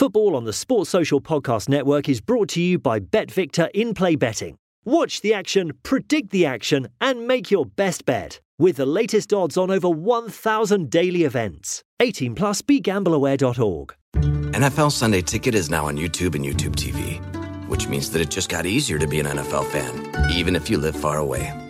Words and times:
Football 0.00 0.34
on 0.34 0.44
the 0.44 0.54
Sports 0.54 0.88
Social 0.88 1.20
Podcast 1.20 1.68
Network 1.68 2.08
is 2.08 2.22
brought 2.22 2.48
to 2.48 2.60
you 2.62 2.78
by 2.78 3.00
BetVictor 3.00 3.68
in 3.74 3.92
play 3.92 4.16
betting. 4.16 4.56
Watch 4.82 5.20
the 5.20 5.34
action, 5.34 5.72
predict 5.82 6.30
the 6.30 6.46
action, 6.46 6.88
and 7.02 7.28
make 7.28 7.50
your 7.50 7.66
best 7.66 8.06
bet 8.06 8.40
with 8.58 8.76
the 8.76 8.86
latest 8.86 9.30
odds 9.34 9.58
on 9.58 9.70
over 9.70 9.90
1,000 9.90 10.88
daily 10.88 11.24
events. 11.24 11.84
18 12.00 12.34
plus 12.34 12.62
begambleaware.org. 12.62 13.94
NFL 14.14 14.90
Sunday 14.90 15.20
Ticket 15.20 15.54
is 15.54 15.68
now 15.68 15.84
on 15.84 15.98
YouTube 15.98 16.34
and 16.34 16.46
YouTube 16.46 16.76
TV, 16.76 17.20
which 17.68 17.86
means 17.86 18.10
that 18.12 18.22
it 18.22 18.30
just 18.30 18.48
got 18.48 18.64
easier 18.64 18.98
to 18.98 19.06
be 19.06 19.20
an 19.20 19.26
NFL 19.26 19.66
fan, 19.66 20.30
even 20.30 20.56
if 20.56 20.70
you 20.70 20.78
live 20.78 20.96
far 20.96 21.18
away. 21.18 21.69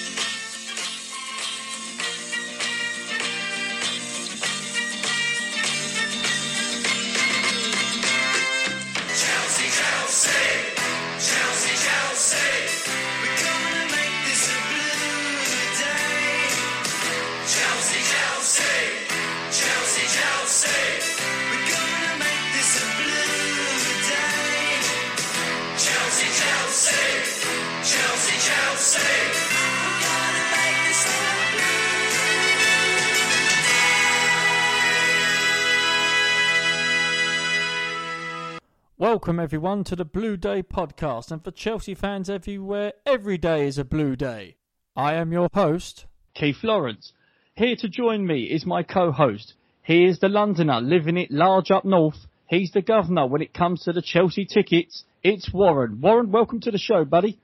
Welcome 39.01 39.39
everyone 39.39 39.83
to 39.85 39.95
the 39.95 40.05
Blue 40.05 40.37
Day 40.37 40.61
podcast, 40.61 41.31
and 41.31 41.43
for 41.43 41.49
Chelsea 41.49 41.95
fans 41.95 42.29
everywhere, 42.29 42.93
every 43.03 43.35
day 43.39 43.65
is 43.65 43.79
a 43.79 43.83
blue 43.83 44.15
day. 44.15 44.57
I 44.95 45.15
am 45.15 45.31
your 45.31 45.49
host, 45.55 46.05
Keith 46.35 46.59
Lawrence. 46.61 47.11
Here 47.55 47.75
to 47.77 47.89
join 47.89 48.27
me 48.27 48.43
is 48.43 48.63
my 48.63 48.83
co-host. 48.83 49.55
He 49.81 50.05
is 50.05 50.19
the 50.19 50.29
Londoner, 50.29 50.81
living 50.81 51.17
it 51.17 51.31
large 51.31 51.71
up 51.71 51.83
north. 51.83 52.27
He's 52.47 52.73
the 52.73 52.83
governor 52.83 53.25
when 53.25 53.41
it 53.41 53.55
comes 53.55 53.81
to 53.85 53.91
the 53.91 54.03
Chelsea 54.03 54.45
tickets. 54.45 55.03
It's 55.23 55.51
Warren. 55.51 55.99
Warren, 55.99 56.31
welcome 56.31 56.59
to 56.59 56.69
the 56.69 56.77
show, 56.77 57.03
buddy. 57.03 57.39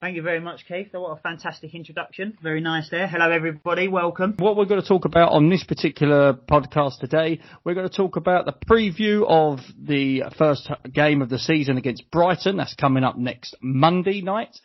Thank 0.00 0.16
you 0.16 0.22
very 0.22 0.40
much, 0.40 0.64
Keith. 0.66 0.88
What 0.92 1.10
a 1.10 1.20
fantastic 1.20 1.74
introduction. 1.74 2.38
Very 2.42 2.62
nice 2.62 2.88
there. 2.88 3.06
Hello, 3.06 3.30
everybody. 3.30 3.86
Welcome. 3.86 4.34
What 4.38 4.56
we're 4.56 4.64
going 4.64 4.80
to 4.80 4.88
talk 4.88 5.04
about 5.04 5.32
on 5.32 5.50
this 5.50 5.62
particular 5.62 6.32
podcast 6.32 7.00
today, 7.00 7.40
we're 7.64 7.74
going 7.74 7.86
to 7.86 7.94
talk 7.94 8.16
about 8.16 8.46
the 8.46 8.54
preview 8.66 9.26
of 9.28 9.58
the 9.78 10.22
first 10.38 10.70
game 10.90 11.20
of 11.20 11.28
the 11.28 11.38
season 11.38 11.76
against 11.76 12.10
Brighton. 12.10 12.56
That's 12.56 12.74
coming 12.76 13.04
up 13.04 13.18
next 13.18 13.54
Monday 13.60 14.22
night. 14.22 14.56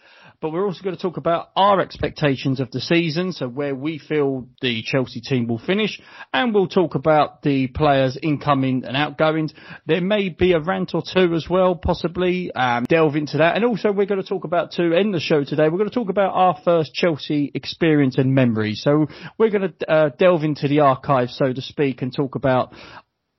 But 0.46 0.52
we're 0.52 0.68
also 0.68 0.84
going 0.84 0.96
to 0.96 1.02
talk 1.02 1.18
about 1.18 1.50
our 1.56 1.82
expectations 1.82 2.60
of 2.60 2.70
the 2.70 2.80
season, 2.80 3.32
so 3.32 3.48
where 3.48 3.74
we 3.74 3.98
feel 3.98 4.48
the 4.62 4.84
Chelsea 4.84 5.20
team 5.20 5.48
will 5.48 5.58
finish, 5.58 6.00
and 6.32 6.54
we'll 6.54 6.68
talk 6.68 6.94
about 6.94 7.42
the 7.42 7.66
players' 7.66 8.16
incoming 8.22 8.86
and 8.86 8.96
outgoings. 8.96 9.56
There 9.88 10.02
may 10.02 10.30
be 10.30 10.52
a 10.52 10.60
rant 10.60 10.92
or 10.94 11.02
two 11.02 11.34
as 11.34 11.48
well, 11.50 11.74
possibly, 11.74 12.52
um, 12.52 12.84
delve 12.88 13.16
into 13.16 13.40
that. 13.40 13.56
And 13.56 13.66
also 13.66 13.92
we're 13.92 14.06
going 14.06 14.22
to 14.22 14.30
talk 14.30 14.44
about, 14.44 14.74
to 14.74 14.94
end 14.94 15.16
the 15.16 15.20
show 15.20 15.44
today, 15.44 15.64
we're 15.64 15.80
going 15.80 15.90
to 15.90 15.96
talk 15.96 16.10
about 16.10 16.36
our 16.36 16.56
first 16.64 16.94
Chelsea 16.94 17.50
experience 17.56 18.20
and 18.20 18.36
memory. 18.36 18.76
So 18.76 19.08
we're 19.40 19.50
going 19.50 19.74
to 19.80 19.92
uh, 19.92 20.10
delve 20.10 20.44
into 20.44 20.68
the 20.68 20.82
archive, 20.82 21.32
so 21.32 21.54
to 21.54 21.62
speak, 21.64 22.04
and 22.04 22.16
talk 22.16 22.36
about 22.36 22.72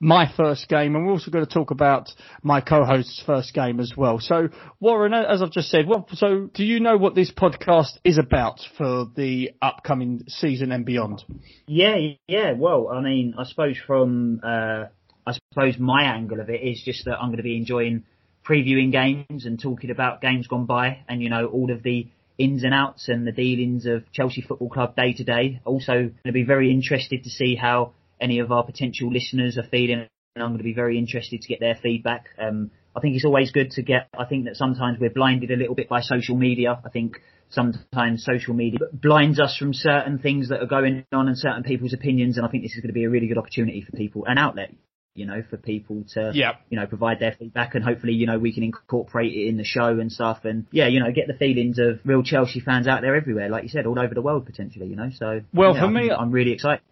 my 0.00 0.30
first 0.36 0.68
game, 0.68 0.94
and 0.94 1.06
we're 1.06 1.12
also 1.12 1.30
going 1.30 1.46
to 1.46 1.52
talk 1.52 1.70
about 1.70 2.10
my 2.42 2.60
co-host's 2.60 3.22
first 3.24 3.54
game 3.54 3.80
as 3.80 3.94
well. 3.96 4.18
So, 4.20 4.48
Warren, 4.78 5.14
as 5.14 5.40
I've 5.42 5.50
just 5.50 5.70
said, 5.70 5.86
well, 5.86 6.06
so 6.12 6.50
do 6.52 6.64
you 6.64 6.80
know 6.80 6.98
what 6.98 7.14
this 7.14 7.32
podcast 7.32 7.98
is 8.04 8.18
about 8.18 8.60
for 8.76 9.06
the 9.16 9.52
upcoming 9.62 10.24
season 10.28 10.70
and 10.72 10.84
beyond? 10.84 11.24
Yeah, 11.66 11.96
yeah. 12.28 12.52
Well, 12.52 12.88
I 12.88 13.00
mean, 13.00 13.34
I 13.38 13.44
suppose 13.44 13.78
from, 13.86 14.40
uh, 14.42 14.86
I 15.26 15.32
suppose 15.52 15.78
my 15.78 16.04
angle 16.04 16.40
of 16.40 16.50
it 16.50 16.62
is 16.62 16.82
just 16.84 17.06
that 17.06 17.18
I'm 17.18 17.28
going 17.28 17.38
to 17.38 17.42
be 17.42 17.56
enjoying 17.56 18.04
previewing 18.46 18.92
games 18.92 19.46
and 19.46 19.60
talking 19.60 19.90
about 19.90 20.20
games 20.20 20.46
gone 20.46 20.66
by 20.66 21.04
and, 21.08 21.22
you 21.22 21.30
know, 21.30 21.46
all 21.46 21.72
of 21.72 21.82
the 21.82 22.08
ins 22.38 22.64
and 22.64 22.74
outs 22.74 23.08
and 23.08 23.26
the 23.26 23.32
dealings 23.32 23.86
of 23.86 24.04
Chelsea 24.12 24.42
Football 24.42 24.68
Club 24.68 24.94
day 24.94 25.14
to 25.14 25.24
day. 25.24 25.60
Also 25.64 25.92
going 25.92 26.12
to 26.26 26.32
be 26.32 26.44
very 26.44 26.70
interested 26.70 27.24
to 27.24 27.30
see 27.30 27.56
how 27.56 27.92
any 28.20 28.38
of 28.40 28.50
our 28.52 28.64
potential 28.64 29.12
listeners 29.12 29.58
are 29.58 29.66
feeling 29.70 30.06
and 30.34 30.42
I'm 30.42 30.50
going 30.50 30.58
to 30.58 30.64
be 30.64 30.74
very 30.74 30.98
interested 30.98 31.40
to 31.40 31.48
get 31.48 31.60
their 31.60 31.74
feedback. 31.76 32.26
Um, 32.38 32.70
I 32.94 33.00
think 33.00 33.14
it's 33.14 33.24
always 33.24 33.50
good 33.52 33.70
to 33.72 33.82
get, 33.82 34.08
I 34.18 34.24
think 34.26 34.44
that 34.44 34.56
sometimes 34.56 34.98
we're 35.00 35.10
blinded 35.10 35.50
a 35.50 35.56
little 35.56 35.74
bit 35.74 35.88
by 35.88 36.00
social 36.00 36.36
media. 36.36 36.78
I 36.84 36.88
think 36.90 37.20
sometimes 37.48 38.24
social 38.24 38.52
media 38.54 38.78
blinds 38.92 39.40
us 39.40 39.56
from 39.56 39.72
certain 39.72 40.18
things 40.18 40.48
that 40.50 40.60
are 40.62 40.66
going 40.66 41.04
on 41.12 41.28
and 41.28 41.38
certain 41.38 41.62
people's 41.62 41.94
opinions 41.94 42.36
and 42.36 42.46
I 42.46 42.50
think 42.50 42.62
this 42.64 42.72
is 42.72 42.80
going 42.80 42.88
to 42.88 42.94
be 42.94 43.04
a 43.04 43.10
really 43.10 43.28
good 43.28 43.38
opportunity 43.38 43.80
for 43.82 43.96
people, 43.96 44.24
an 44.26 44.36
outlet, 44.36 44.72
you 45.14 45.24
know, 45.26 45.42
for 45.48 45.56
people 45.56 46.04
to, 46.14 46.32
Yeah. 46.34 46.52
you 46.68 46.78
know, 46.78 46.86
provide 46.86 47.18
their 47.18 47.32
feedback 47.32 47.74
and 47.74 47.82
hopefully, 47.84 48.12
you 48.14 48.26
know, 48.26 48.38
we 48.38 48.52
can 48.52 48.62
incorporate 48.62 49.32
it 49.32 49.48
in 49.48 49.56
the 49.56 49.64
show 49.64 49.98
and 50.00 50.10
stuff 50.12 50.44
and 50.44 50.66
yeah, 50.70 50.86
you 50.88 51.00
know, 51.00 51.10
get 51.12 51.28
the 51.28 51.34
feelings 51.34 51.78
of 51.78 52.00
real 52.04 52.22
Chelsea 52.22 52.60
fans 52.60 52.86
out 52.88 53.00
there 53.00 53.14
everywhere, 53.14 53.48
like 53.48 53.62
you 53.62 53.68
said, 53.70 53.86
all 53.86 53.98
over 53.98 54.12
the 54.14 54.22
world 54.22 54.44
potentially, 54.44 54.86
you 54.88 54.96
know, 54.96 55.08
so. 55.14 55.40
Well, 55.54 55.72
yeah, 55.74 55.80
for 55.80 55.84
I'm- 55.86 55.94
me- 55.94 56.10
I'm 56.10 56.30
really 56.30 56.52
excited. 56.52 56.82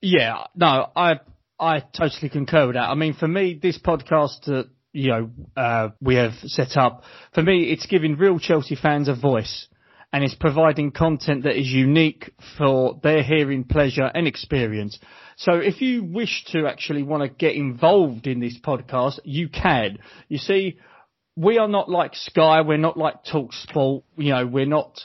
Yeah, 0.00 0.44
no, 0.54 0.90
I 0.96 1.20
I 1.58 1.80
totally 1.80 2.30
concur 2.30 2.66
with 2.66 2.76
that. 2.76 2.88
I 2.88 2.94
mean, 2.94 3.14
for 3.14 3.28
me, 3.28 3.58
this 3.60 3.78
podcast 3.78 4.44
that 4.46 4.68
you 4.92 5.10
know 5.10 5.30
uh, 5.56 5.88
we 6.00 6.16
have 6.16 6.32
set 6.44 6.76
up, 6.76 7.02
for 7.34 7.42
me, 7.42 7.64
it's 7.70 7.86
giving 7.86 8.16
real 8.16 8.38
Chelsea 8.38 8.76
fans 8.76 9.08
a 9.08 9.14
voice, 9.14 9.68
and 10.12 10.24
it's 10.24 10.34
providing 10.34 10.90
content 10.90 11.44
that 11.44 11.58
is 11.58 11.68
unique 11.68 12.30
for 12.56 12.98
their 13.02 13.22
hearing 13.22 13.64
pleasure 13.64 14.10
and 14.14 14.26
experience. 14.26 14.98
So, 15.36 15.54
if 15.54 15.82
you 15.82 16.04
wish 16.04 16.44
to 16.52 16.66
actually 16.66 17.02
want 17.02 17.22
to 17.22 17.28
get 17.28 17.54
involved 17.54 18.26
in 18.26 18.40
this 18.40 18.58
podcast, 18.58 19.20
you 19.24 19.48
can. 19.48 19.98
You 20.28 20.38
see, 20.38 20.78
we 21.36 21.58
are 21.58 21.68
not 21.68 21.88
like 21.90 22.14
Sky, 22.14 22.60
we're 22.62 22.76
not 22.76 22.96
like 22.96 23.24
Talk 23.24 23.52
Sport, 23.52 24.04
you 24.16 24.30
know, 24.30 24.46
we're 24.46 24.66
not, 24.66 25.00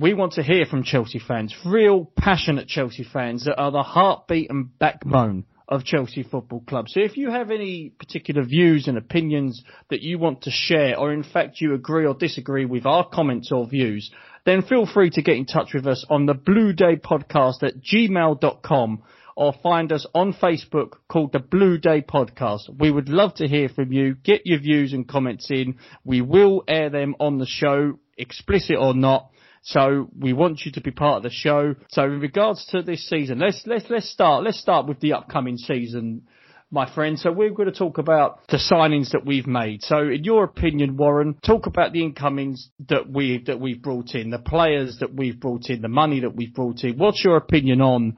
we 0.00 0.14
want 0.14 0.32
to 0.32 0.42
hear 0.42 0.64
from 0.64 0.82
Chelsea 0.82 1.18
fans, 1.18 1.54
real 1.66 2.10
passionate 2.16 2.66
Chelsea 2.66 3.04
fans 3.04 3.44
that 3.44 3.60
are 3.60 3.70
the 3.70 3.82
heartbeat 3.82 4.48
and 4.48 4.78
backbone 4.78 5.44
of 5.68 5.84
Chelsea 5.84 6.22
Football 6.22 6.64
Club. 6.66 6.88
So 6.88 7.00
if 7.00 7.18
you 7.18 7.30
have 7.30 7.50
any 7.50 7.90
particular 7.90 8.42
views 8.42 8.88
and 8.88 8.96
opinions 8.96 9.62
that 9.90 10.00
you 10.00 10.18
want 10.18 10.42
to 10.42 10.50
share, 10.50 10.98
or 10.98 11.12
in 11.12 11.22
fact 11.22 11.60
you 11.60 11.74
agree 11.74 12.06
or 12.06 12.14
disagree 12.14 12.64
with 12.64 12.86
our 12.86 13.06
comments 13.06 13.52
or 13.52 13.68
views, 13.68 14.10
then 14.46 14.62
feel 14.62 14.86
free 14.86 15.10
to 15.10 15.22
get 15.22 15.36
in 15.36 15.44
touch 15.44 15.74
with 15.74 15.86
us 15.86 16.06
on 16.08 16.24
the 16.24 16.32
Blue 16.32 16.72
Day 16.72 16.96
Podcast 16.96 17.62
at 17.62 17.82
gmail.com 17.82 19.02
or 19.36 19.54
find 19.62 19.92
us 19.92 20.06
on 20.14 20.32
Facebook 20.32 20.94
called 21.08 21.32
the 21.32 21.38
Blue 21.40 21.76
Day 21.76 22.00
Podcast. 22.00 22.70
We 22.78 22.90
would 22.90 23.10
love 23.10 23.34
to 23.34 23.46
hear 23.46 23.68
from 23.68 23.92
you. 23.92 24.14
Get 24.14 24.46
your 24.46 24.60
views 24.60 24.94
and 24.94 25.06
comments 25.06 25.50
in. 25.50 25.76
We 26.04 26.22
will 26.22 26.64
air 26.66 26.88
them 26.88 27.16
on 27.20 27.36
the 27.36 27.46
show, 27.46 27.98
explicit 28.16 28.76
or 28.78 28.94
not. 28.94 29.30
So 29.62 30.08
we 30.18 30.32
want 30.32 30.64
you 30.64 30.72
to 30.72 30.80
be 30.80 30.90
part 30.90 31.18
of 31.18 31.22
the 31.22 31.30
show. 31.30 31.74
So 31.88 32.04
in 32.04 32.20
regards 32.20 32.64
to 32.66 32.82
this 32.82 33.08
season, 33.08 33.38
let's 33.38 33.62
let's 33.66 33.84
let's 33.90 34.08
start. 34.08 34.44
Let's 34.44 34.58
start 34.58 34.86
with 34.86 35.00
the 35.00 35.12
upcoming 35.12 35.58
season, 35.58 36.22
my 36.70 36.92
friend. 36.92 37.18
So 37.18 37.30
we're 37.30 37.50
going 37.50 37.70
to 37.70 37.78
talk 37.78 37.98
about 37.98 38.46
the 38.48 38.56
signings 38.56 39.10
that 39.12 39.26
we've 39.26 39.46
made. 39.46 39.82
So 39.82 40.08
in 40.08 40.24
your 40.24 40.44
opinion, 40.44 40.96
Warren, 40.96 41.34
talk 41.44 41.66
about 41.66 41.92
the 41.92 42.02
incomings 42.02 42.70
that 42.88 43.10
we 43.10 43.42
that 43.46 43.60
we've 43.60 43.82
brought 43.82 44.14
in, 44.14 44.30
the 44.30 44.38
players 44.38 44.98
that 45.00 45.14
we've 45.14 45.38
brought 45.38 45.68
in, 45.68 45.82
the 45.82 45.88
money 45.88 46.20
that 46.20 46.34
we've 46.34 46.54
brought 46.54 46.82
in. 46.82 46.96
What's 46.96 47.22
your 47.22 47.36
opinion 47.36 47.82
on, 47.82 48.16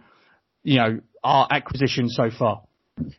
you 0.63 0.79
know, 0.79 1.01
our 1.25 1.49
acquisition 1.51 2.09
so 2.09 2.31
far? 2.31 2.63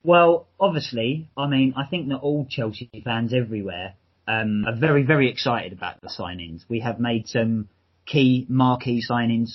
Well, 0.04 0.48
obviously, 0.60 1.30
I 1.36 1.48
mean, 1.48 1.74
I 1.76 1.86
think 1.90 2.10
that 2.10 2.18
all 2.18 2.46
Chelsea 2.50 2.90
fans 3.04 3.34
everywhere 3.34 3.96
um, 4.28 4.64
are 4.66 4.76
very, 4.76 5.04
very 5.04 5.30
excited 5.30 5.74
about 5.74 6.00
the 6.02 6.08
signings. 6.08 6.62
We 6.70 6.80
have 6.82 7.00
made 7.00 7.28
some 7.28 7.68
key 8.06 8.46
marquee 8.50 9.02
signings, 9.10 9.50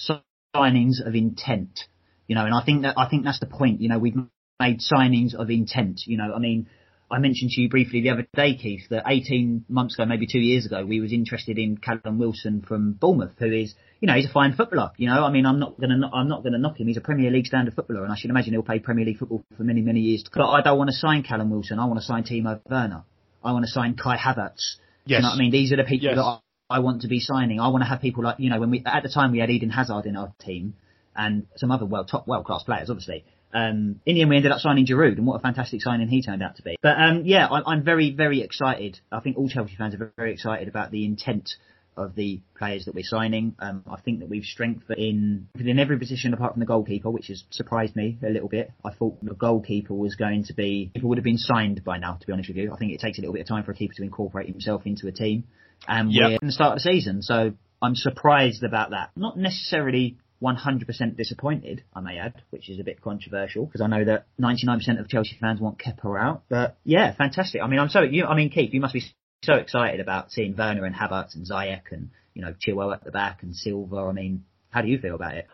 signings 0.55 1.05
of 1.07 1.15
intent, 1.15 1.81
you 2.27 2.35
know, 2.35 2.45
and 2.45 2.55
I 2.55 2.65
think 2.65 2.83
that 2.83 2.95
I 2.99 3.09
think 3.09 3.25
that's 3.25 3.41
the 3.41 3.47
point. 3.47 3.81
You 3.81 3.89
know, 3.89 3.99
we've 3.99 4.17
made 4.61 4.81
signings 4.81 5.35
of 5.35 5.51
intent. 5.51 6.03
You 6.07 6.17
know, 6.19 6.33
I 6.35 6.39
mean, 6.39 6.69
I 7.11 7.19
mentioned 7.19 7.51
to 7.53 7.61
you 7.63 7.69
briefly 7.71 8.03
the 8.03 8.11
other 8.11 8.27
day, 8.35 8.55
Keith, 8.57 8.83
that 8.91 9.05
18 9.07 9.65
months 9.69 9.95
ago, 9.95 10.05
maybe 10.05 10.27
two 10.27 10.41
years 10.41 10.67
ago, 10.67 10.85
we 10.85 11.01
was 11.01 11.13
interested 11.13 11.59
in 11.59 11.79
Callum 11.79 12.19
Wilson 12.19 12.63
from 12.67 12.93
Bournemouth, 12.93 13.33
who 13.39 13.51
is, 13.51 13.75
you 14.01 14.07
know, 14.09 14.15
he's 14.15 14.27
a 14.27 14.33
fine 14.33 14.53
footballer. 14.55 14.91
You 14.99 15.09
know, 15.09 15.25
I 15.25 15.31
mean, 15.31 15.47
I'm 15.47 15.59
not 15.59 15.81
gonna, 15.81 16.11
I'm 16.13 16.29
not 16.29 16.43
gonna 16.43 16.59
knock 16.59 16.79
him. 16.79 16.87
He's 16.87 16.99
a 16.99 17.03
Premier 17.03 17.31
League 17.31 17.47
standard 17.47 17.75
footballer, 17.75 18.05
and 18.05 18.13
I 18.13 18.17
should 18.17 18.31
imagine 18.31 18.53
he'll 18.53 18.63
play 18.63 18.79
Premier 18.79 19.05
League 19.07 19.19
football 19.19 19.43
for 19.57 19.63
many, 19.65 19.81
many 19.81 20.01
years. 20.01 20.23
to 20.25 20.31
come. 20.31 20.43
But 20.43 20.51
I 20.51 20.61
don't 20.63 20.77
want 20.77 20.91
to 20.91 20.97
sign 20.97 21.23
Callum 21.23 21.51
Wilson. 21.51 21.79
I 21.79 21.87
want 21.87 21.99
to 21.99 22.05
sign 22.05 22.25
Timo 22.25 22.61
Werner. 22.69 23.05
I 23.43 23.53
want 23.53 23.65
to 23.65 23.71
sign 23.71 23.95
Kai 23.97 24.17
Havertz. 24.19 24.77
Yes. 25.07 25.19
You 25.19 25.19
know 25.21 25.29
what 25.29 25.35
I 25.37 25.39
mean? 25.39 25.51
These 25.53 25.73
are 25.73 25.77
the 25.77 25.85
people 25.85 26.09
Yes. 26.09 26.17
that 26.17 26.41
I, 26.71 26.81
want 26.81 27.03
to 27.03 27.09
be 27.09 27.21
signing. 27.21 27.61
I 27.61 27.69
want 27.69 27.83
to 27.83 27.89
have 27.89 28.01
people 28.01 28.25
like, 28.25 28.39
you 28.39 28.51
know, 28.51 28.61
when 28.61 28.71
we, 28.71 28.83
at 28.85 29.03
the 29.03 29.09
time 29.09 29.33
we 29.33 29.39
had 29.39 29.51
Eden 29.51 29.71
Hazard 29.71 30.07
in 30.07 30.17
our 30.17 30.33
team 30.41 30.75
and 31.17 31.47
some 31.57 31.71
other 31.71 31.87
well, 31.87 32.05
top, 32.05 32.27
world 32.27 32.45
class 32.45 32.63
players, 32.63 32.91
obviously. 32.91 33.25
Um, 33.53 34.01
in 34.05 34.15
the 34.15 34.21
end, 34.21 34.31
we 34.31 34.37
ended 34.37 34.53
up 34.53 34.61
signing 34.61 34.87
Giroud, 34.87 35.17
and 35.17 35.27
what 35.27 35.37
a 35.37 35.39
fantastic 35.41 35.81
signing 35.81 36.09
he 36.09 36.23
turned 36.23 36.43
out 36.43 36.57
to 36.57 36.63
be. 36.63 36.77
But 36.83 37.01
um, 37.01 37.23
yeah, 37.25 37.47
I, 37.47 37.73
I'm 37.73 37.83
very, 37.83 38.15
very 38.15 38.43
excited. 38.43 39.01
I 39.11 39.21
think 39.21 39.39
all 39.39 39.49
Chelsea 39.49 39.75
fans 39.77 39.95
are 39.95 39.99
very, 39.99 40.11
very 40.17 40.33
excited 40.35 40.69
about 40.69 40.91
the 40.91 41.07
intent 41.07 41.51
of 41.99 42.15
the 42.15 42.41
players 42.57 42.85
that 42.85 42.95
we're 42.95 43.05
signing. 43.05 43.57
Um, 43.59 43.83
I 43.91 44.01
think 44.01 44.21
that 44.21 44.29
we've 44.29 44.45
strengthened 44.45 44.99
in 44.99 45.49
in 45.59 45.79
every 45.79 45.99
position 45.99 46.33
apart 46.33 46.53
from 46.53 46.61
the 46.61 46.67
goalkeeper, 46.67 47.11
which 47.11 47.27
has 47.27 47.45
surprised 47.51 47.97
me 47.97 48.19
a 48.25 48.31
little 48.31 48.49
bit. 48.49 48.71
I 48.85 48.93
thought 48.93 49.23
the 49.23 49.35
goalkeeper 49.35 49.95
was 49.95 50.15
going 50.15 50.45
to 50.45 50.55
be 50.55 50.91
people 50.95 51.09
would 51.09 51.19
have 51.19 51.25
been 51.25 51.39
signed 51.39 51.83
by 51.85 51.99
now. 51.99 52.15
To 52.15 52.27
be 52.27 52.33
honest 52.33 52.49
with 52.49 52.57
you, 52.57 52.73
I 52.73 52.77
think 52.77 52.93
it 52.93 53.01
takes 53.01 53.19
a 53.19 53.21
little 53.21 53.35
bit 53.35 53.41
of 53.41 53.49
time 53.49 53.65
for 53.65 53.73
a 53.73 53.75
keeper 53.75 53.95
to 53.95 54.03
incorporate 54.03 54.49
himself 54.49 54.83
into 54.87 55.09
a 55.09 55.13
team, 55.13 55.45
and 55.87 56.13
Yep. 56.13 56.23
we're 56.31 56.39
in 56.43 56.47
the 56.47 56.53
start 56.53 56.73
of 56.77 56.83
the 56.83 56.91
season, 56.91 57.23
so 57.23 57.53
I'm 57.83 57.95
surprised 57.95 58.63
about 58.65 58.91
that. 58.91 59.11
Not 59.17 59.37
necessarily 59.39 60.17
100% 60.43 61.17
disappointed, 61.17 61.83
I 61.95 62.01
may 62.01 62.19
add, 62.19 62.35
which 62.51 62.69
is 62.71 62.79
a 62.79 62.85
bit 62.85 63.01
controversial 63.01 63.67
because 63.67 63.81
I 63.81 63.87
know 63.87 64.05
that 64.05 64.27
99% 64.41 65.01
of 65.01 65.09
Chelsea 65.09 65.37
fans 65.41 65.61
want 65.61 65.79
Kepa 65.79 66.21
out. 66.21 66.43
But 66.49 66.77
yeah, 66.85 67.13
fantastic. 67.15 67.61
I 67.63 67.67
mean, 67.67 67.81
I'm 67.81 67.89
so 67.89 68.03
you. 68.03 68.25
I 68.25 68.37
mean, 68.37 68.51
Keith, 68.51 68.73
you 68.73 68.81
must 68.81 68.95
be 68.95 69.03
so 69.43 69.55
excited 69.55 70.01
about 70.01 70.31
seeing 70.33 70.57
Werner 70.57 70.85
and 70.85 70.95
Havertz 70.95 71.35
and 71.35 71.47
Ziyech 71.49 71.93
and 71.93 72.11
you 72.35 72.43
know 72.43 72.55
Chilwell 72.55 72.93
at 72.93 73.05
the 73.05 73.11
back 73.11 73.43
and 73.43 73.55
Silva. 73.55 73.97
I 73.97 74.13
mean, 74.13 74.45
how 74.71 74.83
do 74.83 74.89
you 74.89 74.99
feel 74.99 75.15
about 75.15 75.35
it? 75.35 75.47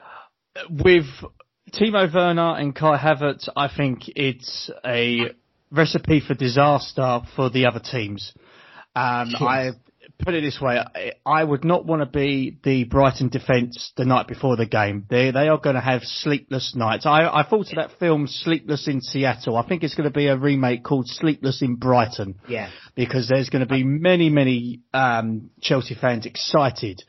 with 0.71 1.07
Timo 1.73 2.13
Werner 2.13 2.57
and 2.57 2.75
Kai 2.75 2.97
Havertz, 2.99 3.49
I 3.57 3.69
think 3.75 4.03
it's 4.15 4.71
a 4.85 5.33
recipe 5.71 6.21
for 6.21 6.35
disaster 6.35 7.21
for 7.35 7.51
the 7.51 7.67
other 7.67 7.81
teams. 7.81 8.33
Um, 8.95 9.31
I 9.41 9.71
put 10.19 10.35
it 10.35 10.43
this 10.43 10.61
way: 10.61 10.79
I, 10.79 11.13
I 11.25 11.45
would 11.45 11.65
not 11.65 11.87
want 11.87 12.03
to 12.03 12.07
be 12.07 12.59
the 12.63 12.85
Brighton 12.85 13.29
defence 13.29 13.93
the 13.97 14.05
night 14.05 14.27
before 14.27 14.57
the 14.57 14.67
game. 14.67 15.07
They 15.09 15.31
they 15.31 15.49
are 15.49 15.59
going 15.59 15.77
to 15.77 15.81
have 15.81 16.03
sleepless 16.03 16.75
nights. 16.75 17.07
I, 17.07 17.27
I 17.27 17.47
thought 17.49 17.69
of 17.71 17.77
that 17.77 17.99
film 17.99 18.27
Sleepless 18.27 18.89
in 18.89 19.01
Seattle. 19.01 19.57
I 19.57 19.67
think 19.67 19.83
it's 19.83 19.95
going 19.95 20.09
to 20.09 20.15
be 20.15 20.29
a 20.29 20.37
remake 20.37 20.85
called 20.85 21.09
Sleepless 21.09 21.63
in 21.63 21.77
Brighton 21.77 22.37
Yeah, 22.49 22.71
because 22.95 23.29
there's 23.29 23.51
going 23.51 23.67
to 23.67 23.73
be 23.73 23.85
many, 23.85 24.31
many 24.31 24.81
um, 24.93 25.51
Chelsea 25.61 25.95
fans 25.95 26.27
excited 26.27 27.03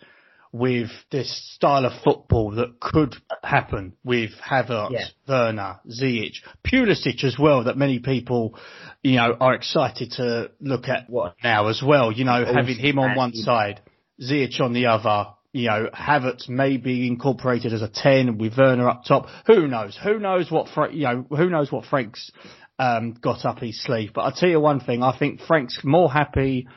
with 0.56 0.90
this 1.12 1.30
style 1.54 1.86
of 1.86 1.92
football 2.02 2.52
that 2.52 2.80
could 2.80 3.14
happen 3.44 3.92
with 4.06 4.32
Havertz, 4.40 4.92
Yeah. 4.92 5.06
Werner, 5.28 5.80
Ziyech, 5.90 6.38
Pulisic 6.66 7.26
as 7.26 7.38
well. 7.38 7.66
That 7.66 7.78
many 7.78 8.00
people, 8.00 8.58
you 9.04 9.18
know, 9.18 9.36
are 9.38 9.54
excited 9.54 10.12
to 10.12 10.52
look 10.62 10.88
at 10.88 11.10
What? 11.10 11.36
now 11.44 11.68
as 11.68 11.84
well. 11.84 12.10
You 12.14 12.24
know, 12.24 12.46
having 12.46 12.78
him 12.78 13.00
on 13.00 13.16
one 13.16 13.34
side, 13.34 13.82
Ziyech 14.22 14.62
on 14.62 14.72
the 14.72 14.86
other. 14.86 15.28
You 15.52 15.68
know, 15.68 15.90
Havertz 15.94 16.48
may 16.48 16.78
be 16.78 17.06
incorporated 17.06 17.74
as 17.74 17.82
a 17.82 17.90
ten 17.90 18.38
with 18.38 18.58
Werner 18.58 18.88
up 18.88 19.04
top. 19.06 19.28
Who 19.48 19.68
knows? 19.68 19.98
Who 20.02 20.20
knows 20.20 20.50
what 20.50 20.70
Fra- 20.70 20.94
you 20.94 21.04
know? 21.04 21.26
Who 21.30 21.50
knows 21.50 21.70
what 21.70 21.86
Frank's 21.86 22.32
um, 22.80 23.12
got 23.14 23.44
up 23.44 23.60
his 23.60 23.82
sleeve? 23.84 24.12
But 24.14 24.22
I'll 24.22 24.32
tell 24.32 24.50
you 24.50 24.62
one 24.62 24.80
thing: 24.80 25.04
I 25.04 25.18
think 25.18 25.42
Frank's 25.42 25.82
more 25.84 26.10
happy 26.12 26.68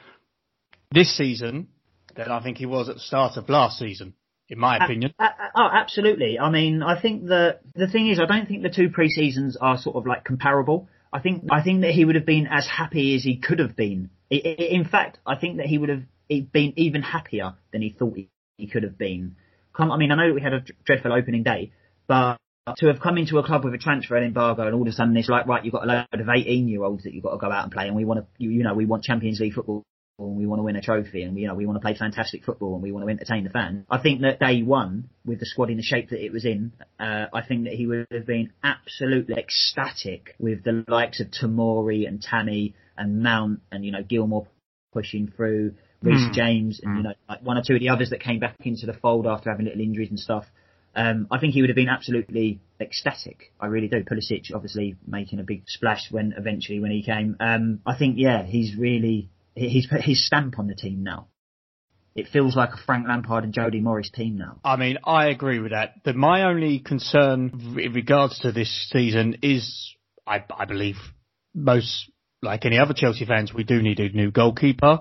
this 0.90 1.16
season 1.16 1.69
than 2.19 2.32
I 2.32 2.43
think 2.43 2.59
he 2.59 2.67
was 2.67 2.88
at 2.88 2.97
the 2.97 3.00
start 3.00 3.37
of 3.37 3.49
last 3.49 3.79
season, 3.79 4.15
in 4.49 4.59
my 4.59 4.76
opinion. 4.76 5.15
Uh, 5.19 5.25
uh, 5.25 5.49
oh, 5.55 5.69
absolutely. 5.73 6.38
I 6.38 6.50
mean, 6.50 6.82
I 6.82 7.00
think 7.00 7.26
that 7.29 7.61
the 7.75 7.87
thing 7.87 8.09
is, 8.09 8.20
I 8.20 8.26
don't 8.26 8.47
think 8.47 8.62
the 8.62 8.70
two 8.70 8.91
pre-seasons 8.91 9.56
are 9.59 9.79
sort 9.79 9.97
of 9.97 10.06
like 10.06 10.25
comparable. 10.25 10.88
I 11.12 11.20
think 11.20 11.44
I 11.50 11.62
think 11.62 11.82
that 11.82 11.93
he 11.93 12.05
would 12.05 12.17
have 12.17 12.26
been 12.26 12.47
as 12.49 12.67
happy 12.67 13.15
as 13.15 13.23
he 13.23 13.38
could 13.38 13.61
have 13.61 13.76
been. 13.76 14.11
In 14.31 14.85
fact, 14.85 15.19
I 15.25 15.37
think 15.37 15.56
that 15.56 15.67
he 15.67 15.79
would 15.79 15.88
have 15.88 16.03
been 16.29 16.75
even 16.76 17.03
happier 17.03 17.55
than 17.73 17.81
he 17.81 17.91
thought 17.91 18.19
he, 18.59 18.67
could 18.67 18.82
have 18.82 18.99
been. 18.99 19.37
Come, 19.75 19.91
I 19.91 19.97
mean, 19.97 20.11
I 20.11 20.17
know 20.17 20.29
that 20.29 20.35
we 20.35 20.43
had 20.43 20.53
a 20.53 20.65
dreadful 20.85 21.12
opening 21.12 21.44
day, 21.44 21.73
but 22.06 22.37
to 22.76 22.88
have 22.88 23.00
come 23.00 23.17
into 23.17 23.38
a 23.38 23.43
club 23.43 23.65
with 23.65 23.73
a 23.73 23.79
transfer 23.79 24.23
embargo 24.23 24.67
and 24.67 24.75
all 24.75 24.82
of 24.82 24.88
a 24.88 24.93
sudden 24.93 25.17
it's 25.17 25.31
like, 25.31 25.47
right, 25.47 25.65
you've 25.65 25.73
got 25.73 25.85
a 25.85 25.87
load 25.87 26.20
of 26.20 26.29
18 26.29 26.69
year 26.69 26.82
olds 26.82 27.05
that 27.05 27.15
you've 27.15 27.25
got 27.25 27.31
to 27.31 27.38
go 27.38 27.50
out 27.50 27.62
and 27.62 27.73
play 27.73 27.87
and 27.87 27.97
we 27.97 28.05
want 28.05 28.20
to, 28.20 28.26
you 28.44 28.62
know, 28.62 28.75
we 28.75 28.85
want 28.85 29.05
Champions 29.05 29.41
League 29.41 29.55
football 29.55 29.85
and 30.19 30.37
we 30.37 30.47
want 30.47 30.59
to 30.59 30.65
win 30.65 30.76
a 30.76 30.82
trophy 30.82 31.23
and 31.23 31.38
you 31.38 31.47
know 31.47 31.55
we 31.55 31.67
want 31.67 31.76
to 31.76 31.81
play 31.81 31.94
fantastic 31.94 32.44
football 32.44 32.75
and 32.75 32.82
we 32.82 32.93
want 32.93 33.06
to 33.06 33.11
entertain 33.11 33.44
the 33.44 33.50
fans. 33.50 33.85
I 33.91 33.99
think 33.99 34.23
that 34.23 34.41
day 34.41 34.62
one 34.62 35.09
with 35.25 35.41
the 35.41 35.47
squad 35.47 35.70
in 35.70 35.76
the 35.76 35.82
shape 35.82 36.11
that 36.11 36.25
it 36.25 36.32
was 36.32 36.44
in, 36.44 36.73
uh, 36.99 37.26
I 37.32 37.43
think 37.43 37.65
that 37.65 37.75
he 37.75 37.87
would 37.87 38.06
have 38.12 38.26
been 38.26 38.53
absolutely 38.62 39.37
ecstatic 39.37 40.35
with 40.38 40.65
the 40.65 40.85
likes 40.88 41.20
of 41.20 41.29
Tamori 41.29 42.06
and 42.06 42.20
Tammy 42.20 42.75
and 42.97 43.23
Mount 43.23 43.61
and 43.70 43.85
you 43.85 43.93
know 43.93 44.03
Gilmour 44.03 44.47
pushing 44.93 45.32
through, 45.35 45.75
Reece 46.03 46.29
James 46.32 46.81
and 46.82 46.97
you 46.97 47.03
know 47.05 47.15
like 47.29 47.43
one 47.43 47.56
or 47.56 47.62
two 47.67 47.75
of 47.75 47.81
the 47.81 47.91
others 47.91 48.11
that 48.11 48.20
came 48.20 48.41
back 48.41 48.56
into 48.61 48.87
the 48.87 48.94
fold 48.94 49.26
after 49.26 49.50
having 49.50 49.67
little 49.67 49.81
injuries 49.81 50.11
and 50.11 50.19
stuff. 50.19 50.44
Um, 50.97 51.29
I 51.31 51.38
think 51.38 51.55
he 51.55 51.61
would 51.61 51.70
have 51.70 51.76
been 51.76 51.88
absolutely 51.88 52.61
ecstatic. 52.81 53.53
I 53.61 53.67
really 53.67 53.87
do. 53.87 54.03
Pulisic 54.03 54.53
obviously 54.53 54.97
making 55.06 55.38
a 55.38 55.44
big 55.44 55.62
splash 55.69 56.11
when 56.11 56.35
eventually 56.37 56.81
when 56.81 56.91
he 56.91 57.03
came. 57.05 57.37
Um, 57.38 57.81
I 57.87 57.97
think 57.97 58.17
yeah, 58.19 58.43
he's 58.43 58.76
really 58.76 59.29
he's 59.58 59.87
put 59.87 60.02
his 60.02 60.25
stamp 60.25 60.58
on 60.58 60.66
the 60.66 60.75
team 60.75 61.02
now. 61.02 61.28
It 62.14 62.28
feels 62.32 62.56
like 62.56 62.70
a 62.70 62.76
Frank 62.84 63.06
Lampard 63.06 63.44
and 63.44 63.52
Jody 63.52 63.81
Morris 63.81 64.10
team 64.10 64.37
now. 64.38 64.58
I 64.64 64.76
mean, 64.76 64.99
I 65.05 65.28
agree 65.28 65.60
with 65.60 65.70
that. 65.70 66.02
But 66.05 66.16
my 66.16 66.44
only 66.44 66.81
concern 66.81 67.76
in 67.78 67.93
regards 67.93 68.40
to 68.40 68.50
this 68.50 68.88
season 68.90 69.38
is, 69.43 69.94
I, 70.26 70.43
I 70.56 70.64
believe, 70.64 70.96
most 71.55 72.10
like 72.43 72.64
any 72.64 72.78
other 72.78 72.94
Chelsea 72.94 73.25
fans, 73.25 73.52
we 73.55 73.64
do 73.64 73.81
need 73.82 74.00
a 74.00 74.08
new 74.08 74.31
goalkeeper. 74.31 75.00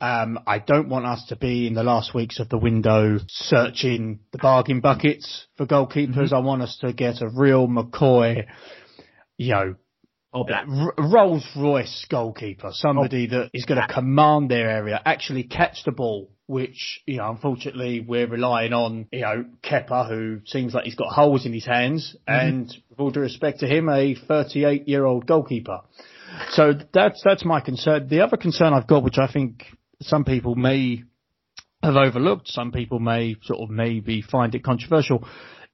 Um, 0.00 0.38
I 0.46 0.58
don't 0.58 0.88
want 0.88 1.06
us 1.06 1.24
to 1.28 1.36
be 1.36 1.66
in 1.66 1.74
the 1.74 1.82
last 1.82 2.14
weeks 2.14 2.38
of 2.38 2.48
the 2.48 2.58
window 2.58 3.18
searching 3.28 4.20
the 4.32 4.38
bargain 4.38 4.80
buckets 4.80 5.46
for 5.56 5.66
goalkeepers. 5.66 6.32
I 6.32 6.40
want 6.40 6.62
us 6.62 6.76
to 6.82 6.92
get 6.92 7.22
a 7.22 7.28
real 7.28 7.66
McCoy, 7.66 8.44
you 9.38 9.52
know, 9.52 9.74
Or 10.36 10.44
Black. 10.44 10.66
R- 10.68 10.92
Rolls 10.98 11.48
Royce 11.56 12.04
goalkeeper, 12.10 12.68
somebody 12.72 13.26
that 13.28 13.48
is 13.54 13.64
going 13.64 13.80
to 13.80 13.92
command 13.92 14.50
their 14.50 14.68
area, 14.68 15.00
actually 15.02 15.44
catch 15.44 15.82
the 15.86 15.92
ball, 15.92 16.30
which, 16.46 17.00
you 17.06 17.16
know, 17.16 17.30
unfortunately 17.30 18.04
we're 18.06 18.26
relying 18.26 18.74
on, 18.74 19.08
you 19.12 19.22
know, 19.22 19.46
Kepa, 19.64 20.10
who 20.10 20.40
seems 20.44 20.74
like 20.74 20.84
he's 20.84 20.94
got 20.94 21.08
holes 21.08 21.46
in 21.46 21.54
his 21.54 21.64
hands, 21.64 22.14
and 22.26 22.66
with 22.90 23.00
all 23.00 23.10
due 23.10 23.20
respect 23.20 23.60
to 23.60 23.66
him, 23.66 23.88
a 23.88 24.14
38 24.14 24.86
year 24.86 25.06
old 25.06 25.26
goalkeeper. 25.26 25.80
So 26.50 26.74
that's, 26.92 27.22
that's 27.24 27.46
my 27.46 27.60
concern. 27.60 28.08
The 28.08 28.20
other 28.20 28.36
concern 28.36 28.74
I've 28.74 28.86
got, 28.86 29.04
which 29.04 29.16
I 29.16 29.32
think 29.32 29.64
some 30.02 30.24
people 30.24 30.54
may 30.54 31.04
have 31.82 31.96
overlooked, 31.96 32.48
some 32.48 32.72
people 32.72 32.98
may 32.98 33.36
sort 33.42 33.60
of 33.60 33.70
maybe 33.70 34.20
find 34.20 34.54
it 34.54 34.62
controversial, 34.62 35.26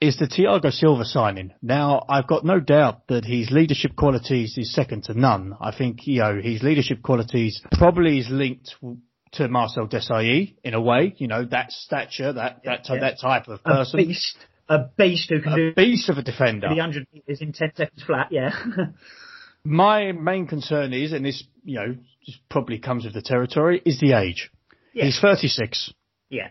is 0.02 0.16
the 0.18 0.26
Thiago 0.26 0.72
Silva 0.72 1.04
signing. 1.04 1.52
Now, 1.62 2.04
I've 2.08 2.26
got 2.26 2.44
no 2.44 2.58
doubt 2.58 3.06
that 3.06 3.24
his 3.24 3.50
leadership 3.50 3.94
qualities 3.94 4.58
is 4.58 4.74
second 4.74 5.04
to 5.04 5.14
none. 5.14 5.54
I 5.60 5.70
think, 5.76 6.06
you 6.06 6.20
know, 6.20 6.40
his 6.42 6.62
leadership 6.62 7.02
qualities 7.02 7.62
probably 7.72 8.18
is 8.18 8.28
linked 8.28 8.74
to 9.34 9.48
Marcel 9.48 9.86
Desailly 9.86 10.56
in 10.64 10.74
a 10.74 10.80
way, 10.80 11.14
you 11.18 11.28
know, 11.28 11.44
that 11.44 11.70
stature, 11.70 12.32
that, 12.32 12.62
that, 12.64 12.86
Yeah. 12.88 12.98
that 13.00 13.20
type 13.20 13.46
of 13.48 13.62
person. 13.62 14.00
A 14.00 14.04
beast. 14.04 14.36
A 14.68 14.78
beast 14.98 15.28
who 15.30 15.40
can 15.40 15.52
A 15.52 15.56
do 15.56 15.74
beast 15.74 16.08
of 16.08 16.18
a 16.18 16.22
defender. 16.22 16.68
the 16.68 16.74
100 16.74 17.06
meters 17.14 17.40
in 17.40 17.52
10 17.52 17.72
seconds 17.76 18.02
flat, 18.02 18.28
yeah. 18.30 18.50
My 19.64 20.10
main 20.12 20.46
concern 20.48 20.92
is, 20.92 21.12
and 21.12 21.24
this, 21.24 21.44
you 21.64 21.76
know, 21.76 21.96
probably 22.50 22.78
comes 22.80 23.04
with 23.04 23.14
the 23.14 23.22
territory, 23.22 23.80
is 23.84 24.00
the 24.00 24.12
age. 24.18 24.50
Yeah. 24.94 25.04
He's 25.04 25.20
36. 25.20 25.92
yeah. 26.28 26.48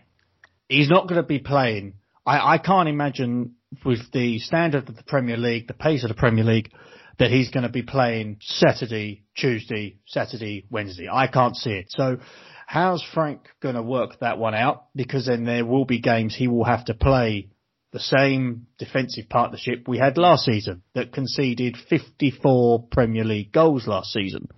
he's 0.68 0.88
not 0.88 1.06
going 1.06 1.20
to 1.20 1.26
be 1.26 1.38
playing. 1.38 1.94
I, 2.24 2.54
I 2.54 2.58
can't 2.58 2.88
imagine 2.88 3.56
with 3.84 4.10
the 4.12 4.38
standard 4.38 4.88
of 4.88 4.96
the 4.96 5.02
Premier 5.04 5.36
League, 5.36 5.66
the 5.66 5.74
pace 5.74 6.04
of 6.04 6.08
the 6.08 6.14
Premier 6.14 6.44
League, 6.44 6.70
that 7.18 7.30
he's 7.30 7.50
going 7.50 7.64
to 7.64 7.68
be 7.68 7.82
playing 7.82 8.38
Saturday, 8.40 9.24
Tuesday, 9.36 9.98
Saturday, 10.06 10.66
Wednesday. 10.70 11.08
I 11.10 11.26
can't 11.26 11.56
see 11.56 11.70
it. 11.70 11.86
So 11.90 12.18
how's 12.66 13.02
Frank 13.14 13.48
going 13.60 13.74
to 13.74 13.82
work 13.82 14.20
that 14.20 14.38
one 14.38 14.54
out? 14.54 14.86
Because 14.94 15.26
then 15.26 15.44
there 15.44 15.64
will 15.64 15.84
be 15.84 16.00
games 16.00 16.34
he 16.34 16.48
will 16.48 16.64
have 16.64 16.86
to 16.86 16.94
play 16.94 17.48
the 17.92 18.00
same 18.00 18.66
defensive 18.78 19.28
partnership 19.28 19.86
we 19.86 19.98
had 19.98 20.16
last 20.16 20.46
season 20.46 20.82
that 20.94 21.12
conceded 21.12 21.76
54 21.76 22.86
Premier 22.90 23.24
League 23.24 23.52
goals 23.52 23.86
last 23.86 24.12
season. 24.12 24.48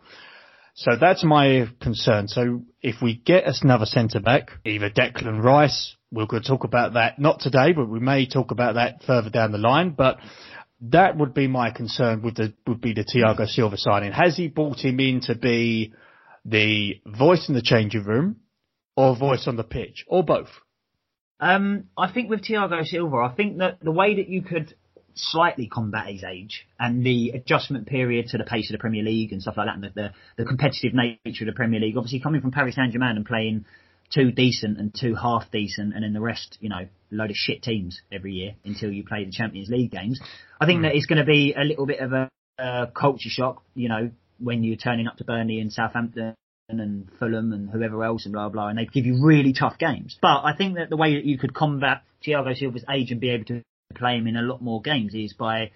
So 0.75 0.93
that's 1.01 1.25
my 1.25 1.69
concern. 1.81 2.29
So 2.29 2.63
if 2.81 3.03
we 3.03 3.17
get 3.17 3.45
another 3.63 3.87
centre 3.87 4.21
back, 4.21 4.51
either 4.65 4.91
Declan 4.91 5.43
Rice, 5.43 5.97
we're 6.15 6.27
going 6.27 6.43
to 6.43 6.49
talk 6.49 6.65
about 6.65 6.95
that 6.95 7.19
not 7.19 7.41
today, 7.41 7.73
but 7.73 7.89
we 7.89 8.01
may 8.01 8.27
talk 8.27 8.51
about 8.51 8.75
that 8.75 9.03
further 9.07 9.31
down 9.31 9.53
the 9.53 9.59
line. 9.59 9.91
But 9.91 10.19
that 10.81 11.17
would 11.17 11.35
be 11.35 11.47
my 11.47 11.71
concern 11.71 12.23
with 12.23 12.37
the 12.37 12.55
would 12.67 12.81
be 12.81 12.95
the 12.95 13.05
Thiago 13.05 13.47
Silva 13.47 13.77
signing. 13.77 14.13
Has 14.13 14.37
he 14.37 14.49
brought 14.49 14.79
him 14.79 15.01
in 15.01 15.21
to 15.23 15.35
be 15.35 15.93
the 16.45 17.01
voice 17.07 17.49
in 17.49 17.55
the 17.55 17.63
changing 17.63 18.05
room, 18.05 18.37
or 18.97 19.17
voice 19.17 19.47
on 19.47 19.57
the 19.57 19.65
pitch, 19.65 20.05
or 20.07 20.23
both? 20.23 20.49
Um, 21.41 21.85
I 21.99 22.13
think 22.13 22.31
with 22.31 22.43
Thiago 22.43 22.85
Silva, 22.85 23.17
I 23.17 23.35
think 23.35 23.59
that 23.59 23.81
the 23.83 23.93
way 23.93 24.17
that 24.17 24.29
you 24.29 24.43
could 24.43 24.75
slightly 25.15 25.69
combat 25.69 26.09
his 26.09 26.25
age 26.25 26.67
and 26.79 27.05
the 27.05 27.31
adjustment 27.31 27.87
period 27.87 28.27
to 28.27 28.39
the 28.39 28.45
pace 28.45 28.69
of 28.71 28.75
the 28.75 28.81
Premier 28.81 29.03
League 29.03 29.33
and 29.33 29.41
stuff 29.41 29.57
like 29.57 29.67
that, 29.67 29.75
and 29.75 29.85
the, 29.85 29.91
the, 29.95 30.11
the 30.39 30.45
competitive 30.45 30.93
nature 30.93 31.45
of 31.45 31.47
the 31.47 31.53
Premier 31.53 31.81
League, 31.81 31.97
obviously 31.97 32.21
coming 32.21 32.41
from 32.41 32.51
Paris 32.51 32.75
Saint 32.75 32.93
Germain 32.93 33.17
and 33.17 33.25
playing 33.25 33.65
two 34.15 34.31
decent 34.31 34.79
and 34.79 34.95
two 34.95 35.15
half 35.15 35.51
decent, 35.51 35.95
and 35.95 36.05
then 36.05 36.13
the 36.13 36.21
rest, 36.21 36.59
you 36.61 36.69
know, 36.69 36.87
load 37.11 37.31
of 37.31 37.37
shit 37.37 37.63
teams 37.63 38.01
every 38.13 38.33
year 38.33 38.55
until 38.65 38.91
you 38.91 39.05
play 39.05 39.25
the 39.25 39.33
Champions 39.33 39.69
League 39.69 39.91
games. 39.91 40.21
I 40.61 40.67
think 40.67 40.79
hmm. 40.79 40.83
that 40.85 40.95
it's 40.95 41.07
going 41.07 41.19
to 41.19 41.25
be 41.25 41.55
a 41.57 41.65
little 41.65 41.87
bit 41.87 42.01
of 42.01 42.13
a, 42.13 42.29
a 42.59 42.87
culture 42.95 43.29
shock, 43.29 43.63
you 43.75 43.89
know, 43.89 44.11
when 44.39 44.63
you're 44.63 44.77
turning 44.77 45.07
up 45.07 45.17
to 45.17 45.25
Burnley 45.25 45.59
and 45.61 45.73
Southampton 45.73 46.35
and 46.69 47.09
Fulham 47.19 47.53
and 47.53 47.69
whoever 47.69 48.03
else 48.05 48.25
and 48.25 48.33
blah 48.33 48.49
blah, 48.49 48.69
and 48.69 48.79
they 48.79 48.87
give 48.87 49.07
you 49.07 49.25
really 49.25 49.53
tough 49.53 49.79
games. 49.79 50.17
But 50.21 50.45
I 50.45 50.55
think 50.57 50.77
that 50.77 50.91
the 50.91 50.97
way 50.97 51.15
that 51.15 51.25
you 51.25 51.39
could 51.39 51.55
combat 51.55 52.03
Thiago 52.27 52.57
Silva's 52.57 52.85
age 52.91 53.11
and 53.11 53.21
be 53.21 53.31
able 53.31 53.45
to 53.47 53.63
play 53.95 54.17
him 54.17 54.27
in 54.27 54.37
a 54.37 54.43
lot 54.43 54.63
more 54.63 54.81
games 54.81 55.15
is 55.15 55.35
by 55.35 55.71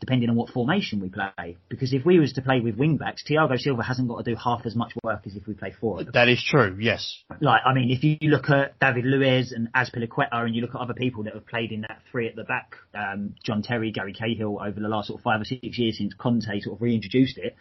depending 0.00 0.28
on 0.28 0.36
what 0.36 0.50
formation 0.50 1.00
we 1.00 1.08
play. 1.08 1.56
Because 1.68 1.92
if 1.92 2.04
we 2.04 2.18
was 2.18 2.32
to 2.34 2.42
play 2.42 2.60
with 2.60 2.76
wing 2.76 2.96
backs, 2.96 3.24
Thiago 3.28 3.58
Silva 3.58 3.82
hasn't 3.82 4.08
got 4.08 4.24
to 4.24 4.30
do 4.30 4.36
half 4.36 4.66
as 4.66 4.74
much 4.74 4.92
work 5.02 5.22
as 5.26 5.34
if 5.34 5.46
we 5.46 5.54
play 5.54 5.74
four. 5.80 6.04
That 6.04 6.28
is 6.28 6.42
true. 6.42 6.76
Yes. 6.78 7.22
Like, 7.40 7.62
I 7.64 7.72
mean, 7.74 7.90
if 7.90 8.04
you 8.04 8.16
look 8.30 8.50
at 8.50 8.78
David 8.78 9.04
Luiz 9.04 9.52
and 9.52 9.72
Azpilicueta 9.72 10.32
and 10.32 10.54
you 10.54 10.62
look 10.62 10.74
at 10.74 10.80
other 10.80 10.94
people 10.94 11.24
that 11.24 11.34
have 11.34 11.46
played 11.46 11.72
in 11.72 11.82
that 11.82 12.00
three 12.10 12.28
at 12.28 12.36
the 12.36 12.44
back, 12.44 12.74
um, 12.94 13.34
John 13.44 13.62
Terry, 13.62 13.90
Gary 13.90 14.12
Cahill 14.12 14.58
over 14.60 14.78
the 14.78 14.88
last 14.88 15.08
sort 15.08 15.20
of 15.20 15.24
five 15.24 15.40
or 15.40 15.44
six 15.44 15.78
years 15.78 15.98
since 15.98 16.14
Conte 16.14 16.60
sort 16.60 16.76
of 16.76 16.82
reintroduced 16.82 17.38
it, 17.38 17.56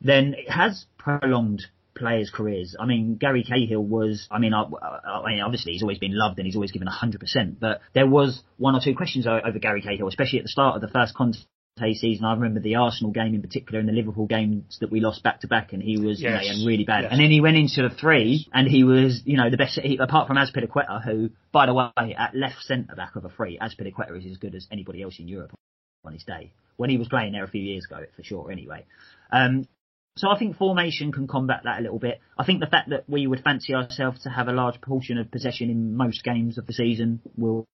then 0.00 0.34
it 0.36 0.50
has 0.50 0.86
prolonged 0.98 1.64
players' 1.94 2.30
careers. 2.30 2.74
I 2.78 2.86
mean, 2.86 3.16
Gary 3.16 3.44
Cahill 3.44 3.84
was, 3.84 4.26
I 4.30 4.38
mean, 4.38 4.54
I, 4.54 4.62
I 4.62 5.30
mean, 5.30 5.40
obviously 5.40 5.72
he's 5.72 5.82
always 5.82 5.98
been 5.98 6.16
loved 6.16 6.38
and 6.38 6.46
he's 6.46 6.56
always 6.56 6.72
given 6.72 6.88
100%, 6.88 7.56
but 7.60 7.80
there 7.94 8.06
was 8.06 8.42
one 8.56 8.74
or 8.74 8.80
two 8.82 8.94
questions 8.94 9.26
over 9.26 9.58
Gary 9.58 9.82
Cahill, 9.82 10.08
especially 10.08 10.38
at 10.38 10.44
the 10.44 10.50
start 10.50 10.76
of 10.76 10.80
the 10.82 10.88
first 10.88 11.14
Conte 11.14 11.38
season. 11.78 12.24
I 12.24 12.34
remember 12.34 12.60
the 12.60 12.76
Arsenal 12.76 13.12
game 13.12 13.34
in 13.34 13.40
particular 13.40 13.80
and 13.80 13.88
the 13.88 13.92
Liverpool 13.92 14.26
games 14.26 14.78
that 14.80 14.90
we 14.90 15.00
lost 15.00 15.22
back 15.22 15.40
to 15.40 15.48
back 15.48 15.72
and 15.72 15.82
he 15.82 15.98
was, 15.98 16.20
you 16.20 16.28
know, 16.28 16.66
really 16.66 16.84
bad. 16.84 17.04
Yes. 17.04 17.12
And 17.12 17.20
then 17.20 17.30
he 17.30 17.40
went 17.40 17.56
into 17.56 17.82
the 17.82 17.94
three 17.94 18.46
and 18.52 18.68
he 18.68 18.84
was, 18.84 19.22
you 19.24 19.36
know, 19.36 19.50
the 19.50 19.56
best, 19.56 19.78
he, 19.80 19.96
apart 19.96 20.28
from 20.28 20.36
Azpilicueta, 20.36 21.02
who, 21.02 21.30
by 21.50 21.66
the 21.66 21.74
way, 21.74 22.14
at 22.14 22.34
left 22.34 22.62
centre 22.62 22.94
back 22.94 23.16
of 23.16 23.24
a 23.24 23.30
three, 23.30 23.58
Azpilicueta 23.58 24.18
is 24.18 24.30
as 24.30 24.36
good 24.36 24.54
as 24.54 24.66
anybody 24.70 25.02
else 25.02 25.18
in 25.18 25.28
Europe 25.28 25.52
on 26.04 26.12
his 26.12 26.24
day. 26.24 26.52
When 26.76 26.90
he 26.90 26.98
was 26.98 27.08
playing 27.08 27.32
there 27.32 27.44
a 27.44 27.48
few 27.48 27.62
years 27.62 27.84
ago, 27.84 28.04
for 28.16 28.22
sure, 28.22 28.50
anyway. 28.50 28.84
Um, 29.30 29.66
so 30.16 30.28
I 30.28 30.38
think 30.38 30.56
formation 30.56 31.10
can 31.10 31.26
combat 31.26 31.62
that 31.64 31.78
a 31.78 31.82
little 31.82 31.98
bit. 31.98 32.20
I 32.38 32.44
think 32.44 32.60
the 32.60 32.66
fact 32.66 32.90
that 32.90 33.08
we 33.08 33.26
would 33.26 33.40
fancy 33.40 33.74
ourselves 33.74 34.22
to 34.24 34.30
have 34.30 34.48
a 34.48 34.52
large 34.52 34.80
portion 34.80 35.16
of 35.16 35.30
possession 35.30 35.70
in 35.70 35.96
most 35.96 36.22
games 36.22 36.58
of 36.58 36.66
the 36.66 36.72
season 36.72 37.20
will 37.36 37.66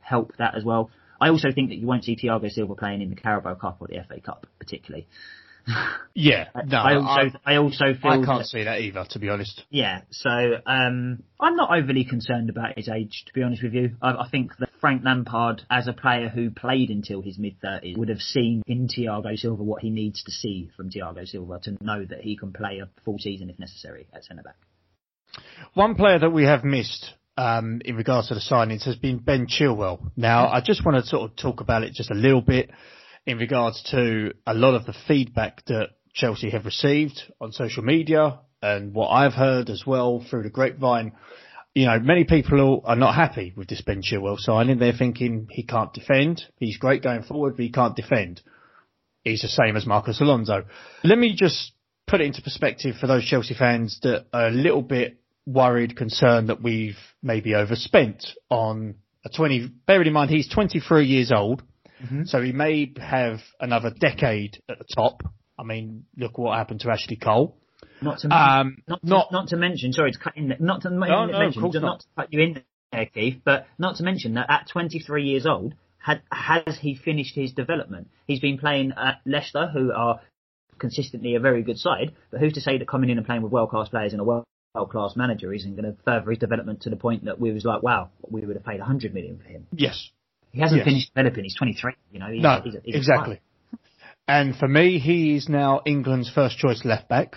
help 0.00 0.36
that 0.38 0.56
as 0.56 0.64
well. 0.64 0.90
I 1.20 1.30
also 1.30 1.48
think 1.52 1.70
that 1.70 1.76
you 1.76 1.86
won't 1.86 2.04
see 2.04 2.16
Thiago 2.16 2.50
Silva 2.50 2.74
playing 2.74 3.02
in 3.02 3.10
the 3.10 3.16
Carabao 3.16 3.54
Cup 3.54 3.78
or 3.80 3.88
the 3.88 3.96
FA 4.06 4.20
Cup 4.20 4.46
particularly. 4.58 5.08
Yeah. 6.14 6.48
No. 6.66 6.78
I 6.78 6.94
also 6.96 7.38
I, 7.44 7.56
also 7.56 7.84
feel 8.00 8.10
I 8.10 8.24
can't 8.24 8.46
see 8.46 8.64
that 8.64 8.80
either, 8.80 9.04
to 9.10 9.18
be 9.18 9.28
honest. 9.28 9.64
yeah, 9.70 10.00
so 10.10 10.30
um, 10.66 11.22
I'm 11.40 11.56
not 11.56 11.70
overly 11.70 12.04
concerned 12.04 12.50
about 12.50 12.76
his 12.76 12.88
age, 12.88 13.24
to 13.26 13.32
be 13.32 13.42
honest 13.42 13.62
with 13.62 13.74
you. 13.74 13.96
I, 14.02 14.10
I 14.12 14.28
think 14.28 14.56
that 14.58 14.70
Frank 14.80 15.02
Lampard, 15.04 15.62
as 15.70 15.86
a 15.86 15.92
player 15.92 16.28
who 16.28 16.50
played 16.50 16.90
until 16.90 17.22
his 17.22 17.38
mid 17.38 17.60
30s, 17.60 17.96
would 17.96 18.08
have 18.08 18.20
seen 18.20 18.62
in 18.66 18.88
Thiago 18.88 19.36
Silva 19.36 19.62
what 19.62 19.82
he 19.82 19.90
needs 19.90 20.22
to 20.24 20.30
see 20.30 20.70
from 20.76 20.90
Thiago 20.90 21.26
Silva 21.26 21.60
to 21.64 21.76
know 21.80 22.04
that 22.04 22.22
he 22.22 22.36
can 22.36 22.52
play 22.52 22.80
a 22.80 22.88
full 23.04 23.18
season 23.18 23.48
if 23.50 23.58
necessary 23.58 24.06
at 24.12 24.24
centre 24.24 24.42
back. 24.42 24.56
One 25.74 25.94
player 25.94 26.18
that 26.18 26.30
we 26.30 26.44
have 26.44 26.64
missed 26.64 27.14
um, 27.38 27.80
in 27.84 27.94
regards 27.94 28.28
to 28.28 28.34
the 28.34 28.40
signings 28.40 28.84
has 28.84 28.96
been 28.96 29.18
Ben 29.18 29.46
Chilwell. 29.46 30.10
Now, 30.16 30.48
I 30.48 30.60
just 30.60 30.84
want 30.84 31.02
to 31.02 31.08
sort 31.08 31.30
of 31.30 31.36
talk 31.36 31.60
about 31.60 31.84
it 31.84 31.94
just 31.94 32.10
a 32.10 32.14
little 32.14 32.42
bit 32.42 32.68
in 33.26 33.38
regards 33.38 33.80
to 33.92 34.32
a 34.44 34.54
lot 34.54 34.74
of 34.74 34.86
the 34.86 34.94
feedback 35.06 35.64
that 35.66 35.90
Chelsea 36.12 36.50
have 36.50 36.64
received 36.64 37.22
on 37.40 37.52
social 37.52 37.84
media 37.84 38.40
and 38.60 38.92
what 38.92 39.10
I've 39.10 39.34
heard 39.34 39.70
as 39.70 39.84
well 39.86 40.26
through 40.28 40.42
the 40.42 40.50
grapevine. 40.50 41.12
You 41.76 41.86
know, 41.86 42.00
many 42.00 42.24
people 42.24 42.82
are 42.84 42.96
not 42.96 43.14
happy 43.14 43.52
with 43.56 43.68
this 43.68 43.82
Ben 43.82 44.02
Chilwell 44.02 44.38
signing. 44.38 44.80
They're 44.80 44.92
thinking 44.92 45.46
he 45.48 45.62
can't 45.62 45.94
defend. 45.94 46.42
He's 46.56 46.76
great 46.76 47.04
going 47.04 47.22
forward, 47.22 47.54
but 47.56 47.62
he 47.62 47.70
can't 47.70 47.94
defend. 47.94 48.40
He's 49.22 49.42
the 49.42 49.48
same 49.48 49.76
as 49.76 49.86
Marcos 49.86 50.20
Alonso. 50.20 50.64
Let 51.04 51.18
me 51.18 51.36
just 51.36 51.70
put 52.08 52.20
it 52.20 52.24
into 52.24 52.42
perspective 52.42 52.96
for 53.00 53.06
those 53.06 53.24
Chelsea 53.24 53.54
fans 53.54 54.00
that 54.02 54.26
are 54.32 54.48
a 54.48 54.50
little 54.50 54.82
bit 54.82 55.20
worried, 55.52 55.96
concerned 55.96 56.50
that 56.50 56.62
we've 56.62 56.98
maybe 57.22 57.54
overspent 57.54 58.24
on 58.50 58.96
a 59.24 59.28
20, 59.30 59.70
bearing 59.86 60.06
in 60.06 60.12
mind 60.12 60.30
he's 60.30 60.48
23 60.48 61.06
years 61.06 61.32
old, 61.32 61.62
so 62.26 62.40
he 62.40 62.52
may 62.52 62.92
have 63.00 63.40
another 63.58 63.90
decade 63.90 64.62
at 64.68 64.78
the 64.78 64.84
top. 64.94 65.22
I 65.58 65.64
mean, 65.64 66.04
look 66.16 66.38
what 66.38 66.56
happened 66.56 66.80
to 66.80 66.90
Ashley 66.90 67.16
Cole. 67.16 67.56
Not 68.00 68.20
to 68.20 68.28
Um, 68.28 68.76
not, 68.86 69.00
to, 69.00 69.08
not- 69.08 69.32
not 69.32 69.48
to 69.48 69.56
mention, 69.56 69.92
sorry 69.92 70.12
to 70.12 70.18
cut 70.18 70.36
in 70.36 70.48
there, 70.48 70.58
not 70.60 70.82
to 70.82 70.90
No, 70.90 71.26
no, 71.26 71.38
mention, 71.38 71.62
not. 71.62 71.74
not. 71.82 72.00
to 72.00 72.06
cut 72.16 72.32
you 72.32 72.40
in 72.40 72.62
there, 72.92 73.06
Keith, 73.06 73.40
but 73.44 73.66
not 73.78 73.96
to 73.96 74.04
mention 74.04 74.34
that 74.34 74.46
at 74.48 74.68
23 74.68 75.24
years 75.24 75.44
old, 75.46 75.74
had 75.98 76.22
has 76.30 76.78
he 76.78 76.94
finished 76.94 77.34
his 77.34 77.52
development? 77.52 78.08
He's 78.28 78.38
been 78.38 78.58
playing 78.58 78.92
at 78.96 79.20
Leicester, 79.26 79.66
who 79.66 79.92
are 79.92 80.20
consistently 80.78 81.34
a 81.34 81.40
very 81.40 81.62
good 81.64 81.78
side, 81.78 82.14
but 82.30 82.38
who's 82.38 82.52
to 82.52 82.60
say 82.60 82.78
that 82.78 82.86
coming 82.86 83.10
in 83.10 83.18
and 83.18 83.26
playing 83.26 83.42
with 83.42 83.50
world 83.50 83.70
class 83.70 83.88
players 83.88 84.12
in 84.14 84.20
a 84.20 84.24
world 84.24 84.44
class 84.86 85.16
manager 85.16 85.52
isn't 85.52 85.76
going 85.76 85.84
to 85.84 85.96
further 86.04 86.30
his 86.30 86.38
development 86.38 86.82
to 86.82 86.90
the 86.90 86.96
point 86.96 87.24
that 87.24 87.40
we 87.40 87.52
was 87.52 87.64
like, 87.64 87.82
wow, 87.82 88.10
we 88.28 88.44
would 88.44 88.56
have 88.56 88.64
paid 88.64 88.78
100 88.78 89.14
million 89.14 89.38
for 89.38 89.48
him. 89.48 89.66
Yes, 89.72 90.10
He 90.52 90.60
hasn't 90.60 90.78
Yes. 90.78 90.86
finished 90.86 91.14
developing. 91.14 91.44
He's 91.44 91.56
23. 91.56 91.92
You 92.12 92.18
know, 92.20 92.30
he's, 92.32 92.42
no, 92.42 92.60
he's 92.64 92.74
a, 92.74 92.80
he's 92.84 92.94
exactly. 92.96 93.40
And 94.26 94.54
for 94.56 94.68
me, 94.68 94.98
he 94.98 95.36
is 95.36 95.48
now 95.48 95.80
England's 95.86 96.30
first 96.30 96.58
choice 96.58 96.84
left 96.84 97.08
back. 97.08 97.36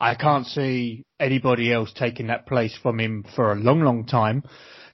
I 0.00 0.14
can't 0.16 0.46
see 0.46 1.04
anybody 1.20 1.72
else 1.72 1.92
taking 1.92 2.26
that 2.26 2.46
place 2.46 2.76
from 2.82 2.98
him 2.98 3.24
for 3.36 3.52
a 3.52 3.54
long, 3.54 3.82
long 3.82 4.04
time. 4.04 4.42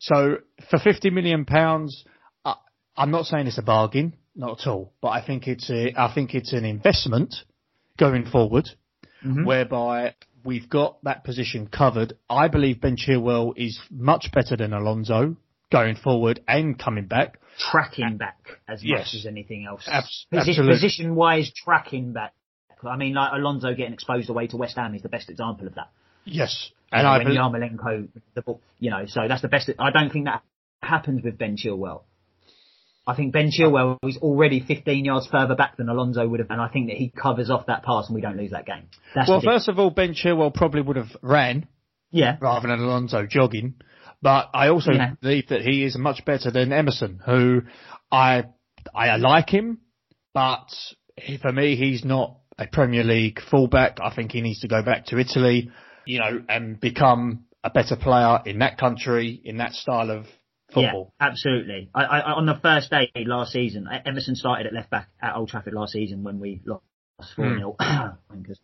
So 0.01 0.39
for 0.71 0.79
fifty 0.79 1.09
million 1.11 1.45
pounds, 1.45 2.05
I, 2.45 2.57
I'm 2.97 3.11
not 3.11 3.25
saying 3.27 3.47
it's 3.47 3.59
a 3.59 3.63
bargain, 3.63 4.15
not 4.37 4.61
at 4.61 4.67
all. 4.67 4.93
But 5.01 5.09
I 5.09 5.25
think 5.25 5.49
it's 5.49 5.71
a, 5.71 5.93
I 5.97 6.13
think 6.15 6.35
it's 6.35 6.53
an 6.53 6.65
investment 6.65 7.35
going 7.97 8.27
forward, 8.27 8.69
mm-hmm. 9.25 9.45
whereby 9.45 10.15
we've 10.45 10.69
got 10.69 11.03
that 11.05 11.25
position 11.25 11.67
covered. 11.69 12.15
I 12.29 12.49
believe 12.49 12.81
Ben 12.81 12.97
Chilwell 12.97 13.53
is 13.57 13.79
much 13.91 14.31
better 14.33 14.57
than 14.57 14.73
Alonso 14.73 15.37
going 15.71 15.97
forward 15.97 16.41
and 16.49 16.79
coming 16.79 17.07
back. 17.07 17.39
tracking 17.59 18.17
back 18.19 18.39
as 18.69 18.85
Yes. 18.85 18.99
much 19.01 19.15
as 19.17 19.27
anything 19.27 19.67
else. 19.69 19.83
Abs- 19.89 20.27
Position, 20.31 20.51
absolutely. 20.51 20.75
position 20.75 21.15
wise, 21.17 21.51
tracking 21.53 22.13
back. 22.13 22.33
I 22.85 22.97
mean, 22.97 23.15
like 23.15 23.33
Alonso 23.33 23.75
getting 23.75 23.93
exposed 23.95 24.31
away 24.31 24.47
to 24.47 24.57
West 24.57 24.77
Ham 24.77 24.95
is 24.95 25.03
the 25.03 25.09
best 25.09 25.29
example 25.29 25.67
of 25.67 25.75
that. 25.75 25.91
Yes, 26.25 26.71
And 26.93 27.01
and 27.01 27.09
I 27.09 27.19
when 27.19 27.27
bel- 27.35 27.37
Yarmolenko, 27.51 28.09
the 28.35 28.43
ball, 28.43 28.61
you 28.79 28.91
know, 28.91 29.07
so 29.07 29.27
that's 29.27 29.43
the 29.43 29.49
best. 29.49 29.69
I 29.79 29.91
don't 29.91 30.11
think 30.13 30.27
that 30.27 30.43
happens 30.83 31.23
with 31.25 31.37
Ben 31.37 31.57
Chilwell. 31.57 32.03
I 33.09 33.15
think 33.17 33.33
Ben 33.33 33.51
Chilwell 33.51 33.97
is 34.03 34.19
already 34.19 34.61
15 34.61 35.07
yards 35.07 35.27
further 35.29 35.55
back 35.55 35.79
than 35.79 35.89
Alonso 35.89 36.29
would 36.29 36.41
have, 36.41 36.51
and 36.51 36.61
I 36.61 36.69
think 36.69 36.89
that 36.89 36.97
he 36.97 37.09
covers 37.09 37.49
off 37.49 37.65
that 37.67 37.83
pass 37.83 38.07
and 38.07 38.15
we 38.15 38.21
don't 38.21 38.37
lose 38.37 38.51
that 38.51 38.67
game. 38.67 38.85
That's 39.15 39.31
well, 39.31 39.41
first 39.41 39.67
of 39.69 39.79
all, 39.79 39.89
Ben 39.89 40.13
Chilwell 40.13 40.53
probably 40.53 40.83
would 40.83 40.97
have 40.97 41.17
ran 41.23 41.67
yeah, 42.11 42.37
rather 42.39 42.69
than 42.69 42.79
Alonso 42.81 43.25
jogging. 43.25 43.77
But 44.21 44.51
I 44.53 44.69
also 44.69 44.93
Yeah. 44.93 45.15
believe 45.23 45.49
that 45.49 45.63
he 45.63 45.85
is 45.85 45.97
much 45.97 46.25
better 46.27 46.51
than 46.51 46.71
Emerson, 46.71 47.21
who 47.25 47.63
I 48.13 48.45
I 48.95 49.17
like 49.17 49.49
him, 49.49 49.79
but 50.35 50.69
for 51.41 51.53
me 51.53 51.77
he's 51.77 52.05
not 52.05 52.37
a 52.59 52.67
Premier 52.67 53.05
League 53.05 53.41
fullback. 53.41 54.01
I 54.03 54.11
think 54.15 54.33
he 54.33 54.43
needs 54.43 54.61
to 54.61 54.69
go 54.69 54.83
back 54.83 55.07
to 55.07 55.19
Italy, 55.19 55.71
you 56.05 56.19
know, 56.19 56.43
and 56.47 56.79
become 56.79 57.45
a 57.65 57.71
better 57.71 57.97
player 57.97 58.41
in 58.45 58.59
that 58.59 58.77
country, 58.77 59.41
in 59.45 59.59
that 59.59 59.73
style 59.73 60.11
of 60.11 60.27
football. 60.73 61.15
Yeah, 61.21 61.27
absolutely. 61.27 61.91
I, 61.95 62.05
I, 62.05 62.33
on 62.33 62.47
the 62.47 62.59
first 62.61 62.91
day 62.91 63.11
last 63.17 63.53
season, 63.53 63.89
Emerson 64.05 64.35
started 64.35 64.67
at 64.67 64.73
left 64.73 64.91
back 64.91 65.09
at 65.21 65.35
Old 65.35 65.49
Trafford 65.49 65.75
last 65.75 65.93
season 65.93 66.23
when 66.23 66.39
we 66.41 66.61
lost 66.65 66.85
4 67.37 67.49
hmm. 67.49 67.59
0. 67.59 67.77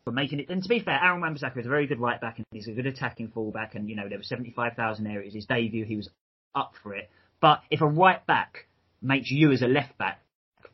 For 0.04 0.12
making 0.12 0.40
it, 0.40 0.48
and 0.48 0.62
to 0.62 0.68
be 0.68 0.80
fair, 0.80 0.98
Aaron 1.02 1.20
Wan-Bissaka 1.20 1.58
is 1.58 1.66
a 1.66 1.68
very 1.68 1.86
good 1.86 2.00
right 2.00 2.20
back 2.20 2.38
and 2.38 2.46
he's 2.52 2.68
a 2.68 2.72
good 2.72 2.86
attacking 2.86 3.28
full 3.28 3.50
back. 3.50 3.74
And 3.74 3.88
you 3.88 3.96
know 3.96 4.08
there 4.08 4.18
were 4.18 4.24
75,000 4.24 5.04
there. 5.04 5.20
It 5.20 5.26
was 5.26 5.34
his 5.34 5.46
debut. 5.46 5.84
He 5.84 5.96
was 5.96 6.08
up 6.54 6.72
for 6.82 6.94
it. 6.94 7.10
But 7.40 7.62
if 7.70 7.80
a 7.80 7.86
right 7.86 8.24
back 8.26 8.66
makes 9.02 9.30
you 9.30 9.50
as 9.52 9.62
a 9.62 9.66
left 9.66 9.98
back 9.98 10.20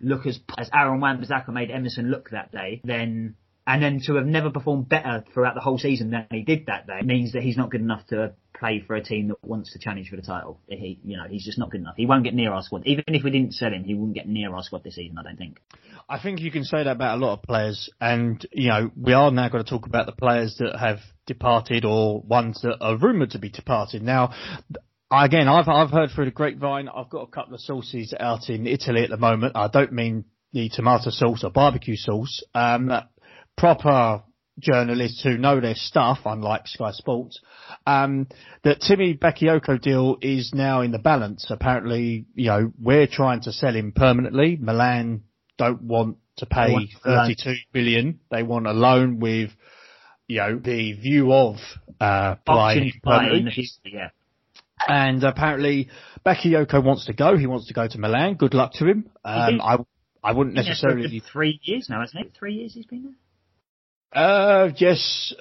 look 0.00 0.26
as 0.26 0.38
as 0.58 0.70
Aaron 0.72 1.00
Wan-Bissaka 1.00 1.49
made 1.52 1.70
Emerson 1.70 2.10
look 2.10 2.30
that 2.30 2.52
day, 2.52 2.80
then 2.84 3.37
and 3.70 3.80
then 3.80 4.00
to 4.00 4.16
have 4.16 4.26
never 4.26 4.50
performed 4.50 4.88
better 4.88 5.24
throughout 5.32 5.54
the 5.54 5.60
whole 5.60 5.78
season 5.78 6.10
than 6.10 6.26
he 6.32 6.42
did 6.42 6.66
that 6.66 6.88
day 6.88 7.02
means 7.04 7.32
that 7.32 7.42
he's 7.42 7.56
not 7.56 7.70
good 7.70 7.80
enough 7.80 8.04
to 8.08 8.32
play 8.58 8.82
for 8.84 8.96
a 8.96 9.02
team 9.02 9.28
that 9.28 9.36
wants 9.44 9.72
to 9.72 9.78
challenge 9.78 10.10
for 10.10 10.16
the 10.16 10.22
title. 10.22 10.58
He, 10.66 10.98
you 11.04 11.16
know, 11.16 11.26
he's 11.28 11.44
just 11.44 11.56
not 11.56 11.70
good 11.70 11.80
enough. 11.80 11.94
He 11.96 12.04
won't 12.04 12.24
get 12.24 12.34
near 12.34 12.52
our 12.52 12.62
squad. 12.62 12.82
Even 12.84 13.04
if 13.06 13.22
we 13.22 13.30
didn't 13.30 13.54
sell 13.54 13.72
him, 13.72 13.84
he 13.84 13.94
wouldn't 13.94 14.16
get 14.16 14.26
near 14.26 14.52
our 14.52 14.64
squad 14.64 14.82
this 14.82 14.96
season. 14.96 15.18
I 15.18 15.22
don't 15.22 15.36
think. 15.36 15.60
I 16.08 16.20
think 16.20 16.40
you 16.40 16.50
can 16.50 16.64
say 16.64 16.82
that 16.82 16.90
about 16.90 17.18
a 17.18 17.24
lot 17.24 17.34
of 17.34 17.42
players, 17.42 17.88
and 18.00 18.44
you 18.50 18.70
know 18.70 18.90
we 19.00 19.12
are 19.12 19.30
now 19.30 19.48
going 19.48 19.62
to 19.62 19.70
talk 19.70 19.86
about 19.86 20.06
the 20.06 20.12
players 20.12 20.56
that 20.58 20.76
have 20.76 20.98
departed 21.26 21.84
or 21.84 22.22
ones 22.22 22.62
that 22.62 22.76
are 22.80 22.98
rumoured 22.98 23.30
to 23.30 23.38
be 23.38 23.50
departed. 23.50 24.02
Now, 24.02 24.32
again, 25.12 25.46
I've 25.46 25.68
I've 25.68 25.90
heard 25.90 26.10
through 26.10 26.24
the 26.24 26.32
grapevine. 26.32 26.88
I've 26.88 27.08
got 27.08 27.22
a 27.22 27.30
couple 27.30 27.54
of 27.54 27.60
sources 27.60 28.12
out 28.18 28.48
in 28.48 28.66
Italy 28.66 29.04
at 29.04 29.10
the 29.10 29.16
moment. 29.16 29.52
I 29.54 29.68
don't 29.68 29.92
mean 29.92 30.24
the 30.52 30.68
tomato 30.70 31.10
sauce 31.10 31.44
or 31.44 31.50
barbecue 31.50 31.94
sauce. 31.94 32.42
Um, 32.52 32.90
proper 33.60 34.22
journalists 34.58 35.22
who 35.22 35.36
know 35.36 35.60
their 35.60 35.74
stuff, 35.74 36.20
unlike 36.24 36.66
Sky 36.66 36.92
Sports, 36.92 37.40
um, 37.86 38.26
that 38.64 38.80
Timmy 38.80 39.14
Bakayoko 39.14 39.80
deal 39.80 40.16
is 40.22 40.52
now 40.54 40.80
in 40.80 40.92
the 40.92 40.98
balance. 40.98 41.46
Apparently, 41.50 42.24
you 42.34 42.46
know, 42.46 42.72
we're 42.80 43.06
trying 43.06 43.42
to 43.42 43.52
sell 43.52 43.74
him 43.74 43.92
permanently. 43.92 44.56
Milan 44.60 45.24
don't 45.58 45.82
want 45.82 46.16
to 46.38 46.46
pay 46.46 46.72
want 46.72 46.88
a 47.04 47.10
loan. 47.10 47.34
32 47.36 47.54
billion. 47.72 48.20
They 48.30 48.42
want 48.42 48.66
a 48.66 48.72
loan 48.72 49.20
with, 49.20 49.50
you 50.26 50.38
know, 50.38 50.58
the 50.58 50.94
view 50.94 51.30
of, 51.32 51.56
uh, 52.00 52.36
buying 52.46 52.84
him 52.84 52.92
to 52.92 53.00
buy 53.04 53.16
in 53.16 53.24
the 53.24 53.28
permanently. 53.28 53.52
future. 53.52 53.96
Yeah. 53.96 54.08
And 54.88 55.22
apparently, 55.22 55.90
Bakayoko 56.24 56.82
wants 56.82 57.04
to 57.06 57.12
go. 57.12 57.36
He 57.36 57.46
wants 57.46 57.66
to 57.68 57.74
go 57.74 57.86
to 57.86 57.98
Milan. 57.98 58.36
Good 58.36 58.54
luck 58.54 58.72
to 58.74 58.86
him. 58.86 59.10
Um. 59.22 59.60
I, 59.60 59.76
I 60.22 60.32
wouldn't 60.32 60.54
Been 60.54 60.64
there 60.66 60.74
for 60.78 60.88
a 60.88 60.94
necessarily. 60.96 61.22
three 61.32 61.60
years 61.62 61.88
now, 61.88 62.00
hasn't 62.00 62.26
it? 62.26 62.32
Three 62.38 62.54
years 62.54 62.74
he's 62.74 62.84
been 62.86 63.04
there. 63.04 63.12
Uh, 64.12 64.70
yes, 64.76 65.32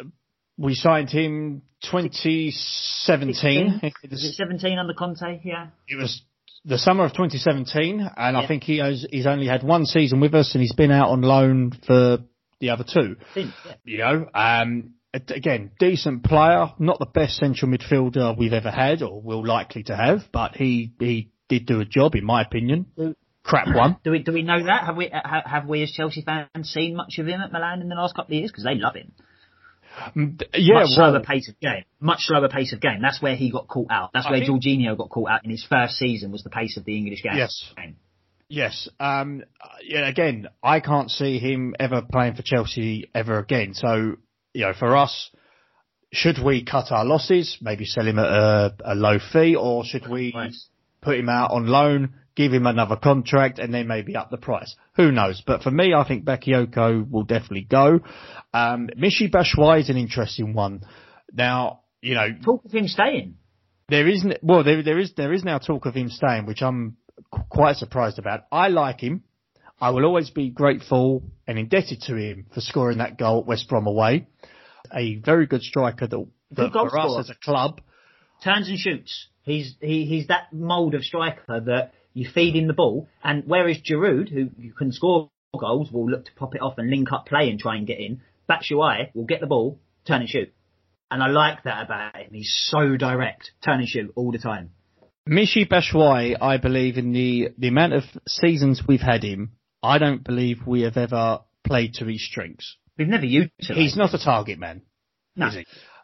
we 0.57 0.75
signed 0.75 1.09
him 1.09 1.61
2017. 1.83 3.81
Was 4.09 4.23
it 4.25 4.35
17 4.35 4.77
under 4.77 4.93
Conte? 4.93 5.41
Yeah. 5.43 5.67
It 5.87 5.95
was 5.95 6.21
the 6.65 6.77
summer 6.77 7.05
of 7.05 7.11
2017, 7.13 8.09
and 8.17 8.37
I 8.37 8.45
think 8.47 8.63
he 8.63 8.77
has 8.79 9.05
he's 9.09 9.25
only 9.25 9.47
had 9.47 9.63
one 9.63 9.85
season 9.85 10.19
with 10.19 10.35
us, 10.35 10.53
and 10.53 10.61
he's 10.61 10.73
been 10.73 10.91
out 10.91 11.09
on 11.09 11.21
loan 11.21 11.71
for 11.87 12.19
the 12.59 12.69
other 12.69 12.83
two. 12.83 13.15
Since, 13.33 13.53
yeah. 13.65 13.73
You 13.85 13.97
know, 13.99 14.27
um, 14.33 14.93
again, 15.13 15.71
decent 15.79 16.23
player, 16.23 16.67
not 16.77 16.99
the 16.99 17.05
best 17.05 17.37
central 17.37 17.71
midfielder 17.71 18.37
we've 18.37 18.53
ever 18.53 18.71
had 18.71 19.01
or 19.01 19.21
will 19.21 19.45
likely 19.45 19.83
to 19.83 19.95
have, 19.95 20.19
but 20.31 20.55
he 20.55 20.91
he 20.99 21.31
did 21.47 21.65
do 21.65 21.79
a 21.79 21.85
job 21.85 22.15
in 22.15 22.25
my 22.25 22.41
opinion. 22.41 22.87
Crap 23.43 23.67
one. 23.75 23.97
Do 24.03 24.11
we 24.11 24.19
do 24.19 24.31
we 24.33 24.43
know 24.43 24.63
that? 24.65 24.85
Have 24.85 24.95
we 24.97 25.09
uh, 25.09 25.19
ha- 25.23 25.43
have 25.45 25.65
we 25.67 25.83
as 25.83 25.91
Chelsea 25.91 26.21
fans 26.21 26.47
seen 26.69 26.95
much 26.95 27.17
of 27.19 27.27
him 27.27 27.41
at 27.41 27.51
Milan 27.51 27.81
in 27.81 27.89
the 27.89 27.95
last 27.95 28.15
couple 28.15 28.35
of 28.35 28.39
years? 28.39 28.51
Because 28.51 28.63
they 28.63 28.75
love 28.75 28.95
him. 28.95 29.11
Mm, 30.15 30.41
Yeah, 30.53 30.75
much 30.75 30.89
slower 30.89 31.11
well, 31.13 31.21
pace 31.23 31.49
of 31.49 31.59
game. 31.59 31.83
Much 31.99 32.19
slower 32.21 32.47
pace 32.47 32.73
of 32.73 32.79
game. 32.79 33.01
That's 33.01 33.21
where 33.21 33.35
he 33.35 33.51
got 33.51 33.67
caught 33.67 33.87
out. 33.89 34.11
That's 34.13 34.27
I 34.27 34.31
where 34.31 34.39
think- 34.39 34.63
Jorginho 34.63 34.97
got 34.97 35.09
caught 35.09 35.29
out 35.29 35.43
in 35.45 35.49
his 35.51 35.65
first 35.67 35.95
season. 35.95 36.31
Was 36.31 36.43
the 36.43 36.49
pace 36.49 36.77
of 36.77 36.85
the 36.85 36.95
English 36.97 37.23
game. 37.23 37.33
Yes. 37.35 37.73
Yes. 38.47 38.87
Um, 38.99 39.43
yeah, 39.83 40.07
again, 40.07 40.47
I 40.63 40.79
can't 40.79 41.09
see 41.11 41.37
him 41.37 41.75
ever 41.79 42.01
playing 42.01 42.35
for 42.35 42.41
Chelsea 42.43 43.09
ever 43.13 43.37
again. 43.39 43.73
So, 43.73 44.15
you 44.53 44.65
know, 44.65 44.73
for 44.73 44.95
us, 44.97 45.29
should 46.11 46.43
we 46.43 46.63
cut 46.63 46.91
our 46.91 47.05
losses, 47.05 47.57
maybe 47.61 47.85
sell 47.85 48.07
him 48.07 48.17
at 48.17 48.25
a, 48.25 48.73
a 48.85 48.95
low 48.95 49.19
fee, 49.19 49.55
or 49.55 49.83
should 49.85 50.07
we 50.09 50.33
put 51.01 51.17
him 51.19 51.29
out 51.29 51.51
on 51.51 51.67
loan, 51.67 52.13
give 52.39 52.53
him 52.53 52.65
another 52.65 52.95
contract, 52.95 53.59
and 53.59 53.73
then 53.73 53.85
maybe 53.87 54.15
up 54.15 54.29
the 54.31 54.37
price? 54.37 54.73
Who 54.95 55.11
knows? 55.11 55.43
But 55.45 55.61
for 55.61 55.71
me, 55.71 55.93
I 55.93 56.07
think 56.07 56.23
Bakayoko 56.23 57.09
will 57.11 57.23
definitely 57.25 57.67
go. 57.69 57.99
Um, 58.53 58.89
Michy 58.97 59.29
Batshuayi 59.29 59.81
is 59.81 59.89
an 59.89 59.97
interesting 59.97 60.53
one. 60.53 60.81
Now, 61.33 61.81
you 62.01 62.15
know, 62.15 62.27
Talk 62.43 62.63
of 62.65 62.71
him 62.71 62.87
staying. 62.87 63.35
there 63.89 64.07
isn't. 64.07 64.37
Well, 64.41 64.63
there 64.63 64.81
there 64.83 64.99
is 64.99 65.13
there 65.17 65.33
is 65.33 65.43
now 65.43 65.57
talk 65.57 65.85
of 65.85 65.93
him 65.95 66.09
staying, 66.09 66.45
which 66.45 66.61
I'm 66.61 66.95
quite 67.49 67.75
surprised 67.75 68.19
about. 68.19 68.41
I 68.51 68.69
like 68.69 69.01
him. 69.01 69.23
I 69.81 69.89
will 69.91 70.05
always 70.05 70.29
be 70.29 70.49
grateful 70.49 71.23
and 71.47 71.57
indebted 71.59 72.01
to 72.07 72.15
him 72.15 72.45
for 72.53 72.61
scoring 72.61 72.97
that 72.99 73.17
goal 73.17 73.41
at 73.41 73.45
West 73.47 73.67
Brom 73.69 73.87
away. 73.87 74.27
A 74.93 75.15
very 75.19 75.45
good 75.45 75.61
striker 75.61 76.07
that, 76.07 76.25
that 76.51 76.71
for 76.73 76.97
us 76.99 77.17
as 77.19 77.29
a 77.29 77.35
club. 77.35 77.81
turns 78.43 78.69
and 78.69 78.77
shoots. 78.79 79.27
He's 79.43 79.75
he, 79.81 80.05
he's 80.05 80.27
that 80.27 80.51
mould 80.53 80.95
of 80.95 81.03
striker 81.03 81.59
that 81.71 81.93
you 82.19 82.29
feed 82.29 82.55
him 82.55 82.67
the 82.67 82.73
ball, 82.73 83.07
and 83.23 83.43
whereas 83.45 83.77
Giroud, 83.77 84.29
who 84.29 84.49
you 84.57 84.73
can 84.73 84.91
score 84.91 85.29
goals, 85.57 85.89
will 85.91 86.09
look 86.09 86.25
to 86.25 86.31
pop 86.35 86.53
it 86.53 86.61
off 86.61 86.77
and 86.77 86.89
link 86.89 87.11
up 87.11 87.25
play 87.25 87.49
and 87.49 87.59
try 87.59 87.77
and 87.77 87.87
get 87.87 87.99
in. 87.99 88.21
Batshuayi 88.49 89.13
will 89.13 89.25
get 89.25 89.39
the 89.39 89.47
ball, 89.47 89.79
turn 90.05 90.21
and 90.21 90.29
shoot, 90.29 90.53
and 91.09 91.23
I 91.23 91.27
like 91.27 91.63
that 91.63 91.85
about 91.85 92.17
him. 92.17 92.33
He's 92.33 92.53
so 92.69 92.97
direct, 92.97 93.51
turn 93.63 93.79
and 93.79 93.87
shoot 93.87 94.11
all 94.15 94.31
the 94.31 94.37
time. 94.37 94.71
Michy 95.27 95.65
Batshuayi, 95.65 96.35
I 96.41 96.57
believe 96.57 96.97
in 96.97 97.13
the 97.13 97.49
the 97.57 97.69
amount 97.69 97.93
of 97.93 98.03
seasons 98.27 98.81
we've 98.85 98.99
had 98.99 99.23
him, 99.23 99.51
I 99.81 99.97
don't 99.97 100.23
believe 100.23 100.67
we 100.67 100.81
have 100.81 100.97
ever 100.97 101.39
played 101.65 101.93
to 101.95 102.05
his 102.05 102.25
strengths. 102.25 102.75
We've 102.97 103.07
never 103.07 103.25
used 103.25 103.51
him. 103.59 103.77
He's 103.77 103.95
not 103.95 104.13
a 104.13 104.19
target 104.21 104.59
man. 104.59 104.81
No. 105.35 105.51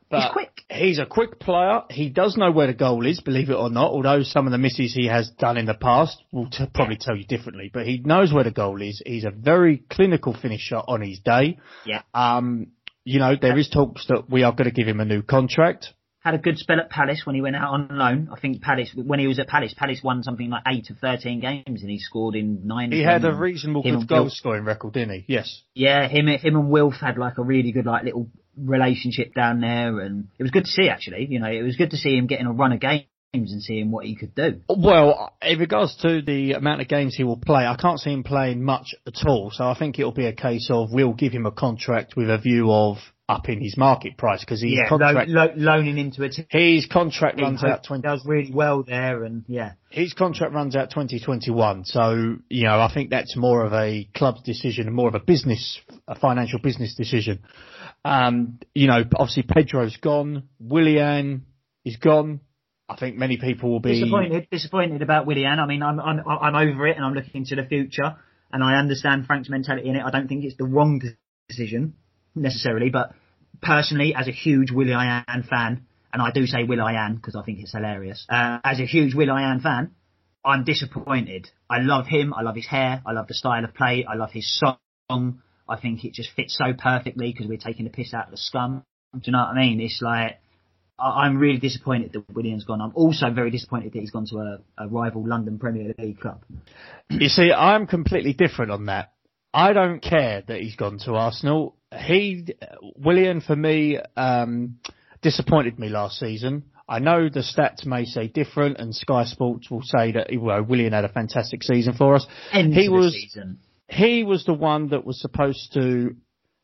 But 0.09 0.31
quick. 0.31 0.61
He's 0.69 0.99
a 0.99 1.05
quick 1.05 1.39
player. 1.39 1.81
He 1.89 2.09
does 2.09 2.37
know 2.37 2.51
where 2.51 2.67
the 2.67 2.73
goal 2.73 3.05
is, 3.05 3.21
believe 3.21 3.49
it 3.49 3.55
or 3.55 3.69
not. 3.69 3.91
Although 3.91 4.23
some 4.23 4.45
of 4.45 4.51
the 4.51 4.57
misses 4.57 4.93
he 4.93 5.07
has 5.07 5.29
done 5.31 5.57
in 5.57 5.65
the 5.65 5.73
past 5.73 6.23
will 6.31 6.49
t- 6.49 6.65
probably 6.73 6.97
tell 6.97 7.15
you 7.15 7.25
differently. 7.25 7.69
But 7.73 7.85
he 7.85 7.99
knows 7.99 8.31
where 8.31 8.43
the 8.43 8.51
goal 8.51 8.81
is. 8.81 9.01
He's 9.05 9.25
a 9.25 9.31
very 9.31 9.77
clinical 9.89 10.33
finisher 10.33 10.77
on 10.77 11.01
his 11.01 11.19
day. 11.19 11.59
Yeah. 11.85 12.01
Um, 12.13 12.67
you 13.03 13.19
know, 13.19 13.35
there 13.39 13.57
is 13.57 13.69
talks 13.69 14.05
that 14.07 14.29
we 14.29 14.43
are 14.43 14.51
going 14.51 14.65
to 14.65 14.71
give 14.71 14.87
him 14.87 14.99
a 14.99 15.05
new 15.05 15.21
contract. 15.21 15.93
Had 16.19 16.33
a 16.33 16.39
good 16.39 16.57
spell 16.57 16.79
at 16.79 16.89
Palace 16.89 17.21
when 17.23 17.35
he 17.35 17.41
went 17.41 17.55
out 17.55 17.71
on 17.71 17.87
loan. 17.91 18.29
I 18.35 18.39
think 18.39 18.59
Palace, 18.59 18.91
when 18.95 19.19
he 19.19 19.27
was 19.27 19.37
at 19.37 19.47
Palace, 19.47 19.75
Palace 19.77 20.01
won 20.03 20.23
something 20.23 20.49
like 20.49 20.63
eight 20.67 20.89
of 20.89 20.97
thirteen 20.97 21.39
games, 21.39 21.81
and 21.81 21.89
he 21.89 21.99
scored 21.99 22.33
in 22.33 22.65
nine. 22.65 22.91
He 22.91 23.03
had 23.03 23.23
a 23.23 23.31
reasonable 23.31 23.83
good 23.83 24.07
goal 24.07 24.31
scoring 24.31 24.65
record, 24.65 24.93
didn't 24.93 25.13
he? 25.13 25.25
Yes. 25.27 25.61
Yeah, 25.75 26.07
him 26.07 26.25
him 26.25 26.55
and 26.55 26.71
Wilf 26.71 26.95
had 26.99 27.19
like 27.19 27.37
a 27.37 27.43
really 27.43 27.71
good 27.71 27.85
like 27.85 28.05
little 28.05 28.31
relationship 28.57 29.33
down 29.33 29.61
there, 29.61 29.99
and 29.99 30.27
it 30.37 30.43
was 30.43 30.51
good 30.51 30.65
to 30.65 30.71
see 30.71 30.89
actually. 30.89 31.27
You 31.29 31.39
know, 31.39 31.49
it 31.51 31.61
was 31.63 31.75
good 31.75 31.91
to 31.91 31.97
see 31.97 32.17
him 32.17 32.27
getting 32.27 32.45
a 32.47 32.51
run 32.53 32.71
of 32.71 32.79
games 32.79 33.05
and 33.33 33.61
seeing 33.61 33.91
what 33.91 34.05
he 34.05 34.15
could 34.15 34.33
do. 34.33 34.61
Well, 34.69 35.33
in 35.41 35.59
regards 35.59 35.95
to 36.03 36.21
the 36.21 36.53
amount 36.53 36.81
of 36.81 36.87
games 36.87 37.15
he 37.15 37.23
will 37.25 37.37
play, 37.37 37.65
I 37.65 37.75
can't 37.75 37.99
see 37.99 38.11
him 38.13 38.23
playing 38.23 38.63
much 38.63 38.95
at 39.05 39.25
all. 39.27 39.51
So 39.53 39.65
I 39.65 39.77
think 39.77 39.99
it'll 39.99 40.13
be 40.13 40.27
a 40.27 40.33
case 40.33 40.69
of 40.71 40.89
we'll 40.93 41.13
give 41.13 41.33
him 41.33 41.45
a 41.45 41.51
contract 41.51 42.15
with 42.15 42.29
a 42.29 42.37
view 42.37 42.71
of 42.71 42.97
upping 43.27 43.59
his 43.59 43.75
market 43.75 44.15
price 44.17 44.39
because 44.41 44.61
he's 44.61 44.77
Yeah, 44.77 44.87
contract 44.87 45.29
lo- 45.29 45.45
lo- 45.47 45.53
loaning 45.55 45.97
into 45.97 46.23
a 46.23 46.29
team. 46.29 46.45
his 46.49 46.85
contract 46.85 47.41
runs 47.41 47.63
out 47.63 47.83
twenty. 47.83 48.03
does 48.03 48.23
really 48.25 48.51
well 48.53 48.83
there, 48.83 49.23
and 49.23 49.43
yeah, 49.47 49.71
His 49.89 50.13
contract 50.13 50.53
runs 50.53 50.75
out 50.75 50.91
2021. 50.91 51.85
So 51.85 52.35
you 52.49 52.63
know, 52.65 52.79
I 52.79 52.91
think 52.93 53.09
that's 53.09 53.35
more 53.35 53.65
of 53.65 53.73
a 53.73 54.07
club's 54.15 54.43
decision, 54.43 54.85
and 54.87 54.95
more 54.95 55.07
of 55.09 55.15
a 55.15 55.19
business, 55.19 55.79
a 56.07 56.13
financial 56.17 56.59
business 56.59 56.93
decision. 56.95 57.39
Um, 58.05 58.59
you 58.75 58.85
know, 58.85 59.03
obviously 59.15 59.43
Pedro's 59.43 59.97
gone, 59.97 60.43
Willian 60.59 61.47
is 61.83 61.97
gone. 61.97 62.39
I 62.87 62.97
think 62.97 63.17
many 63.17 63.37
people 63.37 63.71
will 63.71 63.79
be 63.79 63.99
disappointed, 63.99 64.47
disappointed 64.51 65.01
about 65.01 65.25
Willian. 65.25 65.59
I 65.59 65.65
mean, 65.65 65.81
I'm, 65.81 65.99
I'm 65.99 66.19
I'm 66.27 66.55
over 66.55 66.85
it, 66.85 66.97
and 66.97 67.03
I'm 67.03 67.15
looking 67.15 67.45
to 67.45 67.55
the 67.55 67.63
future, 67.63 68.15
and 68.53 68.63
I 68.63 68.75
understand 68.75 69.25
Frank's 69.25 69.49
mentality 69.49 69.89
in 69.89 69.95
it. 69.95 70.03
I 70.05 70.11
don't 70.11 70.27
think 70.27 70.43
it's 70.43 70.55
the 70.55 70.65
wrong 70.65 71.01
decision 71.49 71.95
necessarily, 72.35 72.91
but 72.91 73.13
personally, 73.59 74.13
as 74.15 74.27
a 74.27 74.31
huge 74.31 74.69
Willian 74.69 75.23
fan, 75.49 75.87
and 76.13 76.21
I 76.21 76.29
do 76.29 76.45
say 76.45 76.63
Willian 76.63 77.15
because 77.15 77.35
I 77.35 77.41
think 77.41 77.57
it's 77.59 77.73
hilarious. 77.73 78.27
Uh, 78.29 78.59
as 78.63 78.79
a 78.79 78.85
huge 78.85 79.15
Willian 79.15 79.61
fan, 79.61 79.95
I'm 80.45 80.63
disappointed. 80.63 81.49
I 81.67 81.79
love 81.79 82.05
him. 82.05 82.35
I 82.35 82.43
love 82.43 82.55
his 82.55 82.67
hair. 82.67 83.01
I 83.03 83.13
love 83.13 83.27
the 83.27 83.33
style 83.33 83.63
of 83.63 83.73
play. 83.73 84.05
I 84.07 84.13
love 84.13 84.29
his 84.31 84.47
song. 84.59 85.41
I 85.67 85.79
think 85.79 86.03
it 86.05 86.13
just 86.13 86.29
fits 86.35 86.57
so 86.57 86.73
perfectly 86.77 87.31
because 87.31 87.47
we're 87.47 87.57
taking 87.57 87.85
the 87.85 87.91
piss 87.91 88.13
out 88.13 88.25
of 88.25 88.31
the 88.31 88.37
scum. 88.37 88.83
Do 89.13 89.21
you 89.23 89.31
know 89.31 89.39
what 89.39 89.49
I 89.49 89.55
mean? 89.55 89.79
It's 89.81 90.01
like 90.01 90.39
I- 90.99 91.25
I'm 91.25 91.37
really 91.37 91.59
disappointed 91.59 92.13
that 92.13 92.33
William's 92.33 92.63
gone. 92.63 92.81
I'm 92.81 92.91
also 92.95 93.29
very 93.31 93.51
disappointed 93.51 93.93
that 93.93 93.99
he's 93.99 94.11
gone 94.11 94.25
to 94.27 94.37
a, 94.37 94.59
a 94.77 94.87
rival 94.87 95.27
London 95.27 95.59
Premier 95.59 95.93
League 95.97 96.19
club. 96.19 96.43
You 97.09 97.29
see, 97.29 97.51
I'm 97.51 97.85
completely 97.85 98.33
different 98.33 98.71
on 98.71 98.87
that. 98.87 99.13
I 99.53 99.73
don't 99.73 100.01
care 100.01 100.41
that 100.47 100.59
he's 100.59 100.75
gone 100.75 100.97
to 101.05 101.13
Arsenal. 101.13 101.75
He, 101.95 102.47
William, 102.97 103.41
for 103.41 103.55
me, 103.55 103.99
um, 104.17 104.79
disappointed 105.21 105.77
me 105.77 105.89
last 105.89 106.17
season. 106.19 106.63
I 106.89 106.97
know 106.97 107.29
the 107.29 107.41
stats 107.41 107.85
may 107.85 108.05
say 108.05 108.27
different, 108.27 108.79
and 108.79 108.93
Sky 108.93 109.25
Sports 109.25 109.69
will 109.69 109.83
say 109.83 110.13
that 110.13 110.29
well, 110.39 110.63
William 110.63 110.93
had 110.93 111.05
a 111.05 111.09
fantastic 111.09 111.61
season 111.61 111.93
for 111.93 112.15
us. 112.15 112.25
End 112.51 112.73
he 112.73 112.89
was 112.89 113.13
season. 113.13 113.59
He 113.87 114.23
was 114.23 114.45
the 114.45 114.53
one 114.53 114.89
that 114.89 115.05
was 115.05 115.19
supposed 115.19 115.73
to 115.73 116.15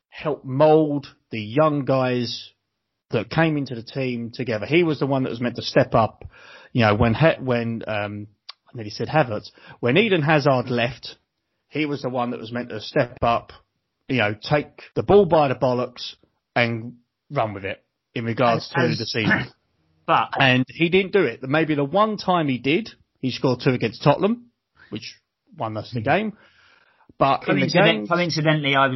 help 0.10 0.44
mould 0.44 1.08
the 1.32 1.42
young 1.42 1.86
guys 1.86 2.52
that 3.12 3.30
came 3.30 3.58
into 3.58 3.76
the 3.76 3.84
team 3.84 4.32
together. 4.34 4.66
He 4.66 4.84
was 4.84 5.00
the 5.00 5.06
one 5.06 5.24
that 5.24 5.30
was 5.30 5.42
meant 5.42 5.56
to 5.58 5.62
step 5.62 5.94
up. 5.94 6.24
You 6.74 6.82
know, 6.86 6.96
when 6.96 7.14
he- 7.14 7.40
when 7.42 7.84
um, 7.88 8.28
I 8.68 8.76
nearly 8.76 8.90
said 8.90 9.08
Havertz, 9.08 9.52
when 9.80 9.98
Eden 9.98 10.22
Hazard 10.22 10.70
left, 10.70 11.18
he 11.68 11.86
was 11.86 12.02
the 12.02 12.10
one 12.10 12.32
that 12.32 12.40
was 12.40 12.52
meant 12.52 12.70
to 12.70 12.82
step 12.82 13.18
up. 13.22 13.52
You 14.08 14.18
know, 14.18 14.36
take 14.42 14.82
the 14.96 15.04
ball 15.04 15.26
by 15.26 15.48
the 15.48 15.56
bollocks 15.56 16.16
and 16.56 16.96
run 17.30 17.54
with 17.54 17.66
it 17.66 17.84
in 18.14 18.26
regards 18.26 18.70
to 18.70 18.88
the 18.98 19.06
season. 19.06 19.48
But 20.08 20.30
and 20.40 20.66
he 20.68 20.90
didn't 20.90 21.14
do 21.14 21.24
it. 21.24 21.42
Maybe 21.44 21.76
the 21.76 21.84
one 21.86 22.18
time 22.18 22.48
he 22.48 22.58
did, 22.58 22.90
he 23.20 23.30
scored 23.30 23.62
two 23.64 23.70
against 23.70 24.04
Tottenham, 24.04 24.48
which 24.90 25.16
won 25.56 25.78
us 25.78 25.92
the 25.94 26.02
game. 26.02 26.34
But 27.22 27.48
in 27.48 27.56
the 27.56 27.62
coincident- 27.62 27.86
game, 27.86 28.08
coincidentally, 28.08 28.76
I 28.76 28.88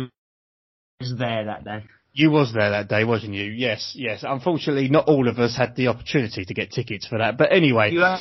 was 1.00 1.16
there 1.16 1.46
that 1.46 1.64
day. 1.64 1.84
you 2.12 2.32
was 2.32 2.52
there 2.54 2.72
that 2.72 2.88
day, 2.90 3.04
wasn't 3.04 3.34
you? 3.36 3.44
Yes, 3.44 3.94
yes. 3.96 4.24
Unfortunately, 4.28 4.90
not 4.90 5.08
all 5.08 5.28
of 5.28 5.38
us 5.38 5.56
had 5.56 5.76
the 5.76 5.90
opportunity 5.90 6.44
to 6.44 6.54
get 6.56 6.72
tickets 6.72 7.06
for 7.06 7.20
that. 7.20 7.38
But 7.38 7.52
anyway, 7.52 7.92
You, 7.92 8.02
uh, 8.02 8.20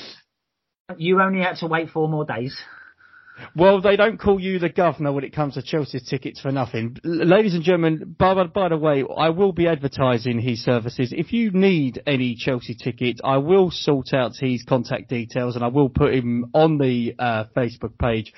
you 0.98 1.22
only 1.22 1.40
had 1.40 1.56
to 1.58 1.66
wait 1.68 1.88
four 1.88 2.06
more 2.08 2.26
days. 2.26 2.54
Well, 3.56 3.80
they 3.80 3.96
don't 3.96 4.18
call 4.20 4.38
you 4.38 4.60
the 4.60 4.68
governor 4.68 5.10
when 5.12 5.24
it 5.24 5.32
comes 5.34 5.54
to 5.54 5.62
Chelsea 5.62 5.98
tickets 5.98 6.40
for 6.40 6.52
nothing. 6.52 6.96
Ladies 7.02 7.54
and 7.54 7.64
gentlemen, 7.64 8.14
by, 8.16 8.34
by, 8.34 8.44
by 8.44 8.68
the 8.68 8.76
way, 8.76 9.02
I 9.16 9.30
will 9.30 9.52
be 9.52 9.66
advertising 9.66 10.38
his 10.38 10.62
services. 10.62 11.12
If 11.12 11.32
you 11.32 11.50
need 11.50 12.00
any 12.06 12.36
Chelsea 12.36 12.74
tickets, 12.74 13.20
I 13.24 13.38
will 13.38 13.72
sort 13.72 14.12
out 14.14 14.36
his 14.38 14.62
contact 14.62 15.08
details 15.08 15.56
and 15.56 15.64
I 15.64 15.68
will 15.68 15.88
put 15.88 16.14
him 16.14 16.50
on 16.54 16.78
the 16.78 17.16
uh, 17.18 17.44
Facebook 17.56 17.98
page 17.98 18.32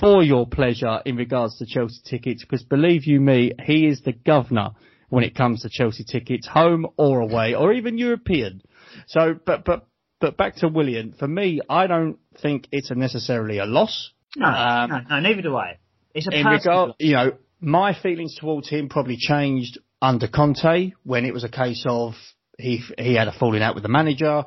for 0.00 0.22
your 0.22 0.46
pleasure 0.46 1.00
in 1.04 1.16
regards 1.16 1.58
to 1.58 1.66
Chelsea 1.66 2.00
tickets 2.04 2.44
because 2.44 2.62
believe 2.62 3.04
you 3.06 3.20
me, 3.20 3.52
he 3.62 3.86
is 3.86 4.02
the 4.02 4.12
governor 4.12 4.70
when 5.08 5.24
it 5.24 5.34
comes 5.34 5.62
to 5.62 5.68
Chelsea 5.70 6.04
tickets, 6.04 6.46
home 6.46 6.86
or 6.96 7.20
away 7.20 7.54
or 7.54 7.72
even 7.72 7.98
European. 7.98 8.62
So, 9.06 9.34
but, 9.44 9.64
but, 9.64 9.86
but 10.20 10.36
back 10.36 10.56
to 10.56 10.68
William. 10.68 11.14
For 11.18 11.28
me, 11.28 11.60
I 11.68 11.86
don't 11.86 12.18
think 12.40 12.68
it's 12.72 12.90
a 12.90 12.94
necessarily 12.94 13.58
a 13.58 13.64
loss. 13.64 14.10
No, 14.36 14.46
Um, 14.46 14.90
no, 14.90 14.98
no, 15.08 15.20
neither 15.20 15.42
do 15.42 15.56
I. 15.56 15.78
It's 16.14 16.26
a 16.26 16.38
in 16.38 16.46
regard, 16.46 16.92
you 16.98 17.12
know, 17.12 17.32
my 17.60 17.94
feelings 18.00 18.36
towards 18.38 18.68
him 18.68 18.88
probably 18.88 19.16
changed 19.16 19.78
under 20.00 20.28
Conte 20.28 20.92
when 21.04 21.24
it 21.24 21.32
was 21.32 21.44
a 21.44 21.48
case 21.48 21.84
of 21.88 22.14
he 22.58 22.82
he 22.98 23.14
had 23.14 23.28
a 23.28 23.32
falling 23.32 23.62
out 23.62 23.74
with 23.74 23.82
the 23.82 23.88
manager, 23.88 24.44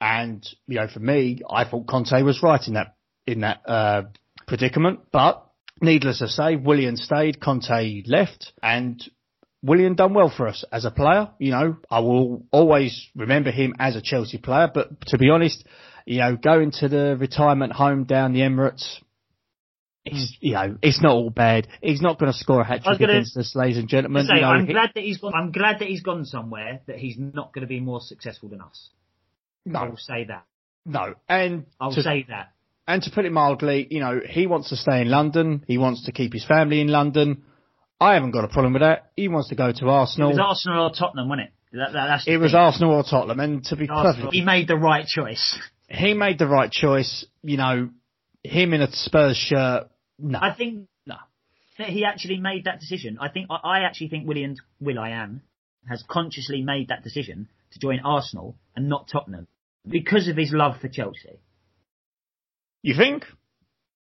and 0.00 0.46
you 0.66 0.76
know, 0.76 0.88
for 0.88 1.00
me, 1.00 1.40
I 1.48 1.64
thought 1.64 1.86
Conte 1.86 2.22
was 2.22 2.42
right 2.42 2.60
in 2.66 2.74
that 2.74 2.96
in 3.26 3.40
that 3.40 3.60
uh, 3.66 4.02
predicament. 4.50 5.00
But 5.10 5.46
needless 5.80 6.18
to 6.18 6.28
say, 6.28 6.56
William 6.56 6.96
stayed, 6.96 7.40
Conte 7.40 8.02
left, 8.06 8.52
and 8.62 9.02
William 9.62 9.94
done 9.94 10.12
well 10.12 10.32
for 10.34 10.48
us 10.48 10.64
as 10.70 10.84
a 10.84 10.90
player. 10.90 11.30
You 11.38 11.52
know, 11.52 11.76
I 11.90 12.00
will 12.00 12.44
always 12.50 13.08
remember 13.14 13.50
him 13.50 13.74
as 13.78 13.96
a 13.96 14.02
Chelsea 14.02 14.38
player. 14.38 14.68
But 14.72 15.06
to 15.06 15.18
be 15.18 15.30
honest, 15.30 15.64
you 16.04 16.18
know, 16.18 16.36
going 16.36 16.72
to 16.80 16.88
the 16.88 17.16
retirement 17.18 17.72
home 17.72 18.04
down 18.04 18.32
the 18.32 18.40
Emirates, 18.40 18.98
it's 20.04 20.36
you 20.40 20.54
know, 20.54 20.76
it's 20.82 21.00
not 21.00 21.12
all 21.12 21.30
bad. 21.30 21.68
He's 21.80 22.02
not 22.02 22.18
going 22.18 22.32
to 22.32 22.38
score 22.38 22.60
a 22.60 22.64
hat 22.64 22.82
trick 22.82 23.00
against 23.00 23.36
us, 23.36 23.54
ladies 23.54 23.78
and 23.78 23.88
gentlemen. 23.88 24.26
Say, 24.26 24.36
you 24.36 24.40
know, 24.40 24.48
I'm 24.48 24.66
he- 24.66 24.72
glad 24.72 24.90
that 24.94 25.04
he's 25.04 25.18
gone. 25.18 25.32
I'm 25.34 25.52
glad 25.52 25.78
that 25.78 25.88
he's 25.88 26.02
gone 26.02 26.24
somewhere 26.24 26.80
that 26.86 26.96
he's 26.96 27.16
not 27.18 27.54
going 27.54 27.62
to 27.62 27.68
be 27.68 27.80
more 27.80 28.00
successful 28.00 28.48
than 28.48 28.60
us. 28.60 28.90
No, 29.66 29.78
I 29.78 29.88
will 29.88 29.96
say 29.96 30.24
that. 30.24 30.46
no, 30.86 31.14
and 31.28 31.66
I'll 31.78 31.92
to, 31.92 32.02
say 32.02 32.26
that. 32.28 32.52
And 32.92 33.02
to 33.02 33.10
put 33.10 33.24
it 33.24 33.32
mildly, 33.32 33.86
you 33.90 34.00
know, 34.00 34.20
he 34.26 34.46
wants 34.46 34.70
to 34.70 34.76
stay 34.76 35.00
in 35.00 35.08
London. 35.08 35.64
He 35.66 35.78
wants 35.78 36.04
to 36.06 36.12
keep 36.12 36.32
his 36.32 36.44
family 36.44 36.80
in 36.80 36.88
London. 36.88 37.42
I 38.00 38.14
haven't 38.14 38.30
got 38.30 38.44
a 38.44 38.48
problem 38.48 38.72
with 38.72 38.82
that. 38.82 39.10
He 39.16 39.28
wants 39.28 39.50
to 39.50 39.54
go 39.54 39.72
to 39.72 39.88
Arsenal. 39.88 40.30
It 40.30 40.32
was 40.32 40.40
Arsenal 40.40 40.86
or 40.86 40.90
Tottenham, 40.90 41.28
wasn't 41.28 41.48
it? 41.48 41.52
That, 41.72 41.92
that, 41.92 42.20
It 42.26 42.38
was 42.38 42.52
thing. 42.52 42.60
Arsenal 42.60 42.94
or 42.94 43.04
Tottenham, 43.04 43.38
and 43.38 43.64
to 43.66 43.76
be 43.76 43.86
perfect, 43.86 44.32
He 44.32 44.42
made 44.42 44.66
the 44.66 44.76
right 44.76 45.06
choice. 45.06 45.58
he 45.88 46.14
made 46.14 46.38
the 46.38 46.48
right 46.48 46.70
choice. 46.70 47.24
You 47.42 47.58
know, 47.58 47.90
him 48.42 48.74
in 48.74 48.82
a 48.82 48.90
Spurs 48.90 49.36
shirt. 49.36 49.88
No, 50.18 50.38
I 50.40 50.52
think 50.52 50.88
no. 51.06 51.16
that 51.78 51.88
he 51.88 52.04
actually 52.04 52.38
made 52.38 52.64
that 52.64 52.80
decision. 52.80 53.18
I 53.20 53.28
think 53.28 53.46
I, 53.50 53.56
I 53.62 53.80
actually 53.80 54.08
think 54.08 54.26
William 54.26 54.56
Will 54.80 54.98
I 54.98 55.10
am 55.10 55.42
has 55.88 56.02
consciously 56.08 56.62
made 56.62 56.88
that 56.88 57.04
decision 57.04 57.48
to 57.72 57.78
join 57.78 58.00
Arsenal 58.00 58.56
and 58.74 58.88
not 58.88 59.08
Tottenham 59.10 59.46
because 59.88 60.26
of 60.28 60.36
his 60.36 60.52
love 60.52 60.80
for 60.80 60.88
Chelsea. 60.88 61.38
You 62.82 62.94
think? 62.94 63.24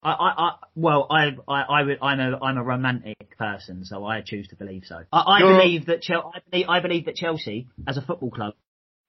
I, 0.03 0.13
I, 0.13 0.35
I 0.39 0.51
well, 0.75 1.07
I, 1.11 1.37
I, 1.49 1.63
I 1.63 1.83
would, 1.83 1.99
I'm 2.01 2.21
a, 2.21 2.39
I'm 2.41 2.59
a 2.59 2.63
romantic 2.63 3.37
person, 3.39 3.85
so 3.85 4.05
I 4.05 4.21
choose 4.21 4.49
to 4.49 4.57
believe 4.57 4.83
so. 4.85 5.01
I, 5.13 5.19
I 5.19 5.39
You're 5.41 5.57
believe 5.57 5.87
that 5.87 6.03
Chelsea, 6.03 6.29
I 6.35 6.39
believe, 6.51 6.67
I 6.69 6.81
believe 6.81 7.05
that 7.07 7.17
Chelsea, 7.17 7.69
as 7.89 7.97
a 7.97 8.03
football 8.03 8.31
club, 8.31 8.55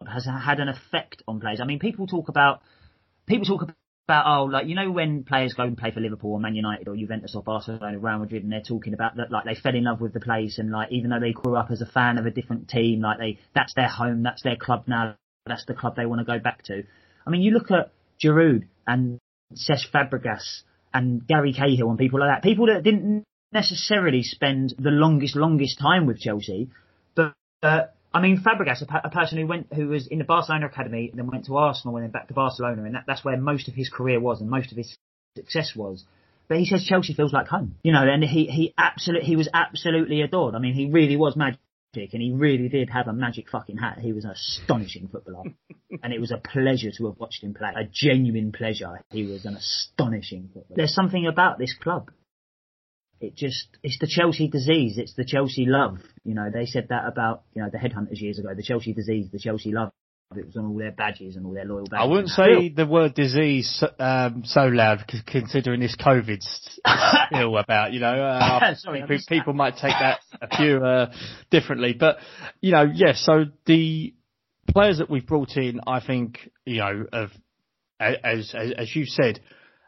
has 0.06 0.26
had 0.26 0.60
an 0.60 0.70
effect 0.70 1.24
on 1.28 1.40
players. 1.40 1.60
I 1.62 1.66
mean, 1.66 1.80
people 1.80 2.08
talk 2.08 2.30
about, 2.30 2.62
people 3.28 3.46
talk 3.46 3.70
about, 4.08 4.26
oh, 4.26 4.46
like 4.46 4.68
you 4.68 4.76
know 4.76 4.90
when 4.90 5.24
players 5.24 5.54
go 5.54 5.64
and 5.64 5.78
play 5.78 5.92
for 5.92 6.00
Liverpool 6.00 6.32
or 6.32 6.40
Man 6.40 6.56
United 6.56 6.88
or 6.88 6.96
Juventus 6.96 7.36
or 7.36 7.44
Barcelona, 7.44 7.98
or 7.98 8.00
Real 8.00 8.20
Madrid, 8.20 8.44
and 8.44 8.52
they're 8.52 8.62
talking 8.62 8.94
about 8.94 9.18
that, 9.18 9.32
like 9.32 9.46
they 9.46 9.56
fell 9.56 9.76
in 9.76 9.84
love 9.84 10.00
with 10.00 10.14
the 10.14 10.22
place, 10.22 10.58
and 10.58 10.72
like 10.72 10.92
even 10.92 11.10
though 11.10 11.20
they 11.20 11.34
grew 11.34 11.58
up 11.58 11.70
as 11.70 11.82
a 11.82 11.86
fan 11.86 12.18
of 12.18 12.26
a 12.26 12.32
different 12.32 12.70
team, 12.70 13.02
like 13.02 13.20
they, 13.20 13.38
that's 13.54 13.74
their 13.76 13.90
home, 13.90 14.24
that's 14.24 14.44
their 14.44 14.56
club 14.56 14.86
now, 14.88 15.16
that's 15.46 15.66
the 15.66 15.74
club 15.74 15.96
they 15.96 16.06
want 16.06 16.20
to 16.20 16.26
go 16.26 16.40
back 16.40 16.64
to. 16.64 16.84
I 17.26 17.30
mean, 17.30 17.42
you 17.42 17.52
look 17.52 17.70
at 17.70 17.92
Giroud 18.24 18.64
and 18.88 19.20
Cesc 19.54 19.90
Fabregas 19.94 20.64
and 20.94 21.26
Gary 21.28 21.54
Cahill 21.54 21.90
and 21.90 21.98
people 21.98 22.20
like 22.20 22.30
that. 22.30 22.44
People 22.44 22.68
that 22.68 22.84
didn't 22.84 23.24
necessarily 23.52 24.24
spend 24.24 24.74
the 24.78 24.92
longest, 24.92 25.36
longest 25.36 25.80
time 25.80 26.06
with 26.06 26.20
Chelsea, 26.20 26.70
but 27.16 27.34
uh, 27.64 27.84
I 28.14 28.22
mean 28.22 28.42
Fabregas, 28.42 28.84
a, 28.88 29.10
person 29.10 29.38
who 29.38 29.48
went, 29.48 29.68
who 29.74 29.88
was 29.88 30.08
in 30.08 30.20
the 30.20 30.26
Barcelona 30.26 30.68
academy, 30.68 31.12
then 31.14 31.28
went 31.28 31.46
to 31.46 31.58
Arsenal, 31.58 31.96
and 31.98 32.06
then 32.06 32.12
back 32.12 32.28
to 32.28 32.34
Barcelona, 32.34 32.84
and 32.84 32.96
that, 32.96 33.04
that's 33.08 33.24
where 33.24 33.38
most 33.38 33.68
of 33.68 33.74
his 33.74 33.90
career 33.90 34.20
was 34.20 34.42
and 34.42 34.50
most 34.50 34.72
of 34.72 34.78
his 34.78 34.96
success 35.36 35.74
was. 35.76 36.04
But 36.48 36.60
he 36.60 36.66
says 36.66 36.84
Chelsea 36.84 37.14
feels 37.14 37.34
like 37.34 37.48
home, 37.48 37.76
you 37.84 37.92
know, 37.92 38.08
and 38.08 38.24
he 38.24 38.46
he 38.46 38.74
absolutely 38.78 39.28
he 39.28 39.36
was 39.36 39.50
absolutely 39.54 40.22
adored. 40.22 40.56
I 40.56 40.60
mean, 40.60 40.74
he 40.74 40.90
really 40.90 41.18
was 41.18 41.36
and 42.14 42.22
he 42.22 42.32
really 42.32 42.70
did 42.70 42.90
have 42.90 43.08
a 43.08 43.14
magic 43.14 43.50
fucking 43.50 43.78
hat. 43.78 44.00
He 44.00 44.14
was 44.14 44.26
an 44.26 44.32
astonishing 44.32 45.08
footballer, 45.08 45.44
and 46.04 46.14
it 46.14 46.20
was 46.20 46.32
a 46.32 46.38
pleasure 46.38 46.92
to 46.98 47.08
have 47.08 47.18
watched 47.18 47.44
him 47.44 47.54
play. 47.54 47.70
A 47.76 47.86
genuine 47.92 48.52
pleasure. 48.52 49.02
He 49.12 49.26
was 49.26 49.46
an 49.46 49.56
astonishing 49.56 50.50
footballer. 50.54 50.76
There's 50.76 50.94
something 50.94 51.28
about 51.28 51.58
this 51.58 51.74
club. 51.74 52.12
It 53.20 53.36
just, 53.36 53.68
it's 53.82 53.98
the 54.00 54.08
Chelsea 54.08 54.48
disease. 54.48 54.98
It's 54.98 55.16
the 55.16 55.26
Chelsea 55.26 55.66
love. 55.66 55.98
You 56.24 56.36
know, 56.36 56.52
they 56.54 56.66
said 56.66 56.88
that 56.90 57.08
about, 57.08 57.44
you 57.54 57.64
know, 57.64 57.70
the 57.72 57.80
headhunters 57.80 58.22
years 58.22 58.38
ago. 58.38 58.50
The 58.56 58.62
Chelsea 58.62 58.94
disease, 58.94 59.30
the 59.32 59.40
Chelsea 59.40 59.72
love. 59.72 59.90
It 60.36 60.46
was 60.46 60.58
on 60.58 60.66
all 60.66 60.78
their 60.78 60.92
badges 60.92 61.38
and 61.38 61.46
all 61.46 61.54
their 61.54 61.64
loyal 61.64 61.86
badges. 61.86 62.04
I 62.04 62.06
wouldn't 62.06 62.30
say 62.30 62.70
the 62.70 62.86
word 62.86 63.14
disease 63.14 63.82
um, 63.98 64.44
so 64.44 64.66
loud, 64.66 65.06
c- 65.10 65.20
considering 65.26 65.80
this 65.80 65.96
COVID's 65.96 66.80
still 67.32 67.58
about. 67.58 67.94
You 67.94 68.02
know, 68.02 68.24
uh, 68.24 68.76
Sorry, 68.76 69.04
I 69.04 69.06
pe- 69.08 69.20
people 69.30 69.54
might 69.54 69.76
take 69.76 69.94
that 69.98 70.20
a 70.42 70.58
few 70.58 70.84
uh, 70.84 71.14
differently, 71.50 71.96
but 71.98 72.18
you 72.60 72.74
know, 72.74 72.86
yes. 72.94 73.24
so 73.26 73.46
the 73.66 74.14
players 74.70 74.98
that 74.98 75.10
we've 75.10 75.26
brought 75.26 75.56
in, 75.56 75.80
I 75.88 76.06
think, 76.06 76.52
you 76.66 76.80
know, 76.80 77.06
of 77.14 77.30
as 77.98 78.54
as, 78.54 78.74
as 78.78 78.96
you 78.96 79.06
said, 79.06 79.40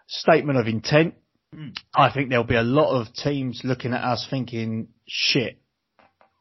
statement 0.08 0.58
of 0.58 0.68
intent. 0.68 1.16
I 1.96 2.14
think 2.14 2.30
there'll 2.30 2.44
be 2.44 2.56
a 2.56 2.62
lot 2.62 2.92
of 3.02 3.14
teams 3.14 3.62
looking 3.64 3.92
at 3.92 4.04
us 4.04 4.26
thinking, 4.30 4.90
shit. 5.08 5.59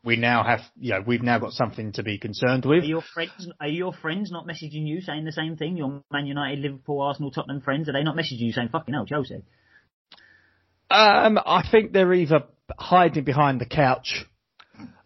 We 0.05 0.17
now 0.17 0.45
have, 0.45 0.61
you 0.79 0.93
know, 0.93 1.03
we've 1.05 1.23
now 1.23 1.39
got 1.39 1.53
something 1.53 1.93
to 1.93 2.03
be 2.03 2.19
concerned 2.19 2.65
with. 2.65 2.85
Are 2.85 2.87
your 2.87 3.03
friends? 3.03 3.49
Are 3.61 3.69
your 3.69 3.93
friends 3.93 4.31
not 4.31 4.47
messaging 4.47 4.87
you 4.87 5.01
saying 5.01 5.25
the 5.25 5.33
same 5.33 5.57
thing? 5.57 5.77
Your 5.77 6.03
Man 6.13 6.27
United, 6.27 6.61
Liverpool, 6.61 7.01
Arsenal, 7.01 7.31
Tottenham 7.33 7.61
friends 7.61 7.89
are 7.89 7.93
they 7.93 8.05
not 8.05 8.17
messaging 8.17 8.39
you 8.41 8.53
saying 8.53 8.69
"fucking 8.71 8.95
hell, 8.95 9.07
Chelsea"? 9.07 9.43
Um, 10.91 11.39
I 11.45 11.67
think 11.71 11.93
they're 11.93 12.15
either 12.15 12.45
hiding 12.79 13.25
behind 13.25 13.61
the 13.61 13.67
couch, 13.67 14.25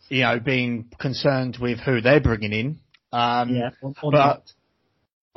you 0.09 0.23
know, 0.23 0.39
being 0.39 0.91
concerned 1.01 1.57
with 1.61 1.81
who 1.81 2.01
they're 2.01 2.21
bringing 2.21 2.53
in. 2.53 2.81
Um, 3.13 3.57
or, 3.83 3.95
or 4.03 4.13
but 4.13 4.27
not. 4.27 4.43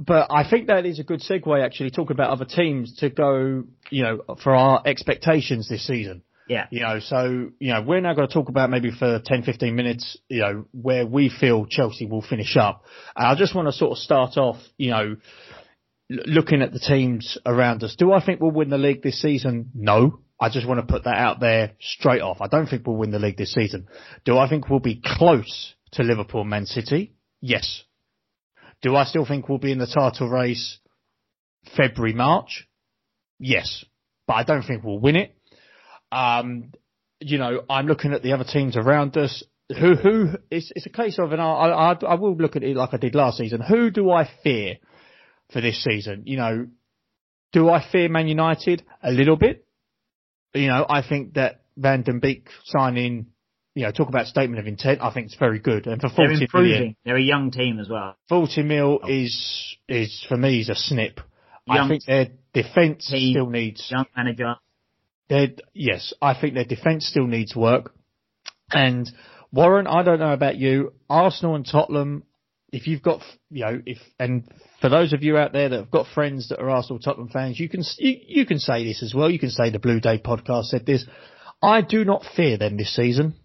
but 0.06 0.28
I 0.32 0.48
think 0.50 0.68
that 0.68 0.86
is 0.86 1.00
a 1.00 1.04
good 1.04 1.22
segue 1.22 1.66
actually 1.66 1.92
talking 1.92 2.16
about 2.16 2.30
other 2.30 2.46
teams 2.46 2.98
to 2.98 3.10
go, 3.10 3.64
you 3.90 4.04
know, 4.04 4.22
for 4.44 4.54
our 4.54 4.82
expectations 4.86 5.70
this 5.70 5.88
season. 5.88 6.24
Yeah, 6.48 6.68
You 6.70 6.82
know, 6.82 7.00
so, 7.00 7.50
you 7.60 7.74
know, 7.74 7.82
we're 7.82 8.02
now 8.02 8.14
going 8.14 8.28
to 8.28 8.34
talk 8.34 8.50
about 8.50 8.70
maybe 8.70 8.92
for 8.92 9.20
10, 9.24 9.44
15 9.44 9.76
minutes, 9.76 10.18
you 10.30 10.42
know, 10.42 10.66
where 10.74 11.06
we 11.06 11.30
feel 11.30 11.66
Chelsea 11.66 12.06
will 12.06 12.22
finish 12.22 12.56
up. 12.56 12.84
I 13.16 13.34
just 13.36 13.56
want 13.56 13.68
to 13.68 13.72
sort 13.72 13.94
of 13.94 13.98
start 13.98 14.38
off, 14.38 14.58
you 14.78 14.92
know, 14.92 15.16
looking 16.10 16.62
at 16.62 16.72
the 16.72 16.80
teams 16.80 17.38
around 17.46 17.84
us. 17.84 17.96
Do 17.98 18.12
I 18.14 18.24
think 18.24 18.42
we'll 18.42 18.52
win 18.52 18.70
the 18.70 18.78
league 18.78 19.02
this 19.02 19.22
season? 19.22 19.72
No. 19.74 20.20
I 20.40 20.50
just 20.50 20.68
want 20.68 20.86
to 20.86 20.94
put 20.94 21.06
that 21.06 21.18
out 21.18 21.40
there 21.40 21.72
straight 21.80 22.22
off. 22.22 22.42
I 22.42 22.48
don't 22.48 22.68
think 22.68 22.86
we'll 22.86 22.98
win 22.98 23.12
the 23.12 23.20
league 23.20 23.38
this 23.38 23.54
season. 23.54 23.88
Do 24.26 24.38
I 24.38 24.50
think 24.50 24.70
we'll 24.70 24.80
be 24.80 25.02
close 25.04 25.74
to 25.94 26.04
Liverpool, 26.04 26.44
Man 26.44 26.66
City? 26.66 27.14
Yes. 27.42 27.84
Do 28.82 28.96
I 28.96 29.06
still 29.06 29.26
think 29.26 29.48
we'll 29.48 29.58
be 29.58 29.72
in 29.72 29.80
the 29.80 29.88
title 29.88 30.30
race 30.30 30.78
February, 31.76 32.14
March? 32.14 32.68
Yes. 33.40 33.86
But 34.28 34.34
I 34.34 34.44
don't 34.44 34.64
think 34.64 34.84
we'll 34.84 35.00
win 35.00 35.16
it. 35.16 35.36
Um, 36.16 36.72
you 37.20 37.38
know, 37.38 37.64
I'm 37.70 37.88
looking 37.88 38.14
at 38.14 38.24
the 38.24 38.34
other 38.34 38.44
teams 38.44 38.78
around 38.78 39.18
us. 39.18 39.44
Who, 39.70 39.96
who, 39.96 40.30
it's, 40.52 40.72
it's 40.76 40.86
a 40.86 40.92
case 40.92 41.18
of, 41.18 41.32
and 41.32 41.42
I, 41.42 41.46
I, 41.46 41.94
I 41.94 42.16
will 42.16 42.36
look 42.36 42.56
at 42.56 42.64
it 42.64 42.76
like 42.76 42.94
I 42.94 42.98
did 42.98 43.16
last 43.16 43.38
season. 43.38 43.62
Who 43.62 43.90
do 43.90 44.12
I 44.12 44.30
fear 44.44 44.76
for 45.52 45.60
this 45.60 45.84
season? 45.84 46.24
You 46.26 46.38
know, 46.38 46.68
do 47.52 47.70
I 47.70 47.84
fear 47.92 48.08
Man 48.08 48.28
United? 48.28 48.84
A 49.02 49.12
little 49.12 49.38
bit. 49.38 49.66
You 50.54 50.68
know, 50.68 50.86
I 50.88 51.02
think 51.02 51.34
that 51.34 51.64
Van 51.76 52.04
de 52.04 52.14
Beek 52.14 52.48
signing 52.64 53.28
you 53.74 53.84
know, 53.84 53.92
talk 53.92 54.08
about 54.08 54.26
statement 54.28 54.60
of 54.60 54.68
intent. 54.68 55.02
I 55.02 55.14
think 55.14 55.28
it's 55.28 55.36
very 55.36 55.60
good. 55.60 55.86
And 55.86 56.00
for 56.00 56.10
They're 56.16 56.32
improving. 56.32 56.72
million, 56.72 56.96
They're 57.04 57.18
a 57.18 57.22
young 57.22 57.52
team 57.52 57.80
as 57.80 57.90
well. 57.90 58.16
40 58.30 58.64
mil 58.64 59.00
is, 59.08 59.78
is 59.90 60.26
for 60.30 60.38
me 60.38 60.62
is 60.62 60.70
a 60.70 60.76
snip. 60.76 61.20
I 61.68 61.88
think 61.88 62.06
their 62.06 62.28
defence 62.54 63.06
still 63.08 63.50
needs, 63.50 63.86
Young 63.92 64.06
manager. 64.16 64.56
Their, 65.30 65.50
yes, 65.74 66.14
I 66.22 66.40
think 66.40 66.54
their 66.54 66.66
defence 66.66 67.08
still 67.08 67.28
needs 67.28 67.56
work. 67.56 67.94
And 68.72 69.10
Warren, 69.52 69.88
I 69.88 70.04
don't 70.04 70.20
know 70.20 70.34
about 70.34 70.58
you, 70.58 70.94
Arsenal 71.10 71.56
and 71.56 71.66
Tottenham, 71.66 72.24
if 72.72 72.88
you've 72.88 73.02
got, 73.02 73.22
you 73.50 73.64
know, 73.66 73.82
if, 73.86 74.00
and 74.20 74.44
for 74.82 74.90
those 74.90 75.14
of 75.14 75.24
you 75.24 75.38
out 75.38 75.54
there 75.54 75.70
that 75.70 75.78
have 75.78 75.92
got 75.92 76.08
friends 76.14 76.50
that 76.50 76.60
are 76.60 76.70
Arsenal 76.70 77.00
Tottenham 77.00 77.30
fans, 77.30 77.60
you 77.60 77.70
can, 77.70 77.84
you, 77.98 78.18
you 78.28 78.46
can 78.46 78.60
say 78.60 78.84
this 78.84 79.02
as 79.02 79.14
well. 79.16 79.30
You 79.30 79.40
can 79.40 79.50
say 79.50 79.70
the 79.70 79.80
Blue 79.80 80.00
Day 80.00 80.18
podcast 80.18 80.66
said 80.66 80.86
this. 80.86 81.06
I 81.62 81.82
do 81.82 82.04
not 82.04 82.26
fear 82.36 82.58
them 82.58 82.76
this 82.76 82.94
season. 82.94 83.36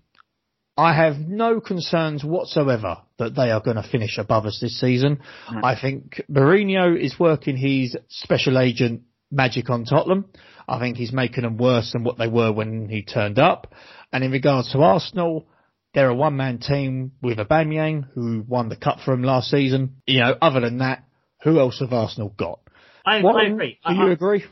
I 0.77 0.95
have 0.95 1.19
no 1.19 1.61
concerns 1.61 2.25
whatsoever 2.25 2.99
that 3.19 3.35
they 3.37 3.51
are 3.51 3.61
going 3.61 3.77
to 3.77 3.88
finish 3.88 4.19
above 4.19 4.47
us 4.47 4.59
this 4.61 4.81
season. 4.81 5.21
Mm. 5.51 5.62
I 5.62 5.81
think 5.81 6.23
Mourinho 6.31 6.99
is 6.99 7.19
working 7.19 7.57
his 7.57 7.97
special 8.09 8.59
agent 8.59 9.03
magic 9.31 9.71
on 9.71 9.85
Tottenham. 9.85 10.27
I 10.69 10.79
think 10.79 10.97
he's 10.97 11.12
making 11.12 11.43
them 11.43 11.57
worse 11.57 11.93
than 11.93 12.05
what 12.05 12.19
they 12.19 12.29
were 12.29 12.53
when 12.53 12.88
he 12.88 13.03
turned 13.03 13.38
up. 13.38 13.73
And 14.12 14.23
in 14.25 14.31
regards 14.31 14.73
to 14.73 14.79
Arsenal, 14.79 15.47
they're 15.95 16.09
a 16.09 16.14
one-man 16.14 16.59
team 16.59 17.12
with 17.23 17.38
Aubameyang, 17.38 18.09
who 18.14 18.45
won 18.47 18.69
the 18.69 18.77
cup 18.77 18.99
for 19.05 19.12
him 19.12 19.23
last 19.23 19.51
season. 19.51 19.97
You 20.07 20.21
know, 20.21 20.37
other 20.40 20.61
than 20.61 20.79
that, 20.79 21.05
who 21.43 21.59
else 21.59 21.81
have 21.81 21.93
Arsenal 21.93 22.29
got? 22.29 22.61
I, 23.05 23.19
I 23.21 23.47
agree. 23.47 23.79
Do 23.85 23.90
I, 23.90 23.93
you 23.93 24.09
I- 24.09 24.12
agree? 24.12 24.45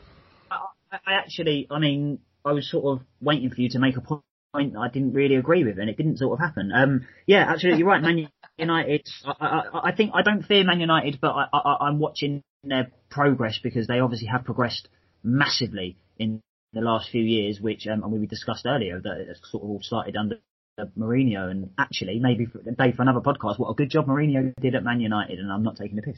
I, 0.51 0.97
I 1.05 1.13
actually, 1.13 1.67
I 1.69 1.79
mean, 1.79 2.19
I 2.43 2.51
was 2.51 2.69
sort 2.69 2.85
of 2.99 3.05
waiting 3.21 3.49
for 3.49 3.61
you 3.61 3.69
to 3.69 3.79
make 3.79 3.95
a 3.95 4.01
point 4.01 4.23
that 4.73 4.79
I 4.79 4.89
didn't 4.89 5.13
really 5.13 5.35
agree 5.35 5.63
with, 5.63 5.77
and 5.77 5.89
it 5.89 5.97
didn't 5.97 6.17
sort 6.17 6.33
of 6.33 6.39
happen. 6.39 6.71
Um, 6.73 7.07
yeah, 7.27 7.45
absolutely, 7.47 7.79
you're 7.79 7.87
right. 7.87 8.01
Man 8.01 8.29
United, 8.57 9.07
I, 9.23 9.45
I, 9.45 9.79
I 9.89 9.91
think 9.95 10.11
I 10.15 10.21
don't 10.23 10.43
fear 10.43 10.63
Man 10.63 10.79
United, 10.79 11.19
but 11.21 11.31
I, 11.31 11.45
I, 11.53 11.77
I'm 11.87 11.99
watching 11.99 12.43
their 12.63 12.91
progress 13.09 13.59
because 13.61 13.87
they 13.87 13.99
obviously 13.99 14.27
have 14.27 14.45
progressed 14.45 14.89
massively 15.23 15.97
in 16.17 16.41
the 16.73 16.81
last 16.81 17.09
few 17.09 17.23
years, 17.23 17.59
which 17.59 17.87
um, 17.87 18.03
and 18.03 18.11
we 18.11 18.25
discussed 18.27 18.65
earlier 18.65 18.99
that 18.99 19.17
it 19.17 19.37
sort 19.43 19.63
of 19.63 19.69
all 19.69 19.81
started 19.81 20.15
under 20.15 20.37
Mourinho, 20.97 21.49
and 21.49 21.71
actually 21.77 22.19
maybe 22.19 22.45
for, 22.45 22.59
Dave 22.59 22.95
for 22.95 23.01
another 23.01 23.19
podcast, 23.19 23.59
what 23.59 23.69
a 23.69 23.73
good 23.73 23.89
job 23.89 24.07
Mourinho 24.07 24.53
did 24.61 24.75
at 24.75 24.83
Man 24.83 25.01
United, 25.01 25.39
and 25.39 25.51
I'm 25.51 25.63
not 25.63 25.75
taking 25.75 25.95
the 25.95 26.01
piss. 26.01 26.17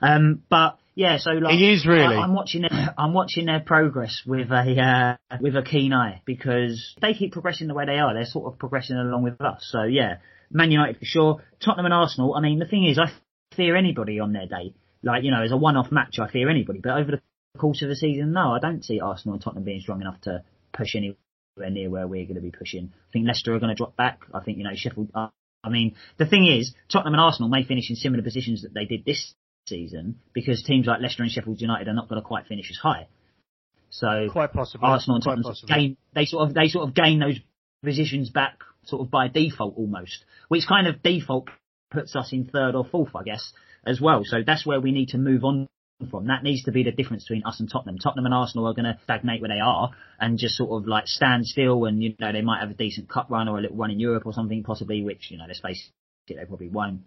Um, 0.00 0.42
but 0.50 0.78
yeah, 0.94 1.18
so 1.18 1.30
like 1.30 1.54
He 1.54 1.72
is 1.72 1.86
really. 1.86 2.16
I, 2.16 2.20
I'm 2.20 2.34
watching 2.34 2.62
their, 2.62 2.94
I'm 2.98 3.14
watching 3.14 3.46
their 3.46 3.60
progress 3.60 4.22
with 4.26 4.50
a 4.50 5.16
uh, 5.30 5.36
with 5.40 5.56
a 5.56 5.62
keen 5.62 5.92
eye 5.92 6.22
because 6.26 6.94
they 7.00 7.14
keep 7.14 7.32
progressing 7.32 7.68
the 7.68 7.74
way 7.74 7.86
they 7.86 7.98
are. 7.98 8.14
They're 8.14 8.24
sort 8.26 8.52
of 8.52 8.58
progressing 8.58 8.96
along 8.96 9.22
with 9.22 9.40
us. 9.40 9.66
So 9.70 9.84
yeah, 9.84 10.16
Man 10.50 10.70
United 10.70 10.98
for 10.98 11.04
sure. 11.04 11.42
Tottenham 11.60 11.86
and 11.86 11.94
Arsenal. 11.94 12.34
I 12.34 12.40
mean, 12.40 12.58
the 12.58 12.66
thing 12.66 12.84
is, 12.84 12.98
I 12.98 13.10
fear 13.56 13.76
anybody 13.76 14.20
on 14.20 14.32
their 14.32 14.46
day. 14.46 14.74
Like 15.02 15.24
you 15.24 15.30
know, 15.30 15.42
as 15.42 15.52
a 15.52 15.56
one-off 15.56 15.90
match, 15.90 16.18
I 16.18 16.30
fear 16.30 16.48
anybody. 16.48 16.80
But 16.82 16.98
over 16.98 17.10
the 17.12 17.20
course 17.58 17.82
of 17.82 17.88
the 17.88 17.96
season, 17.96 18.32
no, 18.32 18.52
I 18.52 18.58
don't 18.58 18.84
see 18.84 19.00
Arsenal 19.00 19.34
and 19.34 19.42
Tottenham 19.42 19.64
being 19.64 19.80
strong 19.80 20.00
enough 20.00 20.20
to 20.22 20.42
push 20.72 20.94
anywhere 20.94 21.16
near 21.70 21.90
where 21.90 22.06
we're 22.06 22.24
going 22.24 22.36
to 22.36 22.40
be 22.40 22.50
pushing. 22.50 22.92
I 22.94 23.12
think 23.12 23.26
Leicester 23.26 23.54
are 23.54 23.58
going 23.58 23.74
to 23.74 23.76
drop 23.76 23.96
back. 23.96 24.20
I 24.32 24.40
think 24.40 24.58
you 24.58 24.64
know 24.64 24.70
Sheffield. 24.74 25.10
Uh, 25.14 25.28
I 25.64 25.68
mean, 25.68 25.94
the 26.18 26.26
thing 26.26 26.46
is, 26.46 26.74
Tottenham 26.90 27.14
and 27.14 27.20
Arsenal 27.20 27.48
may 27.48 27.64
finish 27.64 27.88
in 27.90 27.96
similar 27.96 28.22
positions 28.22 28.62
that 28.62 28.74
they 28.74 28.84
did 28.84 29.04
this 29.04 29.34
season 29.68 30.18
because 30.32 30.62
teams 30.62 30.86
like 30.86 31.00
Leicester 31.00 31.22
and 31.22 31.30
Sheffield 31.30 31.60
United 31.60 31.88
are 31.88 31.94
not 31.94 32.08
going 32.08 32.20
to 32.20 32.26
quite 32.26 32.46
finish 32.46 32.68
as 32.70 32.76
high. 32.76 33.06
So 33.90 34.28
Quite 34.30 34.52
possibly. 34.52 34.88
Arsenal 34.88 35.16
and 35.16 35.24
Tottenham 35.24 35.54
gain 35.68 35.96
they 36.14 36.24
sort 36.24 36.48
of 36.48 36.54
they 36.54 36.68
sort 36.68 36.88
of 36.88 36.94
gain 36.94 37.18
those 37.18 37.38
positions 37.84 38.30
back 38.30 38.58
sort 38.84 39.02
of 39.02 39.10
by 39.10 39.28
default 39.28 39.76
almost, 39.76 40.24
which 40.48 40.66
kind 40.66 40.86
of 40.86 41.02
default 41.02 41.48
puts 41.90 42.16
us 42.16 42.32
in 42.32 42.46
third 42.46 42.74
or 42.74 42.84
fourth, 42.84 43.14
I 43.14 43.22
guess, 43.22 43.52
as 43.86 44.00
well. 44.00 44.22
So 44.24 44.42
that's 44.46 44.66
where 44.66 44.80
we 44.80 44.92
need 44.92 45.10
to 45.10 45.18
move 45.18 45.44
on 45.44 45.68
from. 46.10 46.26
That 46.26 46.42
needs 46.42 46.64
to 46.64 46.72
be 46.72 46.82
the 46.82 46.92
difference 46.92 47.24
between 47.24 47.44
us 47.44 47.60
and 47.60 47.70
Tottenham. 47.70 47.98
Tottenham 47.98 48.26
and 48.26 48.34
Arsenal 48.34 48.66
are 48.66 48.74
going 48.74 48.84
to 48.84 48.98
stagnate 49.04 49.40
where 49.40 49.50
they 49.50 49.60
are 49.60 49.90
and 50.18 50.38
just 50.38 50.56
sort 50.56 50.70
of 50.70 50.88
like 50.88 51.06
stand 51.06 51.46
still, 51.46 51.84
and 51.84 52.02
you 52.02 52.14
know 52.18 52.32
they 52.32 52.42
might 52.42 52.60
have 52.60 52.70
a 52.70 52.74
decent 52.74 53.08
cup 53.08 53.30
run 53.30 53.48
or 53.48 53.58
a 53.58 53.60
little 53.60 53.76
run 53.76 53.90
in 53.90 54.00
Europe 54.00 54.26
or 54.26 54.32
something 54.32 54.62
possibly, 54.62 55.02
which 55.02 55.30
you 55.30 55.38
know 55.38 55.44
let's 55.46 55.60
face 55.60 55.90
it, 56.28 56.36
they 56.36 56.44
probably 56.44 56.68
won't. 56.68 57.02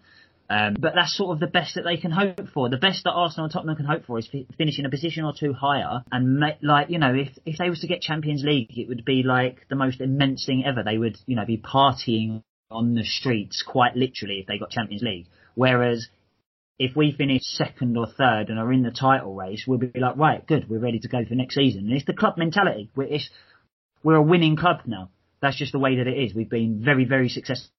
Um, 0.48 0.76
but 0.80 0.94
that's 0.94 1.18
sort 1.18 1.34
of 1.34 1.40
the 1.40 1.48
best 1.48 1.74
that 1.74 1.84
they 1.84 1.98
can 1.98 2.12
hope 2.12 2.50
for. 2.54 2.70
The 2.70 2.78
best 2.78 3.04
that 3.06 3.12
Arsenal 3.12 3.46
and 3.46 3.54
Tottenham 3.54 3.78
can 3.78 3.86
hope 3.86 4.06
for 4.06 4.20
is 4.20 4.28
fi- 4.28 4.46
finishing 4.58 4.86
a 4.86 4.90
position 4.90 5.26
or 5.26 5.34
two 5.38 5.54
higher. 5.54 6.04
And 6.12 6.40
ma- 6.40 6.60
like 6.62 6.90
you 6.90 7.00
know, 7.00 7.14
if 7.16 7.30
if 7.46 7.58
they 7.58 7.70
was 7.70 7.80
to 7.82 7.88
get 7.88 8.02
Champions 8.02 8.44
League, 8.44 8.78
it 8.78 8.88
would 8.88 9.06
be 9.06 9.24
like 9.24 9.68
the 9.70 9.76
most 9.76 10.02
immense 10.02 10.46
thing 10.46 10.64
ever. 10.66 10.84
They 10.84 10.98
would 10.98 11.18
you 11.26 11.36
know 11.36 11.46
be 11.46 11.58
partying 11.58 12.44
on 12.70 12.94
the 12.94 13.04
streets 13.04 13.64
quite 13.64 13.96
literally 13.96 14.40
if 14.40 14.48
they 14.48 14.58
got 14.58 14.70
Champions 14.70 15.02
League. 15.02 15.28
Whereas 15.56 16.10
if 16.78 16.96
we 16.96 17.12
finish 17.12 17.42
second 17.44 17.98
or 17.98 18.08
third 18.08 18.50
and 18.50 18.60
are 18.60 18.72
in 18.74 18.84
the 18.84 18.92
title 18.92 19.34
race, 19.34 19.64
we'll 19.66 19.80
be 19.80 19.92
like, 19.96 20.18
right, 20.18 20.46
good, 20.46 20.70
we're 20.70 20.80
ready 20.80 21.00
to 21.00 21.08
go 21.08 21.24
for 21.26 21.36
next 21.36 21.56
season. 21.56 21.86
And 21.86 21.94
it's 21.94 22.06
the 22.06 22.14
club 22.14 22.38
mentality. 22.38 22.90
We're, 22.96 23.06
it's, 23.06 23.30
we're 24.04 24.16
a 24.16 24.22
winning 24.22 24.58
club 24.58 24.82
now. 24.86 25.10
That's 25.42 25.58
just 25.58 25.72
the 25.72 25.80
way 25.80 25.98
that 25.98 26.08
it 26.08 26.18
is. 26.18 26.34
We've 26.34 26.50
been 26.50 26.82
very, 26.84 27.06
very 27.06 27.30
successful 27.30 27.70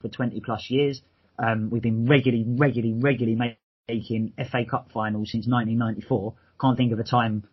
for 0.00 0.08
20 0.08 0.40
plus 0.40 0.66
years. 0.68 1.00
Um, 1.38 1.70
we've 1.70 1.82
been 1.82 2.06
regularly, 2.06 2.44
regularly, 2.46 2.94
regularly 2.94 3.56
making 3.88 4.32
FA 4.36 4.64
Cup 4.68 4.90
finals 4.92 5.30
since 5.30 5.46
1994. 5.46 6.34
Can't 6.60 6.76
think 6.76 6.92
of 6.92 6.98
a 6.98 7.04
time, 7.04 7.44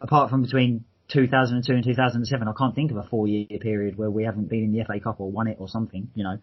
apart 0.00 0.30
from 0.30 0.42
between 0.42 0.84
2002 1.14 1.72
and 1.72 1.84
2007, 1.84 2.48
I 2.48 2.52
can't 2.58 2.74
think 2.74 2.90
of 2.90 2.96
a 2.96 3.04
four 3.04 3.28
year 3.28 3.46
period 3.60 3.96
where 3.96 4.10
we 4.10 4.24
haven't 4.24 4.48
been 4.48 4.64
in 4.64 4.72
the 4.72 4.84
FA 4.84 5.00
Cup 5.00 5.20
or 5.20 5.30
won 5.30 5.46
it 5.46 5.56
or 5.60 5.68
something, 5.68 6.10
you 6.14 6.24
know. 6.24 6.38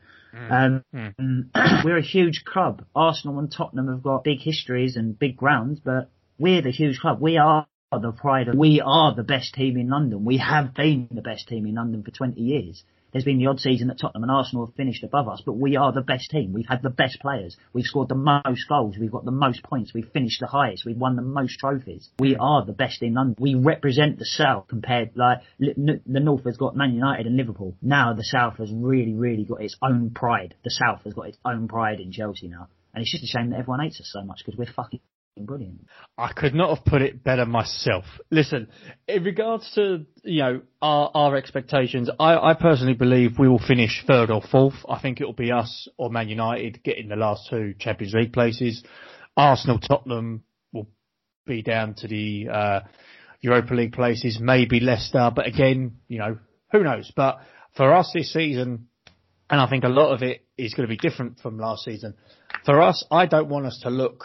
Um, 0.50 1.52
we're 1.86 1.98
a 1.98 2.02
huge 2.02 2.44
club. 2.46 2.86
Arsenal 2.96 3.40
and 3.40 3.52
Tottenham 3.52 3.90
have 3.90 4.02
got 4.02 4.24
big 4.24 4.40
histories 4.40 4.96
and 4.96 5.18
big 5.20 5.36
grounds, 5.36 5.80
but 5.84 6.10
we're 6.40 6.62
the 6.62 6.72
huge 6.72 7.00
club. 7.00 7.20
We 7.22 7.38
are 7.38 7.68
the 7.92 8.14
pride 8.14 8.48
of, 8.48 8.56
we 8.56 8.82
are 8.84 9.14
the 9.14 9.24
best 9.24 9.54
team 9.54 9.78
in 9.78 9.90
London. 9.90 10.24
We 10.24 10.38
have 10.38 10.74
been 10.74 11.10
the 11.12 11.22
best 11.22 11.50
team 11.50 11.66
in 11.66 11.76
London 11.76 12.04
for 12.04 12.12
20 12.12 12.40
years. 12.40 12.84
There's 13.12 13.26
been 13.26 13.40
the 13.40 13.48
odd 13.48 13.60
season 13.60 13.90
that 13.90 14.00
Tottenham 14.00 14.24
and 14.24 14.32
Arsenal 14.32 14.66
have 14.66 14.76
finished 14.76 15.04
above 15.04 15.28
us, 15.28 15.42
but 15.46 15.54
we 15.58 15.76
are 15.76 15.92
the 15.92 16.02
best 16.02 16.30
team. 16.30 16.54
We've 16.54 16.68
had 16.68 16.82
the 16.82 16.90
best 16.90 17.20
players. 17.20 17.58
We've 17.74 17.86
scored 17.86 18.08
the 18.08 18.16
most 18.16 18.68
goals. 18.70 18.96
We've 18.98 19.12
got 19.12 19.26
the 19.26 19.32
most 19.32 19.64
points. 19.64 19.94
We've 19.94 20.10
finished 20.14 20.40
the 20.40 20.48
highest. 20.48 20.86
We've 20.86 20.98
won 20.98 21.18
the 21.18 21.22
most 21.22 21.60
trophies. 21.60 22.10
We 22.20 22.38
are 22.38 22.66
the 22.66 22.72
best 22.72 23.02
in 23.02 23.16
London. 23.16 23.36
We 23.38 23.56
represent 23.56 24.18
the 24.18 24.26
South 24.26 24.68
compared, 24.70 25.12
like, 25.16 25.40
the 25.60 26.00
North 26.06 26.46
has 26.46 26.58
got 26.58 26.76
Man 26.76 26.94
United 26.94 27.26
and 27.28 27.36
Liverpool. 27.36 27.76
Now 27.82 28.14
the 28.14 28.24
South 28.24 28.58
has 28.58 28.72
really, 28.72 29.14
really 29.14 29.44
got 29.44 29.62
its 29.62 29.76
own 29.82 30.12
pride. 30.12 30.56
The 30.64 30.72
South 30.72 31.02
has 31.04 31.14
got 31.14 31.28
its 31.28 31.38
own 31.44 31.68
pride 31.68 32.00
in 32.00 32.12
Chelsea 32.12 32.48
now. 32.48 32.70
And 32.94 33.02
it's 33.02 33.12
just 33.12 33.24
a 33.24 33.28
shame 33.28 33.52
that 33.52 33.60
everyone 33.60 33.82
hates 33.82 34.00
us 34.00 34.10
so 34.12 34.24
much 34.24 34.42
because 34.46 34.58
we're 34.58 34.72
fucking 34.72 35.00
brilliant. 35.38 35.88
I 36.18 36.34
could 36.34 36.54
not 36.54 36.76
have 36.76 36.86
put 36.86 37.02
it 37.02 37.24
better 37.24 37.46
myself. 37.46 38.06
Listen, 38.30 38.68
in 39.08 39.24
regards 39.24 39.72
to 39.76 40.06
you 40.24 40.42
know 40.42 40.62
our 40.82 41.12
our 41.14 41.36
expectations, 41.36 42.10
I, 42.20 42.52
I 42.52 42.54
personally 42.54 42.94
believe 42.94 43.40
we 43.40 43.48
will 43.48 43.60
finish 43.60 44.04
third 44.06 44.30
or 44.30 44.42
fourth. 44.42 44.76
I 44.88 45.00
think 45.00 45.22
it 45.22 45.26
will 45.26 45.34
be 45.34 45.52
us 45.52 45.88
or 45.98 46.10
Man 46.10 46.30
United 46.30 46.84
getting 46.84 47.10
the 47.10 47.16
last 47.16 47.48
two 47.50 47.74
Champions 47.80 48.14
League 48.14 48.34
places. 48.34 48.84
Arsenal, 49.38 49.80
Tottenham 49.80 50.44
will 50.74 50.88
be 51.46 51.62
down 51.62 51.96
to 51.96 52.08
the 52.08 52.48
uh, 52.50 52.80
Europa 53.40 53.74
League 53.74 53.94
places. 53.94 54.40
Maybe 54.40 54.80
Leicester, 54.80 55.32
but 55.34 55.48
again, 55.48 55.98
you 56.08 56.20
know 56.20 56.38
who 56.72 56.84
knows. 56.84 57.12
But 57.16 57.40
for 57.76 57.94
us 57.94 58.12
this 58.14 58.34
season, 58.34 58.88
and 59.50 59.62
I 59.62 59.70
think 59.70 59.84
a 59.84 59.90
lot 59.90 60.14
of 60.14 60.24
it 60.24 60.46
is 60.58 60.74
going 60.74 60.88
to 60.88 60.96
be 60.96 60.98
different 60.98 61.40
from 61.40 61.58
last 61.58 61.84
season. 61.84 62.16
For 62.66 62.82
us, 62.82 63.06
I 63.10 63.26
don't 63.26 63.50
want 63.50 63.66
us 63.66 63.80
to 63.84 63.90
look 63.90 64.24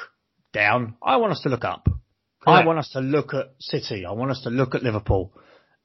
down. 0.56 0.96
I 1.02 1.16
want 1.18 1.32
us 1.32 1.40
to 1.42 1.48
look 1.48 1.64
up. 1.64 1.88
I 2.46 2.64
want 2.64 2.78
us 2.78 2.90
to 2.90 3.00
look 3.00 3.34
at 3.34 3.54
City. 3.58 4.06
I 4.06 4.12
want 4.12 4.30
us 4.30 4.42
to 4.42 4.50
look 4.50 4.74
at 4.74 4.82
Liverpool. 4.82 5.32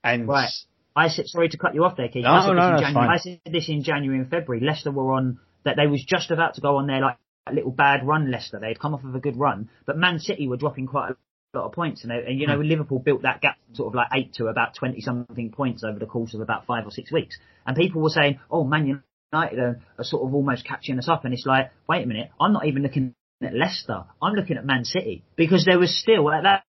And 0.04 0.28
Right. 0.28 0.50
I 0.94 1.08
said, 1.08 1.26
sorry 1.26 1.48
to 1.48 1.58
cut 1.58 1.74
you 1.74 1.84
off 1.84 1.96
there, 1.96 2.08
Keith. 2.08 2.24
No, 2.24 2.30
I, 2.30 2.46
said 2.46 2.52
no, 2.52 2.54
this 2.54 2.64
in 2.64 2.70
that's 2.70 2.82
January. 2.82 3.08
I 3.08 3.16
said 3.18 3.40
this 3.46 3.68
in 3.68 3.82
January 3.82 4.18
and 4.20 4.30
February. 4.30 4.64
Leicester 4.64 4.90
were 4.90 5.12
on 5.12 5.40
that 5.64 5.76
they 5.76 5.86
was 5.86 6.04
just 6.04 6.30
about 6.30 6.54
to 6.54 6.60
go 6.60 6.76
on 6.76 6.86
their 6.86 7.00
like 7.00 7.16
little 7.50 7.70
bad 7.70 8.06
run. 8.06 8.30
Leicester, 8.30 8.58
they'd 8.60 8.78
come 8.78 8.94
off 8.94 9.04
of 9.04 9.14
a 9.14 9.20
good 9.20 9.36
run, 9.36 9.70
but 9.86 9.96
Man 9.96 10.18
City 10.18 10.48
were 10.48 10.56
dropping 10.56 10.86
quite 10.86 11.10
a 11.10 11.58
lot 11.58 11.66
of 11.66 11.72
points, 11.72 12.04
and, 12.04 12.10
they, 12.10 12.30
and 12.30 12.38
you 12.38 12.46
know 12.46 12.56
hmm. 12.56 12.62
Liverpool 12.62 12.98
built 12.98 13.22
that 13.22 13.40
gap 13.40 13.56
sort 13.72 13.88
of 13.88 13.94
like 13.94 14.08
eight 14.14 14.34
to 14.34 14.46
about 14.46 14.74
twenty 14.74 15.00
something 15.00 15.50
points 15.50 15.82
over 15.82 15.98
the 15.98 16.06
course 16.06 16.34
of 16.34 16.40
about 16.40 16.66
five 16.66 16.86
or 16.86 16.90
six 16.90 17.10
weeks, 17.10 17.38
and 17.66 17.76
people 17.76 18.02
were 18.02 18.10
saying, 18.10 18.38
"Oh, 18.50 18.64
Man 18.64 19.02
United 19.32 19.58
are, 19.58 19.80
are 19.98 20.04
sort 20.04 20.26
of 20.26 20.34
almost 20.34 20.64
catching 20.64 20.98
us 20.98 21.08
up," 21.08 21.24
and 21.24 21.32
it's 21.32 21.46
like, 21.46 21.70
wait 21.88 22.04
a 22.04 22.06
minute, 22.06 22.30
I'm 22.40 22.52
not 22.52 22.66
even 22.66 22.82
looking 22.82 23.14
at 23.44 23.54
Leicester, 23.54 24.04
I'm 24.20 24.34
looking 24.34 24.56
at 24.56 24.64
Man 24.64 24.84
City 24.84 25.24
because 25.36 25.64
there 25.64 25.78
was 25.78 25.96
still 25.96 26.30
at 26.32 26.42
that 26.44 26.64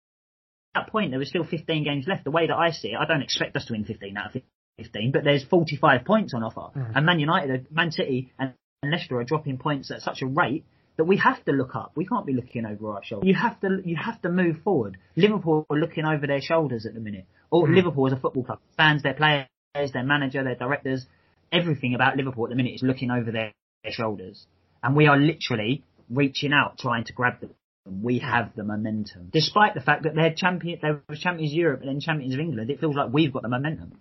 that 0.74 0.88
point, 0.88 1.10
there 1.10 1.18
was 1.18 1.28
still 1.28 1.44
15 1.44 1.84
games 1.84 2.06
left. 2.06 2.24
The 2.24 2.30
way 2.30 2.46
that 2.46 2.56
I 2.56 2.70
see 2.70 2.88
it, 2.88 2.96
I 2.98 3.06
don't 3.06 3.22
expect 3.22 3.56
us 3.56 3.64
to 3.66 3.72
win 3.72 3.84
15 3.84 4.16
out 4.16 4.34
of 4.34 4.42
15, 4.76 5.12
but 5.12 5.24
there's 5.24 5.44
45 5.44 6.04
points 6.04 6.34
on 6.34 6.42
offer. 6.42 6.78
Mm. 6.78 6.92
And 6.94 7.06
Man 7.06 7.20
United, 7.20 7.50
uh, 7.50 7.64
Man 7.70 7.90
City 7.90 8.32
and 8.38 8.52
Leicester 8.84 9.18
are 9.18 9.24
dropping 9.24 9.58
points 9.58 9.90
at 9.90 10.02
such 10.02 10.22
a 10.22 10.26
rate 10.26 10.64
that 10.96 11.04
we 11.04 11.16
have 11.16 11.44
to 11.44 11.52
look 11.52 11.74
up. 11.74 11.92
We 11.96 12.06
can't 12.06 12.26
be 12.26 12.32
looking 12.32 12.66
over 12.66 12.92
our 12.92 13.04
shoulder. 13.04 13.26
You 13.26 13.34
have 13.34 13.60
to, 13.60 13.80
you 13.84 13.96
have 13.96 14.20
to 14.22 14.28
move 14.28 14.58
forward. 14.62 14.98
Liverpool 15.16 15.66
are 15.70 15.78
looking 15.78 16.04
over 16.04 16.26
their 16.26 16.40
shoulders 16.40 16.86
at 16.86 16.94
the 16.94 17.00
minute. 17.00 17.26
Or 17.50 17.66
mm. 17.66 17.74
Liverpool 17.74 18.06
as 18.06 18.12
a 18.12 18.20
football 18.20 18.44
club, 18.44 18.60
fans, 18.76 19.02
their 19.02 19.14
players, 19.14 19.46
their 19.92 20.04
manager, 20.04 20.44
their 20.44 20.56
directors, 20.56 21.06
everything 21.52 21.94
about 21.94 22.16
Liverpool 22.16 22.44
at 22.44 22.50
the 22.50 22.56
minute 22.56 22.74
is 22.74 22.82
looking 22.82 23.10
over 23.10 23.30
their, 23.30 23.52
their 23.82 23.92
shoulders, 23.92 24.46
and 24.82 24.94
we 24.94 25.06
are 25.06 25.16
literally 25.16 25.82
reaching 26.10 26.52
out 26.52 26.78
trying 26.78 27.04
to 27.04 27.12
grab 27.12 27.40
them. 27.40 27.50
We 27.86 28.18
have 28.18 28.50
the 28.54 28.64
momentum, 28.64 29.30
despite 29.32 29.74
the 29.74 29.80
fact 29.80 30.02
that 30.02 30.14
they're 30.14 30.34
champion, 30.34 30.78
they 30.82 30.90
were 30.90 31.16
champions 31.16 31.52
of 31.52 31.56
Europe 31.56 31.80
and 31.80 31.88
then 31.88 32.00
champions 32.00 32.34
of 32.34 32.40
England. 32.40 32.70
It 32.70 32.80
feels 32.80 32.94
like 32.94 33.12
we've 33.12 33.32
got 33.32 33.42
the 33.42 33.48
momentum. 33.48 33.98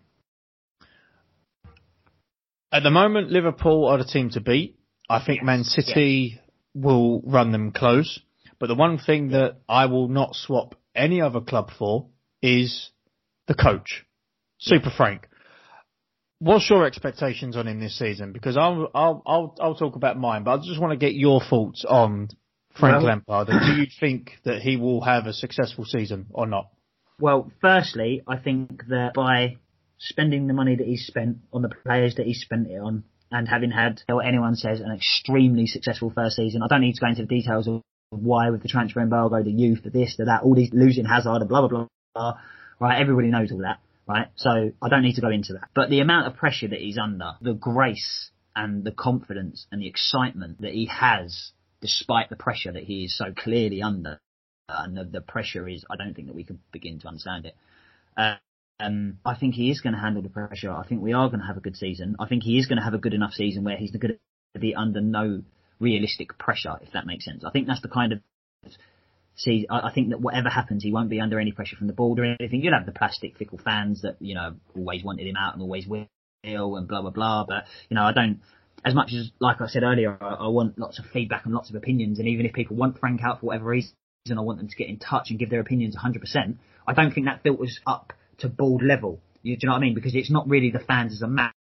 At 2.69 2.83
the 2.83 2.91
moment, 2.91 3.31
Liverpool 3.31 3.85
are 3.85 3.97
the 3.97 4.03
team 4.03 4.29
to 4.31 4.41
beat. 4.41 4.77
I 5.09 5.23
think 5.25 5.37
Yes, 5.37 5.45
Man 5.45 5.63
City 5.63 6.41
will 6.73 7.21
run 7.21 7.53
them 7.53 7.71
close. 7.71 8.19
But 8.59 8.67
the 8.67 8.75
one 8.75 8.97
thing 8.97 9.29
that 9.29 9.57
I 9.69 9.85
will 9.85 10.09
not 10.09 10.35
swap 10.35 10.75
any 10.93 11.21
other 11.21 11.39
club 11.39 11.71
for 11.77 12.07
is 12.41 12.89
the 13.47 13.53
coach, 13.53 14.05
Super 14.57 14.89
Frank. 14.89 15.29
What's 16.39 16.69
your 16.69 16.85
expectations 16.85 17.57
on 17.57 17.67
him 17.67 17.79
this 17.79 17.97
season? 17.97 18.31
Because 18.31 18.57
I'll 18.57 18.89
I'll 18.93 19.23
I'll, 19.25 19.55
I'll 19.59 19.75
talk 19.75 19.95
about 19.95 20.17
mine, 20.17 20.43
but 20.43 20.51
I 20.51 20.57
just 20.57 20.79
want 20.79 20.91
to 20.91 20.97
get 20.97 21.13
your 21.15 21.41
thoughts 21.41 21.83
on 21.87 22.29
Frank 22.79 22.97
Well- 22.97 23.05
Lampard. 23.05 23.49
And 23.49 23.59
do 23.61 23.81
you 23.81 23.87
think 23.99 24.33
that 24.43 24.61
he 24.61 24.77
will 24.77 25.01
have 25.01 25.25
a 25.25 25.33
successful 25.33 25.85
season 25.85 26.27
or 26.31 26.45
not? 26.45 26.69
Well, 27.19 27.51
firstly, 27.61 28.21
I 28.27 28.37
think 28.37 28.83
that 28.89 29.13
by 29.15 29.57
spending 29.97 30.45
the 30.45 30.53
money 30.53 30.75
that 30.75 30.85
he's 30.85 31.07
spent 31.07 31.37
on 31.51 31.63
the 31.63 31.69
players 31.69 32.15
that 32.15 32.27
he's 32.27 32.41
spent 32.41 32.67
it 32.69 32.77
on, 32.77 33.03
and 33.31 33.47
having 33.47 33.71
had 33.71 34.01
what 34.07 34.27
anyone 34.27 34.55
says 34.55 34.79
an 34.79 34.91
extremely 34.91 35.65
successful 35.65 36.11
first 36.13 36.35
season, 36.35 36.61
I 36.61 36.67
don't 36.67 36.81
need 36.81 36.93
to 36.93 37.01
go 37.01 37.07
into 37.07 37.23
the 37.23 37.27
details 37.27 37.67
of 37.67 37.81
why 38.11 38.51
with 38.51 38.61
the 38.61 38.69
transfer 38.69 39.01
embargo, 39.01 39.41
the 39.43 39.51
youth, 39.51 39.81
the 39.83 39.89
this, 39.89 40.15
the 40.17 40.25
that, 40.25 40.43
all 40.43 40.53
these 40.53 40.69
losing 40.71 41.05
Hazard, 41.05 41.41
and 41.41 41.49
blah 41.49 41.61
blah 41.61 41.69
blah. 41.69 41.87
blah 42.13 42.33
right, 42.79 43.01
everybody 43.01 43.29
knows 43.29 43.51
all 43.51 43.59
that, 43.59 43.79
right? 44.07 44.27
So 44.35 44.71
I 44.81 44.89
don't 44.89 45.03
need 45.03 45.15
to 45.15 45.21
go 45.21 45.29
into 45.29 45.53
that. 45.53 45.69
But 45.75 45.89
the 45.89 45.99
amount 45.99 46.27
of 46.27 46.35
pressure 46.35 46.67
that 46.67 46.79
he's 46.79 46.97
under, 46.97 47.33
the 47.41 47.53
grace 47.53 48.31
and 48.55 48.83
the 48.83 48.91
confidence 48.91 49.67
and 49.71 49.81
the 49.81 49.87
excitement 49.87 50.61
that 50.61 50.73
he 50.73 50.85
has, 50.87 51.51
despite 51.81 52.29
the 52.29 52.35
pressure 52.35 52.71
that 52.71 52.83
he 52.83 53.05
is 53.05 53.17
so 53.17 53.25
clearly 53.35 53.81
under, 53.81 54.19
and 54.69 54.97
the, 54.97 55.03
the 55.03 55.21
pressure 55.21 55.67
is, 55.67 55.85
I 55.89 55.95
don't 55.95 56.13
think 56.13 56.27
that 56.27 56.35
we 56.35 56.43
can 56.43 56.59
begin 56.71 56.99
to 56.99 57.07
understand 57.07 57.45
it. 57.45 57.55
Uh, 58.15 58.35
um, 58.79 59.19
I 59.25 59.35
think 59.35 59.55
he 59.55 59.71
is 59.71 59.81
going 59.81 59.93
to 59.93 59.99
handle 59.99 60.21
the 60.21 60.29
pressure. 60.29 60.71
I 60.71 60.85
think 60.85 61.01
we 61.01 61.13
are 61.13 61.27
going 61.29 61.39
to 61.39 61.47
have 61.47 61.57
a 61.57 61.61
good 61.61 61.77
season. 61.77 62.15
I 62.19 62.27
think 62.27 62.43
he 62.43 62.57
is 62.57 62.67
going 62.67 62.77
to 62.77 62.83
have 62.83 62.93
a 62.93 62.99
good 62.99 63.13
enough 63.13 63.33
season 63.33 63.63
where 63.63 63.77
he's 63.77 63.91
going 63.91 64.17
to 64.53 64.59
be 64.59 64.75
under 64.75 65.01
no 65.01 65.43
realistic 65.79 66.37
pressure, 66.37 66.75
if 66.81 66.91
that 66.93 67.05
makes 67.05 67.25
sense. 67.25 67.43
I 67.43 67.51
think 67.51 67.67
that's 67.67 67.81
the 67.81 67.87
kind 67.87 68.13
of 68.13 68.19
see. 69.37 69.65
I, 69.69 69.87
I 69.87 69.93
think 69.93 70.09
that 70.09 70.19
whatever 70.19 70.49
happens, 70.49 70.83
he 70.83 70.91
won't 70.91 71.09
be 71.09 71.21
under 71.21 71.39
any 71.39 71.51
pressure 71.51 71.75
from 71.77 71.87
the 71.87 71.93
board 71.93 72.19
or 72.19 72.25
anything. 72.25 72.61
You'll 72.61 72.73
have 72.73 72.85
the 72.85 72.91
plastic, 72.91 73.37
fickle 73.37 73.59
fans 73.63 74.01
that 74.01 74.17
you 74.19 74.35
know 74.35 74.55
always 74.75 75.03
wanted 75.03 75.25
him 75.25 75.37
out 75.37 75.53
and 75.53 75.61
always 75.61 75.87
will 75.87 76.07
and 76.43 76.87
blah 76.87 77.01
blah 77.01 77.11
blah. 77.11 77.45
But 77.47 77.65
you 77.89 77.95
know, 77.95 78.03
I 78.03 78.11
don't. 78.11 78.41
As 78.85 78.93
much 78.93 79.11
as, 79.11 79.31
like 79.39 79.59
I 79.59 79.67
said 79.67 79.83
earlier, 79.83 80.17
I, 80.21 80.35
I 80.35 80.47
want 80.49 80.77
lots 80.77 80.99
of 80.99 81.05
feedback 81.05 81.45
and 81.45 81.53
lots 81.53 81.69
of 81.69 81.75
opinions, 81.75 82.19
and 82.19 82.27
even 82.27 82.45
if 82.45 82.53
people 82.53 82.75
want 82.75 82.99
Frank 82.99 83.21
out 83.23 83.39
for 83.39 83.47
whatever 83.47 83.65
reason, 83.65 83.93
I 84.29 84.41
want 84.41 84.59
them 84.59 84.67
to 84.67 84.75
get 84.75 84.87
in 84.87 84.99
touch 84.99 85.29
and 85.29 85.39
give 85.39 85.49
their 85.49 85.61
opinions 85.61 85.95
100%. 85.95 86.55
I 86.87 86.93
don't 86.93 87.11
think 87.11 87.25
that 87.25 87.41
filters 87.43 87.79
up 87.87 88.13
to 88.39 88.49
board 88.49 88.83
level. 88.83 89.19
You, 89.41 89.55
do 89.55 89.61
you 89.63 89.67
know 89.67 89.73
what 89.73 89.79
I 89.79 89.81
mean? 89.81 89.95
Because 89.95 90.15
it's 90.15 90.29
not 90.29 90.47
really 90.47 90.69
the 90.69 90.79
fans 90.79 91.13
as 91.13 91.21
a 91.21 91.27
mass. 91.27 91.53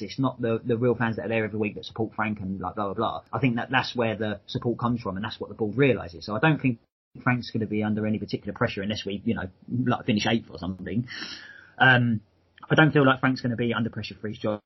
It's 0.00 0.18
not 0.18 0.40
the 0.40 0.60
the 0.64 0.76
real 0.76 0.94
fans 0.94 1.16
that 1.16 1.26
are 1.26 1.28
there 1.28 1.44
every 1.44 1.58
week 1.58 1.74
that 1.74 1.84
support 1.84 2.14
Frank 2.14 2.40
and 2.40 2.60
like 2.60 2.74
blah 2.74 2.86
blah 2.86 2.94
blah. 2.94 3.22
I 3.32 3.38
think 3.38 3.56
that 3.56 3.70
that's 3.70 3.94
where 3.94 4.16
the 4.16 4.40
support 4.46 4.78
comes 4.78 5.00
from, 5.02 5.16
and 5.16 5.24
that's 5.24 5.40
what 5.40 5.48
the 5.48 5.54
board 5.54 5.76
realizes. 5.76 6.24
So 6.24 6.34
I 6.34 6.38
don't 6.38 6.60
think 6.60 6.78
Frank's 7.20 7.50
going 7.50 7.60
to 7.60 7.66
be 7.66 7.82
under 7.82 8.06
any 8.06 8.18
particular 8.18 8.52
pressure 8.52 8.82
unless 8.82 9.04
we, 9.04 9.20
you 9.24 9.34
know, 9.34 9.48
like 9.86 10.06
finish 10.06 10.26
eighth 10.26 10.46
or 10.50 10.58
something. 10.58 11.06
Um, 11.78 12.20
I 12.70 12.74
don't 12.74 12.92
feel 12.92 13.04
like 13.04 13.20
Frank's 13.20 13.40
going 13.40 13.50
to 13.50 13.56
be 13.56 13.74
under 13.74 13.90
pressure 13.90 14.14
for 14.20 14.28
his 14.28 14.38
job. 14.38 14.60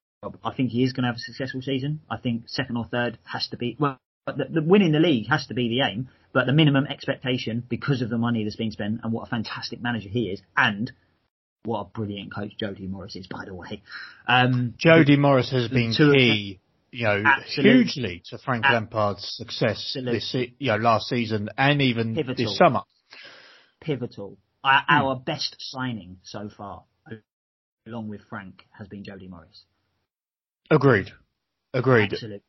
I 0.44 0.54
think 0.54 0.70
he 0.70 0.82
is 0.82 0.92
going 0.92 1.02
to 1.02 1.09
have 1.09 1.16
a 1.16 1.20
successful 1.20 1.62
season. 1.62 2.00
I 2.11 2.16
think 2.16 2.44
second 2.46 2.76
or 2.76 2.85
third 2.85 3.18
has 3.24 3.48
to 3.48 3.56
be 3.56 3.76
well. 3.78 3.98
The, 4.26 4.46
the 4.50 4.62
winning 4.62 4.90
the 4.90 4.98
league 4.98 5.28
has 5.28 5.46
to 5.46 5.54
be 5.54 5.68
the 5.68 5.82
aim, 5.82 6.09
but 6.32 6.46
the 6.46 6.52
minimum 6.52 6.87
expectation 6.87 7.62
because 7.68 8.02
of 8.02 8.11
the 8.11 8.18
money 8.18 8.42
that's 8.42 8.56
been 8.56 8.72
spent 8.72 9.00
and 9.04 9.12
what 9.12 9.28
a 9.28 9.30
fantastic 9.30 9.80
manager 9.80 10.09
he 10.09 10.30
is, 10.30 10.42
and 10.56 10.90
what 11.64 11.80
a 11.80 11.85
brilliant 11.85 12.35
coach 12.35 12.52
Jody 12.59 12.88
Morris 12.88 13.14
is, 13.14 13.28
by 13.28 13.44
the 13.44 13.54
way. 13.54 13.82
Um, 14.26 14.74
Jody 14.78 15.16
Morris 15.16 15.52
has 15.52 15.68
been 15.68 15.92
key, 15.92 16.59
you 16.96 17.04
know, 17.04 17.22
Absolutely. 17.26 17.72
hugely 17.85 18.22
to 18.30 18.38
Frank 18.38 18.64
Ab- 18.64 18.72
Lampard's 18.72 19.37
success 19.37 19.96
Absolutely. 19.96 20.12
this, 20.14 20.35
you 20.59 20.72
know, 20.72 20.76
last 20.78 21.09
season 21.09 21.50
and 21.59 21.82
even 21.82 22.14
Pivotal. 22.14 22.46
this 22.46 22.56
summer. 22.56 22.80
pivotal. 23.82 24.38
Our, 24.64 24.82
hmm. 24.88 24.94
our 24.94 25.16
best 25.16 25.56
signing 25.59 26.16
so 26.24 26.48
far, 26.56 26.85
along 27.87 28.09
with 28.09 28.22
Frank, 28.30 28.64
has 28.70 28.88
been 28.88 29.04
Jody 29.04 29.28
Morris. 29.28 29.64
Agreed. 30.70 31.11
Agreed. 31.74 32.14
Absolutely. 32.14 32.42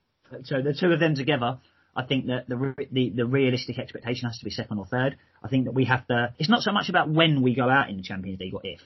So 0.46 0.62
the 0.62 0.74
two 0.74 0.92
of 0.92 1.00
them 1.02 1.16
together, 1.16 1.60
I 1.96 2.04
think 2.04 2.28
that 2.28 2.48
the, 2.48 2.74
the 2.92 3.10
the 3.10 3.26
realistic 3.26 3.78
expectation 3.80 4.30
has 4.30 4.40
to 4.40 4.46
be 4.46 4.52
second 4.52 4.78
or 4.78 4.86
third. 4.86 5.18
I 5.44 5.50
think 5.50 5.66
that 5.66 5.74
we 5.74 5.86
have 5.86 6.08
to. 6.08 6.34
It's 6.40 6.50
not 6.50 6.62
so 6.62 6.72
much 6.72 6.88
about 6.90 7.10
when 7.10 7.42
we 7.42 7.54
go 7.54 7.70
out 7.70 7.90
in 7.90 7.98
the 7.98 8.04
Champions 8.04 8.40
League 8.40 8.54
or 8.54 8.62
if, 8.64 8.80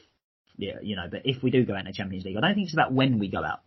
yeah, 0.58 0.80
you 0.82 0.96
know, 0.96 1.08
but 1.10 1.22
if 1.26 1.44
we 1.44 1.52
do 1.52 1.66
go 1.66 1.74
out 1.74 1.82
in 1.82 1.86
the 1.86 1.94
Champions 1.94 2.26
League, 2.26 2.38
I 2.38 2.42
don't 2.42 2.56
think 2.56 2.66
it's 2.66 2.74
about 2.74 2.92
when 2.94 3.20
we 3.20 3.30
go 3.30 3.44
out. 3.44 3.62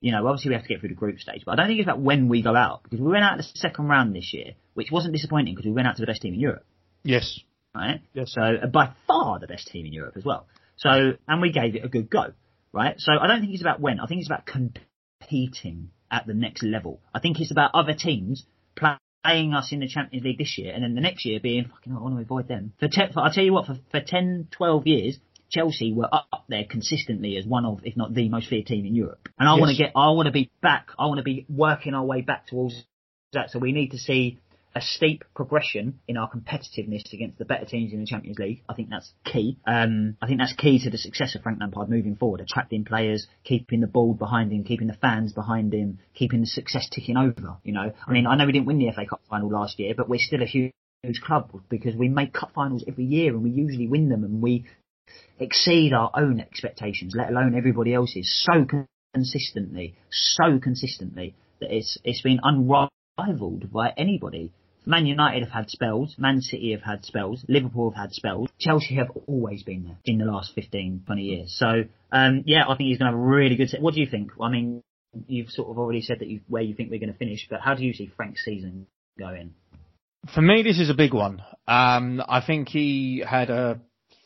You 0.00 0.12
know, 0.12 0.26
obviously 0.26 0.48
we 0.50 0.54
have 0.54 0.62
to 0.62 0.68
get 0.68 0.80
through 0.80 0.88
the 0.88 0.94
group 0.94 1.18
stage, 1.20 1.42
but 1.44 1.52
I 1.52 1.56
don't 1.56 1.66
think 1.66 1.80
it's 1.80 1.86
about 1.86 2.00
when 2.00 2.28
we 2.28 2.42
go 2.42 2.56
out 2.56 2.82
because 2.82 3.00
we 3.00 3.08
went 3.08 3.24
out 3.24 3.36
the 3.36 3.42
second 3.42 3.86
round 3.86 4.14
this 4.14 4.32
year, 4.32 4.52
which 4.74 4.90
wasn't 4.90 5.12
disappointing 5.12 5.54
because 5.54 5.66
we 5.66 5.72
went 5.72 5.86
out 5.86 5.96
to 5.96 6.02
the 6.02 6.06
best 6.06 6.22
team 6.22 6.32
in 6.34 6.40
Europe 6.40 6.64
Yes. 7.02 7.40
right? 7.74 8.00
Yes. 8.14 8.32
So 8.32 8.40
uh, 8.42 8.66
by 8.66 8.92
far 9.06 9.38
the 9.38 9.46
best 9.46 9.68
team 9.68 9.86
in 9.86 9.92
Europe 9.92 10.16
as 10.16 10.24
well. 10.24 10.46
So 10.76 11.12
and 11.28 11.42
we 11.42 11.52
gave 11.52 11.74
it 11.76 11.84
a 11.84 11.88
good 11.88 12.08
go, 12.08 12.32
right? 12.72 12.94
So 12.98 13.12
I 13.12 13.26
don't 13.26 13.40
think 13.40 13.52
it's 13.52 13.62
about 13.62 13.80
when. 13.80 14.00
I 14.00 14.06
think 14.06 14.20
it's 14.20 14.28
about 14.28 14.46
competing 14.46 15.90
at 16.10 16.26
the 16.26 16.34
next 16.34 16.62
level. 16.62 17.00
I 17.14 17.20
think 17.20 17.40
it's 17.40 17.50
about 17.52 17.72
other 17.74 17.94
teams 17.94 18.44
playing 18.76 19.52
us 19.54 19.72
in 19.72 19.80
the 19.80 19.88
Champions 19.88 20.24
League 20.24 20.38
this 20.38 20.56
year, 20.56 20.72
and 20.74 20.82
then 20.82 20.94
the 20.94 21.00
next 21.02 21.26
year 21.26 21.40
being 21.40 21.66
fucking. 21.66 21.92
I 21.92 22.00
want 22.00 22.16
to 22.16 22.22
avoid 22.22 22.48
them. 22.48 22.72
For, 22.80 22.88
te- 22.88 23.12
for 23.12 23.20
I'll 23.20 23.32
tell 23.32 23.44
you 23.44 23.52
what, 23.52 23.66
for 23.66 23.76
for 23.90 24.00
10, 24.00 24.48
12 24.50 24.86
years. 24.86 25.18
Chelsea 25.50 25.92
were 25.92 26.08
up 26.12 26.44
there 26.48 26.64
consistently 26.68 27.36
as 27.36 27.46
one 27.46 27.64
of, 27.64 27.80
if 27.84 27.96
not 27.96 28.14
the 28.14 28.28
most 28.28 28.48
feared 28.48 28.66
team 28.66 28.86
in 28.86 28.94
Europe. 28.94 29.28
And 29.38 29.48
I 29.48 29.54
want 29.54 29.70
to 29.70 29.82
get, 29.82 29.92
I 29.96 30.10
want 30.10 30.26
to 30.26 30.32
be 30.32 30.50
back, 30.62 30.88
I 30.98 31.06
want 31.06 31.18
to 31.18 31.24
be 31.24 31.46
working 31.48 31.94
our 31.94 32.04
way 32.04 32.22
back 32.22 32.46
towards 32.46 32.84
that. 33.32 33.50
So 33.50 33.58
we 33.58 33.72
need 33.72 33.90
to 33.90 33.98
see 33.98 34.38
a 34.74 34.80
steep 34.80 35.24
progression 35.34 35.98
in 36.06 36.16
our 36.16 36.30
competitiveness 36.30 37.12
against 37.12 37.38
the 37.38 37.44
better 37.44 37.64
teams 37.64 37.92
in 37.92 38.00
the 38.00 38.06
Champions 38.06 38.38
League. 38.38 38.62
I 38.68 38.74
think 38.74 38.88
that's 38.88 39.12
key. 39.24 39.58
Um, 39.66 40.16
I 40.22 40.26
think 40.26 40.38
that's 40.38 40.52
key 40.52 40.80
to 40.84 40.90
the 40.90 40.98
success 40.98 41.34
of 41.34 41.42
Frank 41.42 41.58
Lampard 41.60 41.90
moving 41.90 42.14
forward, 42.14 42.40
attracting 42.40 42.84
players, 42.84 43.26
keeping 43.42 43.80
the 43.80 43.88
board 43.88 44.18
behind 44.18 44.52
him, 44.52 44.62
keeping 44.62 44.86
the 44.86 44.94
fans 44.94 45.32
behind 45.32 45.74
him, 45.74 45.98
keeping 46.14 46.40
the 46.40 46.46
success 46.46 46.88
ticking 46.88 47.16
over. 47.16 47.56
You 47.64 47.72
know, 47.72 47.92
I 48.06 48.12
mean, 48.12 48.26
I 48.26 48.36
know 48.36 48.46
we 48.46 48.52
didn't 48.52 48.66
win 48.66 48.78
the 48.78 48.92
FA 48.92 49.06
Cup 49.06 49.22
final 49.28 49.50
last 49.50 49.78
year, 49.80 49.94
but 49.96 50.08
we're 50.08 50.20
still 50.20 50.42
a 50.42 50.46
huge, 50.46 50.72
huge 51.02 51.20
club 51.20 51.50
because 51.68 51.96
we 51.96 52.08
make 52.08 52.32
cup 52.32 52.52
finals 52.54 52.84
every 52.86 53.04
year 53.04 53.32
and 53.32 53.42
we 53.42 53.50
usually 53.50 53.88
win 53.88 54.08
them 54.08 54.22
and 54.22 54.40
we 54.40 54.66
exceed 55.38 55.92
our 55.92 56.10
own 56.14 56.40
expectations, 56.40 57.14
let 57.16 57.30
alone 57.30 57.54
everybody 57.56 57.94
else's, 57.94 58.46
so 58.50 58.66
consistently, 59.14 59.94
so 60.10 60.58
consistently 60.58 61.34
that 61.60 61.74
it's 61.74 61.98
it's 62.04 62.22
been 62.22 62.40
unrivaled 62.42 63.70
by 63.72 63.92
anybody. 63.96 64.52
Man 64.86 65.06
United 65.06 65.44
have 65.44 65.52
had 65.52 65.70
spells, 65.70 66.16
Man 66.18 66.40
City 66.40 66.72
have 66.72 66.82
had 66.82 67.04
spells, 67.04 67.44
Liverpool 67.48 67.90
have 67.90 68.00
had 68.00 68.12
spells, 68.12 68.48
Chelsea 68.58 68.94
have 68.96 69.10
always 69.26 69.62
been 69.62 69.84
there 69.84 69.98
in 70.04 70.18
the 70.18 70.24
last 70.24 70.54
15, 70.54 71.02
20 71.06 71.22
years. 71.22 71.54
So, 71.58 71.84
um, 72.10 72.44
yeah, 72.46 72.62
I 72.66 72.76
think 72.76 72.88
he's 72.88 72.98
going 72.98 73.12
to 73.12 73.16
have 73.16 73.22
a 73.22 73.28
really 73.28 73.56
good. 73.56 73.68
Se- 73.68 73.80
what 73.80 73.94
do 73.94 74.00
you 74.00 74.06
think? 74.06 74.32
I 74.40 74.48
mean, 74.48 74.82
you've 75.26 75.50
sort 75.50 75.70
of 75.70 75.78
already 75.78 76.00
said 76.00 76.20
that 76.20 76.28
you, 76.28 76.40
where 76.48 76.62
you 76.62 76.74
think 76.74 76.90
we're 76.90 77.00
going 77.00 77.12
to 77.12 77.18
finish, 77.18 77.46
but 77.50 77.60
how 77.60 77.74
do 77.74 77.84
you 77.84 77.92
see 77.92 78.10
Frank's 78.16 78.42
season 78.42 78.86
going? 79.18 79.54
For 80.34 80.40
me, 80.42 80.62
this 80.62 80.78
is 80.78 80.90
a 80.90 80.94
big 80.94 81.14
one. 81.14 81.42
Um, 81.66 82.22
I 82.26 82.40
think 82.44 82.68
he 82.68 83.22
had 83.26 83.50
a 83.50 83.80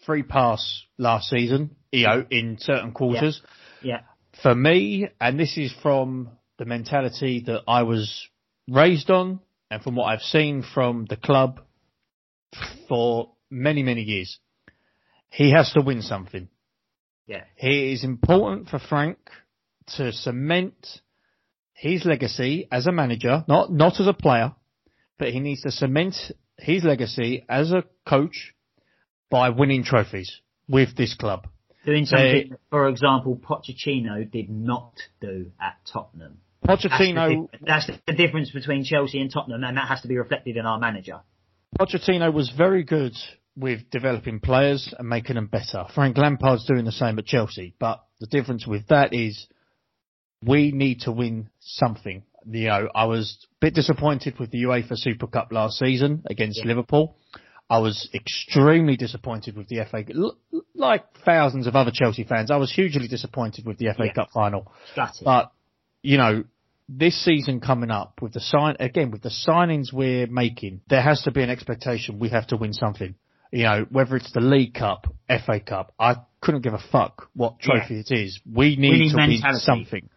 free 0.07 0.23
pass 0.23 0.83
last 0.99 1.29
season, 1.29 1.77
you 1.93 2.07
know, 2.07 2.25
in 2.31 2.57
certain 2.61 2.93
quarters. 2.93 3.41
Yeah, 3.83 4.01
For 4.43 4.55
me, 4.55 5.09
and 5.21 5.39
this 5.39 5.57
is 5.57 5.73
from 5.83 6.31
the 6.59 6.65
mentality 6.65 7.43
that 7.47 7.63
I 7.67 7.83
was 7.83 8.29
raised 8.69 9.11
on 9.11 9.41
and 9.71 9.83
from 9.83 9.97
what 9.97 10.05
I've 10.05 10.23
seen 10.23 10.63
from 10.63 11.07
the 11.09 11.17
club 11.17 11.61
for 12.89 13.33
many, 13.51 13.83
many 13.83 14.03
years, 14.03 14.39
he 15.29 15.51
has 15.51 15.73
to 15.73 15.81
win 15.81 16.03
something. 16.03 16.49
yeah, 17.27 17.45
It 17.57 17.93
is 17.93 18.05
important 18.05 18.69
for 18.69 18.79
Frank 18.79 19.19
to 19.97 20.13
cement 20.13 21.01
his 21.75 22.05
legacy 22.05 22.69
as 22.71 22.87
a 22.87 22.93
manager, 22.93 23.45
not 23.49 23.73
not 23.73 24.01
as 24.01 24.07
a 24.07 24.15
player, 24.15 24.55
but 25.19 25.29
he 25.29 25.41
needs 25.41 25.63
to 25.63 25.71
cement 25.71 26.15
his 26.59 26.85
legacy 26.85 27.45
as 27.49 27.73
a 27.73 27.85
coach 28.09 28.54
by 29.35 29.51
winning 29.51 29.83
trophies 29.83 30.41
with 30.69 30.97
this 30.97 31.17
club. 31.17 31.49
doing 31.85 32.07
something. 32.07 32.55
for 32.71 32.89
example, 32.89 33.37
Pochettino 33.37 34.31
did 34.31 34.49
not 34.49 34.93
do 35.21 35.51
at 35.61 35.75
Tottenham. 35.93 36.39
That's 36.63 36.85
the, 36.85 36.89
Pochettino 36.89 37.49
that's 37.61 37.91
the 38.07 38.13
difference 38.13 38.53
between 38.53 38.85
Chelsea 38.85 39.21
and 39.21 39.33
Tottenham, 39.33 39.65
and 39.65 39.77
that 39.77 39.89
has 39.89 40.03
to 40.03 40.09
be 40.09 40.17
reflected 40.17 40.57
in 40.57 40.67
our 40.67 40.79
manager. 40.79 41.23
Pochettino 41.77 42.33
was 42.33 42.53
very 42.57 42.85
good 42.85 43.15
with 43.57 43.91
developing 43.91 44.39
players 44.39 44.95
and 44.97 45.09
making 45.09 45.35
them 45.35 45.49
better. 45.49 45.85
Frank 45.97 46.17
Lampard's 46.17 46.65
doing 46.65 46.85
the 46.85 46.93
same 46.93 47.19
at 47.19 47.27
Chelsea, 47.27 47.75
but 47.81 48.05
the 48.21 48.29
difference 48.29 48.69
with 48.69 48.87
that 48.87 49.13
is 49.13 49.49
we 50.45 50.71
need 50.71 51.01
to 51.01 51.11
win 51.13 51.51
something. 51.59 52.23
You 52.49 52.69
know, 52.69 52.89
I 52.95 53.07
was 53.07 53.37
a 53.43 53.55
bit 53.61 53.75
disappointed 53.75 54.39
with 54.39 54.53
the 54.53 54.63
UEFA 54.63 54.97
Super 54.97 55.27
Cup 55.27 55.49
last 55.51 55.77
season 55.79 56.23
against 56.31 56.61
Yeah. 56.61 56.69
Liverpool. 56.69 57.17
I 57.69 57.79
was 57.79 58.09
extremely 58.13 58.97
disappointed 58.97 59.57
with 59.57 59.69
the 59.69 59.85
FA, 59.91 60.05
like 60.75 61.05
thousands 61.25 61.67
of 61.67 61.75
other 61.75 61.91
Chelsea 61.93 62.25
fans. 62.25 62.51
I 62.51 62.57
was 62.57 62.73
hugely 62.73 63.09
disappointed 63.09 63.67
with 63.67 63.79
the 63.79 63.87
FA 63.97 64.07
Yeah. 64.07 64.13
Cup 64.13 64.29
final. 64.33 64.71
Gutted. 64.95 65.25
But 65.25 65.51
you 66.03 66.19
know, 66.19 66.45
this 66.89 67.23
season 67.25 67.61
coming 67.61 67.91
up 67.91 68.21
with 68.21 68.35
the 68.35 68.41
sign 68.41 68.77
again 68.81 69.11
with 69.11 69.23
the 69.23 69.31
signings 69.31 69.93
we're 69.93 70.27
making, 70.27 70.83
there 70.89 71.01
has 71.01 71.23
to 71.23 71.31
be 71.31 71.43
an 71.43 71.51
expectation 71.51 72.19
we 72.19 72.29
have 72.29 72.47
to 72.49 72.57
win 72.57 72.75
something. 72.75 73.15
You 73.51 73.63
know, 73.63 73.87
whether 73.91 74.17
it's 74.17 74.33
the 74.33 74.41
League 74.41 74.75
Cup, 74.75 75.07
FA 75.29 75.61
Cup, 75.61 75.95
I 75.99 76.17
couldn't 76.41 76.63
give 76.63 76.75
a 76.75 76.83
fuck 76.93 77.29
what 77.35 77.61
trophy 77.61 78.01
it 78.01 78.11
is. 78.11 78.41
We 78.45 78.77
need, 78.77 78.99
need 78.99 79.11
to 79.13 79.17
win 79.17 79.39
something. 79.59 80.09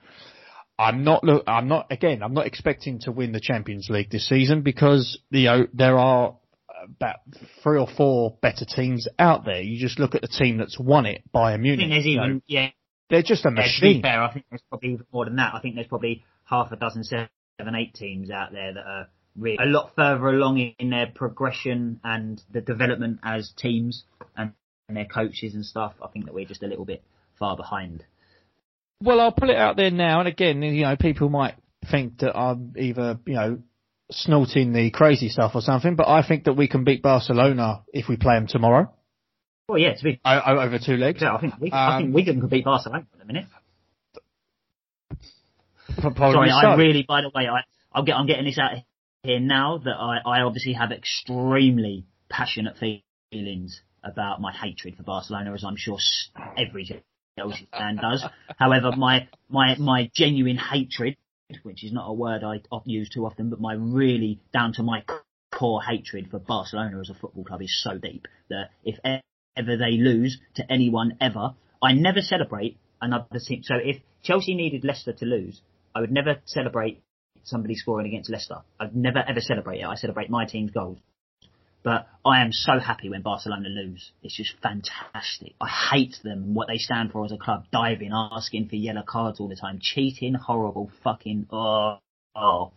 I'm 0.80 1.04
not 1.04 1.24
look. 1.24 1.44
I'm 1.48 1.68
not 1.68 1.88
again. 1.92 2.22
I'm 2.22 2.34
not 2.34 2.46
expecting 2.46 3.00
to 3.02 3.12
win 3.12 3.32
the 3.32 3.40
Champions 3.40 3.88
League 3.90 4.10
this 4.12 4.28
season 4.28 4.62
because 4.62 5.20
you 5.32 5.46
know 5.46 5.68
there 5.74 5.98
are 5.98 6.36
about 6.96 7.18
three 7.64 7.80
or 7.80 7.88
four 7.88 8.38
better 8.42 8.66
teams 8.66 9.08
out 9.20 9.46
there. 9.46 9.62
You 9.62 9.80
just 9.80 10.00
look 10.00 10.16
at 10.16 10.22
the 10.22 10.28
team 10.28 10.58
that's 10.58 10.80
won 10.80 11.06
it, 11.06 11.24
Bayern 11.34 11.54
I 11.54 11.58
Munich. 11.58 11.80
think 11.80 11.92
there's 11.92 12.06
you 12.06 12.18
know, 12.18 12.42
yeah, 12.48 12.70
they're 13.10 13.22
just 13.24 13.46
a 13.46 13.50
yeah, 13.50 13.56
to 13.56 13.82
be 13.82 13.88
machine. 13.88 14.02
fair, 14.02 14.22
I 14.22 14.34
think 14.34 14.46
there's 14.50 14.64
probably 14.70 14.94
even 14.94 15.06
more 15.12 15.26
than 15.26 15.36
that. 15.38 15.54
I 15.54 15.60
think 15.60 15.76
there's 15.76 15.88
probably 15.88 16.24
half 16.46 16.72
a 16.72 16.76
dozen, 16.76 17.04
seven, 17.04 17.30
eight 17.76 17.94
teams 17.94 18.30
out 18.30 18.52
there 18.52 18.74
that 18.74 18.86
are 18.86 19.08
really 19.38 19.58
a 19.62 19.66
lot 19.66 19.92
further 19.96 20.28
along 20.28 20.60
in 20.80 20.90
their 20.90 21.08
progression 21.14 22.00
and 22.04 22.42
the 22.52 22.62
development 22.62 23.20
as 23.24 23.52
teams 23.58 24.04
and, 24.36 24.54
and 24.88 24.98
their 24.98 25.06
coaches 25.06 25.54
and 25.54 25.66
stuff. 25.66 25.94
I 26.04 26.08
think 26.08 26.26
that 26.26 26.34
we're 26.34 26.46
just 26.46 26.64
a 26.64 26.68
little 26.68 26.86
bit 26.86 27.04
far 27.38 27.56
behind. 27.56 28.04
Well, 29.02 29.22
I'll 29.22 29.32
put 29.32 29.50
it 29.50 29.58
out 29.58 29.76
there 29.76 29.92
now, 29.92 30.20
and 30.20 30.28
again, 30.28 30.62
you 30.64 30.82
know, 30.82 30.96
people 30.96 31.30
might 31.30 31.54
think 31.92 32.20
that 32.20 32.36
I'm 32.36 32.74
either, 32.78 33.20
you 33.28 33.36
know, 33.36 33.60
snorting 34.12 34.74
the 34.74 34.90
crazy 34.92 35.30
stuff 35.30 35.52
or 35.56 35.62
something, 35.62 35.96
but 35.96 36.08
I 36.08 36.26
think 36.28 36.46
that 36.46 36.54
we 36.54 36.68
can 36.68 36.84
beat 36.84 37.02
Barcelona 37.02 37.84
if 37.94 38.08
we 38.08 38.16
play 38.18 38.36
them 38.36 38.48
tomorrow 38.48 38.92
Well, 39.68 39.78
yeah, 39.80 39.94
to 39.96 40.04
be 40.04 40.20
o- 40.24 40.60
over 40.60 40.80
two 40.80 40.96
legs. 40.98 41.20
fair, 41.20 41.34
I 41.34 41.42
think 41.42 41.54
we, 41.60 41.72
I 41.72 41.98
Um, 41.98 42.04
think 42.04 42.16
Wigan 42.16 42.42
could 42.42 42.50
beat 42.50 42.66
Barcelona 42.66 43.06
at 43.14 43.20
the 43.20 43.26
minute. 43.26 43.46
Sorry, 46.02 46.50
so. 46.50 46.56
I 46.56 46.76
really, 46.76 47.04
by 47.08 47.22
the 47.22 47.32
way, 47.34 47.48
I, 47.48 47.62
I'll 47.94 48.04
get, 48.04 48.16
I'm 48.16 48.28
getting 48.28 48.46
this 48.46 48.60
out 48.60 48.72
here 49.24 49.40
now 49.40 49.78
that 49.80 49.96
I, 49.96 50.18
I 50.26 50.42
obviously 50.42 50.74
have 50.74 50.92
extremely 50.92 52.06
passionate 52.30 52.76
feelings 53.32 53.82
about 54.04 54.40
my 54.42 54.54
hatred 54.54 54.96
for 54.96 55.04
Barcelona, 55.04 55.54
as 55.54 55.64
I'm 55.64 55.76
sure 55.76 55.98
every 56.58 56.86
Chelsea 57.38 57.68
fan 57.72 57.98
does. 57.98 58.24
However, 58.58 58.92
my, 58.96 59.28
my, 59.50 59.76
my 59.78 60.10
genuine 60.14 60.58
hatred, 60.58 61.18
which 61.64 61.84
is 61.84 61.94
not 61.94 62.10
a 62.10 62.14
word 62.14 62.44
I 62.44 62.60
use 62.86 63.10
too 63.10 63.26
often, 63.26 63.50
but 63.50 63.60
my 63.60 63.74
really 63.74 64.40
down 64.54 64.74
to 64.74 64.84
my 64.84 65.04
core 65.52 65.82
hatred 65.82 66.30
for 66.30 66.40
Barcelona 66.40 67.00
as 67.00 67.10
a 67.10 67.14
football 67.14 67.44
club 67.46 67.62
is 67.62 67.82
so 67.84 67.98
deep 67.98 68.28
that 68.50 68.72
if 68.84 68.98
ever 69.04 69.78
they 69.78 69.98
lose 69.98 70.40
to 70.56 70.72
anyone 70.72 71.18
ever, 71.22 71.56
I 71.82 71.94
never 71.94 72.22
celebrate 72.22 72.78
another 73.02 73.40
team. 73.40 73.64
So 73.64 73.76
if 73.76 73.98
Chelsea 74.24 74.56
needed 74.56 74.84
Leicester 74.84 75.14
to 75.14 75.26
lose, 75.26 75.62
I 75.96 76.02
would 76.02 76.12
never 76.12 76.42
celebrate 76.46 77.02
somebody 77.44 77.76
scoring 77.76 78.08
against 78.08 78.30
Leicester. 78.30 78.58
I'd 78.80 78.96
never 78.96 79.20
ever 79.20 79.40
celebrate 79.40 79.80
it. 79.80 79.86
I 79.86 79.96
celebrate 79.96 80.30
my 80.30 80.46
team's 80.46 80.72
goals. 80.72 81.00
But 81.88 82.10
I 82.26 82.42
am 82.42 82.52
so 82.52 82.80
happy 82.80 83.10
when 83.10 83.22
Barcelona 83.22 83.70
lose. 83.70 84.12
It's 84.22 84.36
just 84.36 84.56
fantastic. 84.62 85.54
I 85.62 85.70
hate 85.70 86.18
them 86.22 86.54
what 86.54 86.68
they 86.68 86.80
stand 86.80 87.14
for 87.14 87.24
as 87.24 87.32
a 87.32 87.38
club. 87.38 87.64
Diving, 87.72 88.12
asking 88.14 88.68
for 88.68 88.76
yellow 88.76 89.04
cards 89.08 89.40
all 89.40 89.48
the 89.48 89.56
time. 89.56 89.80
Cheating, 89.82 90.34
horrible, 90.34 90.92
fucking, 91.02 91.48
oh, 91.50 92.00
oh. 92.36 92.74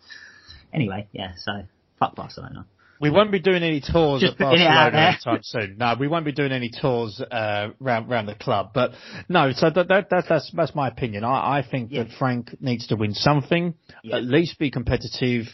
Anyway, 0.73 1.09
yeah, 1.11 1.33
so, 1.39 1.65
fuck 1.99 2.15
Barcelona. 2.15 2.67
We 3.01 3.11
won't 3.11 3.33
be 3.33 3.41
doing 3.41 3.65
any 3.65 3.81
tours 3.81 4.21
Just 4.21 4.35
at 4.35 4.39
putting 4.39 4.61
it 4.61 4.69
out 4.69 4.93
Barcelona 4.93 5.09
anytime 5.09 5.41
soon. 5.43 5.77
No, 5.77 5.97
we 5.99 6.07
won't 6.07 6.25
be 6.25 6.31
doing 6.31 6.53
any 6.53 6.71
tours 6.71 7.21
uh, 7.21 7.71
round 7.81 8.09
round 8.09 8.29
the 8.29 8.37
club. 8.37 8.71
But 8.73 8.93
no, 9.29 9.51
so 9.51 9.71
that, 9.71 9.89
that, 9.89 10.11
that 10.11 10.25
that's 10.29 10.53
that's 10.55 10.75
my 10.77 10.87
opinion. 10.87 11.25
I, 11.25 11.59
I 11.59 11.67
think 11.69 11.91
Yeah. 11.91 12.05
that 12.05 12.13
Frank 12.17 12.61
needs 12.61 12.87
to 12.87 12.95
win 12.95 13.15
something, 13.15 13.75
Yeah. 14.05 14.19
at 14.19 14.23
least 14.23 14.57
be 14.61 14.71
competitive 14.71 15.47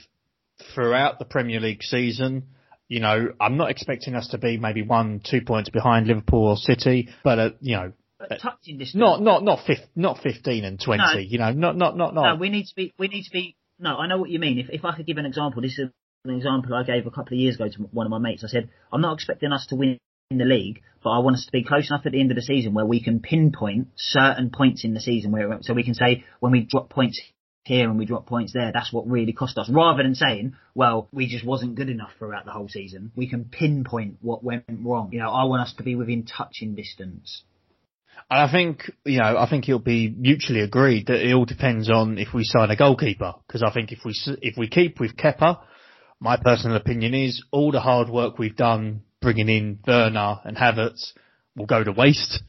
throughout 0.75 1.19
the 1.19 1.25
Premier 1.25 1.61
League 1.61 1.83
season. 1.83 2.49
You 2.89 3.01
know, 3.01 3.29
I'm 3.41 3.57
not 3.57 3.71
expecting 3.71 4.15
us 4.15 4.29
to 4.29 4.39
be 4.39 4.59
maybe 4.59 4.83
one, 4.83 5.21
two 5.25 5.41
points 5.41 5.71
behind 5.71 6.07
Liverpool 6.07 6.47
or 6.49 6.57
City, 6.57 7.09
but 7.25 7.39
uh, 7.39 7.51
you 7.61 7.77
know, 7.77 7.93
But 8.19 8.41
touching 8.41 8.79
this, 8.79 8.95
not 8.95 9.21
not 9.21 9.43
not 9.43 9.61
fif- 9.67 9.89
not 9.97 10.19
15 10.19 10.65
and 10.65 10.81
20. 10.81 11.03
No. 11.03 11.19
You 11.19 11.39
know, 11.39 11.53
not 11.53 11.77
not 11.77 11.97
not 11.97 12.15
No, 12.15 12.23
not. 12.23 12.41
we 12.41 12.49
need 12.49 12.67
to 12.67 12.75
be. 12.77 12.95
We 12.99 13.09
need 13.09 13.25
to 13.25 13.31
be. 13.33 13.57
No, 13.79 13.97
I 13.97 14.07
know 14.07 14.19
what 14.19 14.31
you 14.31 14.39
mean. 14.39 14.59
If 14.59 14.71
if 14.71 14.85
I 14.85 14.95
could 14.97 15.07
give 15.07 15.19
an 15.19 15.27
example, 15.27 15.63
this 15.63 15.79
is 15.79 15.91
an 16.25 16.35
example 16.35 16.75
I 16.75 16.85
gave 16.85 17.07
a 17.07 17.11
couple 17.11 17.35
of 17.37 17.41
years 17.41 17.57
ago 17.57 17.69
to 17.69 17.83
one 17.93 18.07
of 18.07 18.11
my 18.11 18.19
mates. 18.19 18.45
I 18.45 18.49
said 18.49 18.71
I'm 18.93 19.01
not 19.01 19.15
expecting 19.15 19.53
us 19.53 19.67
to 19.71 19.77
win 19.77 19.99
the 20.31 20.45
league, 20.45 20.81
but 21.05 21.11
I 21.11 21.19
want 21.21 21.37
us 21.37 21.47
to 21.47 21.53
be 21.53 21.63
close 21.65 21.89
enough 21.91 22.07
at 22.07 22.13
the 22.13 22.21
end 22.21 22.31
of 22.31 22.37
the 22.37 22.43
season 22.43 22.75
where 22.75 22.87
we 22.87 23.01
can 23.03 23.21
pinpoint 23.21 23.89
certain 23.97 24.51
points 24.51 24.85
in 24.85 24.93
the 24.95 25.01
season 25.01 25.31
where 25.33 25.59
so 25.63 25.73
we 25.75 25.85
can 25.85 25.95
say 25.95 26.25
when 26.41 26.53
we 26.53 26.63
drop 26.63 26.91
points 26.91 27.21
here 27.67 27.91
and 27.91 27.99
we 27.99 28.05
drop 28.05 28.27
points 28.27 28.53
there, 28.53 28.71
that's 28.73 28.93
what 28.93 29.11
really 29.11 29.33
cost 29.33 29.59
us. 29.59 29.69
Rather 29.69 30.05
than 30.05 30.15
saying, 30.15 30.55
well, 30.75 31.09
we 31.13 31.27
just 31.27 31.45
wasn't 31.45 31.75
good 31.75 31.89
enough 31.89 32.11
throughout 32.17 32.45
the 32.45 32.53
whole 32.53 32.69
season, 32.69 33.11
we 33.17 33.29
can 33.29 33.45
pinpoint 33.45 34.19
what 34.23 34.45
went 34.45 34.65
wrong. 34.69 35.11
You 35.13 35.19
know, 35.19 35.31
I 35.31 35.45
want 35.45 35.63
us 35.63 35.75
to 35.79 35.83
be 35.83 35.97
within 35.97 36.25
touching 36.25 36.77
distance. 36.77 37.43
And 38.31 38.41
I 38.41 38.51
think, 38.51 38.91
you 39.05 39.19
know, 39.19 39.37
I 39.37 39.51
think 39.51 39.69
it'll 39.69 39.81
be 39.81 40.15
mutually 40.17 40.61
agreed 40.61 41.09
that 41.09 41.27
it 41.27 41.33
all 41.33 41.45
depends 41.45 41.91
on 41.91 42.19
if 42.19 42.29
we 42.33 42.45
sign 42.45 42.71
a 42.71 42.77
goalkeeper. 42.77 43.35
Because 43.47 43.65
I 43.65 43.73
think 43.73 43.91
if 43.91 43.99
we 44.05 44.15
if 44.43 44.57
we 44.57 44.69
keep 44.69 45.01
with 45.01 45.17
Kepa, 45.17 45.59
my 46.21 46.37
personal 46.37 46.77
opinion 46.77 47.15
is 47.15 47.45
all 47.51 47.73
the 47.73 47.81
hard 47.81 48.09
work 48.09 48.39
we've 48.39 48.57
done 48.57 49.03
bringing 49.21 49.49
in 49.49 49.81
Werner 49.87 50.39
and 50.45 50.57
Havertz 50.57 51.13
will 51.57 51.67
go 51.67 51.83
to 51.83 51.91
waste. 51.91 52.43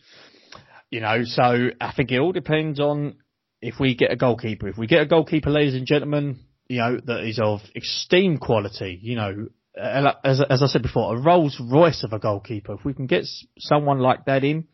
You 0.92 1.02
know, 1.02 1.24
so 1.24 1.70
I 1.82 1.92
think 1.96 2.12
it 2.12 2.20
all 2.20 2.32
depends 2.32 2.80
on 2.80 3.16
if 3.62 3.76
we 3.80 3.96
get 3.96 4.12
a 4.12 4.16
goalkeeper. 4.16 4.68
If 4.68 4.78
we 4.78 4.88
get 4.88 5.02
a 5.02 5.06
goalkeeper, 5.06 5.50
ladies 5.50 5.76
and 5.76 5.86
gentlemen, 5.86 6.40
you 6.68 6.78
know, 6.78 7.00
that 7.06 7.24
is 7.24 7.40
of 7.42 7.62
esteemed 7.76 8.42
quality, 8.42 9.00
you 9.02 9.16
know, 9.16 9.48
as, 9.78 10.42
as 10.50 10.64
I 10.64 10.68
said 10.68 10.82
before, 10.82 11.16
a 11.16 11.22
Rolls 11.22 11.60
Royce 11.60 12.04
of 12.04 12.14
a 12.14 12.20
goalkeeper. 12.20 12.74
If 12.74 12.86
we 12.86 12.94
can 12.94 13.06
get 13.06 13.26
someone 13.60 14.00
like 14.00 14.26
that 14.26 14.44
in, 14.44 14.68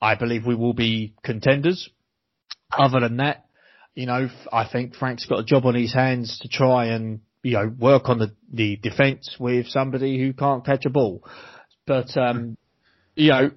I 0.00 0.14
believe 0.14 0.44
we 0.46 0.54
will 0.54 0.74
be 0.74 1.14
contenders. 1.22 1.88
Other 2.76 3.00
than 3.00 3.18
that, 3.18 3.46
you 3.94 4.06
know, 4.06 4.28
I 4.52 4.68
think 4.70 4.96
Frank's 4.96 5.26
got 5.26 5.40
a 5.40 5.44
job 5.44 5.64
on 5.64 5.74
his 5.74 5.94
hands 5.94 6.40
to 6.40 6.48
try 6.48 6.86
and, 6.86 7.20
you 7.42 7.52
know, 7.52 7.72
work 7.78 8.08
on 8.08 8.18
the, 8.18 8.34
the 8.52 8.76
defence 8.76 9.36
with 9.38 9.68
somebody 9.68 10.18
who 10.18 10.32
can't 10.32 10.66
catch 10.66 10.84
a 10.84 10.90
ball. 10.90 11.24
But, 11.86 12.16
um, 12.16 12.56
you 13.14 13.30
know, 13.30 13.50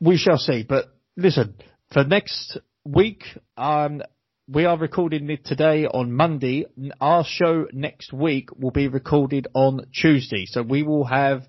we 0.00 0.16
shall 0.18 0.36
see. 0.36 0.64
But 0.68 0.86
listen, 1.16 1.54
for 1.92 2.04
next 2.04 2.58
week, 2.92 3.24
um, 3.56 4.02
we 4.48 4.64
are 4.64 4.78
recording 4.78 5.28
it 5.30 5.44
today 5.44 5.86
on 5.86 6.12
Monday. 6.12 6.64
Our 7.00 7.24
show 7.26 7.66
next 7.72 8.12
week 8.12 8.48
will 8.58 8.70
be 8.70 8.88
recorded 8.88 9.46
on 9.54 9.80
Tuesday. 9.92 10.46
So 10.46 10.62
we 10.62 10.82
will 10.82 11.04
have 11.04 11.42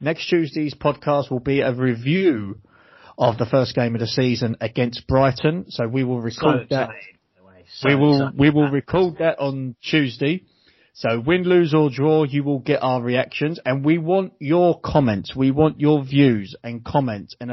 next 0.00 0.28
Tuesday's 0.28 0.74
podcast 0.74 1.30
will 1.30 1.40
be 1.40 1.60
a 1.60 1.72
review 1.74 2.60
of 3.18 3.38
the 3.38 3.46
first 3.46 3.74
game 3.74 3.94
of 3.94 4.00
the 4.00 4.06
season 4.06 4.56
against 4.60 5.06
Brighton. 5.06 5.66
So 5.68 5.88
we 5.88 6.04
will 6.04 6.20
So 6.30 6.46
record 6.46 6.66
that. 6.70 6.90
the 7.36 7.44
way. 7.44 7.64
So 7.72 7.88
We 7.88 7.94
will 7.96 8.30
we 8.36 8.50
will 8.50 8.66
that. 8.66 8.72
record 8.72 9.18
that 9.18 9.38
on 9.40 9.74
Tuesday. 9.82 10.44
So 10.92 11.18
win, 11.18 11.42
lose 11.42 11.74
or 11.74 11.90
draw, 11.90 12.22
you 12.22 12.44
will 12.44 12.60
get 12.60 12.80
our 12.80 13.02
reactions, 13.02 13.58
and 13.66 13.84
we 13.84 13.98
want 13.98 14.34
your 14.38 14.78
comments. 14.80 15.34
We 15.34 15.50
want 15.50 15.80
your 15.80 16.04
views 16.04 16.54
and 16.62 16.84
comments, 16.84 17.34
and 17.40 17.50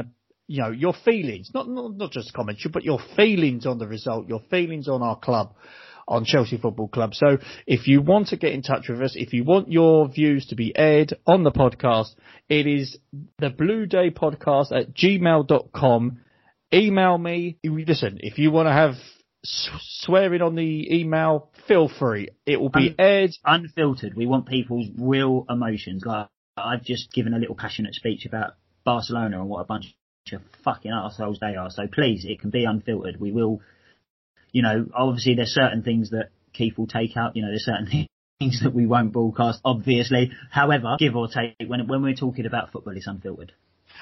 you 0.52 0.60
know 0.62 0.70
your 0.70 0.92
feelings. 1.04 1.50
Not, 1.54 1.68
not 1.68 1.96
not 1.96 2.10
just 2.12 2.32
comments, 2.34 2.66
but 2.72 2.84
your 2.84 2.98
feelings 3.16 3.64
on 3.66 3.78
the 3.78 3.88
result, 3.88 4.28
your 4.28 4.40
feelings 4.50 4.86
on 4.88 5.02
our 5.02 5.18
club, 5.18 5.54
on 6.06 6.24
Chelsea 6.24 6.58
Football 6.58 6.88
Club. 6.88 7.14
So 7.14 7.38
if 7.66 7.86
you 7.86 8.02
want 8.02 8.28
to 8.28 8.36
get 8.36 8.52
in 8.52 8.62
touch 8.62 8.88
with 8.88 9.00
us, 9.00 9.14
if 9.16 9.32
you 9.32 9.44
want 9.44 9.70
your 9.72 10.08
views 10.08 10.46
to 10.48 10.54
be 10.54 10.76
aired 10.76 11.14
on 11.26 11.42
the 11.42 11.52
podcast, 11.52 12.14
it 12.48 12.66
is 12.66 12.98
the 13.38 13.50
Blue 13.50 13.86
Day 13.86 14.10
Podcast 14.10 14.72
at 14.72 14.94
gmail.com 14.94 16.20
email 16.74 17.18
me. 17.18 17.58
Listen, 17.64 18.18
if 18.20 18.38
you 18.38 18.50
want 18.50 18.66
to 18.66 18.72
have 18.72 18.94
swearing 19.44 20.42
on 20.42 20.54
the 20.54 20.88
email, 21.00 21.50
feel 21.68 21.88
free. 21.88 22.28
It 22.46 22.60
will 22.60 22.70
be 22.70 22.90
Um, 22.90 22.94
aired. 22.98 23.30
unfiltered. 23.44 24.14
We 24.14 24.26
want 24.26 24.46
people's 24.46 24.88
real 24.98 25.44
emotions. 25.50 26.02
Like 26.04 26.28
I've 26.56 26.84
just 26.84 27.12
given 27.12 27.34
a 27.34 27.38
little 27.38 27.54
passionate 27.56 27.94
speech 27.94 28.26
about 28.26 28.52
Barcelona 28.84 29.40
and 29.40 29.48
what 29.48 29.60
a 29.60 29.64
bunch 29.64 29.94
of 30.32 30.42
fucking 30.64 30.92
assholes 30.92 31.38
they 31.40 31.56
are. 31.56 31.70
So 31.70 31.86
please, 31.92 32.24
it 32.24 32.40
can 32.40 32.50
be 32.50 32.64
unfiltered. 32.64 33.20
We 33.20 33.32
will, 33.32 33.60
you 34.52 34.62
know, 34.62 34.86
obviously 34.94 35.34
there's 35.34 35.52
certain 35.52 35.82
things 35.82 36.10
that 36.10 36.28
Keith 36.52 36.78
will 36.78 36.86
take 36.86 37.16
out. 37.16 37.34
You 37.34 37.42
know, 37.42 37.48
there's 37.48 37.64
certain 37.64 38.06
things 38.38 38.60
that 38.62 38.72
we 38.72 38.86
won't 38.86 39.12
broadcast. 39.12 39.60
Obviously, 39.64 40.30
however, 40.50 40.96
give 40.98 41.16
or 41.16 41.28
take, 41.28 41.56
when 41.66 41.88
when 41.88 42.02
we're 42.02 42.14
talking 42.14 42.46
about 42.46 42.70
football, 42.70 42.96
it's 42.96 43.06
unfiltered. 43.08 43.52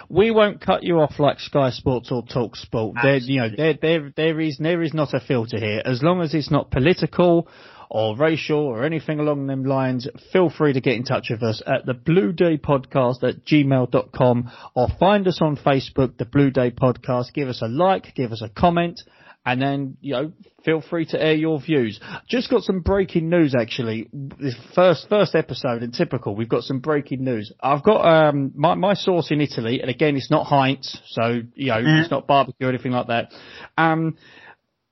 we 0.09 0.31
won't 0.31 0.61
cut 0.61 0.83
you 0.83 1.01
off 1.01 1.18
like 1.18 1.41
Sky 1.41 1.71
Sports 1.71 2.12
or 2.12 2.23
Talk 2.23 2.57
Sport. 2.57 2.97
There, 3.03 3.16
you 3.16 3.41
know, 3.41 3.49
there, 3.57 3.75
there, 3.81 4.12
there 4.14 4.41
is, 4.41 4.59
there 4.59 4.83
is 4.83 4.93
not 4.93 5.14
a 5.14 5.21
filter 5.21 5.59
here. 5.59 5.83
As 5.85 6.03
long 6.03 6.21
as 6.21 6.35
it's 6.35 6.51
not 6.51 6.71
political 6.71 7.49
or 7.91 8.16
racial 8.16 8.61
or 8.61 8.84
anything 8.84 9.18
along 9.18 9.49
them 9.49 9.64
lines, 9.64 10.07
feel 10.32 10.49
free 10.49 10.72
to 10.72 10.80
get 10.80 10.95
in 10.95 11.03
touch 11.03 11.26
with 11.28 11.43
us 11.43 11.61
at 11.66 11.84
the 11.84 11.95
Blue 11.95 12.32
Day 12.32 12.57
Podcast 12.57 13.24
at 13.24 13.45
gmail.com 13.45 14.51
or 14.74 14.88
find 15.01 15.26
us 15.26 15.41
on 15.43 15.57
Facebook, 15.57 16.16
the 16.16 16.24
Blue 16.24 16.51
Day 16.51 16.70
Podcast. 16.70 17.34
Give 17.34 17.49
us 17.49 17.62
a 17.62 17.66
like, 17.66 18.14
give 18.14 18.30
us 18.30 18.43
a 18.43 18.49
comment. 18.49 19.01
And 19.45 19.61
then, 19.61 19.97
you 20.03 20.12
know, 20.12 20.32
feel 20.64 20.82
free 20.82 21.07
to 21.07 21.20
air 21.20 21.34
your 21.34 21.61
views. 21.61 21.99
Just 22.28 22.51
got 22.51 22.62
some 22.62 22.80
breaking 22.80 23.28
news 23.28 23.57
actually. 23.59 24.09
This 24.12 24.55
first, 24.74 25.09
first 25.09 25.34
episode 25.34 25.82
in 25.82 25.91
typical, 25.91 26.36
we've 26.36 26.49
got 26.49 26.62
some 26.62 26.78
breaking 26.78 27.24
news. 27.24 27.51
I've 27.61 27.82
got, 27.82 28.05
um, 28.05 28.53
my, 28.55 28.74
my 28.74 28.95
source 28.95 29.32
in 29.32 29.41
Italy, 29.41 29.80
and 29.80 29.91
again, 29.91 30.14
it's 30.14 30.30
not 30.30 30.47
Heinz, 30.47 31.01
so, 31.07 31.41
you 31.55 31.68
know, 31.68 31.80
it's 31.82 32.11
not 32.11 32.28
barbecue 32.28 32.66
or 32.66 32.70
anything 32.70 32.93
like 32.93 33.09
that. 33.09 33.32
Um, 33.78 34.16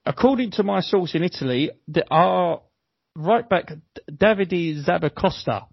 according 0.07 0.53
to 0.53 0.63
my 0.63 0.81
source 0.81 1.15
in 1.15 1.23
Italy, 1.23 1.71
there 1.87 2.05
our 2.11 2.63
right 3.19 3.49
back, 3.49 3.73
Davide 4.11 4.85
Zappacosta, 4.87 5.67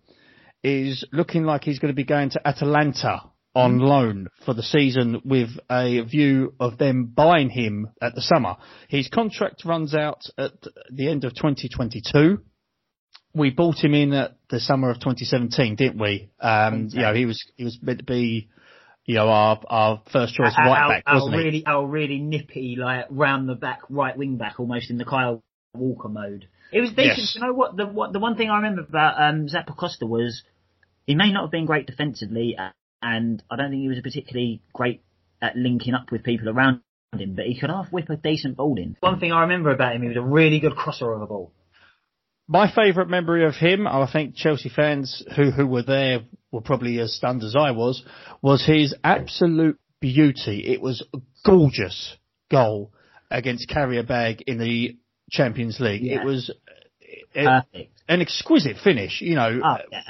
is 0.64 1.06
looking 1.14 1.43
like 1.43 1.64
he's 1.64 1.80
going 1.80 1.93
to 1.93 1.96
be 1.96 2.04
going 2.04 2.32
to 2.32 2.46
Atalanta 2.46 3.22
on 3.54 3.80
loan 3.80 4.28
for 4.46 4.54
the 4.54 4.64
season 4.64 5.22
with 5.24 5.50
a 5.72 6.02
view 6.02 6.54
of 6.60 6.78
them 6.78 7.06
buying 7.16 7.50
him 7.50 7.88
at 8.02 8.14
the 8.14 8.22
summer. 8.22 8.58
His 8.89 9.08
contract 9.08 9.64
runs 9.64 9.96
out 9.96 10.24
at 10.38 10.52
the 10.91 11.08
end 11.08 11.24
of 11.24 11.34
2022. 11.36 12.39
We 13.34 13.52
bought 13.52 13.78
him 13.82 13.93
in 13.93 14.12
at 14.14 14.38
the 14.50 14.60
summer 14.60 14.89
of 14.89 14.98
2017, 14.98 15.76
didn't 15.76 16.02
we? 16.02 16.32
Um, 16.39 16.89
you 16.91 17.02
know, 17.02 17.14
he 17.14 17.26
was, 17.26 17.41
he 17.56 17.64
was 17.64 17.78
meant 17.82 18.00
to 18.00 18.06
be, 18.06 18.50
you 19.06 19.16
know, 19.16 19.30
our, 19.30 19.62
our 19.68 20.02
first 20.12 20.36
choice 20.36 20.54
Our- 20.58 20.66
right 20.66 20.82
our, 20.82 20.89
back, 20.89 21.04
our 21.06 21.16
wasn't 21.16 21.36
he? 21.36 21.43
really, 21.43 21.66
our 21.66 21.86
really 21.86 22.20
nippy, 22.20 22.76
like 22.78 23.06
round 23.10 23.48
the 23.48 23.56
back, 23.56 23.82
right 23.89 24.18
wing 24.18 24.38
back, 24.38 24.60
almost 24.60 24.89
in 24.89 24.98
the 24.98 25.06
Kyle 25.06 25.43
Walker 25.74 26.10
mode. 26.10 26.48
It 26.72 26.82
was 26.82 26.89
decent. 26.91 27.18
Yes. 27.18 27.36
You 27.36 27.41
know 27.41 27.53
what? 27.53 27.76
The 27.76 27.86
what 27.86 28.13
the 28.13 28.20
one 28.20 28.36
thing 28.36 28.49
I 28.49 28.57
remember 28.57 28.82
about 28.82 29.22
um, 29.22 29.47
Zappacosta 29.47 30.07
was 30.07 30.43
he 31.05 31.16
may 31.16 31.32
not 31.32 31.43
have 31.43 31.51
been 31.51 31.66
great 31.66 31.88
defensively, 31.88 32.57
and 33.01 33.43
I 33.49 33.55
don't 33.55 33.70
think 33.70 33.82
he 33.82 33.88
was 33.88 33.99
particularly 34.01 34.61
great 34.74 35.03
at 35.41 35.55
linking 35.55 35.93
up 35.93 36.11
with 36.11 36.24
people 36.24 36.49
around 36.49 36.82
him. 37.18 37.36
But 37.36 37.45
he 37.45 37.59
could 37.59 37.70
half 37.70 37.91
whip 37.91 38.09
a 38.09 38.18
decent 38.18 38.57
ball 38.57 38.78
in. 38.78 38.97
One 38.99 39.20
thing 39.20 39.32
I 39.32 39.41
remember 39.41 39.72
about 39.72 39.95
him, 39.95 40.01
he 40.01 40.07
was 40.07 40.18
a 40.18 40.22
really 40.22 40.59
good 40.59 40.76
crosser 40.76 41.11
of 41.13 41.22
a 41.22 41.28
ball. 41.28 41.51
My 42.47 42.72
favourite 42.74 43.09
memory 43.09 43.45
of 43.45 43.55
him, 43.55 43.88
I 43.88 44.11
think 44.11 44.36
Chelsea 44.36 44.70
fans 44.70 45.24
who, 45.36 45.49
who 45.49 45.66
were 45.66 45.82
there 45.82 46.20
were 46.51 46.61
probably 46.61 46.99
as 46.99 47.16
stunned 47.16 47.43
as 47.43 47.55
I 47.55 47.72
was, 47.72 48.03
was 48.41 48.63
his 48.63 48.93
absolute 49.03 49.80
beauty. 49.99 50.63
It 50.68 50.82
was 50.82 51.03
a 51.13 51.18
gorgeous 51.43 52.16
goal 52.51 52.91
against 53.32 53.68
Qarabag 53.70 54.43
in 54.45 54.59
the 54.59 54.95
Champions 55.30 55.80
League. 55.80 56.03
Yeah. 56.03 56.21
It 56.21 56.26
was 56.26 56.51
Perfect. 57.34 57.91
an 58.07 58.21
exquisite 58.21 58.78
finish, 58.84 59.21
you 59.21 59.36
know. 59.36 59.59
Oh 59.63 59.78
yeah. 59.91 60.01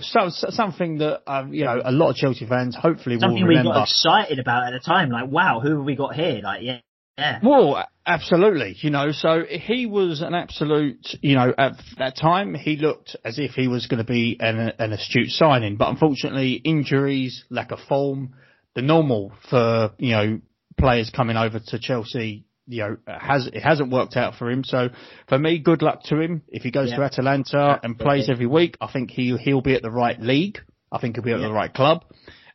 So, 0.00 0.28
so- 0.28 0.50
something 0.50 0.98
that 0.98 1.22
um, 1.26 1.52
you 1.52 1.64
know 1.64 1.80
a 1.84 1.92
lot 1.92 2.10
of 2.10 2.16
Chelsea 2.16 2.46
fans 2.46 2.76
hopefully 2.76 3.18
Something 3.18 3.42
will 3.42 3.48
we 3.48 3.62
got 3.62 3.82
excited 3.82 4.38
about 4.38 4.66
at 4.66 4.72
the 4.72 4.80
time. 4.80 5.10
Like, 5.10 5.30
wow, 5.30 5.60
who 5.60 5.76
have 5.76 5.84
we 5.84 5.96
got 5.96 6.14
here? 6.14 6.40
Like, 6.42 6.62
yeah, 6.62 6.78
yeah. 7.18 7.40
Well, 7.42 7.84
absolutely. 8.06 8.76
You 8.78 8.90
know, 8.90 9.12
so 9.12 9.44
he 9.48 9.86
was 9.86 10.22
an 10.22 10.34
absolute, 10.34 11.06
you 11.20 11.34
know, 11.34 11.52
at 11.56 11.74
that 11.98 12.16
time 12.16 12.54
he 12.54 12.76
looked 12.76 13.16
as 13.24 13.38
if 13.38 13.52
he 13.52 13.68
was 13.68 13.86
going 13.86 14.04
to 14.04 14.10
be 14.10 14.36
an, 14.40 14.72
an 14.78 14.92
astute 14.92 15.30
signing, 15.30 15.76
but 15.76 15.88
unfortunately 15.88 16.54
injuries, 16.54 17.44
lack 17.50 17.70
of 17.70 17.80
form, 17.88 18.34
the 18.74 18.82
normal 18.82 19.32
for, 19.50 19.92
you 19.98 20.12
know, 20.12 20.40
players 20.78 21.10
coming 21.10 21.36
over 21.36 21.60
to 21.66 21.78
Chelsea, 21.78 22.46
you 22.72 22.82
know, 22.82 22.96
has, 23.06 23.46
it 23.46 23.60
hasn't 23.60 23.92
worked 23.92 24.16
out 24.16 24.34
for 24.36 24.50
him. 24.50 24.64
So 24.64 24.88
for 25.28 25.38
me, 25.38 25.58
good 25.58 25.82
luck 25.82 26.02
to 26.04 26.18
him. 26.20 26.42
If 26.48 26.62
he 26.62 26.70
goes 26.70 26.90
Yeah. 26.90 26.96
to 26.96 27.02
Atalanta 27.04 27.78
and 27.82 27.98
plays 27.98 28.28
every 28.30 28.46
week, 28.46 28.76
I 28.80 28.90
think 28.90 29.10
he, 29.10 29.36
he'll 29.36 29.60
be 29.60 29.74
at 29.74 29.82
the 29.82 29.90
right 29.90 30.18
league. 30.20 30.58
I 30.90 30.98
think 30.98 31.16
he'll 31.16 31.24
be 31.24 31.32
at 31.32 31.40
Yeah. 31.40 31.48
the 31.48 31.52
right 31.52 31.72
club. 31.72 32.04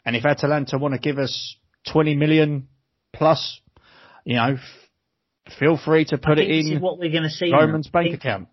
And 0.05 0.15
if 0.15 0.25
Atalanta 0.25 0.77
want 0.77 0.93
to 0.93 0.99
give 0.99 1.17
us 1.19 1.55
20 1.91 2.15
million 2.15 2.67
plus, 3.13 3.61
you 4.25 4.35
know, 4.35 4.53
f- 4.55 5.53
feel 5.59 5.77
free 5.77 6.05
to 6.05 6.17
put 6.17 6.39
it 6.39 6.49
in 6.49 6.81
what 6.81 6.97
we're 6.99 7.11
going 7.11 7.23
to 7.23 7.29
see. 7.29 7.51
Roman's 7.51 7.87
bank 7.89 8.07
think- 8.11 8.15
account. 8.23 8.47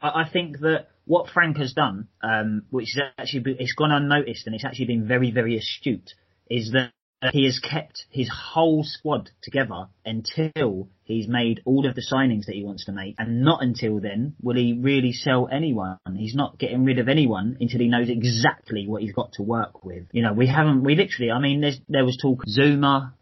I, 0.00 0.22
I 0.22 0.28
think 0.28 0.60
that 0.60 0.88
what 1.04 1.28
Frank 1.28 1.58
has 1.58 1.72
done, 1.74 2.08
um, 2.22 2.62
which 2.70 2.96
is 2.96 3.02
actually 3.18 3.56
it's 3.60 3.74
gone 3.74 3.92
unnoticed 3.92 4.46
and 4.46 4.54
it's 4.54 4.64
actually 4.64 4.86
been 4.86 5.06
very 5.06 5.30
very 5.30 5.56
astute, 5.58 6.10
is 6.50 6.72
that 6.72 6.92
he 7.32 7.44
has 7.44 7.58
kept 7.58 8.04
his 8.10 8.28
whole 8.28 8.84
squad 8.84 9.30
together 9.42 9.88
until 10.04 10.88
he's 11.04 11.28
made 11.28 11.60
all 11.64 11.86
of 11.86 11.94
the 11.94 12.02
signings 12.02 12.46
that 12.46 12.54
he 12.54 12.64
wants 12.64 12.86
to 12.86 12.92
make, 12.92 13.14
and 13.18 13.42
not 13.42 13.62
until 13.62 14.00
then 14.00 14.34
will 14.42 14.56
he 14.56 14.72
really 14.72 15.12
sell 15.12 15.48
anyone. 15.50 15.98
He's 16.16 16.34
not 16.34 16.58
getting 16.58 16.84
rid 16.84 16.98
of 16.98 17.08
anyone 17.08 17.56
until 17.60 17.80
he 17.80 17.88
knows 17.88 18.08
exactly 18.08 18.86
what 18.86 19.02
he's 19.02 19.12
got 19.12 19.32
to 19.34 19.42
work 19.42 19.84
with. 19.84 20.04
You 20.12 20.22
know, 20.22 20.32
we 20.32 20.46
haven't, 20.46 20.84
we 20.84 20.94
literally, 20.94 21.30
I 21.30 21.38
mean, 21.40 21.64
there 21.88 22.04
was 22.04 22.18
talk 22.20 22.42
Zouma, 22.46 23.12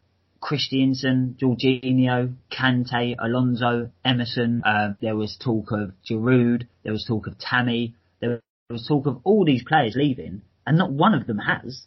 Christensen, 0.41 1.37
Jorginho, 1.41 2.35
Kante, 2.51 3.15
Alonso, 3.19 3.91
Emerson. 4.05 4.63
Uh, 4.65 4.95
there 5.01 5.17
was 5.17 5.37
talk 5.43 5.71
of 5.71 5.93
Giroud. 6.09 6.67
There 6.83 6.93
was 6.93 7.05
talk 7.07 7.27
of 7.29 7.39
Tammy. 7.39 7.95
There 8.21 8.41
was 8.69 8.87
talk 8.87 9.07
of 9.07 9.21
all 9.25 9.45
these 9.45 9.63
players 9.63 9.95
leaving, 9.97 10.43
and 10.67 10.77
not 10.77 10.91
one 10.91 11.15
of 11.15 11.27
them 11.27 11.39
has. 11.39 11.87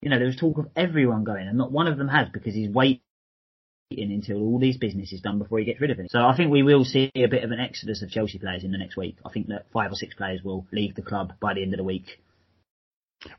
You 0.00 0.10
know, 0.10 0.18
there 0.18 0.26
was 0.26 0.36
talk 0.36 0.58
of 0.58 0.68
everyone 0.76 1.24
going, 1.24 1.48
and 1.48 1.58
not 1.58 1.72
one 1.72 1.88
of 1.88 1.98
them 1.98 2.08
has 2.08 2.28
because 2.32 2.54
he's 2.54 2.70
waiting 2.70 3.00
until 3.90 4.42
all 4.42 4.58
these 4.58 4.76
business 4.76 5.12
is 5.12 5.20
done 5.20 5.38
before 5.38 5.58
he 5.58 5.64
gets 5.64 5.80
rid 5.80 5.90
of 5.90 5.98
it. 5.98 6.10
So 6.10 6.20
I 6.20 6.36
think 6.36 6.50
we 6.50 6.62
will 6.62 6.84
see 6.84 7.10
a 7.14 7.26
bit 7.26 7.42
of 7.42 7.50
an 7.50 7.60
exodus 7.60 8.02
of 8.02 8.10
Chelsea 8.10 8.38
players 8.38 8.62
in 8.62 8.70
the 8.70 8.78
next 8.78 8.96
week. 8.96 9.16
I 9.24 9.30
think 9.30 9.48
that 9.48 9.66
five 9.72 9.90
or 9.90 9.94
six 9.94 10.14
players 10.14 10.42
will 10.42 10.66
leave 10.72 10.94
the 10.94 11.02
club 11.02 11.32
by 11.40 11.54
the 11.54 11.62
end 11.62 11.72
of 11.72 11.78
the 11.78 11.84
week. 11.84 12.20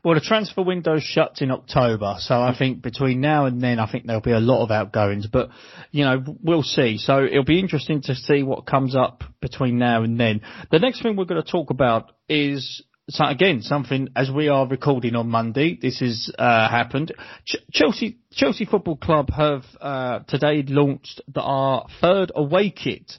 Well, 0.04 0.14
the 0.14 0.20
transfer 0.20 0.62
window 0.62 0.98
shuts 1.00 1.40
in 1.40 1.50
October, 1.50 2.16
so 2.18 2.34
I 2.34 2.54
think 2.56 2.82
between 2.82 3.20
now 3.22 3.46
and 3.46 3.62
then, 3.62 3.78
I 3.78 3.90
think 3.90 4.04
there'll 4.04 4.20
be 4.20 4.32
a 4.32 4.40
lot 4.40 4.62
of 4.62 4.70
outgoings. 4.70 5.26
But 5.26 5.48
you 5.90 6.04
know, 6.04 6.22
we'll 6.42 6.62
see. 6.62 6.98
So 6.98 7.24
it'll 7.24 7.44
be 7.44 7.60
interesting 7.60 8.02
to 8.02 8.14
see 8.14 8.42
what 8.42 8.66
comes 8.66 8.94
up 8.94 9.24
between 9.40 9.78
now 9.78 10.02
and 10.02 10.20
then. 10.20 10.42
The 10.70 10.80
next 10.80 11.02
thing 11.02 11.16
we're 11.16 11.24
going 11.24 11.42
to 11.42 11.50
talk 11.50 11.70
about 11.70 12.12
is. 12.28 12.82
So 13.10 13.24
again, 13.24 13.62
something 13.62 14.08
as 14.14 14.30
we 14.30 14.46
are 14.46 14.68
recording 14.68 15.16
on 15.16 15.28
Monday, 15.28 15.76
this 15.82 15.98
has 15.98 16.30
uh, 16.38 16.68
happened. 16.70 17.12
Ch- 17.44 17.56
Chelsea 17.72 18.18
Chelsea 18.30 18.64
Football 18.64 18.98
Club 18.98 19.30
have 19.30 19.64
uh, 19.80 20.20
today 20.28 20.62
launched 20.68 21.20
the, 21.26 21.40
our 21.40 21.86
third 22.00 22.30
away 22.36 22.70
kit. 22.70 23.10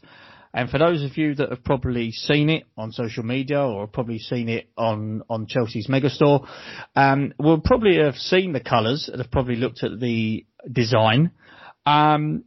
And 0.53 0.69
for 0.69 0.77
those 0.77 1.03
of 1.03 1.17
you 1.17 1.35
that 1.35 1.49
have 1.49 1.65
probably 1.65 2.13
seen 2.13 2.49
it 2.49 2.63
on 2.77 2.93
social 2.93 3.23
media 3.23 3.59
or 3.61 3.85
probably 3.87 4.19
seen 4.19 4.47
it 4.47 4.69
on, 4.77 5.23
on 5.29 5.47
Chelsea's 5.47 5.87
Megastore, 5.87 6.47
um, 6.95 7.33
will 7.37 7.59
probably 7.59 7.97
have 7.97 8.15
seen 8.15 8.53
the 8.53 8.61
colours 8.61 9.09
and 9.11 9.21
have 9.21 9.31
probably 9.31 9.57
looked 9.57 9.83
at 9.83 9.99
the 9.99 10.45
design. 10.71 11.31
Um, 11.85 12.45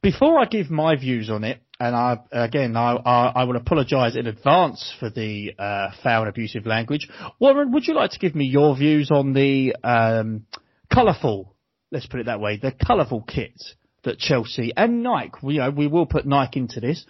before 0.00 0.38
I 0.38 0.46
give 0.46 0.70
my 0.70 0.96
views 0.96 1.28
on 1.28 1.44
it, 1.44 1.60
and 1.80 1.94
I, 1.94 2.18
again, 2.32 2.76
I, 2.76 2.96
I, 2.96 3.32
I 3.36 3.44
will 3.44 3.56
apologise 3.56 4.16
in 4.16 4.26
advance 4.26 4.92
for 4.98 5.10
the 5.10 5.54
uh, 5.58 5.90
foul 6.02 6.22
and 6.22 6.28
abusive 6.28 6.66
language. 6.66 7.08
Warren, 7.38 7.72
would 7.72 7.86
you 7.86 7.94
like 7.94 8.10
to 8.12 8.18
give 8.18 8.34
me 8.34 8.46
your 8.46 8.76
views 8.76 9.10
on 9.10 9.32
the 9.32 9.76
um, 9.84 10.46
colourful, 10.92 11.54
let's 11.92 12.06
put 12.06 12.20
it 12.20 12.26
that 12.26 12.40
way, 12.40 12.56
the 12.56 12.72
colourful 12.72 13.22
kit 13.22 13.62
that 14.02 14.18
Chelsea 14.18 14.72
and 14.76 15.02
Nike, 15.02 15.32
we, 15.42 15.54
you 15.54 15.60
know, 15.60 15.70
we 15.70 15.86
will 15.86 16.06
put 16.06 16.26
Nike 16.26 16.60
into 16.60 16.80
this, 16.80 17.04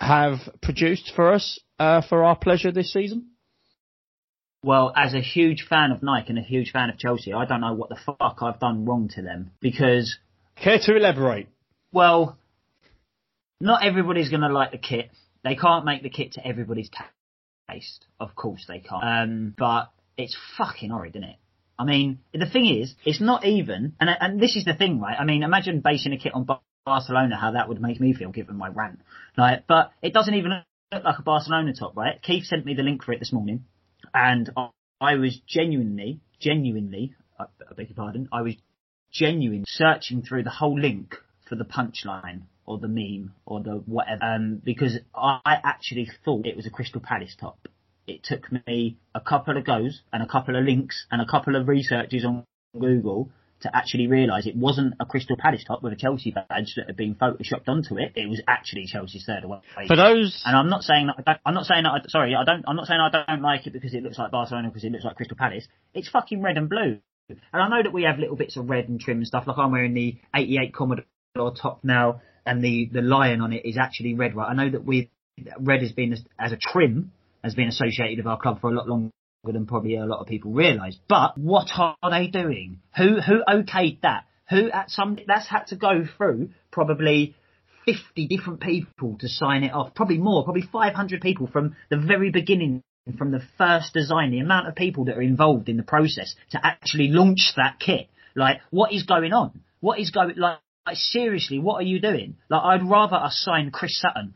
have 0.00 0.38
produced 0.60 1.12
for 1.14 1.32
us 1.32 1.60
uh, 1.78 2.02
for 2.08 2.24
our 2.24 2.36
pleasure 2.36 2.70
this 2.70 2.92
season? 2.92 3.28
Well, 4.64 4.92
as 4.96 5.14
a 5.14 5.20
huge 5.20 5.66
fan 5.68 5.90
of 5.90 6.02
Nike 6.04 6.28
and 6.28 6.38
a 6.38 6.42
huge 6.42 6.70
fan 6.70 6.90
of 6.90 6.98
Chelsea, 6.98 7.32
I 7.32 7.44
don't 7.44 7.60
know 7.60 7.74
what 7.74 7.88
the 7.88 7.98
fuck 8.06 8.38
I've 8.40 8.60
done 8.60 8.84
wrong 8.84 9.08
to 9.16 9.22
them 9.22 9.50
because 9.60 10.18
Care 10.56 10.78
to 10.78 10.96
elaborate? 10.96 11.48
Well, 11.92 12.38
not 13.62 13.84
everybody's 13.86 14.28
going 14.28 14.42
to 14.42 14.48
like 14.48 14.72
the 14.72 14.78
kit. 14.78 15.10
They 15.44 15.54
can't 15.54 15.84
make 15.84 16.02
the 16.02 16.10
kit 16.10 16.32
to 16.32 16.46
everybody's 16.46 16.90
taste. 17.70 18.06
Of 18.18 18.34
course 18.34 18.64
they 18.66 18.80
can't. 18.80 19.04
Um, 19.04 19.54
but 19.56 19.90
it's 20.16 20.36
fucking 20.58 20.90
horrid, 20.90 21.14
isn't 21.16 21.28
it? 21.28 21.36
I 21.78 21.84
mean, 21.84 22.18
the 22.34 22.46
thing 22.46 22.66
is, 22.66 22.94
it's 23.04 23.20
not 23.20 23.44
even, 23.44 23.94
and 24.00 24.10
and 24.20 24.40
this 24.40 24.56
is 24.56 24.64
the 24.64 24.74
thing, 24.74 25.00
right? 25.00 25.16
I 25.18 25.24
mean, 25.24 25.42
imagine 25.42 25.80
basing 25.80 26.12
a 26.12 26.18
kit 26.18 26.34
on 26.34 26.46
Barcelona, 26.84 27.36
how 27.36 27.52
that 27.52 27.68
would 27.68 27.80
make 27.80 28.00
me 28.00 28.12
feel 28.12 28.30
given 28.30 28.56
my 28.56 28.68
rant. 28.68 29.00
Like, 29.36 29.66
but 29.66 29.92
it 30.02 30.12
doesn't 30.12 30.34
even 30.34 30.62
look 30.92 31.04
like 31.04 31.18
a 31.18 31.22
Barcelona 31.22 31.72
top, 31.72 31.96
right? 31.96 32.20
Keith 32.20 32.44
sent 32.44 32.66
me 32.66 32.74
the 32.74 32.82
link 32.82 33.04
for 33.04 33.12
it 33.12 33.20
this 33.20 33.32
morning, 33.32 33.64
and 34.12 34.50
I, 35.00 35.14
was 35.14 35.40
genuinely, 35.46 36.20
genuinely, 36.40 37.14
I, 37.38 37.44
I 37.44 37.74
beg 37.74 37.88
your 37.88 37.96
pardon, 37.96 38.28
I 38.32 38.42
was 38.42 38.54
genuine 39.12 39.64
searching 39.66 40.22
through 40.22 40.42
the 40.42 40.50
whole 40.50 40.78
link 40.78 41.16
for 41.48 41.56
the 41.56 41.64
punchline 41.64 42.42
or 42.66 42.78
the 42.78 42.88
meme 42.88 43.34
or 43.44 43.60
the 43.60 43.82
whatever 43.86 44.22
um, 44.22 44.60
because 44.62 44.98
I 45.14 45.40
actually 45.44 46.08
thought 46.24 46.46
it 46.46 46.56
was 46.56 46.66
a 46.66 46.70
Crystal 46.70 47.00
Palace 47.00 47.36
top. 47.38 47.68
It 48.06 48.24
took 48.24 48.50
me 48.66 48.98
a 49.14 49.20
couple 49.20 49.56
of 49.56 49.64
goes 49.64 50.02
and 50.12 50.22
a 50.22 50.26
couple 50.26 50.56
of 50.56 50.64
links 50.64 51.06
and 51.10 51.20
a 51.20 51.26
couple 51.26 51.56
of 51.56 51.68
researches 51.68 52.24
on 52.24 52.44
Google 52.78 53.30
to 53.62 53.76
actually 53.76 54.06
realise 54.06 54.46
it 54.46 54.56
wasn't 54.56 54.94
a 55.00 55.06
Crystal 55.06 55.36
Palace 55.36 55.64
top 55.64 55.82
with 55.82 55.92
a 55.92 55.96
Chelsea 55.96 56.32
badge 56.32 56.74
that 56.76 56.86
had 56.86 56.96
been 56.96 57.14
photoshopped 57.14 57.68
onto 57.68 57.98
it. 57.98 58.12
It 58.16 58.28
was 58.28 58.40
actually 58.46 58.86
Chelsea's 58.86 59.24
third 59.24 59.44
away. 59.44 59.60
For 59.86 59.96
those, 59.96 60.42
And 60.44 60.56
I'm 60.56 60.68
not 60.68 60.82
saying 60.82 61.06
that 61.06 61.16
I 61.18 61.22
don't, 61.22 61.40
I'm 61.46 61.54
not 61.54 61.66
saying 61.66 61.84
that 61.84 61.90
I, 61.90 61.98
sorry, 62.08 62.34
I 62.34 62.44
don't, 62.44 62.64
I'm 62.66 62.76
not 62.76 62.86
saying 62.86 63.00
I 63.00 63.24
don't 63.26 63.42
like 63.42 63.66
it 63.66 63.72
because 63.72 63.94
it 63.94 64.02
looks 64.02 64.18
like 64.18 64.30
Barcelona 64.30 64.68
because 64.68 64.84
it 64.84 64.92
looks 64.92 65.04
like 65.04 65.16
Crystal 65.16 65.36
Palace. 65.36 65.66
It's 65.94 66.08
fucking 66.08 66.42
red 66.42 66.56
and 66.56 66.68
blue. 66.68 66.98
And 67.28 67.62
I 67.62 67.68
know 67.68 67.82
that 67.82 67.92
we 67.92 68.02
have 68.02 68.18
little 68.18 68.36
bits 68.36 68.56
of 68.56 68.68
red 68.68 68.88
and 68.88 69.00
trim 69.00 69.18
and 69.18 69.26
stuff. 69.26 69.44
Like 69.46 69.58
I'm 69.58 69.70
wearing 69.70 69.94
the 69.94 70.18
88 70.34 70.74
Commodore 70.74 71.04
top 71.54 71.80
now, 71.82 72.20
and 72.46 72.62
the 72.62 72.88
the 72.92 73.02
lion 73.02 73.40
on 73.40 73.52
it 73.52 73.64
is 73.64 73.78
actually 73.78 74.14
red. 74.14 74.34
Right? 74.34 74.48
I 74.48 74.54
know 74.54 74.70
that 74.70 74.84
we 74.84 75.10
red 75.58 75.82
has 75.82 75.92
been 75.92 76.12
as, 76.12 76.52
a 76.52 76.56
trim 76.56 77.12
has 77.42 77.54
been 77.54 77.68
associated 77.68 78.18
with 78.18 78.26
our 78.26 78.38
club 78.38 78.60
for 78.60 78.70
a 78.70 78.74
lot 78.74 78.88
longer 78.88 79.10
than 79.44 79.66
probably 79.66 79.96
a 79.96 80.06
lot 80.06 80.20
of 80.20 80.26
people 80.26 80.52
realise. 80.52 80.96
But 81.08 81.36
what 81.36 81.70
are 81.76 82.10
they 82.10 82.28
doing? 82.28 82.80
Who 82.96 83.20
who 83.20 83.42
okayed 83.48 84.00
that? 84.02 84.24
Who 84.50 84.70
at 84.70 84.90
some 84.90 85.18
that's 85.26 85.48
had 85.48 85.66
to 85.68 85.76
go 85.76 86.04
through 86.16 86.50
probably 86.70 87.34
50 87.84 88.28
different 88.28 88.60
people 88.60 89.16
to 89.18 89.28
sign 89.28 89.64
it 89.64 89.72
off. 89.72 89.94
Probably 89.94 90.18
more, 90.18 90.44
probably 90.44 90.62
500 90.62 91.20
people 91.20 91.46
from 91.46 91.76
the 91.90 91.96
very 91.96 92.30
beginning, 92.30 92.82
from 93.18 93.32
the 93.32 93.42
first 93.58 93.92
design, 93.92 94.30
the 94.30 94.38
amount 94.38 94.68
of 94.68 94.74
people 94.74 95.06
that 95.06 95.16
are 95.16 95.22
involved 95.22 95.68
in 95.68 95.76
the 95.76 95.82
process 95.82 96.34
to 96.50 96.60
actually 96.64 97.08
launch 97.08 97.52
that 97.56 97.78
kit. 97.80 98.08
Like, 98.34 98.60
what 98.70 98.92
is 98.92 99.02
going 99.02 99.32
on? 99.32 99.60
What 99.80 99.98
is 99.98 100.10
going, 100.10 100.36
like, 100.36 100.58
like 100.86 100.96
seriously, 100.96 101.58
what 101.58 101.76
are 101.76 101.82
you 101.86 102.00
doing? 102.00 102.36
Like, 102.48 102.62
I'd 102.62 102.88
rather 102.88 103.16
us 103.16 103.40
sign 103.44 103.70
Chris 103.70 103.98
Sutton 104.00 104.34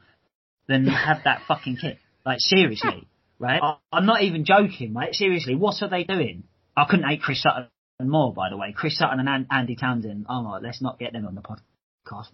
than 0.68 0.86
have 0.86 1.18
that 1.24 1.42
fucking 1.48 1.76
kit. 1.80 1.98
Like, 2.24 2.38
seriously, 2.40 3.06
right? 3.38 3.60
I, 3.62 3.76
I'm 3.92 4.06
not 4.06 4.22
even 4.22 4.44
joking, 4.44 4.94
right? 4.94 5.14
Seriously, 5.14 5.54
what 5.54 5.82
are 5.82 5.88
they 5.88 6.04
doing? 6.04 6.44
I 6.76 6.84
couldn't 6.88 7.08
hate 7.08 7.22
Chris 7.22 7.42
Sutton 7.42 7.68
more, 8.00 8.32
by 8.32 8.50
the 8.50 8.56
way. 8.56 8.72
Chris 8.76 8.98
Sutton 8.98 9.20
and 9.20 9.28
An- 9.28 9.46
Andy 9.50 9.76
Townsend. 9.76 10.26
Oh 10.28 10.42
my, 10.42 10.58
let's 10.58 10.82
not 10.82 10.98
get 10.98 11.12
them 11.12 11.26
on 11.26 11.34
the 11.34 11.40
podcast. 11.40 11.60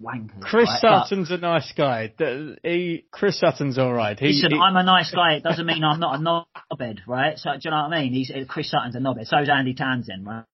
Wankers. 0.03 0.41
Chris 0.43 0.69
right? 0.69 0.79
But- 0.83 1.05
Sutton's 1.07 1.31
a 1.31 1.39
nice 1.39 1.73
guy. 1.75 2.13
He, 2.63 3.07
Chris 3.11 3.41
Sutton's 3.41 3.79
all 3.79 3.93
right. 3.93 4.19
He, 4.19 4.27
Listen, 4.29 4.51
he- 4.51 4.59
I'm 4.59 4.77
a 4.77 4.83
nice 4.83 5.11
guy. 5.11 5.35
It 5.35 5.43
doesn't 5.43 5.65
mean 5.65 5.83
I'm 5.83 5.99
not 6.01 6.17
a 6.17 6.19
knobhead, 6.77 6.99
right? 7.07 7.39
So 7.39 7.51
do 7.53 7.59
you 7.65 7.71
know 7.71 7.85
what 7.89 7.95
I 7.95 8.03
mean? 8.03 8.13
He's 8.13 8.31
Chris 8.49 8.71
Sutton's 8.71 8.97
a 8.97 8.99
knobhead. 8.99 9.27
So 9.29 9.39
is 9.39 9.49
Andy 9.49 9.73
Townsend, 9.75 10.27
right? 10.27 10.45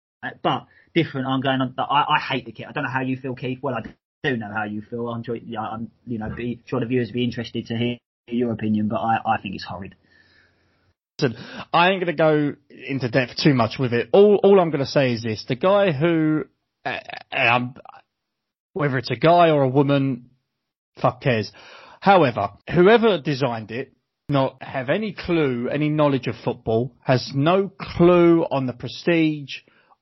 But 0.42 0.66
different. 1.03 1.26
I'm 1.26 1.40
going 1.40 1.61
on. 1.61 1.74
I, 1.78 2.05
I 2.16 2.18
hate 2.20 2.46
the 2.46 2.53
kit. 2.53 2.66
I 2.68 2.72
don't 2.72 2.84
know 2.84 2.90
how 2.90 3.03
you 3.03 3.16
feel, 3.16 3.34
Keith. 3.34 3.59
Well, 3.62 3.74
I 3.74 3.82
do 4.24 4.36
know 4.36 4.51
how 4.53 4.64
you 4.64 4.82
feel. 4.82 5.09
I'm 5.09 5.22
sure. 5.22 5.36
Yeah, 5.36 5.61
I'm. 5.61 5.90
You 6.07 6.18
know, 6.18 6.30
be 6.34 6.61
sure 6.66 6.80
the 6.80 6.86
viewers 6.86 7.11
be 7.11 7.24
interested 7.24 7.66
to 7.66 7.76
hear 7.76 7.99
your 8.28 8.53
opinion, 8.53 8.88
but 8.88 8.96
I, 8.96 9.18
I 9.24 9.40
think 9.40 9.55
it's 9.55 9.64
horrid. 9.64 9.94
Listen, 11.20 11.36
I 11.72 11.90
ain't 11.90 12.05
going 12.05 12.16
to 12.16 12.22
go 12.22 12.55
into 12.70 13.09
depth 13.09 13.36
too 13.42 13.55
much 13.55 13.78
with 13.78 13.92
it. 13.92 14.09
All, 14.12 14.38
all 14.42 14.61
I'm 14.61 14.70
going 14.70 14.84
to 14.84 14.86
say 14.86 15.12
is 15.12 15.22
this: 15.22 15.44
the 15.49 15.57
guy 15.57 15.92
who, 15.92 16.44
uh, 16.84 16.99
um, 17.32 17.74
whether 18.72 18.99
it's 18.99 19.11
a 19.11 19.16
guy 19.16 19.51
or 19.51 19.62
a 19.62 19.68
woman, 19.68 20.30
fuck 21.01 21.22
cares. 21.22 21.51
However, 22.01 22.51
whoever 22.72 23.20
designed 23.20 23.72
it, 23.72 23.92
not 24.28 24.62
have 24.62 24.90
any 24.90 25.12
clue, 25.12 25.68
any 25.68 25.88
knowledge 25.88 26.26
of 26.26 26.34
football, 26.44 26.94
has 27.01 27.32
no 27.34 27.70
clue 27.96 28.44
on 28.51 28.66
the 28.66 28.72
prestige 28.72 29.57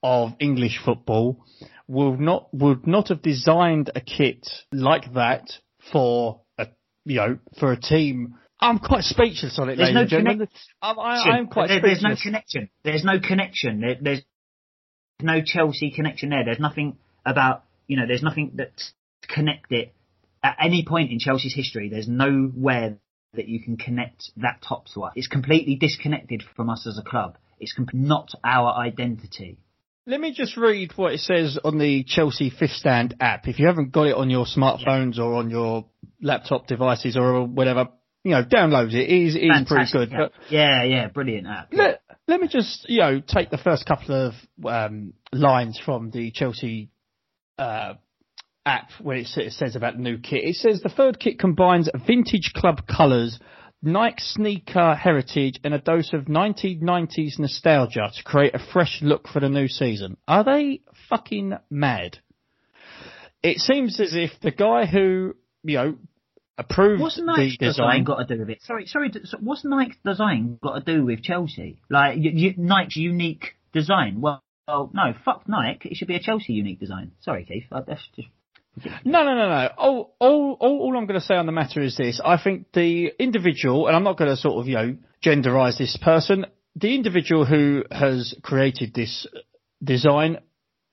of 0.06 0.32
English 0.38 0.78
football, 0.84 1.44
will 1.88 2.16
not 2.16 2.42
would 2.54 2.86
not 2.86 3.08
have 3.08 3.22
designed 3.22 3.90
a 3.94 4.00
kit 4.00 4.46
like 4.72 5.12
that 5.14 5.44
for 5.92 6.42
a 6.58 6.66
you 7.04 7.16
know 7.16 7.38
for 7.58 7.72
a 7.72 7.80
team. 7.80 8.34
I'm 8.60 8.78
quite 8.78 9.02
speechless 9.04 9.58
on 9.58 9.68
it, 9.68 9.76
There's 9.76 9.88
ladies 9.92 9.94
no 9.94 10.00
and 10.02 10.10
gentlemen. 10.10 10.38
connect- 10.38 10.58
I'm, 10.80 10.98
I, 10.98 11.14
I'm 11.36 11.46
quite 11.48 11.68
There- 11.68 11.80
there's 11.82 12.02
no 12.02 12.14
connection. 12.22 12.70
There's 12.84 13.04
no 13.04 13.18
connection. 13.20 13.80
There, 13.80 13.96
there's 14.00 14.22
no 15.20 15.42
Chelsea 15.44 15.90
connection 15.90 16.30
there. 16.30 16.44
There's 16.44 16.58
nothing 16.60 16.96
about 17.24 17.64
you 17.88 17.96
know. 17.98 18.06
There's 18.06 18.22
nothing 18.22 18.52
that 18.54 18.72
connect 19.28 19.72
it 19.72 19.92
at 20.42 20.56
any 20.60 20.84
point 20.86 21.10
in 21.10 21.18
Chelsea's 21.18 21.54
history. 21.54 21.88
There's 21.90 22.08
nowhere 22.08 22.98
that 23.34 23.48
you 23.48 23.60
can 23.62 23.76
connect 23.76 24.30
that 24.38 24.62
top 24.66 24.86
to 24.94 25.02
us. 25.04 25.12
It's 25.16 25.26
completely 25.28 25.74
disconnected 25.76 26.42
from 26.56 26.70
us 26.70 26.86
as 26.86 26.96
a 26.98 27.02
club. 27.02 27.36
It's 27.60 27.72
com- 27.74 27.88
not 27.92 28.30
our 28.44 28.72
identity. 28.74 29.58
Let 30.08 30.20
me 30.20 30.32
just 30.32 30.56
read 30.56 30.92
what 30.94 31.14
it 31.14 31.20
says 31.20 31.58
on 31.64 31.78
the 31.78 32.04
Chelsea 32.04 32.48
Fifth 32.48 32.70
Stand 32.70 33.16
app. 33.18 33.48
If 33.48 33.58
you 33.58 33.66
haven't 33.66 33.90
got 33.90 34.06
it 34.06 34.14
on 34.14 34.30
your 34.30 34.44
smartphones 34.44 35.18
or 35.18 35.34
on 35.34 35.50
your 35.50 35.86
laptop 36.22 36.68
devices 36.68 37.16
or 37.16 37.44
whatever, 37.44 37.88
you 38.22 38.30
know, 38.30 38.44
download 38.44 38.94
it. 38.94 39.10
It 39.10 39.26
is, 39.26 39.34
it 39.34 39.40
is 39.40 39.66
pretty 39.66 39.90
good. 39.92 40.10
But 40.16 40.32
yeah, 40.48 40.84
yeah, 40.84 41.08
brilliant 41.08 41.48
app. 41.48 41.68
let, 41.72 42.02
let 42.28 42.40
me 42.40 42.46
just, 42.46 42.88
you 42.88 43.00
know, 43.00 43.20
take 43.20 43.50
the 43.50 43.58
first 43.58 43.84
couple 43.84 44.28
of 44.28 44.34
um, 44.64 45.12
lines 45.32 45.80
from 45.84 46.12
the 46.12 46.30
Chelsea 46.30 46.88
uh, 47.58 47.94
app 48.64 48.90
when 49.02 49.16
it, 49.16 49.28
it 49.36 49.54
says 49.54 49.74
about 49.74 49.94
the 49.94 50.02
new 50.02 50.18
kit. 50.18 50.44
It 50.44 50.54
says 50.54 50.80
the 50.82 50.88
third 50.88 51.18
kit 51.18 51.40
combines 51.40 51.88
vintage 52.06 52.52
club 52.54 52.86
colours, 52.86 53.40
Nike 53.82 54.20
sneaker 54.20 54.94
heritage, 54.94 55.60
and 55.62 55.74
a 55.74 55.78
dose 55.78 56.12
of 56.12 56.24
1990s 56.24 57.38
nostalgia 57.38 58.10
to 58.14 58.24
create 58.24 58.54
a 58.54 58.58
fresh 58.72 59.00
look 59.02 59.28
for 59.28 59.40
the 59.40 59.48
new 59.48 59.68
season. 59.68 60.16
Are 60.26 60.44
they 60.44 60.80
fucking 61.08 61.54
mad? 61.70 62.18
It 63.42 63.58
seems 63.58 64.00
as 64.00 64.14
if 64.14 64.32
the 64.40 64.50
guy 64.50 64.86
who, 64.86 65.36
you 65.62 65.76
know, 65.76 65.98
approved 66.58 67.02
What's 67.02 67.16
the 67.16 67.22
Nike's 67.22 67.58
design. 67.58 68.02
design 68.02 68.04
got 68.04 68.26
to 68.26 68.34
do 68.34 68.40
with 68.40 68.50
it? 68.50 68.62
Sorry, 68.62 68.86
sorry. 68.86 69.12
What's 69.40 69.64
Nike's 69.64 69.96
design 70.04 70.58
got 70.62 70.84
to 70.84 70.94
do 70.94 71.04
with 71.04 71.22
Chelsea? 71.22 71.80
Like 71.90 72.18
Nike's 72.56 72.96
unique 72.96 73.56
design? 73.72 74.20
Well, 74.20 74.42
well, 74.66 74.90
no, 74.92 75.14
fuck 75.24 75.48
Nike. 75.48 75.90
It 75.90 75.96
should 75.96 76.08
be 76.08 76.16
a 76.16 76.20
Chelsea 76.20 76.54
unique 76.54 76.80
design. 76.80 77.12
Sorry, 77.20 77.44
Keith. 77.44 77.64
That's 77.70 78.02
just 78.16 78.28
No, 79.04 79.24
no, 79.24 79.34
no, 79.34 79.48
no. 79.48 79.68
All, 79.78 80.16
all, 80.18 80.56
all, 80.60 80.78
all 80.80 80.96
I'm 80.96 81.06
going 81.06 81.20
to 81.20 81.26
say 81.26 81.34
on 81.34 81.46
the 81.46 81.52
matter 81.52 81.80
is 81.80 81.96
this. 81.96 82.20
I 82.24 82.36
think 82.42 82.72
the 82.72 83.12
individual, 83.18 83.86
and 83.86 83.96
I'm 83.96 84.04
not 84.04 84.18
going 84.18 84.30
to 84.30 84.36
sort 84.36 84.60
of, 84.60 84.68
you 84.68 84.74
know, 84.74 84.96
genderize 85.24 85.78
this 85.78 85.96
person, 86.00 86.46
the 86.74 86.94
individual 86.94 87.46
who 87.46 87.84
has 87.90 88.34
created 88.42 88.92
this 88.94 89.26
design 89.82 90.38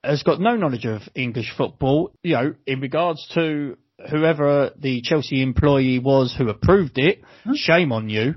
has 0.04 0.24
got 0.24 0.40
no 0.40 0.56
knowledge 0.56 0.86
of 0.86 1.02
English 1.16 1.54
football, 1.56 2.14
you 2.24 2.34
know, 2.34 2.56
in 2.66 2.80
regards 2.80 3.28
to 3.34 3.78
whoever 4.10 4.72
the 4.78 5.02
Chelsea 5.02 5.42
employee 5.42 6.00
was 6.00 6.34
who 6.38 6.50
approved 6.50 6.98
it. 6.98 7.22
Shame 7.56 7.92
on 7.92 8.10
you. 8.10 8.36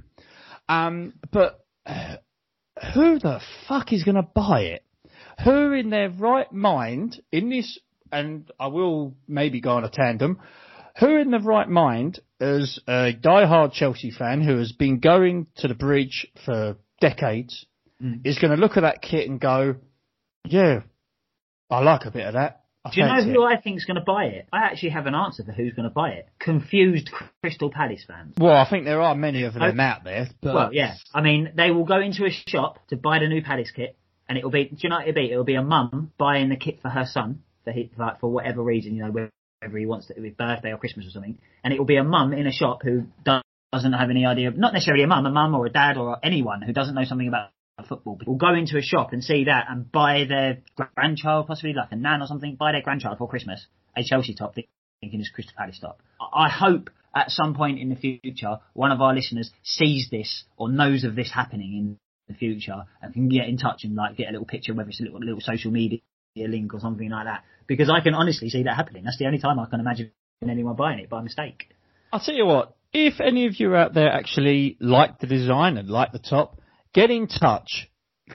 Um, 0.68 1.14
but 1.32 1.64
who 2.94 3.18
the 3.18 3.40
fuck 3.68 3.92
is 3.92 4.04
going 4.04 4.16
to 4.16 4.22
buy 4.22 4.62
it? 4.62 4.84
Who 5.44 5.72
in 5.72 5.90
their 5.90 6.08
right 6.08 6.50
mind 6.52 7.20
in 7.30 7.50
this, 7.50 7.78
and 8.12 8.50
I 8.58 8.68
will 8.68 9.14
maybe 9.28 9.60
go 9.60 9.70
on 9.72 9.84
a 9.84 9.90
tandem, 9.90 10.38
who 10.98 11.16
in 11.16 11.30
the 11.30 11.40
right 11.40 11.68
mind 11.68 12.20
as 12.40 12.78
a 12.88 13.12
diehard 13.12 13.72
Chelsea 13.72 14.10
fan 14.10 14.42
who 14.42 14.58
has 14.58 14.72
been 14.72 14.98
going 14.98 15.46
to 15.56 15.68
the 15.68 15.74
bridge 15.74 16.26
for 16.44 16.76
decades 17.00 17.66
mm. 18.02 18.26
is 18.26 18.38
going 18.38 18.50
to 18.50 18.60
look 18.60 18.76
at 18.76 18.82
that 18.82 19.02
kit 19.02 19.28
and 19.28 19.40
go, 19.40 19.76
yeah, 20.44 20.80
I 21.70 21.80
like 21.80 22.04
a 22.04 22.10
bit 22.10 22.26
of 22.26 22.34
that. 22.34 22.62
I 22.84 22.90
Do 22.90 23.00
you 23.00 23.06
know 23.06 23.22
who 23.22 23.46
it." 23.46 23.62
I 23.66 23.70
is 23.74 23.84
going 23.84 23.96
to 23.96 24.04
buy 24.04 24.26
it? 24.26 24.48
I 24.52 24.64
actually 24.64 24.90
have 24.90 25.06
an 25.06 25.14
answer 25.14 25.42
for 25.42 25.52
who's 25.52 25.72
going 25.72 25.88
to 25.88 25.94
buy 25.94 26.10
it. 26.10 26.28
Confused 26.38 27.10
Crystal 27.42 27.70
Palace 27.70 28.04
fans. 28.06 28.34
Well, 28.38 28.56
I 28.56 28.68
think 28.68 28.84
there 28.84 29.00
are 29.00 29.14
many 29.14 29.42
of 29.42 29.54
them 29.54 29.80
out 29.80 30.04
there, 30.04 30.28
but 30.40 30.54
Well, 30.54 30.74
yeah. 30.74 30.94
I 31.12 31.20
mean, 31.20 31.52
they 31.56 31.72
will 31.72 31.84
go 31.84 32.00
into 32.00 32.24
a 32.24 32.30
shop 32.30 32.78
to 32.88 32.96
buy 32.96 33.18
the 33.18 33.26
new 33.26 33.42
Palace 33.42 33.72
kit, 33.74 33.98
and 34.28 34.38
it'll 34.38 34.50
be. 34.50 34.66
Do 34.66 34.76
you 34.78 34.88
know 34.88 34.96
what 34.96 35.08
it'll 35.08 35.20
be? 35.20 35.32
It'll 35.32 35.44
be 35.44 35.54
a 35.56 35.62
mum 35.62 36.12
buying 36.16 36.48
the 36.48 36.56
kit 36.56 36.80
for 36.80 36.88
her 36.88 37.06
son 37.06 37.42
for 37.96 38.16
for 38.20 38.30
whatever 38.30 38.62
reason, 38.62 38.94
you 38.94 39.04
know, 39.04 39.10
whether 39.10 39.78
he 39.78 39.86
wants 39.86 40.10
it, 40.10 40.22
his 40.22 40.34
birthday 40.34 40.72
or 40.72 40.78
Christmas 40.78 41.06
or 41.06 41.10
something, 41.10 41.38
and 41.64 41.72
it 41.72 41.78
will 41.78 41.86
be 41.86 41.96
a 41.96 42.04
mum 42.04 42.32
in 42.32 42.46
a 42.46 42.52
shop 42.52 42.82
who 42.82 43.04
doesn't 43.24 43.92
have 43.92 44.10
any 44.10 44.24
idea, 44.26 44.50
not 44.50 44.72
necessarily 44.72 45.04
a 45.04 45.06
mum, 45.06 45.26
a 45.26 45.30
mum 45.30 45.54
or 45.54 45.66
a 45.66 45.70
dad 45.70 45.96
or 45.96 46.18
anyone 46.22 46.62
who 46.62 46.72
doesn't 46.72 46.94
know 46.94 47.04
something 47.04 47.28
about 47.28 47.50
football, 47.88 48.18
will 48.26 48.36
go 48.36 48.54
into 48.54 48.78
a 48.78 48.82
shop 48.82 49.12
and 49.12 49.22
see 49.22 49.44
that 49.44 49.66
and 49.68 49.90
buy 49.90 50.24
their 50.28 50.58
grandchild, 50.94 51.46
possibly 51.46 51.72
like 51.72 51.92
a 51.92 51.96
nan 51.96 52.22
or 52.22 52.26
something, 52.26 52.54
buy 52.54 52.72
their 52.72 52.82
grandchild 52.82 53.18
for 53.18 53.28
Christmas 53.28 53.66
a 53.96 54.02
Chelsea 54.02 54.34
top, 54.34 54.54
thinking 54.54 55.20
it's 55.20 55.30
Crystal 55.30 55.54
Palace 55.56 55.78
top. 55.80 56.00
I 56.20 56.46
I 56.46 56.48
hope 56.48 56.90
at 57.14 57.30
some 57.30 57.54
point 57.54 57.78
in 57.78 57.88
the 57.88 57.96
future, 57.96 58.58
one 58.74 58.92
of 58.92 59.00
our 59.00 59.14
listeners 59.14 59.50
sees 59.62 60.08
this 60.10 60.44
or 60.58 60.68
knows 60.68 61.04
of 61.04 61.16
this 61.16 61.32
happening 61.32 61.72
in 61.74 61.98
the 62.28 62.34
future 62.34 62.84
and 63.00 63.14
can 63.14 63.28
get 63.28 63.48
in 63.48 63.56
touch 63.56 63.84
and 63.84 63.94
like 63.94 64.16
get 64.16 64.28
a 64.28 64.32
little 64.32 64.46
picture, 64.46 64.74
whether 64.74 64.90
it's 64.90 65.00
a 65.00 65.04
little, 65.04 65.20
little 65.20 65.40
social 65.40 65.70
media 65.70 66.00
link 66.36 66.74
or 66.74 66.80
something 66.80 67.08
like 67.10 67.24
that. 67.24 67.44
Because 67.66 67.90
I 67.90 68.00
can 68.00 68.14
honestly 68.14 68.48
see 68.50 68.62
that 68.64 68.76
happening. 68.76 69.04
That's 69.04 69.18
the 69.18 69.26
only 69.26 69.38
time 69.38 69.58
I 69.58 69.66
can 69.66 69.80
imagine 69.80 70.10
anyone 70.46 70.76
buying 70.76 70.98
it 70.98 71.08
by 71.08 71.22
mistake. 71.22 71.68
I'll 72.12 72.20
tell 72.20 72.34
you 72.34 72.46
what, 72.46 72.76
if 72.92 73.20
any 73.20 73.46
of 73.46 73.58
you 73.58 73.74
out 73.74 73.94
there 73.94 74.10
actually 74.12 74.76
like 74.80 75.18
the 75.18 75.26
design 75.26 75.76
and 75.76 75.88
like 75.88 76.12
the 76.12 76.18
top, 76.20 76.60
get 76.92 77.10
in 77.10 77.26
touch. 77.26 77.88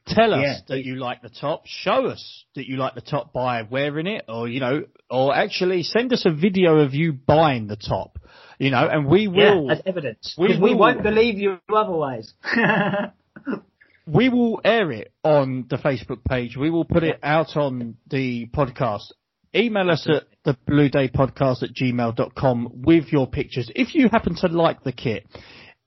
Tell 0.08 0.34
us 0.34 0.41
Yeah. 0.43 0.56
that 0.70 0.86
you 0.86 0.95
like 0.95 1.22
the 1.22 1.30
top. 1.30 1.64
Show 1.66 2.06
us 2.08 2.45
that 2.56 2.66
you 2.68 2.78
like 2.78 2.95
the 2.95 3.02
top 3.02 3.34
by 3.34 3.64
wearing 3.64 4.08
it 4.08 4.26
or, 4.30 4.47
you 4.47 4.60
know, 4.62 4.84
or 5.10 5.36
actually 5.36 5.84
send 5.84 6.14
us 6.14 6.26
a 6.26 6.32
video 6.32 6.80
of 6.80 6.93
you 6.93 7.12
buying 7.14 7.68
the 7.68 7.76
top, 7.76 8.18
you 8.58 8.72
know, 8.72 8.88
and 8.88 9.06
we 9.06 9.28
will. 9.28 9.66
Yeah, 9.68 9.74
as 9.74 9.82
evidence. 9.86 10.34
we 10.38 10.47
Because 10.47 10.62
we, 10.62 10.76
won't 10.76 11.04
believe 11.04 11.38
you 11.38 11.60
otherwise. 11.74 12.34
we 14.08 14.30
will 14.30 14.62
air 14.64 14.91
it 14.91 15.14
on 15.24 15.66
the 15.70 15.78
Facebook 15.78 16.24
page. 16.28 16.58
We 16.58 16.70
will 16.70 16.86
put 16.86 17.04
it 17.04 17.20
out 17.24 17.56
on 17.56 17.97
the 18.10 18.47
podcast. 18.47 19.12
Email 19.54 19.91
us 19.91 20.08
at 20.10 20.24
the 20.45 20.58
blue 20.66 20.89
day 20.89 21.10
podcast 21.10 21.62
at 21.64 21.74
gmail.com 21.74 22.70
with 22.84 23.12
your 23.12 23.28
pictures. 23.28 23.70
If 23.76 23.93
you 23.95 24.08
happen 24.10 24.36
to 24.38 24.47
like 24.47 24.84
the 24.84 24.91
kit, 24.93 25.28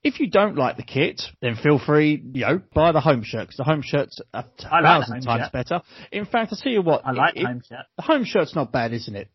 if 0.03 0.21
you 0.21 0.29
don't 0.29 0.57
like 0.57 0.77
the 0.77 0.83
kit, 0.83 1.23
then 1.41 1.57
feel 1.57 1.79
free, 1.79 2.23
you 2.35 2.43
know, 2.43 2.61
buy 2.75 2.93
the 2.93 3.01
home 3.01 3.23
shirt 3.25 3.45
because 3.49 3.57
the 3.57 3.65
home 3.65 3.81
shirt's 3.83 4.21
a 4.35 4.45
I 4.71 4.81
like 4.81 4.85
thousand 5.07 5.23
times 5.23 5.43
shirt. 5.45 5.53
better. 5.53 5.81
In 6.12 6.27
fact, 6.27 6.53
I 6.53 6.57
tell 6.62 6.73
you 6.73 6.83
what, 6.83 7.07
I 7.07 7.12
like 7.12 7.37
it- 7.37 7.47
home 7.47 7.62
shirt. 7.67 7.87
the 7.97 8.03
home 8.03 8.25
shirt's 8.25 8.55
not 8.55 8.71
bad, 8.71 8.93
isn't 8.93 9.17
it? 9.17 9.29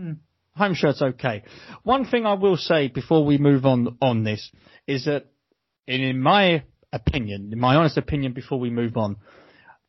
Hmm. 0.00 0.12
Home 0.56 0.72
shirt's 0.72 1.02
okay. 1.02 1.42
One 1.82 2.06
thing 2.06 2.24
I 2.24 2.32
will 2.32 2.56
say 2.56 2.88
before 2.88 3.26
we 3.26 3.36
move 3.36 3.66
on 3.66 3.98
on 4.00 4.24
this 4.24 4.50
is 4.86 5.04
that, 5.04 5.26
in, 5.86 6.00
in 6.00 6.18
my 6.22 6.62
opinion, 6.92 7.50
in 7.52 7.58
my 7.58 7.76
honest 7.76 7.96
opinion, 7.96 8.32
before 8.32 8.58
we 8.58 8.70
move 8.70 8.96
on, 8.96 9.16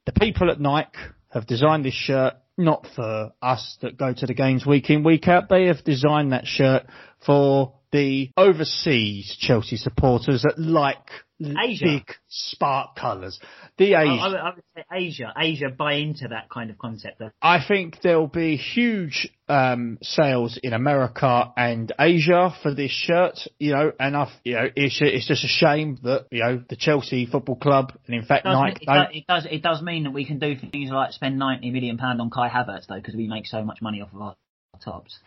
the 0.06 0.12
people 0.12 0.50
at 0.52 0.60
Nike 0.60 0.98
have 1.30 1.46
designed 1.46 1.86
this 1.86 1.94
shirt 1.94 2.36
not 2.58 2.88
for 2.96 3.34
us 3.42 3.78
that 3.82 3.98
go 3.98 4.14
to 4.14 4.26
the 4.26 4.34
games 4.34 4.66
week 4.66 4.90
in 4.90 5.04
week 5.04 5.28
out. 5.28 5.50
They 5.50 5.68
have 5.68 5.84
designed 5.84 6.32
that 6.32 6.48
shirt 6.48 6.86
for 7.26 7.74
the 7.92 8.32
overseas 8.36 9.36
Chelsea 9.40 9.78
supporters 9.78 10.44
that 10.44 10.60
like 10.60 11.10
Asia. 11.40 11.86
big 11.86 12.04
spark 12.28 12.96
colours. 12.96 13.40
The 13.78 13.96
I, 13.96 14.04
I, 14.04 14.28
would, 14.28 14.38
I 14.38 14.50
would 14.56 14.64
say 14.76 14.84
Asia. 14.92 15.34
Asia 15.38 15.70
buy 15.70 15.94
into 15.94 16.30
that 16.30 16.50
kind 16.50 16.70
of 16.70 16.78
concept. 16.78 17.22
Of, 17.22 17.32
I 17.42 17.64
think 17.66 18.02
there 18.02 18.20
will 18.20 18.28
be 18.28 18.58
huge 18.58 19.30
um, 19.48 20.00
sales 20.02 20.60
in 20.62 20.74
America 20.74 21.54
and 21.56 21.92
Asia 22.00 22.56
for 22.62 22.74
this 22.74 22.92
shirt, 22.92 23.40
you 23.60 23.74
know, 23.74 23.92
and 24.00 24.18
I, 24.18 24.32
you 24.44 24.54
know, 24.54 24.70
it's 24.76 24.98
it's 25.00 25.28
just 25.28 25.44
a 25.44 25.48
shame 25.48 26.00
that 26.04 26.26
you 26.32 26.44
know 26.44 26.64
the 26.68 26.76
Chelsea 26.76 27.26
Football 27.26 27.58
Club 27.58 27.94
and 28.08 28.16
in 28.16 28.26
fact 28.26 28.46
does, 28.46 28.56
Nike 28.56 28.84
it, 28.84 28.86
don't. 28.86 28.98
does, 28.98 29.16
it 29.16 29.28
does 29.28 29.48
it 29.50 29.62
does 29.62 29.82
mean 29.82 30.04
that 30.04 30.12
we 30.12 30.26
can 30.26 30.40
do 30.40 30.56
things 30.58 30.90
like 30.90 31.12
spend 31.12 31.38
ninety 31.38 31.72
million 31.72 31.98
pound 31.98 32.20
on 32.20 32.30
Kai 32.30 32.50
Havertz 32.50 32.88
though 32.88 32.96
because 32.96 33.16
we 33.16 33.28
make 33.28 33.46
so 33.46 33.64
much 33.64 33.82
money 33.82 34.02
off 34.02 34.10
of 34.14 34.22
our 34.22 34.36
tops. 34.84 35.20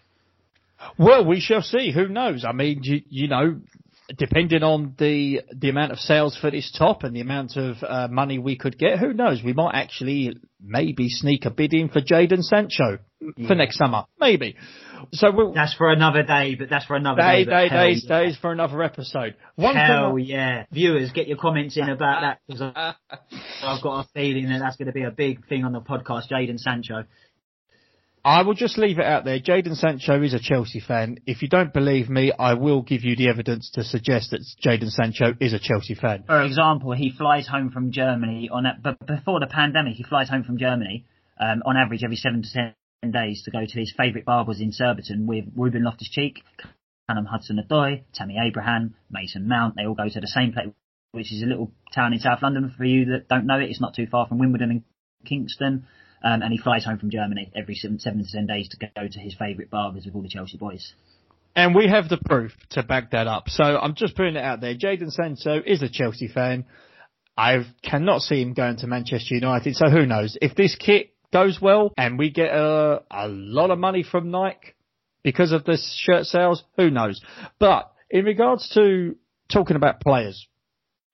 Well, 0.99 1.24
we 1.24 1.41
shall 1.41 1.62
see. 1.62 1.93
Who 1.93 2.09
knows? 2.09 2.45
I 2.45 2.53
mean, 2.53 2.81
you, 2.83 3.03
you 3.09 3.28
know, 3.28 3.61
depending 4.16 4.62
on 4.62 4.95
the 4.99 5.43
the 5.55 5.68
amount 5.68 5.93
of 5.93 5.99
sales 5.99 6.37
for 6.37 6.51
this 6.51 6.74
top 6.76 7.05
and 7.05 7.14
the 7.14 7.20
amount 7.20 7.57
of 7.57 7.76
uh, 7.83 8.09
money 8.09 8.39
we 8.39 8.57
could 8.57 8.78
get, 8.78 8.99
who 8.99 9.12
knows? 9.12 9.43
We 9.45 9.53
might 9.53 9.74
actually 9.74 10.37
maybe 10.62 11.09
sneak 11.09 11.45
a 11.45 11.51
bid 11.51 11.74
in 11.74 11.89
for 11.89 12.01
Jadon 12.01 12.43
Sancho 12.43 12.99
for 13.47 13.55
next 13.55 13.78
summer, 13.78 14.05
maybe. 14.18 14.57
So 15.12 15.31
we'll, 15.33 15.55
That's 15.55 15.74
for 15.74 15.91
another 15.91 16.22
day, 16.22 16.57
but 16.57 16.68
that's 16.68 16.85
for 16.85 16.95
another 16.95 17.22
day, 17.22 17.45
day. 17.45 17.68
day, 17.68 17.68
days, 17.68 18.07
yeah. 18.07 18.20
days 18.20 18.37
for 18.37 18.53
another 18.53 18.83
episode. 18.83 19.35
One 19.57 19.74
Hell 19.74 20.18
yeah. 20.18 20.64
Viewers, 20.72 21.11
get 21.12 21.26
your 21.26 21.39
comments 21.39 21.76
in 21.76 21.89
about 21.89 22.20
that 22.20 22.41
because 22.47 22.61
I've 23.62 23.83
got 23.83 24.01
a 24.01 24.09
feeling 24.12 24.49
that 24.51 24.59
that's 24.59 24.76
going 24.76 24.87
to 24.87 24.93
be 24.93 25.05
a 25.05 25.11
big 25.11 25.47
thing 25.49 25.64
on 25.64 25.72
the 25.72 25.81
podcast, 25.81 26.31
Jadon 26.31 26.59
Sancho. 26.59 27.05
I 28.25 28.43
will 28.43 28.55
just 28.55 28.77
leave 28.77 28.99
it 28.99 29.05
out 29.05 29.25
there. 29.25 29.41
Jadon 29.41 29.75
Sancho 29.75 30.23
is 30.23 30.35
a 30.35 30.39
Chelsea 30.39 30.81
fan. 30.81 31.18
If 31.27 31.41
you 31.41 31.49
don't 31.49 31.73
believe 31.73 32.11
me, 32.11 32.33
I 32.39 32.53
will 32.55 32.83
give 32.83 33.03
you 33.03 33.16
the 33.16 33.29
evidence 33.29 33.71
to 33.75 33.85
suggest 33.85 34.33
that 34.33 34.45
Jadon 34.62 34.91
Sancho 34.91 35.35
is 35.41 35.55
a 35.55 35.59
Chelsea 35.59 35.95
fan. 35.95 36.25
For 36.27 36.43
example, 36.43 36.93
he 36.93 37.11
flies 37.16 37.49
home 37.49 37.71
from 37.71 37.93
Germany 37.93 38.51
on 38.53 38.64
that, 38.64 38.83
but 38.83 39.07
before 39.07 39.41
the 39.41 39.47
pandemic, 39.47 39.95
he 39.95 40.03
flies 40.03 40.29
home 40.29 40.45
from 40.45 40.59
Germany 40.59 41.07
um, 41.41 41.62
on 41.64 41.79
average 41.79 42.05
every 42.05 42.16
seven 42.16 42.43
to 42.43 42.49
ten 42.53 43.11
days 43.11 43.43
to 43.45 43.51
go 43.51 43.64
to 43.66 43.79
his 43.79 43.95
favourite 43.97 44.27
barbers 44.27 44.61
in 44.61 44.73
Surbiton 44.73 45.27
with 45.27 45.47
Ruben 45.57 45.85
Loftus-Cheek, 45.85 46.43
Callum 47.09 47.25
Hudson-Odoi, 47.25 48.03
Tammy 48.12 48.37
Abraham, 48.39 48.95
Mason 49.11 49.49
Mount. 49.49 49.77
They 49.77 49.87
all 49.87 49.95
go 49.95 50.11
to 50.11 50.21
the 50.21 50.27
same 50.27 50.53
place, 50.53 50.68
which 51.12 51.33
is 51.33 51.43
a 51.43 51.47
little 51.47 51.73
town 51.95 52.12
in 52.12 52.18
South 52.18 52.43
London. 52.43 52.75
For 52.77 52.85
you 52.85 53.07
that 53.07 53.29
don't 53.29 53.47
know 53.47 53.59
it, 53.59 53.71
it's 53.71 53.81
not 53.81 53.95
too 53.95 54.07
far 54.07 54.29
from 54.29 54.39
Wimbledon 54.39 54.71
and 54.71 54.83
Kingston. 55.25 55.87
Um, 56.23 56.43
and 56.43 56.53
he 56.53 56.59
flies 56.59 56.85
home 56.85 56.99
from 56.99 57.11
Germany 57.11 57.51
every 57.55 57.75
seven, 57.75 57.99
seven 57.99 58.25
to 58.25 58.31
ten 58.31 58.47
days 58.47 58.68
to 58.71 58.77
go 58.95 59.09
to 59.09 59.18
his 59.18 59.35
favourite 59.35 59.71
barbers 59.71 60.05
with 60.05 60.14
all 60.14 60.23
the 60.23 60.29
Chelsea 60.29 60.59
boys. 60.59 60.93
And 61.57 61.75
we 61.75 61.89
have 61.89 62.09
the 62.09 62.18
proof 62.18 62.53
to 62.71 62.83
back 62.83 63.11
that 63.11 63.27
up. 63.27 63.49
So 63.49 63.64
I'm 63.64 63.95
just 63.95 64.16
putting 64.16 64.37
it 64.37 64.45
out 64.45 64.61
there. 64.61 64.75
Jadon 64.75 65.11
Sancho 65.11 65.61
is 65.64 65.83
a 65.83 65.89
Chelsea 65.89 66.29
fan. 66.29 66.64
I 67.37 67.64
cannot 67.83 68.21
see 68.21 68.41
him 68.43 68.53
going 68.53 68.77
to 68.79 68.87
Manchester 68.87 69.35
United. 69.35 69.75
So 69.75 69.89
who 69.89 70.07
knows? 70.07 70.37
If 70.41 70.55
this 70.55 70.77
kit 70.77 71.14
goes 71.33 71.59
well 71.61 71.93
and 71.97 72.18
we 72.18 72.31
get 72.31 72.51
a, 72.51 73.03
a 73.11 73.29
lot 73.29 73.71
of 73.71 73.79
money 73.79 74.03
from 74.03 74.31
Nike 74.31 74.75
because 75.23 75.53
of 75.53 75.64
this 75.64 75.97
shirt 75.99 76.27
sales, 76.27 76.62
who 76.77 76.91
knows? 76.91 77.21
But 77.59 77.91
in 78.11 78.25
regards 78.25 78.68
to 78.75 79.16
talking 79.51 79.77
about 79.77 80.01
players, 80.01 80.47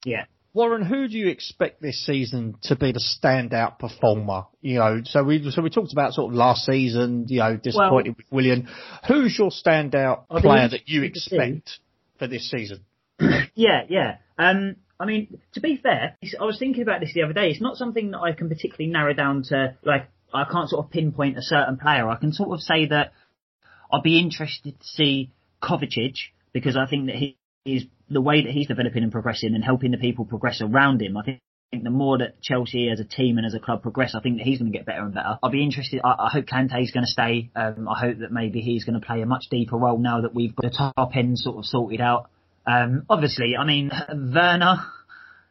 Yeah. 0.04 0.24
Warren, 0.56 0.86
who 0.86 1.06
do 1.06 1.18
you 1.18 1.28
expect 1.28 1.82
this 1.82 2.06
season 2.06 2.56
to 2.62 2.76
be 2.76 2.90
the 2.90 2.98
standout 3.22 3.78
performer? 3.78 4.44
You 4.62 4.78
know, 4.78 5.02
so 5.04 5.22
we 5.22 5.50
so 5.50 5.60
we 5.60 5.68
talked 5.68 5.92
about 5.92 6.14
sort 6.14 6.32
of 6.32 6.34
last 6.34 6.64
season, 6.64 7.26
you 7.28 7.40
know, 7.40 7.58
disappointed 7.58 8.16
with 8.16 8.24
Willian. 8.30 8.66
Who's 9.06 9.38
your 9.38 9.50
standout 9.50 10.26
player 10.28 10.66
that 10.66 10.88
you 10.88 11.02
interested 11.02 11.28
to 11.28 11.36
see. 11.36 11.36
expect 11.36 11.78
for 12.18 12.26
this 12.26 12.50
season? 12.50 12.84
Yeah, 13.54 13.84
yeah. 13.88 14.16
Um, 14.38 14.76
I 15.00 15.06
mean, 15.06 15.38
to 15.54 15.60
be 15.60 15.76
fair, 15.76 16.16
I 16.38 16.44
was 16.44 16.58
thinking 16.58 16.82
about 16.82 17.00
this 17.00 17.12
the 17.14 17.22
other 17.22 17.32
day. 17.32 17.48
It's 17.48 17.60
not 17.60 17.76
something 17.76 18.10
that 18.10 18.18
I 18.18 18.32
can 18.32 18.50
particularly 18.50 18.92
narrow 18.92 19.14
down 19.14 19.44
to, 19.44 19.76
like, 19.82 20.10
I 20.32 20.44
can't 20.44 20.68
sort 20.68 20.84
of 20.84 20.90
pinpoint 20.90 21.38
a 21.38 21.42
certain 21.42 21.78
player. 21.78 22.06
I 22.06 22.16
can 22.16 22.34
sort 22.34 22.50
of 22.50 22.60
say 22.60 22.84
that 22.86 23.12
I'd 23.90 24.02
be 24.02 24.18
interested 24.18 24.78
to 24.78 24.86
see 24.86 25.30
Kovacic 25.62 26.16
because 26.52 26.76
I 26.76 26.86
think 26.86 27.06
that 27.06 27.14
he 27.14 27.38
is 27.64 27.84
the 28.08 28.20
way 28.20 28.42
that 28.42 28.52
he's 28.52 28.68
developing 28.68 29.02
and 29.02 29.12
progressing 29.12 29.54
and 29.54 29.64
helping 29.64 29.90
the 29.90 29.98
people 29.98 30.24
progress 30.24 30.60
around 30.62 31.02
him. 31.02 31.16
I 31.16 31.22
think. 31.24 31.40
I 31.66 31.76
think 31.78 31.82
the 31.84 31.90
more 31.90 32.18
that 32.18 32.40
Chelsea 32.40 32.88
as 32.90 33.00
a 33.00 33.04
team 33.04 33.38
and 33.38 33.46
as 33.46 33.52
a 33.52 33.58
club 33.58 33.82
progress, 33.82 34.14
I 34.14 34.20
think 34.20 34.38
that 34.38 34.44
he's 34.44 34.60
going 34.60 34.70
to 34.70 34.78
get 34.78 34.86
better 34.86 35.02
and 35.02 35.12
better. 35.12 35.36
I'll 35.42 35.50
be 35.50 35.64
interested. 35.64 36.00
I, 36.04 36.10
I 36.10 36.28
hope 36.32 36.46
Kante's 36.46 36.92
going 36.92 37.04
to 37.04 37.10
stay. 37.10 37.50
Um, 37.56 37.88
I 37.88 37.98
hope 37.98 38.18
that 38.20 38.30
maybe 38.30 38.60
he's 38.60 38.84
going 38.84 38.98
to 38.98 39.04
play 39.04 39.20
a 39.20 39.26
much 39.26 39.46
deeper 39.50 39.76
role 39.76 39.98
now 39.98 40.20
that 40.20 40.32
we've 40.32 40.54
got 40.54 40.70
the 40.70 40.92
top 40.94 41.16
end 41.16 41.36
sort 41.36 41.58
of 41.58 41.64
sorted 41.64 42.00
out. 42.00 42.30
Um, 42.68 43.02
obviously, 43.10 43.56
I 43.58 43.64
mean, 43.64 43.90
Werner, 44.08 44.76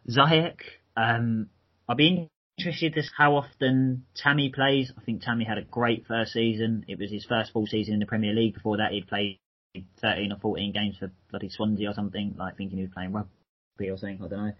Ziyech, 0.09 0.55
um, 0.95 1.49
I'll 1.89 1.97
be 1.97 2.29
interested 2.57 2.93
see 2.95 3.09
how 3.17 3.35
often 3.35 4.05
Tammy 4.15 4.51
plays. 4.53 4.91
I 4.97 5.03
think 5.03 5.21
Tammy 5.21 5.45
had 5.45 5.57
a 5.57 5.63
great 5.63 6.05
first 6.07 6.31
season. 6.31 6.85
It 6.87 6.97
was 6.97 7.11
his 7.11 7.25
first 7.25 7.51
full 7.51 7.67
season 7.67 7.95
in 7.95 7.99
the 7.99 8.05
Premier 8.05 8.33
League. 8.33 8.53
Before 8.53 8.77
that, 8.77 8.91
he'd 8.91 9.07
played 9.07 9.39
13 10.01 10.31
or 10.31 10.39
14 10.39 10.71
games 10.71 10.97
for 10.97 11.11
bloody 11.29 11.49
Swansea 11.49 11.89
or 11.89 11.93
something, 11.93 12.35
like 12.37 12.57
thinking 12.57 12.77
he 12.77 12.83
was 12.83 12.93
playing 12.93 13.13
rugby 13.13 13.89
or 13.89 13.97
something, 13.97 14.19
I 14.23 14.27
don't 14.27 14.45
know. 14.45 14.53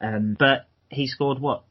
Um, 0.00 0.36
but 0.38 0.68
he 0.90 1.06
scored 1.06 1.40
what? 1.40 1.64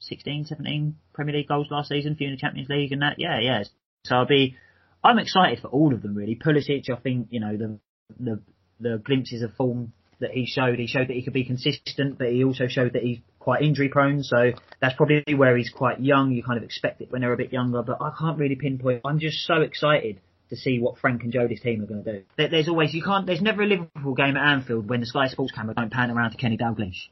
16, 0.00 0.46
17 0.46 0.96
Premier 1.12 1.36
League 1.36 1.48
goals 1.48 1.68
last 1.70 1.88
season, 1.88 2.16
few 2.16 2.28
in 2.28 2.34
the 2.34 2.40
Champions 2.40 2.68
League 2.68 2.92
and 2.92 3.02
that. 3.02 3.16
Yeah, 3.18 3.38
yeah. 3.40 3.64
So 4.04 4.16
I'll 4.16 4.26
be, 4.26 4.56
I'm 5.02 5.18
excited 5.18 5.60
for 5.60 5.68
all 5.68 5.94
of 5.94 6.02
them 6.02 6.14
really. 6.14 6.36
Pulisic, 6.36 6.90
I 6.90 6.96
think, 6.96 7.28
you 7.30 7.40
know, 7.40 7.56
the, 7.56 7.78
the, 8.18 8.40
the 8.80 8.98
glimpses 8.98 9.42
of 9.42 9.54
form 9.54 9.92
that 10.20 10.30
he 10.32 10.46
showed, 10.46 10.78
he 10.78 10.86
showed 10.86 11.08
that 11.08 11.14
he 11.14 11.22
could 11.22 11.32
be 11.32 11.44
consistent, 11.44 12.18
but 12.18 12.28
he 12.28 12.44
also 12.44 12.66
showed 12.68 12.92
that 12.94 13.02
he's 13.02 13.18
quite 13.38 13.62
injury 13.62 13.88
prone. 13.88 14.22
So 14.22 14.52
that's 14.80 14.96
probably 14.96 15.22
where 15.34 15.56
he's 15.56 15.70
quite 15.70 16.00
young. 16.00 16.32
You 16.32 16.42
kind 16.42 16.58
of 16.58 16.64
expect 16.64 17.00
it 17.00 17.10
when 17.10 17.20
they're 17.20 17.32
a 17.32 17.36
bit 17.36 17.52
younger, 17.52 17.82
but 17.82 17.98
I 18.00 18.10
can't 18.18 18.38
really 18.38 18.56
pinpoint. 18.56 19.02
I'm 19.04 19.18
just 19.18 19.46
so 19.46 19.60
excited 19.60 20.20
to 20.50 20.56
see 20.56 20.78
what 20.78 20.98
Frank 20.98 21.22
and 21.22 21.32
Jody's 21.32 21.60
team 21.60 21.82
are 21.82 21.86
going 21.86 22.04
to 22.04 22.12
do. 22.20 22.24
There's 22.36 22.68
always, 22.68 22.92
you 22.94 23.02
can't, 23.02 23.26
there's 23.26 23.40
never 23.40 23.62
a 23.62 23.66
Liverpool 23.66 24.14
game 24.14 24.36
at 24.36 24.46
Anfield 24.46 24.88
when 24.88 25.00
the 25.00 25.06
Sky 25.06 25.28
Sports 25.28 25.52
camera 25.52 25.74
don't 25.74 25.90
pan 25.90 26.10
around 26.10 26.32
to 26.32 26.36
Kenny 26.36 26.56
Dalglish 26.56 27.08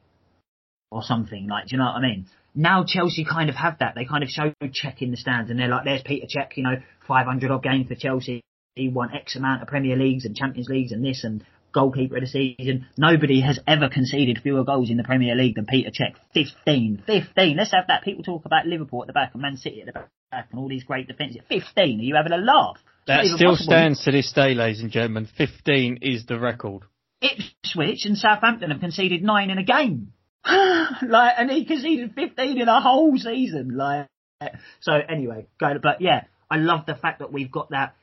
or 0.90 1.02
something. 1.02 1.48
Like, 1.48 1.68
do 1.68 1.76
you 1.76 1.78
know 1.78 1.86
what 1.86 1.96
I 1.96 2.02
mean? 2.02 2.26
Now 2.54 2.84
Chelsea 2.86 3.24
kind 3.24 3.48
of 3.48 3.56
have 3.56 3.78
that. 3.78 3.94
They 3.94 4.04
kind 4.04 4.22
of 4.22 4.28
show 4.28 4.52
Cech 4.62 5.00
in 5.00 5.10
the 5.10 5.16
stands 5.16 5.50
and 5.50 5.58
they're 5.58 5.68
like, 5.68 5.84
there's 5.84 6.02
Peter 6.02 6.26
Cech, 6.26 6.56
you 6.56 6.62
know, 6.62 6.76
500 7.08 7.50
odd 7.50 7.62
games 7.62 7.88
for 7.88 7.94
Chelsea. 7.94 8.42
He 8.74 8.88
won 8.88 9.14
X 9.14 9.36
amount 9.36 9.62
of 9.62 9.68
Premier 9.68 9.96
Leagues 9.96 10.24
and 10.24 10.36
Champions 10.36 10.68
Leagues 10.68 10.92
and 10.92 11.04
this 11.04 11.24
and 11.24 11.44
goalkeeper 11.72 12.16
of 12.16 12.22
the 12.22 12.26
season. 12.26 12.86
Nobody 12.98 13.40
has 13.40 13.58
ever 13.66 13.88
conceded 13.88 14.40
fewer 14.42 14.64
goals 14.64 14.90
in 14.90 14.98
the 14.98 15.04
Premier 15.04 15.34
League 15.34 15.54
than 15.54 15.66
Peter 15.66 15.90
Cech. 15.90 16.14
15. 16.34 17.04
15. 17.06 17.56
Let's 17.56 17.72
have 17.72 17.86
that. 17.88 18.04
People 18.04 18.22
talk 18.22 18.44
about 18.44 18.66
Liverpool 18.66 19.02
at 19.02 19.06
the 19.06 19.12
back 19.14 19.30
and 19.32 19.42
Man 19.42 19.56
City 19.56 19.80
at 19.80 19.86
the 19.86 19.92
back 20.30 20.48
and 20.50 20.60
all 20.60 20.68
these 20.68 20.84
great 20.84 21.08
defences. 21.08 21.40
15. 21.48 22.00
Are 22.00 22.02
you 22.02 22.14
having 22.14 22.32
a 22.32 22.38
laugh? 22.38 22.76
That 23.06 23.24
still 23.24 23.52
possible. 23.52 23.72
stands 23.72 24.04
to 24.04 24.12
this 24.12 24.32
day, 24.32 24.54
ladies 24.54 24.80
and 24.80 24.90
gentlemen. 24.90 25.28
15 25.36 25.98
is 26.02 26.26
the 26.26 26.38
record. 26.38 26.82
Ipswich 27.20 28.04
and 28.04 28.16
Southampton 28.16 28.70
have 28.70 28.80
conceded 28.80 29.22
nine 29.22 29.50
in 29.50 29.58
a 29.58 29.64
game. 29.64 30.12
like, 30.46 31.34
and 31.38 31.50
he 31.50 31.64
conceded 31.64 32.14
15 32.14 32.60
in 32.60 32.68
a 32.68 32.80
whole 32.80 33.16
season. 33.16 33.76
Like, 33.76 34.08
so 34.80 34.92
anyway, 34.92 35.46
go. 35.58 35.74
But 35.82 36.00
yeah, 36.00 36.24
I 36.50 36.56
love 36.56 36.86
the 36.86 36.94
fact 36.94 37.20
that 37.20 37.32
we've 37.32 37.50
got 37.50 37.70
that 37.70 37.94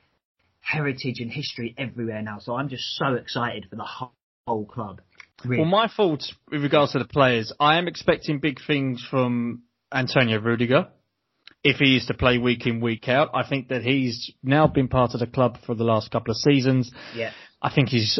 heritage 0.60 1.20
and 1.20 1.30
history 1.30 1.74
everywhere 1.78 2.22
now. 2.22 2.38
So 2.38 2.54
I'm 2.54 2.68
just 2.68 2.84
so 2.96 3.14
excited 3.14 3.66
for 3.70 3.76
the 3.76 3.84
whole, 3.84 4.12
whole 4.46 4.66
club. 4.66 5.00
Really. 5.44 5.62
Well, 5.62 5.70
my 5.70 5.88
thoughts 5.88 6.34
with 6.50 6.62
regards 6.62 6.92
to 6.92 6.98
the 6.98 7.06
players, 7.06 7.52
I 7.58 7.78
am 7.78 7.88
expecting 7.88 8.40
big 8.40 8.58
things 8.66 9.06
from 9.10 9.62
Antonio 9.92 10.38
Rudiger. 10.38 10.88
If 11.62 11.76
he 11.76 11.96
is 11.96 12.06
to 12.06 12.14
play 12.14 12.38
week 12.38 12.66
in, 12.66 12.80
week 12.80 13.08
out, 13.08 13.30
I 13.34 13.46
think 13.46 13.68
that 13.68 13.82
he's 13.82 14.32
now 14.42 14.66
been 14.66 14.88
part 14.88 15.12
of 15.14 15.20
the 15.20 15.26
club 15.26 15.58
for 15.66 15.74
the 15.74 15.84
last 15.84 16.10
couple 16.10 16.30
of 16.30 16.36
seasons. 16.38 16.90
yeah. 17.14 17.32
I 17.62 17.70
think 17.74 17.90
he's 17.90 18.18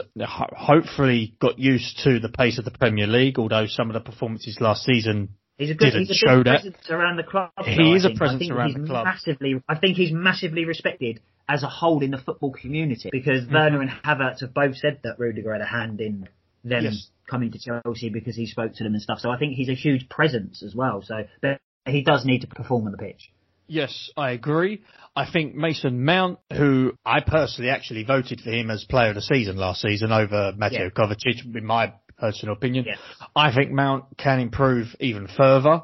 hopefully 0.54 1.34
got 1.40 1.58
used 1.58 2.00
to 2.04 2.18
the 2.20 2.28
pace 2.28 2.58
of 2.58 2.64
the 2.66 2.70
Premier 2.70 3.06
League, 3.06 3.38
although 3.38 3.66
some 3.66 3.88
of 3.88 3.94
the 3.94 4.00
performances 4.00 4.58
last 4.60 4.84
season 4.84 5.30
He's 5.56 5.70
a 5.70 5.74
good, 5.74 5.86
didn't 5.92 6.06
he's 6.06 6.22
a 6.22 6.26
good 6.26 6.46
that. 6.46 6.60
presence 6.62 6.76
around 6.90 7.16
the 7.16 7.22
club. 7.22 7.50
He 7.64 7.76
though, 7.76 7.92
I 7.92 7.96
is 7.96 8.04
a 8.04 8.08
think. 8.08 8.18
presence 8.18 8.36
I 8.36 8.38
think 8.40 8.52
around 8.52 8.66
he's 8.68 8.76
the 8.76 8.86
club. 8.86 9.04
Massively, 9.04 9.62
I 9.68 9.78
think 9.78 9.96
he's 9.96 10.12
massively 10.12 10.64
respected 10.64 11.20
as 11.48 11.62
a 11.62 11.68
whole 11.68 12.02
in 12.02 12.10
the 12.10 12.18
football 12.18 12.52
community 12.52 13.10
because 13.12 13.44
Mm-hmm. 13.44 13.54
Werner 13.54 13.80
and 13.82 13.90
Havertz 13.90 14.40
have 14.40 14.54
both 14.54 14.76
said 14.76 15.00
that 15.04 15.18
Rudiger 15.18 15.52
had 15.52 15.60
a 15.60 15.66
hand 15.66 16.00
in 16.00 16.28
them 16.64 16.84
Yes. 16.84 17.08
coming 17.28 17.50
to 17.52 17.58
Chelsea 17.58 18.08
because 18.10 18.36
he 18.36 18.46
spoke 18.46 18.74
to 18.74 18.84
them 18.84 18.92
and 18.94 19.02
stuff. 19.02 19.18
So 19.20 19.30
I 19.30 19.38
think 19.38 19.54
he's 19.54 19.68
a 19.68 19.74
huge 19.74 20.08
presence 20.08 20.62
as 20.62 20.74
well. 20.74 21.02
So 21.02 21.24
but 21.42 21.60
he 21.86 22.02
does 22.02 22.24
need 22.24 22.40
to 22.42 22.46
perform 22.46 22.86
on 22.86 22.92
the 22.92 22.98
pitch. 22.98 23.30
Yes, 23.66 24.10
I 24.16 24.32
agree. 24.32 24.82
I 25.14 25.30
think 25.30 25.54
Mason 25.54 26.04
Mount, 26.04 26.40
who 26.52 26.92
I 27.06 27.20
personally 27.20 27.70
actually 27.70 28.02
voted 28.02 28.40
for 28.40 28.50
him 28.50 28.68
as 28.70 28.84
player 28.84 29.10
of 29.10 29.14
the 29.14 29.22
season 29.22 29.56
last 29.56 29.80
season 29.80 30.10
over 30.10 30.52
Mateo 30.56 30.84
Yeah. 30.84 30.88
Kovacic, 30.90 31.54
in 31.56 31.64
my 31.64 31.92
personal 32.18 32.54
opinion. 32.54 32.84
Yeah. 32.86 32.96
I 33.36 33.54
think 33.54 33.70
Mount 33.70 34.04
can 34.18 34.40
improve 34.40 34.88
even 34.98 35.28
further. 35.28 35.82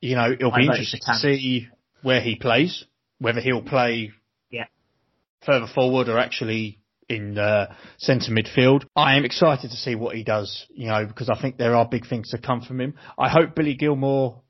You 0.00 0.14
know, 0.14 0.32
it'll 0.32 0.52
be 0.52 0.64
interesting 0.64 1.00
to 1.04 1.14
see 1.16 1.68
where 2.02 2.20
he 2.20 2.36
plays, 2.36 2.84
whether 3.18 3.40
he'll 3.40 3.62
play 3.62 4.12
Yeah. 4.50 4.64
further 5.42 5.66
forward 5.66 6.08
or 6.08 6.18
actually 6.18 6.78
in 7.10 7.36
uh, 7.38 7.74
centre 7.98 8.32
midfield. 8.32 8.84
I 8.96 9.16
am 9.16 9.24
excited 9.24 9.70
to 9.70 9.76
see 9.76 9.94
what 9.94 10.14
he 10.16 10.24
does, 10.24 10.66
you 10.70 10.88
know, 10.88 11.04
because 11.06 11.28
I 11.28 11.40
think 11.40 11.56
there 11.58 11.74
are 11.74 11.86
big 11.86 12.06
things 12.06 12.30
to 12.30 12.38
come 12.38 12.60
from 12.62 12.80
him. 12.80 12.94
I 13.18 13.28
hope 13.28 13.54
Billy 13.54 13.74
Gilmour 13.74 14.40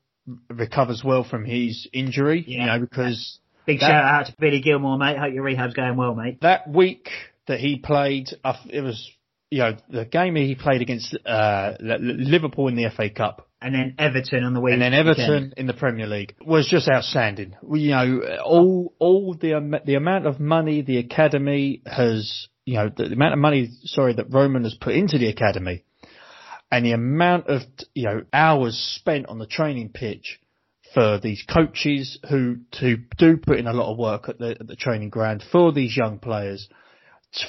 recovers 0.49 1.03
well 1.03 1.23
from 1.23 1.45
his 1.45 1.87
injury, 1.93 2.43
you 2.47 2.65
know, 2.65 2.79
because 2.79 3.39
Big 3.65 3.79
That- 3.81 3.87
shout 3.87 4.03
out 4.03 4.25
to 4.27 4.33
Billy 4.39 4.61
Gilmour, 4.61 4.97
mate. 4.97 5.17
Hope 5.17 5.33
your 5.33 5.43
rehab's 5.43 5.73
going 5.75 5.95
well, 5.95 6.15
mate. 6.15 6.41
that 6.41 6.67
week 6.69 7.09
that 7.47 7.59
he 7.59 7.77
played, 7.77 8.29
it 8.69 8.81
was, 8.81 9.11
you 9.51 9.59
know, 9.59 9.75
the 9.89 10.05
game 10.05 10.35
he 10.35 10.55
played 10.55 10.81
against 10.81 11.15
uh, 11.25 11.73
Liverpool 11.79 12.67
in 12.67 12.75
the 12.75 12.89
FA 12.89 13.09
Cup. 13.09 13.47
And 13.61 13.75
then 13.75 13.95
Everton 13.99 14.43
on 14.45 14.53
the 14.53 14.61
week. 14.61 14.73
And 14.73 14.81
then 14.81 14.93
Everton 14.93 15.53
in 15.57 15.67
the 15.67 15.73
Premier 15.73 16.07
League 16.07 16.33
was 16.43 16.67
just 16.67 16.87
outstanding. 16.87 17.55
You 17.69 17.89
know, 17.89 18.21
all 18.43 18.93
all 18.99 19.33
the 19.33 19.53
am- 19.55 19.75
the 19.85 19.95
amount 19.95 20.25
of 20.27 20.39
money 20.39 20.81
the 20.81 20.97
academy 20.97 21.81
has, 21.85 22.47
you 22.65 22.75
know, 22.75 22.89
the 22.95 23.05
amount 23.07 23.33
of 23.33 23.39
money, 23.39 23.69
sorry, 23.83 24.13
that 24.13 24.33
Roman 24.33 24.63
has 24.63 24.75
put 24.75 24.95
into 24.95 25.17
the 25.17 25.27
academy, 25.27 25.83
and 26.71 26.85
the 26.85 26.91
amount 26.91 27.47
of 27.47 27.61
you 27.93 28.05
know 28.05 28.23
hours 28.33 28.77
spent 28.99 29.27
on 29.27 29.39
the 29.39 29.47
training 29.47 29.89
pitch 29.89 30.39
for 30.93 31.19
these 31.19 31.43
coaches 31.43 32.19
who 32.29 32.57
to 32.71 32.97
do 33.17 33.37
put 33.37 33.59
in 33.59 33.67
a 33.67 33.73
lot 33.73 33.91
of 33.91 33.97
work 33.97 34.29
at 34.29 34.39
the 34.39 34.51
at 34.59 34.67
the 34.67 34.75
training 34.75 35.09
ground 35.09 35.43
for 35.51 35.71
these 35.71 35.95
young 35.95 36.19
players, 36.19 36.69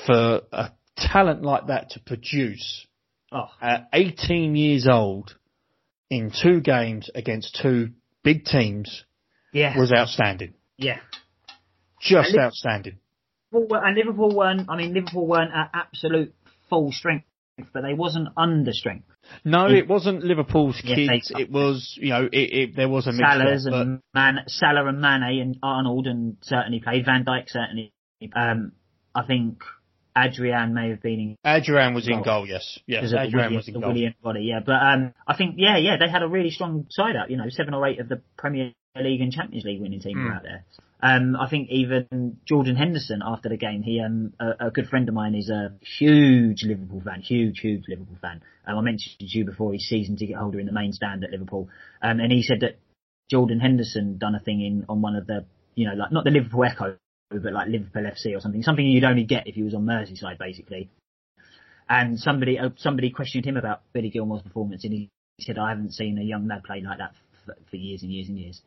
for 0.07 0.43
a 0.53 0.71
talent 0.97 1.43
like 1.43 1.69
that 1.69 1.91
to 1.91 2.01
produce 2.01 2.87
Oh, 3.33 3.49
at 3.61 3.89
18 3.93 4.57
years 4.57 4.89
old 4.91 5.37
in 6.11 6.33
two 6.33 6.61
games 6.61 7.09
against 7.15 7.57
two 7.63 7.91
big 8.25 8.45
teams 8.45 9.05
yeah. 9.53 9.79
was 9.79 9.93
outstanding. 9.93 10.55
yeah. 10.77 10.99
Just 12.01 12.31
And 12.31 12.41
outstanding. 12.41 12.99
Liverpool 13.53 13.79
and 13.79 13.97
Liverpool 13.97 14.35
weren't. 14.35 14.71
I 14.71 14.77
mean, 14.77 14.95
Liverpool 14.95 15.27
weren't 15.27 15.53
at 15.53 15.71
absolute 15.75 16.35
full 16.71 16.93
strength, 16.93 17.27
but 17.73 17.83
they 17.83 17.95
wasn't 17.95 18.29
under 18.37 18.73
strength. 18.73 19.07
No, 19.45 19.67
it 19.69 19.89
wasn't 19.89 20.23
Liverpool's 20.23 20.81
Yeah, 20.85 20.95
kids. 20.95 21.33
It 21.37 21.51
was, 21.51 21.97
you 22.01 22.11
know, 22.11 22.29
it, 22.31 22.37
it, 22.37 22.77
there 22.77 22.89
was 22.89 23.07
a 23.07 23.13
Salah's 23.13 23.65
mixture. 23.65 23.71
but- 23.71 23.81
and 23.81 24.01
Man, 24.15 24.39
Salah 24.47 24.87
and 24.87 25.01
Mane 25.01 25.41
and 25.41 25.57
Arnold 25.63 26.07
and 26.07 26.37
certainly 26.43 26.81
played. 26.81 27.05
Van 27.05 27.25
Dijk 27.25 27.49
certainly. 27.49 27.93
Um, 28.35 28.73
I 29.15 29.23
think 29.25 29.63
Adrian 30.17 30.75
may 30.75 30.91
have 30.91 31.03
been 31.03 31.21
in 31.21 31.37
Adrian 31.45 31.95
was 31.95 32.07
in 32.09 32.17
Goal. 32.17 32.25
goal, 32.25 32.47
yes. 32.49 32.79
Yes, 32.87 33.01
because 33.01 33.13
of 33.13 33.19
the 33.19 33.27
Adrian 33.27 33.37
William, 33.47 33.57
was 33.57 33.69
in 33.69 33.75
goal. 33.75 33.83
William 33.93 34.15
body, 34.23 34.41
yeah. 34.43 34.61
But 34.65 34.83
um, 34.83 35.15
I 35.27 35.37
think, 35.37 35.55
yeah, 35.59 35.77
yeah, 35.79 35.97
they 35.99 36.09
had 36.11 36.23
a 36.23 36.29
really 36.29 36.51
strong 36.51 36.87
side 36.91 37.17
out. 37.17 37.31
You 37.31 37.37
know, 37.37 37.49
seven 37.49 37.75
or 37.75 37.87
eight 37.87 38.01
of 38.01 38.09
the 38.09 38.21
Premier 38.37 38.73
League 39.01 39.21
and 39.21 39.33
Champions 39.33 39.65
League 39.65 39.81
winning 39.81 40.01
team 40.01 40.19
Hmm. 40.19 40.25
were 40.27 40.33
out 40.33 40.43
there. 40.43 40.65
Um, 41.03 41.35
I 41.35 41.49
think 41.49 41.71
even 41.71 42.37
Jordan 42.45 42.77
Henderson 42.77 43.23
after 43.25 43.49
the 43.49 43.57
game, 43.57 43.83
he 43.83 44.01
um, 44.01 44.35
a, 44.39 44.67
a 44.67 44.71
good 44.71 44.87
friend 44.89 45.09
of 45.09 45.15
mine 45.15 45.35
is 45.35 45.49
a 45.49 45.73
huge 45.99 46.63
Liverpool 46.63 47.01
fan, 47.03 47.23
huge, 47.23 47.61
huge 47.61 47.85
Liverpool 47.89 48.19
fan. 48.21 48.43
Um, 48.67 48.77
I 48.77 48.81
mentioned 48.83 49.17
to 49.21 49.25
you 49.27 49.47
before 49.47 49.73
he's 49.73 49.87
season 49.89 50.17
ticket 50.17 50.37
holder 50.37 50.61
in 50.61 50.67
the 50.67 50.73
main 50.73 50.93
stand 50.93 51.25
at 51.25 51.31
Liverpool, 51.31 51.69
um, 52.03 52.21
and 52.21 52.31
he 52.31 52.43
said 52.43 52.61
that 52.61 52.79
Jordan 53.31 53.61
Henderson 53.61 54.19
done 54.19 54.35
a 54.35 54.41
thing 54.41 54.61
in 54.61 54.85
on 54.91 55.01
one 55.01 55.17
of 55.17 55.27
the, 55.27 55.47
you 55.75 55.87
know, 55.89 55.95
like 55.95 56.13
not 56.13 56.25
the 56.25 56.31
Liverpool 56.31 56.65
Echo, 56.65 56.97
but 57.31 57.53
like 57.53 57.69
Liverpool 57.69 58.03
FC 58.03 58.37
or 58.37 58.41
something, 58.41 58.63
something 58.63 58.87
you'd 58.87 59.05
only 59.05 59.25
get 59.25 59.47
if 59.47 59.55
he 59.55 59.63
was 59.63 59.75
on 59.75 59.85
Merseyside, 59.87 60.39
basically 60.39 60.91
and 61.91 62.19
somebody 62.21 62.59
uh, 62.59 62.71
somebody 62.77 63.11
questioned 63.11 63.45
him 63.45 63.57
about 63.57 63.83
Billy 63.93 64.11
Gilmour's 64.11 64.43
performance, 64.43 64.85
and 64.85 64.93
he 64.93 65.11
said, 65.41 65.59
"I 65.59 65.71
haven't 65.71 65.93
seen 65.93 66.17
a 66.19 66.23
young 66.23 66.47
lad 66.47 66.63
play 66.63 66.81
like 66.81 66.99
that 66.99 67.15
for, 67.45 67.57
for 67.69 67.77
years 67.77 68.03
and 68.03 68.13
years 68.13 68.29
and 68.29 68.39
years. 68.39 68.63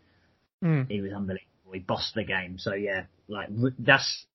Mm. 0.64 0.92
He 0.92 1.02
was 1.02 1.14
unbelievable. 1.14 1.48
He 1.72 1.80
bossed 1.80 2.14
the 2.14 2.26
game. 2.26 2.60
So 2.60 2.74
yeah, 2.74 3.06
like 3.30 3.48
that's 3.80 4.26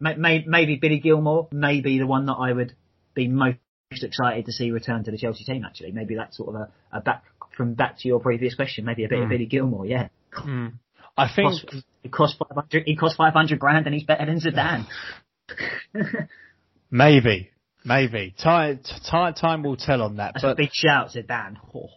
may, 0.00 0.16
may, 0.16 0.44
maybe 0.46 0.76
Billy 0.76 0.98
Gilmour 0.98 1.48
may 1.52 1.80
be 1.80 1.98
the 1.98 2.06
one 2.06 2.26
that 2.26 2.34
I 2.34 2.52
would 2.52 2.74
be 3.14 3.28
most 3.28 3.58
excited 3.92 4.46
to 4.46 4.52
see 4.52 4.72
return 4.72 5.04
to 5.04 5.12
the 5.12 5.18
Chelsea 5.18 5.44
team. 5.44 5.64
Actually, 5.64 5.92
maybe 5.92 6.16
that's 6.16 6.36
sort 6.36 6.48
of 6.48 6.54
a, 6.56 6.68
a 6.92 7.00
back 7.00 7.22
from 7.56 7.74
back 7.74 7.98
to 8.00 8.08
your 8.08 8.18
previous 8.18 8.56
question. 8.56 8.84
Maybe 8.84 9.04
a 9.04 9.08
bit 9.08 9.22
of 9.22 9.28
Billy 9.28 9.46
Gilmour. 9.46 9.86
Yeah, 9.86 10.08
Mm. 10.32 10.74
I 11.16 11.28
think 11.34 11.50
cost, 11.50 11.84
it 12.02 12.12
cost 12.12 12.36
five 12.38 12.54
hundred. 12.54 12.84
He 12.86 12.96
cost 12.96 13.16
five 13.16 13.32
hundred 13.32 13.58
grand, 13.58 13.86
and 13.86 13.94
he's 13.94 14.04
better 14.04 14.26
than 14.26 14.40
Zidane. 14.40 14.86
maybe, 16.90 17.50
maybe. 17.84 18.34
Time, 18.42 18.80
time, 19.10 19.34
time 19.34 19.62
will 19.62 19.76
tell 19.76 20.02
on 20.02 20.16
that. 20.16 20.34
That's 20.34 20.44
a 20.44 20.54
big 20.56 20.70
shout, 20.72 21.10
Zidane. 21.10 21.56
Oh. 21.74 21.88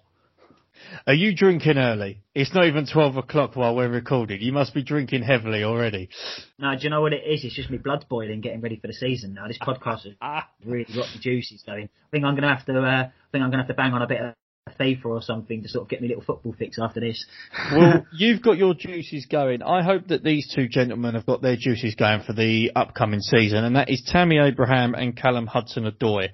are 1.07 1.13
you 1.13 1.35
drinking 1.35 1.77
early? 1.77 2.21
It's 2.35 2.53
not 2.53 2.65
even 2.65 2.85
12 2.91 3.17
o'clock 3.17 3.55
while 3.55 3.75
we're 3.75 3.89
recording. 3.89 4.41
You 4.41 4.51
must 4.51 4.73
be 4.73 4.83
drinking 4.83 5.23
heavily 5.23 5.63
already. 5.63 6.09
No, 6.57 6.75
do 6.75 6.83
you 6.83 6.89
know 6.89 7.01
what 7.01 7.13
it 7.13 7.23
is? 7.25 7.43
It's 7.45 7.55
just 7.55 7.69
me 7.69 7.77
blood 7.77 8.05
boiling, 8.09 8.41
getting 8.41 8.61
ready 8.61 8.77
for 8.77 8.87
the 8.87 8.93
season. 8.93 9.33
Now 9.35 9.47
this 9.47 9.59
podcast 9.61 10.03
has 10.03 10.13
Ah. 10.21 10.49
really 10.65 10.85
got 10.85 11.07
the 11.13 11.19
juices 11.19 11.63
going. 11.65 11.85
I 11.85 12.09
think 12.11 12.25
I'm 12.25 12.35
gonna 12.35 12.53
have 12.55 12.65
to. 12.65 12.77
Uh, 12.79 12.85
I 12.85 13.11
think 13.31 13.43
I'm 13.43 13.49
gonna 13.51 13.63
have 13.63 13.67
to 13.67 13.73
bang 13.75 13.93
on 13.93 14.01
a 14.01 14.07
bit 14.07 14.21
of 14.21 14.33
FIFA 14.79 15.05
or 15.05 15.21
something 15.21 15.63
to 15.63 15.69
sort 15.69 15.83
of 15.83 15.89
get 15.89 16.01
me 16.01 16.07
a 16.07 16.09
little 16.09 16.23
football 16.23 16.55
fix 16.57 16.77
after 16.81 16.99
this. 16.99 17.25
well, 17.71 18.05
you've 18.13 18.41
got 18.41 18.57
your 18.57 18.73
juices 18.73 19.25
going. 19.25 19.61
I 19.61 19.83
hope 19.83 20.07
that 20.07 20.23
these 20.23 20.51
two 20.53 20.67
gentlemen 20.67 21.15
have 21.15 21.25
got 21.25 21.41
their 21.41 21.55
juices 21.57 21.95
going 21.95 22.21
for 22.23 22.33
the 22.33 22.71
upcoming 22.75 23.21
season, 23.21 23.63
and 23.63 23.75
that 23.75 23.89
is 23.89 24.03
Tammy 24.05 24.39
Abraham 24.39 24.93
and 24.93 25.15
Callum 25.15 25.47
Hudson-Odoi. 25.47 26.29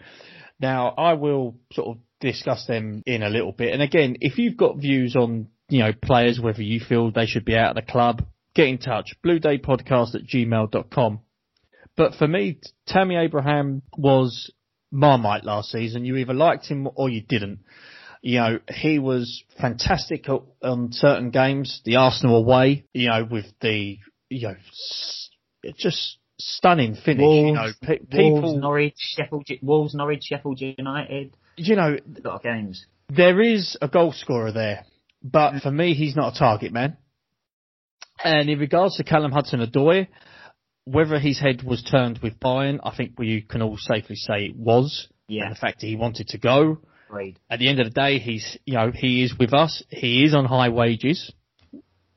Now, 0.59 0.89
I 0.89 1.13
will 1.13 1.55
sort 1.71 1.97
of 1.97 2.03
discuss 2.19 2.65
them 2.67 3.03
in 3.05 3.23
a 3.23 3.29
little 3.29 3.51
bit. 3.51 3.73
And 3.73 3.81
again, 3.81 4.17
if 4.21 4.37
you've 4.37 4.57
got 4.57 4.77
views 4.77 5.15
on, 5.15 5.47
you 5.69 5.79
know, 5.79 5.93
players, 5.93 6.39
whether 6.39 6.61
you 6.61 6.79
feel 6.79 7.11
they 7.11 7.25
should 7.25 7.45
be 7.45 7.55
out 7.55 7.77
of 7.77 7.85
the 7.85 7.91
club, 7.91 8.25
get 8.53 8.67
in 8.67 8.77
touch. 8.77 9.15
Bluedaypodcast 9.25 10.15
at 10.15 10.23
gmail.com. 10.23 11.19
But 11.95 12.15
for 12.15 12.27
me, 12.27 12.59
Tammy 12.87 13.15
Abraham 13.15 13.81
was 13.97 14.51
Marmite 14.91 15.43
last 15.43 15.71
season. 15.71 16.05
You 16.05 16.17
either 16.17 16.33
liked 16.33 16.65
him 16.65 16.87
or 16.95 17.09
you 17.09 17.21
didn't. 17.21 17.59
You 18.21 18.39
know, 18.39 18.59
he 18.69 18.99
was 18.99 19.43
fantastic 19.61 20.27
on 20.27 20.43
um, 20.61 20.89
certain 20.91 21.29
games. 21.29 21.81
The 21.85 21.95
Arsenal 21.97 22.37
away, 22.37 22.85
you 22.93 23.07
know, 23.07 23.25
with 23.29 23.45
the, 23.61 23.97
you 24.29 24.47
know, 24.47 24.55
just 25.77 26.17
stunning 26.37 26.95
finish. 26.95 27.21
you 27.21 27.53
know, 27.53 27.69
pe- 27.81 27.99
people, 27.99 28.41
Wolves, 28.41 28.59
Norwich, 28.59 28.95
Sheffield, 28.97 29.47
Wolves, 29.61 29.95
Norwich, 29.95 30.23
Sheffield 30.23 30.59
United. 30.59 31.33
you 31.57 31.75
know, 31.75 31.97
A 31.97 32.27
lot 32.27 32.35
of 32.35 32.43
games. 32.43 32.85
there 33.09 33.41
is 33.41 33.77
a 33.81 33.87
goal 33.87 34.11
scorer 34.11 34.51
there, 34.51 34.85
but 35.23 35.53
mm. 35.53 35.61
for 35.61 35.71
me, 35.71 35.93
he's 35.93 36.15
not 36.15 36.35
a 36.35 36.39
target 36.39 36.73
man. 36.73 36.97
And 38.21 38.49
in 38.49 38.59
regards 38.59 38.97
to 38.97 39.03
Callum 39.03 39.31
Hudson-Odoi, 39.31 40.07
whether 40.85 41.19
his 41.19 41.39
head 41.39 41.63
was 41.63 41.83
turned 41.83 42.19
with 42.21 42.39
Bayern, 42.39 42.79
I 42.83 42.95
think 42.95 43.13
we 43.17 43.41
can 43.41 43.61
all 43.61 43.77
safely 43.77 44.15
say 44.15 44.45
it 44.45 44.55
was. 44.55 45.07
Yeah. 45.27 45.43
And 45.45 45.55
the 45.55 45.59
fact 45.59 45.81
that 45.81 45.87
he 45.87 45.95
wanted 45.95 46.27
to 46.29 46.37
go. 46.37 46.79
Agreed. 47.09 47.39
At 47.49 47.59
the 47.59 47.67
end 47.67 47.79
of 47.79 47.85
the 47.85 48.01
day, 48.01 48.19
he's, 48.19 48.57
you 48.65 48.75
know, 48.75 48.91
he 48.93 49.23
is 49.23 49.33
with 49.37 49.53
us. 49.53 49.83
He 49.89 50.23
is 50.23 50.35
on 50.35 50.45
high 50.45 50.69
wages. 50.69 51.33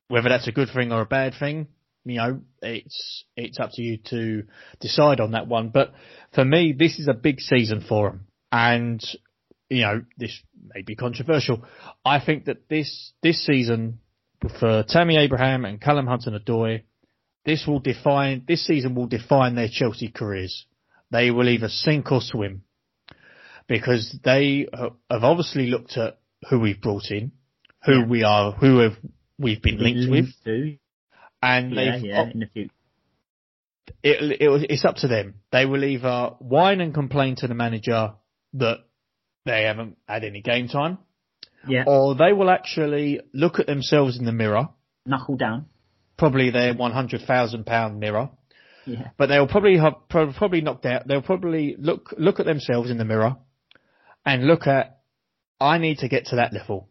Whether 0.08 0.28
that's 0.28 0.48
a 0.48 0.52
good 0.52 0.68
thing 0.74 0.92
or 0.92 1.00
a 1.00 1.06
bad 1.06 1.32
thing, 1.38 1.68
you 2.04 2.16
know, 2.16 2.40
it's, 2.60 3.24
it's 3.34 3.58
up 3.58 3.70
to 3.72 3.82
you 3.82 3.98
to 4.10 4.42
decide 4.80 5.20
on 5.20 5.30
that 5.30 5.46
one. 5.46 5.70
But 5.70 5.94
for 6.34 6.44
me, 6.44 6.74
this 6.78 6.98
is 6.98 7.08
a 7.08 7.14
big 7.14 7.40
season 7.40 7.82
for 7.88 8.08
him. 8.08 8.26
And, 8.50 9.02
you 9.70 9.82
know, 9.82 10.02
this 10.18 10.38
may 10.74 10.82
be 10.82 10.94
controversial. 10.94 11.64
I 12.04 12.22
think 12.22 12.44
that 12.44 12.68
this, 12.68 13.12
this 13.22 13.46
season 13.46 14.00
for 14.60 14.84
Tammy 14.86 15.16
Abraham 15.16 15.64
and 15.64 15.80
Callum 15.80 16.06
Hudson-Odoi, 16.06 16.82
this 17.46 17.64
will 17.66 17.80
define, 17.80 18.44
this 18.46 18.66
season 18.66 18.94
will 18.94 19.06
define 19.06 19.54
their 19.54 19.68
Chelsea 19.72 20.08
careers. 20.08 20.66
They 21.10 21.30
will 21.30 21.48
either 21.48 21.68
sink 21.68 22.12
or 22.12 22.20
swim 22.20 22.64
because 23.72 24.14
they 24.22 24.66
uh, 24.70 24.90
have 25.10 25.24
obviously 25.24 25.66
looked 25.66 25.96
at 25.96 26.18
who 26.50 26.60
we've 26.60 26.80
brought 26.80 27.10
in, 27.10 27.32
who 27.86 28.00
Yeah. 28.00 28.06
we 28.06 28.22
are, 28.22 28.52
who 28.52 28.78
have 28.80 28.92
we've 29.38 29.62
been 29.62 29.78
linked 29.78 30.10
with, 30.10 30.28
to. 30.44 30.76
and 31.40 31.72
Yeah, 31.72 31.92
they've 31.92 32.04
yeah, 32.04 32.30
in 32.30 32.40
the 32.40 32.46
future. 32.52 32.70
it, 34.02 34.40
it, 34.42 34.66
it's 34.70 34.84
up 34.84 34.96
to 34.96 35.08
them. 35.08 35.36
They 35.52 35.64
will 35.64 35.84
either 35.84 36.34
whine 36.40 36.80
and 36.82 36.92
complain 36.92 37.36
to 37.36 37.46
the 37.48 37.54
manager 37.54 38.12
that 38.54 38.78
they 39.46 39.62
haven't 39.62 39.96
had 40.06 40.22
any 40.24 40.42
game 40.42 40.68
time, 40.68 40.98
Yeah. 41.66 41.84
or 41.86 42.14
they 42.14 42.32
will 42.34 42.50
actually 42.50 43.20
look 43.32 43.58
at 43.58 43.66
themselves 43.66 44.18
in 44.18 44.24
the 44.26 44.32
mirror, 44.32 44.68
Knuckle 45.06 45.36
down. 45.36 45.66
probably 46.18 46.50
their 46.50 46.74
one 46.74 46.92
hundred 46.92 47.22
thousand 47.22 47.64
pound 47.64 47.98
mirror, 48.00 48.28
Yeah. 48.86 49.08
but 49.16 49.28
they'll 49.28 49.48
probably 49.48 49.78
have 49.78 49.94
probably 50.10 50.60
knocked 50.60 50.84
out. 50.84 51.06
They'll 51.08 51.22
probably 51.22 51.74
look 51.78 52.12
look 52.18 52.38
at 52.38 52.44
themselves 52.46 52.90
in 52.90 52.98
the 52.98 53.04
mirror 53.06 53.36
and 54.24 54.46
look 54.46 54.66
at. 54.66 54.98
I 55.60 55.78
need 55.78 55.98
to 55.98 56.08
get 56.08 56.26
to 56.26 56.36
that 56.36 56.52
level. 56.52 56.88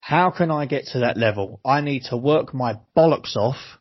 How 0.00 0.30
can 0.30 0.50
I 0.50 0.66
get 0.66 0.86
to 0.92 1.00
that 1.00 1.16
level? 1.16 1.60
I 1.64 1.80
need 1.80 2.04
to 2.10 2.16
work 2.16 2.54
my 2.54 2.78
bollocks 2.96 3.36
off 3.36 3.78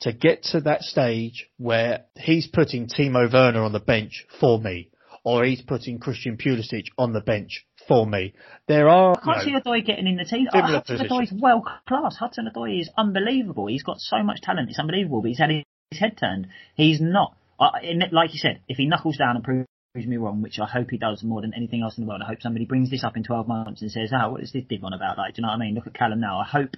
to 0.00 0.12
get 0.12 0.42
to 0.42 0.60
that 0.62 0.82
stage 0.82 1.48
where 1.56 2.04
he's 2.16 2.46
putting 2.46 2.86
Timo 2.86 3.32
Werner 3.32 3.62
on 3.62 3.72
the 3.72 3.80
bench 3.80 4.26
for 4.40 4.58
me, 4.58 4.90
or 5.24 5.44
he's 5.44 5.62
putting 5.62 5.98
Christian 5.98 6.36
Pulisic 6.36 6.84
on 6.98 7.12
the 7.12 7.20
bench 7.20 7.66
for 7.88 8.06
me. 8.06 8.34
There 8.68 8.88
are 8.88 9.12
I 9.12 9.24
can't 9.24 9.46
you 9.46 9.52
know, 9.52 9.60
see 9.60 9.68
Odoi 9.68 9.86
getting 9.86 10.06
in 10.06 10.16
the 10.16 10.24
team. 10.24 10.46
Oh, 10.52 10.60
Hudson. 10.60 10.98
Odoi 10.98 11.22
is 11.22 11.32
well 11.32 11.62
class. 11.88 12.16
Hudson 12.16 12.48
Odoi 12.54 12.80
is 12.80 12.90
unbelievable. 12.96 13.66
He's 13.66 13.82
got 13.82 13.98
so 13.98 14.22
much 14.22 14.40
talent. 14.42 14.70
It's 14.70 14.78
unbelievable. 14.78 15.22
But 15.22 15.28
he's 15.28 15.38
had 15.38 15.50
his 15.50 15.64
head 15.98 16.16
turned. 16.18 16.48
He's 16.74 17.00
not. 17.00 17.36
Uh, 17.58 17.70
like 18.12 18.32
you 18.32 18.38
said, 18.38 18.60
if 18.68 18.76
he 18.76 18.86
knuckles 18.86 19.16
down 19.16 19.36
and 19.36 19.44
proves 19.44 19.68
me 19.94 20.16
wrong, 20.16 20.42
which 20.42 20.58
I 20.58 20.66
hope 20.66 20.90
he 20.90 20.98
does 20.98 21.22
more 21.22 21.40
than 21.40 21.54
anything 21.54 21.82
else 21.82 21.96
in 21.96 22.04
the 22.04 22.08
world, 22.08 22.22
I 22.22 22.26
hope 22.26 22.42
somebody 22.42 22.64
brings 22.64 22.90
this 22.90 23.04
up 23.04 23.16
in 23.16 23.22
12 23.22 23.46
months 23.46 23.80
and 23.80 23.90
says, 23.90 24.12
"Oh, 24.12 24.30
what 24.30 24.42
is 24.42 24.52
this 24.52 24.64
dig 24.64 24.82
on 24.82 24.92
about?" 24.92 25.16
Like, 25.16 25.34
do 25.34 25.40
you 25.40 25.42
know 25.42 25.48
what 25.48 25.54
I 25.54 25.58
mean? 25.58 25.74
Look 25.74 25.86
at 25.86 25.94
Callum 25.94 26.20
now. 26.20 26.38
I 26.38 26.44
hope 26.44 26.76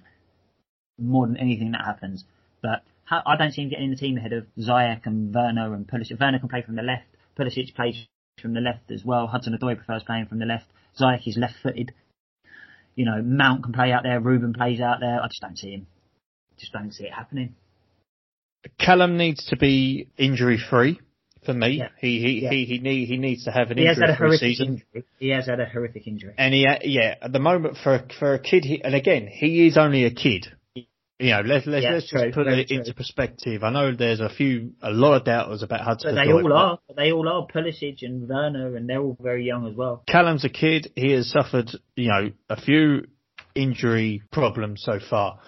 more 0.98 1.26
than 1.26 1.38
anything 1.38 1.72
that 1.72 1.84
happens. 1.84 2.24
But 2.60 2.82
how, 3.04 3.22
I 3.24 3.36
don't 3.36 3.52
see 3.52 3.62
him 3.62 3.70
getting 3.70 3.86
in 3.86 3.90
the 3.90 3.96
team 3.96 4.18
ahead 4.18 4.34
of 4.34 4.46
Ziyech 4.58 5.06
and 5.06 5.34
Werner 5.34 5.74
and 5.74 5.86
Pulisic. 5.86 6.20
Werner 6.20 6.38
can 6.38 6.48
play 6.48 6.62
from 6.62 6.76
the 6.76 6.82
left. 6.82 7.06
Pulisic 7.38 7.74
plays 7.74 8.06
from 8.40 8.52
the 8.52 8.60
left 8.60 8.90
as 8.90 9.02
well. 9.02 9.26
Hudson 9.26 9.56
Odoi 9.56 9.76
prefers 9.76 10.02
playing 10.02 10.26
from 10.26 10.38
the 10.38 10.44
left. 10.44 10.66
Ziyech 11.00 11.26
is 11.26 11.38
left-footed. 11.38 11.92
You 12.96 13.06
know, 13.06 13.22
Mount 13.22 13.62
can 13.62 13.72
play 13.72 13.92
out 13.92 14.02
there. 14.02 14.20
Ruben 14.20 14.52
plays 14.52 14.80
out 14.80 15.00
there. 15.00 15.22
I 15.22 15.28
just 15.28 15.40
don't 15.40 15.56
see 15.56 15.70
him. 15.70 15.86
Just 16.58 16.72
don't 16.72 16.92
see 16.92 17.04
it 17.04 17.12
happening. 17.12 17.54
Callum 18.78 19.16
needs 19.16 19.46
to 19.46 19.56
be 19.56 20.08
injury 20.18 20.58
free 20.58 20.98
for 21.46 21.54
me. 21.54 21.78
Yeah. 21.78 21.88
He 22.00 22.20
he, 22.20 22.40
Yeah. 22.42 22.50
he 22.50 22.64
he 22.66 22.78
need 22.78 23.06
he 23.06 23.16
needs 23.16 23.44
to 23.44 23.50
have 23.52 23.70
an 23.70 23.78
He 23.78 23.86
has 23.86 23.96
had 23.98 24.10
a 24.10 24.12
injury 24.12 24.36
season. 24.36 24.66
injury. 24.68 25.04
He 25.18 25.28
has 25.30 25.46
had 25.46 25.60
a 25.60 25.64
horrific 25.66 26.06
injury. 26.06 26.34
And 26.36 26.52
he, 26.52 26.66
yeah, 26.82 27.14
at 27.22 27.32
the 27.32 27.38
moment 27.38 27.78
for 27.82 28.04
for 28.18 28.34
a 28.34 28.38
kid, 28.38 28.64
he, 28.64 28.82
and 28.84 28.94
again, 28.94 29.26
he 29.28 29.66
is 29.66 29.78
only 29.78 30.04
a 30.04 30.10
kid. 30.10 30.48
You 31.18 31.30
know, 31.30 31.40
let's 31.46 31.66
let's, 31.66 31.82
Yeah, 31.82 31.92
let's 31.92 32.10
true, 32.10 32.24
just 32.24 32.34
put 32.34 32.46
it 32.46 32.70
into 32.70 32.92
perspective. 32.92 33.64
I 33.64 33.70
know 33.70 33.94
there's 33.96 34.20
a 34.20 34.28
few, 34.28 34.72
a 34.82 34.90
lot 34.90 35.14
of 35.14 35.24
doubters 35.24 35.62
about 35.62 35.80
Hudson. 35.80 36.14
But 36.14 36.22
they 36.22 36.30
all 36.30 36.52
are. 36.52 36.78
They 36.94 37.10
all 37.10 37.26
are. 37.26 37.46
Pulisic 37.46 38.02
and 38.02 38.28
Werner, 38.28 38.76
and 38.76 38.86
they're 38.86 39.00
all 39.00 39.16
very 39.18 39.46
young 39.46 39.66
as 39.66 39.74
well. 39.74 40.02
Callum's 40.06 40.44
a 40.44 40.50
kid. 40.50 40.92
He 40.94 41.12
has 41.12 41.30
suffered, 41.30 41.70
you 41.94 42.08
know, 42.08 42.32
a 42.50 42.60
few 42.60 43.06
injury 43.54 44.20
problems 44.30 44.82
so 44.82 44.98
far. 45.00 45.38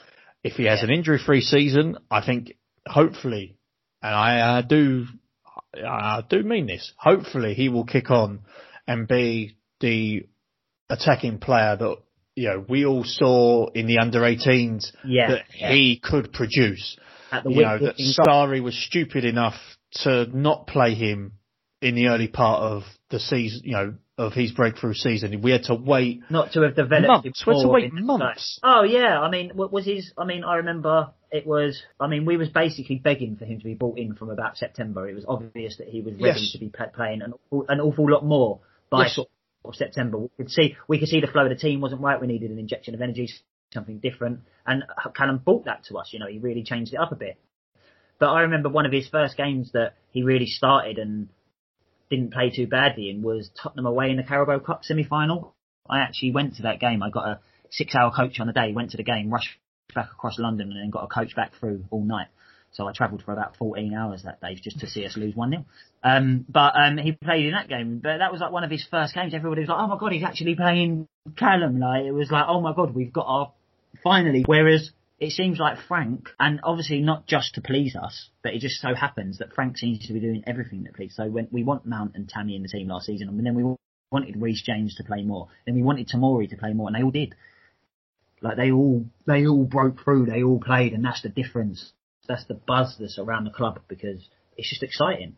If 0.43 0.55
he 0.55 0.65
has 0.65 0.79
Yeah. 0.79 0.85
an 0.87 0.91
injury-free 0.93 1.43
season, 1.43 1.99
I 2.11 2.25
think 2.25 2.57
hopefully, 2.87 3.57
and 4.01 4.15
I 4.15 4.41
uh, 4.41 4.63
do, 4.63 5.05
I 5.75 6.23
do 6.29 6.43
mean 6.43 6.66
this. 6.66 6.93
Hopefully, 6.97 7.55
he 7.55 7.69
will 7.69 7.85
kick 7.85 8.11
on 8.11 8.41
and 8.87 9.07
be 9.07 9.57
the 9.81 10.27
attacking 10.89 11.39
player 11.39 11.77
that 11.77 11.97
you 12.35 12.49
know 12.49 12.64
we 12.69 12.87
all 12.87 13.05
saw 13.05 13.69
in 13.69 13.87
the 13.87 13.99
under 13.99 14.21
18s 14.21 14.93
Yeah, 15.05 15.31
that 15.31 15.45
yeah. 15.55 15.73
he 15.73 16.01
could 16.03 16.33
produce. 16.33 16.97
At 17.31 17.45
the 17.45 17.51
You 17.51 17.62
know 17.62 17.79
that 17.79 17.97
Sarri 17.99 18.62
was 18.62 18.77
stupid 18.77 19.25
enough 19.25 19.57
to 20.03 20.27
not 20.35 20.66
play 20.66 20.95
him 20.95 21.33
in 21.83 21.95
the 21.95 22.09
early 22.09 22.29
part 22.29 22.62
of 22.62 22.85
the 23.11 23.21
season. 23.21 23.61
You 23.64 23.73
know 23.73 23.95
of 24.16 24.33
his 24.33 24.51
breakthrough 24.51 24.95
season. 24.95 25.41
We 25.43 25.53
had 25.53 25.64
to 25.64 25.75
wait 25.75 26.23
not 26.29 26.53
to 26.53 26.62
have 26.62 26.75
developed 26.75 27.25
Months. 27.25 27.47
We 27.47 27.55
had 27.55 27.62
to 27.62 27.69
wait 27.69 27.93
months. 27.93 28.59
Oh 28.62 28.83
yeah, 28.83 29.21
I 29.21 29.31
mean, 29.31 29.53
what 29.55 29.73
was 29.73 29.85
his? 29.85 30.12
I 30.19 30.25
mean, 30.25 30.43
I 30.45 30.57
remember 30.57 31.12
it 31.31 31.47
was. 31.47 31.83
I 32.01 32.07
mean, 32.07 32.24
we 32.24 32.37
was 32.37 32.49
basically 32.49 32.97
begging 32.97 33.37
for 33.37 33.45
him 33.45 33.59
to 33.59 33.64
be 33.64 33.74
brought 33.74 33.99
in 33.99 34.14
from 34.14 34.31
about 34.31 34.57
September. 34.57 35.09
It 35.09 35.14
was 35.14 35.24
obvious 35.29 35.76
that 35.79 35.89
he 35.89 36.01
was 36.01 36.14
ready 36.14 36.41
Yes. 36.41 36.53
to 36.53 36.59
be 36.59 36.70
playing 36.95 37.22
an, 37.22 37.33
awful- 37.35 37.66
an 37.68 37.81
awful 37.81 38.11
lot 38.11 38.24
more 38.24 38.61
by 38.91 39.03
Yes. 39.05 39.14
sort 39.16 39.29
of 39.64 39.74
September. 39.74 40.18
We 40.18 40.29
could 40.37 40.51
see 40.51 40.76
we 40.89 40.99
could 40.99 41.09
see 41.09 41.20
the 41.20 41.26
flow 41.26 41.45
of 41.45 41.51
the 41.51 41.57
team 41.57 41.81
wasn't 41.81 42.01
right. 42.01 42.20
We 42.20 42.26
needed 42.26 42.51
an 42.51 42.59
injection 42.59 42.95
of 42.95 43.03
energy, 43.03 43.29
something 43.72 43.99
different, 43.99 44.41
and 44.66 44.85
Callum 45.14 45.39
brought 45.39 45.64
that 45.66 45.85
to 45.85 45.99
us. 45.99 46.12
You 46.12 46.18
know, 46.20 46.26
he 46.29 46.39
really 46.39 46.62
changed 46.62 46.95
it 46.95 46.97
up 46.99 47.12
a 47.12 47.16
bit. 47.16 47.37
But 48.18 48.31
I 48.33 48.43
remember 48.43 48.68
one 48.68 48.87
of 48.87 48.93
his 48.93 49.07
first 49.09 49.37
games 49.37 49.72
that 49.72 49.95
he 50.11 50.22
really 50.22 50.47
started 50.47 50.99
and 50.99 51.29
didn't 52.11 52.33
play 52.33 52.51
too 52.51 52.66
badly 52.66 53.11
in 53.11 53.22
was 53.22 53.51
Tottenham 53.51 53.87
away 53.87 54.11
in 54.11 54.16
the 54.16 54.22
Carabao 54.22 54.61
Cup 54.61 54.83
semi-final. 54.85 55.55
I 55.89 56.01
actually 56.01 56.33
went 56.33 56.57
to 56.57 56.62
that 56.62 56.81
game. 56.81 57.03
I 57.03 57.11
got 57.11 57.29
a 57.29 57.41
six-hour 57.70 58.12
coach 58.12 58.41
on 58.41 58.47
the 58.47 58.53
day, 58.53 58.72
went 58.72 58.91
to 58.93 58.97
the 58.97 59.03
game, 59.03 59.31
rushed 59.31 59.51
back 59.95 60.11
across 60.12 60.39
London, 60.39 60.70
and 60.70 60.80
then 60.80 60.91
got 60.91 61.05
a 61.05 61.09
coach 61.09 61.34
back 61.34 61.53
through 61.59 61.84
all 61.91 62.05
night. 62.05 62.28
So 62.72 62.86
I 62.86 62.93
travelled 62.93 63.22
for 63.22 63.32
about 63.32 63.57
14 63.57 63.95
hours 63.95 64.24
that 64.24 64.41
day 64.41 64.55
just 64.55 64.80
to 64.80 64.86
see 64.86 65.07
us 65.07 65.16
lose 65.16 65.34
1-0. 65.34 65.64
Um, 66.05 66.45
but 66.49 66.74
um, 66.76 66.99
he 66.99 67.12
played 67.12 67.47
in 67.47 67.53
that 67.53 67.68
game. 67.68 68.01
But 68.03 68.18
that 68.18 68.30
was 68.30 68.41
like 68.41 68.53
one 68.53 68.62
of 68.62 68.70
his 68.70 68.86
first 68.91 69.14
games. 69.14 69.32
Everybody 69.34 69.62
was 69.62 69.70
like, 69.70 69.78
oh 69.78 69.86
my 69.86 69.97
God, 69.99 70.12
he's 70.12 70.22
actually 70.22 70.55
playing 70.55 71.09
Callum. 71.36 71.80
Like, 71.80 72.05
it 72.05 72.12
was 72.12 72.30
like, 72.30 72.45
oh 72.47 72.61
my 72.61 72.74
God, 72.74 72.95
we've 72.95 73.12
got 73.12 73.24
our, 73.26 73.53
finally. 74.05 74.45
Whereas 74.47 74.91
it 75.18 75.32
seems 75.32 75.59
like 75.59 75.78
Frank, 75.89 76.28
and 76.39 76.61
obviously 76.62 77.01
not 77.01 77.26
just 77.26 77.55
to 77.55 77.61
please 77.61 77.97
us, 77.97 78.28
but 78.43 78.55
it 78.55 78.61
just 78.61 78.80
so 78.80 78.95
happens 78.95 79.39
that 79.39 79.53
Frank 79.53 79.76
seems 79.76 80.07
to 80.07 80.12
be 80.12 80.20
doing 80.20 80.45
everything 80.47 80.84
that 80.84 80.95
please. 80.95 81.14
So 81.16 81.28
when 81.28 81.49
we 81.51 81.64
want 81.64 81.86
Mount 81.86 82.14
and 82.14 82.28
Tammy 82.28 82.55
in 82.55 82.62
the 82.62 82.68
team 82.68 82.89
last 82.89 83.07
season, 83.07 83.28
and 83.28 83.45
then 83.45 83.55
we 83.55 83.76
wanted 84.12 84.41
Reece 84.41 84.62
James 84.62 84.95
to 84.97 85.05
play 85.05 85.22
more, 85.22 85.49
then 85.66 85.74
we 85.74 85.82
wanted 85.82 86.09
Tomori 86.09 86.49
to 86.51 86.57
play 86.57 86.72
more, 86.72 86.89
and 86.89 86.97
they 86.97 87.03
all 87.03 87.11
did. 87.11 87.34
Like 88.41 88.57
they 88.57 88.70
all, 88.70 89.05
they 89.26 89.47
all 89.47 89.64
broke 89.64 90.03
through, 90.03 90.26
they 90.26 90.43
all 90.43 90.61
played, 90.61 90.93
and 90.93 91.05
that's 91.05 91.22
the 91.22 91.28
difference. 91.28 91.93
That's 92.28 92.45
the 92.45 92.55
buzz 92.55 92.97
that's 92.99 93.18
around 93.18 93.45
the 93.45 93.51
club 93.51 93.80
because 93.89 94.28
it's 94.57 94.68
just 94.68 94.82
exciting. 94.82 95.36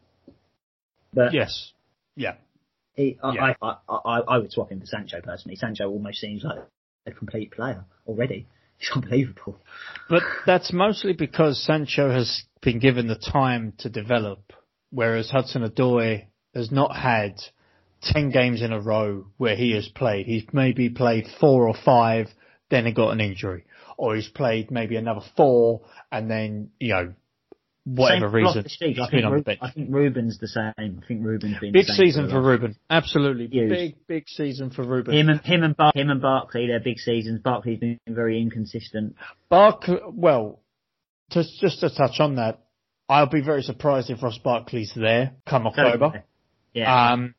But 1.12 1.32
Yes. 1.32 1.72
Yeah. 2.16 2.34
he, 2.94 3.18
I, 3.22 3.32
Yeah. 3.32 3.53
I, 3.62 3.76
I, 3.88 3.94
I, 3.94 4.20
I 4.20 4.38
would 4.38 4.53
swap 4.53 4.70
him 4.70 4.80
for 4.80 4.86
Sancho 4.86 5.20
personally. 5.22 5.57
Sancho 5.57 5.88
almost 5.88 6.18
seems 6.18 6.44
like 6.44 6.59
a 7.07 7.12
complete 7.12 7.53
player 7.53 7.84
already. 8.07 8.46
He's 8.78 8.90
unbelievable. 8.94 9.59
But 10.09 10.22
that's 10.46 10.72
mostly 10.72 11.12
because 11.12 11.62
Sancho 11.62 12.11
has 12.11 12.44
been 12.62 12.78
given 12.78 13.09
the 13.09 13.16
time 13.16 13.74
to 13.78 13.90
develop, 13.90 14.53
whereas 14.90 15.30
Hudson 15.30 15.62
Odoi 15.68 16.26
has 16.55 16.70
not 16.70 16.96
had 16.96 17.40
10 18.03 18.30
games 18.30 18.62
in 18.62 18.72
a 18.72 18.80
row 18.80 19.26
where 19.36 19.55
he 19.55 19.72
has 19.72 19.88
played. 19.88 20.26
He's 20.26 20.44
maybe 20.53 20.88
played 20.88 21.26
four 21.38 21.68
or 21.68 21.74
five, 21.74 22.28
then 22.71 22.87
he 22.87 22.93
got 22.93 23.11
an 23.11 23.21
injury. 23.21 23.64
Or 23.97 24.16
he's 24.16 24.29
played 24.29 24.71
maybe 24.71 24.97
another 24.97 25.21
four, 25.37 25.83
and 26.11 26.31
then, 26.31 26.71
you 26.81 26.95
know, 26.95 27.14
whatever 27.85 28.29
Same 28.29 28.33
reason, 28.33 28.64
he's 28.64 28.99
I 28.99 29.11
been 29.11 29.11
think, 29.11 29.25
on 29.25 29.37
the 29.37 29.43
bench. 29.43 29.59
I 29.62 29.71
think 29.71 29.89
Ruben's 29.91 30.39
the 30.39 30.49
same. 30.49 30.73
I 30.79 31.07
think 31.07 31.25
Ruben's 31.25 31.59
been 31.59 31.73
Big 31.73 31.87
the 31.87 31.93
same 31.93 32.07
season 32.07 32.31
for. 32.31 32.41
Ruben. 32.41 32.77
Absolutely. 32.89 33.49
Huge. 33.49 33.71
Big, 33.71 34.07
big 34.07 34.29
season 34.29 34.71
for 34.71 34.85
Ruben. 34.85 35.14
Him 35.14 35.29
and 35.29 35.41
him 35.41 35.62
and 35.62 35.77
Bar- 35.77 35.93
him 35.95 36.11
and 36.11 36.23
Barkley, 36.23 36.66
they're 36.66 36.81
big 36.81 36.99
seasons. 36.99 37.41
Barkley's 37.43 37.79
been 37.79 37.99
very 38.09 38.41
inconsistent. 38.41 39.16
Bark, 39.49 39.85
well, 40.12 40.61
just 41.31 41.61
just 41.61 41.81
to 41.81 41.91
touch 41.91 42.21
on 42.21 42.37
that, 42.37 42.61
I'll 43.09 43.27
be 43.27 43.43
very 43.43 43.62
surprised 43.62 44.11
if 44.11 44.23
Ross 44.23 44.39
Barkley's 44.39 44.93
there 44.95 45.33
come 45.47 45.66
October. 45.66 46.25
Yeah. 46.73 47.12
Um, 47.12 47.35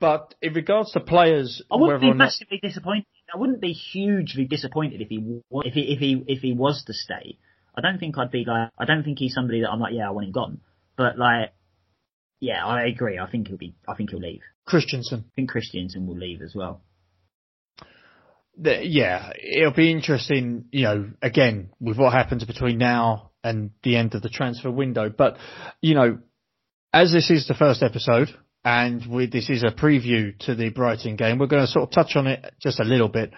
but 0.00 0.34
in 0.42 0.52
regards 0.54 0.92
to 0.92 1.00
players, 1.00 1.62
I 1.70 1.76
wouldn't 1.76 2.00
be 2.00 2.06
or 2.06 2.10
not, 2.10 2.16
massively 2.16 2.58
disappointed. 2.62 3.06
I 3.32 3.38
wouldn't 3.38 3.60
be 3.60 3.72
hugely 3.72 4.44
disappointed 4.44 5.00
if 5.00 5.08
he 5.08 5.40
if 5.64 5.72
he 5.74 5.80
if 5.92 5.98
he 5.98 6.24
if 6.26 6.40
he 6.40 6.52
was 6.52 6.84
to 6.86 6.92
stay. 6.92 7.38
I 7.74 7.80
don't 7.80 7.98
think 7.98 8.18
I'd 8.18 8.30
be 8.30 8.44
like 8.46 8.70
I 8.78 8.84
don't 8.84 9.04
think 9.04 9.18
he's 9.18 9.34
somebody 9.34 9.62
that 9.62 9.70
I'm 9.70 9.80
like 9.80 9.94
yeah 9.94 10.08
I 10.08 10.10
want 10.10 10.26
him 10.26 10.32
gone. 10.32 10.60
But 10.96 11.18
like 11.18 11.52
yeah 12.40 12.64
I 12.66 12.84
agree. 12.84 13.18
I 13.18 13.30
think 13.30 13.48
he'll 13.48 13.56
be 13.56 13.74
I 13.88 13.94
think 13.94 14.10
he'll 14.10 14.20
leave. 14.20 14.42
Christensen, 14.66 15.24
I 15.26 15.32
think 15.34 15.50
Christensen 15.50 16.06
will 16.06 16.16
leave 16.16 16.42
as 16.42 16.54
well. 16.54 16.82
the- 18.58 18.84
yeah, 18.84 19.30
it'll 19.42 19.72
be 19.72 19.90
interesting. 19.90 20.66
You 20.70 20.82
know, 20.84 21.10
again 21.22 21.70
with 21.80 21.96
what 21.96 22.12
happens 22.12 22.44
between 22.44 22.78
now 22.78 23.30
and 23.42 23.70
the 23.82 23.96
end 23.96 24.14
of 24.14 24.22
the 24.22 24.28
transfer 24.28 24.70
window. 24.70 25.08
But 25.08 25.36
you 25.80 25.94
know, 25.94 26.18
as 26.92 27.12
this 27.12 27.30
is 27.30 27.48
the 27.48 27.54
first 27.54 27.82
episode. 27.82 28.28
And 28.64 29.04
we, 29.06 29.26
this 29.26 29.50
is 29.50 29.64
a 29.64 29.72
preview 29.72 30.38
to 30.46 30.54
the 30.54 30.68
Brighton 30.70 31.16
game. 31.16 31.38
We're 31.38 31.46
going 31.48 31.64
to 31.66 31.70
sort 31.70 31.84
of 31.84 31.90
touch 31.90 32.14
on 32.14 32.28
it 32.28 32.54
just 32.60 32.78
a 32.78 32.84
little 32.84 33.08
bit. 33.08 33.32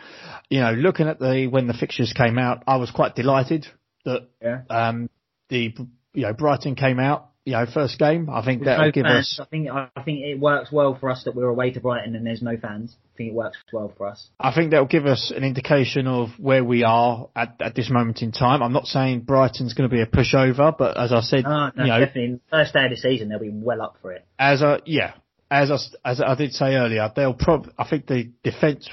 You 0.50 0.60
know, 0.60 0.72
looking 0.72 1.08
at 1.08 1.18
the 1.18 1.46
when 1.46 1.66
the 1.66 1.72
fixtures 1.72 2.12
came 2.12 2.38
out, 2.38 2.62
I 2.66 2.76
was 2.76 2.90
quite 2.90 3.14
delighted 3.14 3.66
that 4.04 4.28
Yeah. 4.42 4.62
um, 4.68 5.08
the 5.48 5.74
you 6.12 6.22
know 6.22 6.34
Brighton 6.34 6.74
came 6.74 7.00
out 7.00 7.30
you 7.44 7.52
know, 7.52 7.66
first 7.66 7.98
game. 7.98 8.30
I 8.30 8.42
think 8.44 8.64
that 8.64 8.78
no 8.78 8.90
give 8.90 9.04
fans. 9.04 9.38
us. 9.38 9.40
I 9.40 9.44
think 9.50 9.68
I 9.70 9.88
think 10.04 10.20
it 10.20 10.38
works 10.40 10.72
well 10.72 10.96
for 10.98 11.10
us 11.10 11.24
that 11.24 11.34
we're 11.34 11.48
away 11.48 11.70
to 11.72 11.80
Brighton 11.80 12.14
and 12.16 12.26
there's 12.26 12.40
no 12.42 12.56
fans. 12.56 12.96
I 13.14 13.16
think 13.16 13.30
it 13.30 13.34
works 13.34 13.58
well 13.72 13.92
for 13.96 14.06
us. 14.06 14.28
I 14.40 14.54
think 14.54 14.70
that 14.70 14.78
will 14.78 14.86
give 14.86 15.06
us 15.06 15.32
an 15.34 15.44
indication 15.44 16.06
of 16.06 16.30
where 16.38 16.64
we 16.64 16.84
are 16.84 17.28
at, 17.36 17.56
at 17.60 17.74
this 17.74 17.90
moment 17.90 18.22
in 18.22 18.32
time. 18.32 18.62
I'm 18.62 18.72
not 18.72 18.86
saying 18.86 19.20
Brighton's 19.20 19.74
going 19.74 19.88
to 19.88 19.94
be 19.94 20.00
a 20.00 20.06
pushover, 20.06 20.76
but 20.76 20.96
as 20.98 21.12
I 21.12 21.20
said, 21.20 21.44
Oh, 21.46 21.70
no, 21.76 21.84
you 21.84 21.90
know, 21.90 22.00
definitely. 22.00 22.40
First 22.50 22.72
day 22.72 22.84
of 22.84 22.90
the 22.90 22.96
season, 22.96 23.28
they'll 23.28 23.38
be 23.38 23.50
well 23.52 23.82
up 23.82 23.96
for 24.00 24.12
it. 24.12 24.24
as 24.38 24.62
a 24.62 24.80
yeah, 24.86 25.12
as 25.50 25.70
I, 25.70 26.10
as 26.10 26.20
I 26.20 26.34
did 26.36 26.52
say 26.52 26.74
earlier, 26.74 27.12
they'll 27.14 27.34
prob. 27.34 27.70
I 27.78 27.86
think 27.88 28.06
the 28.06 28.30
defence 28.42 28.88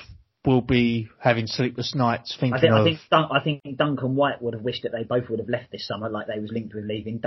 will 0.46 0.62
be 0.62 1.08
having 1.20 1.48
sleepless 1.48 1.94
nights 1.96 2.36
thinking 2.40 2.56
I 2.56 2.60
think, 2.60 2.74
I 2.74 2.84
think, 2.84 3.00
Dun- 3.12 3.30
I 3.32 3.44
think 3.44 3.78
Dunk 3.78 4.02
and 4.02 4.16
White 4.16 4.42
would 4.42 4.56
have 4.56 4.64
wished 4.64 4.84
that 4.84 4.92
they 4.92 5.04
both 5.04 5.30
would 5.30 5.40
have 5.40 5.50
left 5.50 5.72
this 5.72 5.88
summer, 5.88 6.10
like 6.10 6.28
they 6.28 6.40
was 6.40 6.52
linked 6.52 6.74
with 6.74 6.86
leaving 6.86 7.20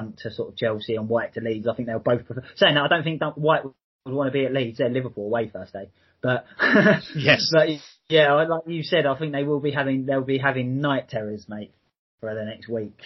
Dunk 0.00 0.16
to 0.18 0.30
sort 0.30 0.50
of 0.50 0.56
Chelsea 0.56 0.96
and 0.96 1.08
White 1.08 1.34
to 1.34 1.40
Leeds. 1.40 1.66
I 1.68 1.74
think 1.74 1.88
they 1.88 1.94
were 1.94 2.00
both 2.00 2.26
prefer- 2.26 2.44
saying 2.56 2.74
that. 2.74 2.84
I 2.84 2.88
don't 2.88 3.04
think 3.04 3.22
White 3.36 3.64
would 3.64 4.14
want 4.14 4.28
to 4.28 4.32
be 4.32 4.44
at 4.46 4.52
Leeds. 4.52 4.78
They're 4.78 4.88
Liverpool 4.88 5.26
away 5.26 5.48
first 5.48 5.72
day, 5.72 5.90
but 6.22 6.44
Yes. 7.16 7.50
but 7.52 7.68
yeah, 8.08 8.32
like 8.34 8.62
you 8.66 8.82
said, 8.82 9.06
I 9.06 9.16
think 9.18 9.32
they 9.32 9.44
will 9.44 9.60
be 9.60 9.70
having 9.70 10.06
they'll 10.06 10.22
be 10.22 10.38
having 10.38 10.80
night 10.80 11.08
terrors, 11.08 11.46
mate, 11.48 11.72
for 12.20 12.34
the 12.34 12.44
next 12.44 12.68
week. 12.68 12.98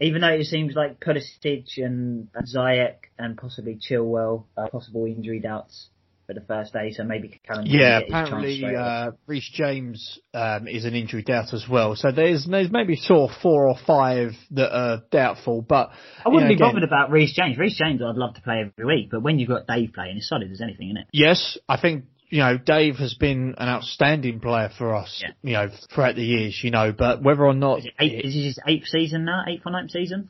Even 0.00 0.20
though 0.20 0.28
it 0.28 0.44
seems 0.44 0.74
like 0.74 1.00
Pulisic 1.00 1.78
and 1.78 2.28
Ziyech 2.54 2.96
and 3.18 3.36
possibly 3.36 3.76
Chilwell 3.76 4.44
are 4.56 4.68
possible 4.68 5.06
injury 5.06 5.40
doubts 5.40 5.88
for 6.26 6.34
the 6.34 6.40
first 6.40 6.72
day, 6.72 6.92
so 6.92 7.04
maybe 7.04 7.40
Callum. 7.46 7.66
can 7.66 7.74
Yeah, 7.74 8.00
apparently 8.00 8.64
uh, 8.64 9.12
Reece 9.26 9.50
James 9.52 10.18
um, 10.34 10.66
is 10.66 10.84
an 10.84 10.94
injury 10.94 11.22
doubt 11.22 11.52
as 11.52 11.66
well. 11.68 11.94
So 11.94 12.10
there's 12.10 12.46
there's 12.46 12.70
maybe 12.70 12.96
sort 12.96 13.30
of 13.30 13.36
four 13.40 13.68
or 13.68 13.76
five 13.86 14.32
that 14.52 14.76
are 14.76 15.02
doubtful. 15.10 15.62
But 15.62 15.90
I 16.24 16.28
wouldn't 16.28 16.50
you 16.50 16.56
be 16.56 16.60
know, 16.60 16.68
bothered 16.68 16.82
about 16.82 17.10
Reece 17.10 17.34
James. 17.34 17.56
Reece 17.58 17.78
James, 17.78 18.00
I'd 18.02 18.16
love 18.16 18.34
to 18.34 18.42
play 18.42 18.64
every 18.66 18.84
week, 18.84 19.10
but 19.10 19.22
when 19.22 19.38
you've 19.38 19.48
got 19.48 19.66
Dave 19.66 19.92
playing, 19.94 20.16
it's 20.16 20.28
solid 20.28 20.50
as 20.50 20.60
anything, 20.60 20.88
isn't 20.88 21.02
it? 21.02 21.06
Yes, 21.12 21.58
I 21.68 21.80
think 21.80 22.04
you 22.28 22.40
know 22.40 22.58
Dave 22.58 22.96
has 22.96 23.14
been 23.14 23.54
an 23.58 23.68
outstanding 23.68 24.40
player 24.40 24.70
for 24.76 24.94
us. 24.96 25.22
Yeah. 25.22 25.30
You 25.42 25.52
know 25.52 25.76
throughout 25.94 26.16
the 26.16 26.24
years. 26.24 26.60
You 26.62 26.72
know, 26.72 26.92
but 26.92 27.22
whether 27.22 27.44
or 27.44 27.54
not 27.54 27.80
Is 27.80 27.86
it 27.86 27.94
eight, 28.00 28.24
is 28.24 28.34
this 28.34 28.44
his 28.44 28.58
eighth 28.66 28.88
season 28.88 29.24
now? 29.24 29.44
Eighth 29.48 29.62
or 29.64 29.72
ninth 29.72 29.90
season? 29.92 30.28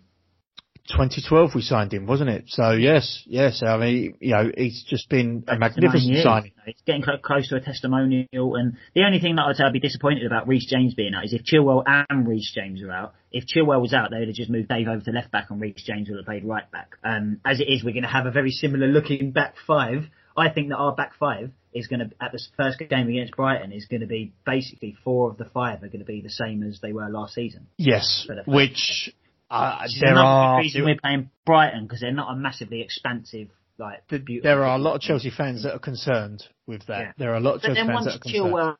2012 0.89 1.51
we 1.55 1.63
signed 1.63 1.93
him, 1.93 2.07
wasn't 2.07 2.31
it? 2.31 2.45
So 2.49 2.73
yes, 2.73 3.23
yes. 3.27 3.63
I 3.63 3.77
mean, 3.77 4.17
you 4.21 4.33
know, 4.33 4.51
he's 4.57 4.85
just 4.89 5.09
been 5.09 5.45
a 5.49 5.59
magnificent 5.59 6.19
signing. 6.23 6.53
It's 6.67 6.81
getting 6.87 7.03
cl- 7.03 7.19
close 7.19 7.49
to 7.49 7.57
a 7.57 7.61
testimonial, 7.61 8.57
and 8.57 8.77
the 8.95 9.05
only 9.05 9.21
thing 9.21 9.37
that 9.37 9.43
I'd 9.43 9.57
say 9.57 9.65
I'd 9.65 9.73
be 9.73 9.81
disappointed 9.81 10.27
about 10.27 10.49
Reece 10.49 10.67
James 10.67 10.95
being 10.95 11.15
out 11.15 11.25
is 11.25 11.33
if 11.33 11.43
Chilwell 11.45 11.83
and 11.87 12.27
Reece 12.27 12.53
James 12.55 12.83
are 12.83 12.91
out. 12.91 13.15
If 13.33 13.45
Chilwell 13.47 13.81
was 13.81 13.93
out, 13.93 14.11
they 14.11 14.19
would 14.19 14.29
have 14.29 14.37
just 14.37 14.51
moved 14.51 14.69
Dave 14.69 14.89
over 14.89 15.01
to 15.01 15.11
left 15.11 15.31
back, 15.31 15.51
and 15.51 15.61
Reece 15.61 15.83
James 15.85 16.09
would 16.09 16.17
have 16.17 16.27
played 16.27 16.45
right 16.45 16.71
back. 16.71 16.97
Um, 17.05 17.41
as 17.45 17.61
it 17.61 17.65
is, 17.65 17.85
we're 17.85 17.93
going 17.93 18.03
to 18.03 18.09
have 18.09 18.27
a 18.27 18.31
very 18.31 18.51
similar 18.51 18.87
looking 18.87 19.33
back 19.33 19.57
five. 19.67 20.05
I 20.37 20.51
think 20.51 20.69
that 20.69 20.77
our 20.77 20.95
back 20.95 21.13
five 21.19 21.51
is 21.73 21.87
going 21.87 22.01
to, 22.01 22.11
at 22.21 22.33
the 22.33 22.41
first 22.57 22.79
game 22.79 23.09
against 23.09 23.37
Brighton, 23.37 23.73
is 23.73 23.87
going 23.87 24.01
to 24.01 24.07
be 24.07 24.33
basically 24.45 24.97
four 25.03 25.31
of 25.31 25.39
the 25.39 25.47
five 25.47 25.83
are 25.83 25.89
going 25.89 26.01
to 26.01 26.05
be 26.05 26.21
the 26.21 26.31
same 26.31 26.63
as 26.63 26.81
they 26.81 26.93
were 26.93 27.09
last 27.09 27.35
season. 27.35 27.67
Yes, 27.79 28.29
which 28.47 29.15
uh, 29.51 29.83
is 29.85 29.99
there 30.01 30.17
are 30.17 30.59
reason 30.59 30.85
we're 30.85 30.99
playing 31.01 31.31
Brighton 31.45 31.85
because 31.85 32.01
they're 32.01 32.13
not 32.13 32.33
a 32.33 32.37
massively 32.37 32.81
expansive 32.83 33.49
like. 33.79 34.07
beautiful 34.09 34.41
there 34.43 34.65
are 34.65 34.77
a 34.77 34.79
lot 34.79 34.95
of 34.97 35.01
Chelsea 35.01 35.31
fans 35.31 35.63
that 35.63 35.75
are 35.75 35.79
concerned 35.79 36.43
with 36.67 36.87
that. 36.87 37.01
Yeah. 37.01 37.13
There 37.19 37.33
are 37.33 37.37
a 37.37 37.41
lot 37.41 37.57
of 37.57 37.63
But 37.63 37.75
Chelsea 37.75 37.87
fans 37.87 38.05
that 38.07 38.15
are 38.15 38.19
concerned. 38.19 38.53
Chilwell 38.53 38.77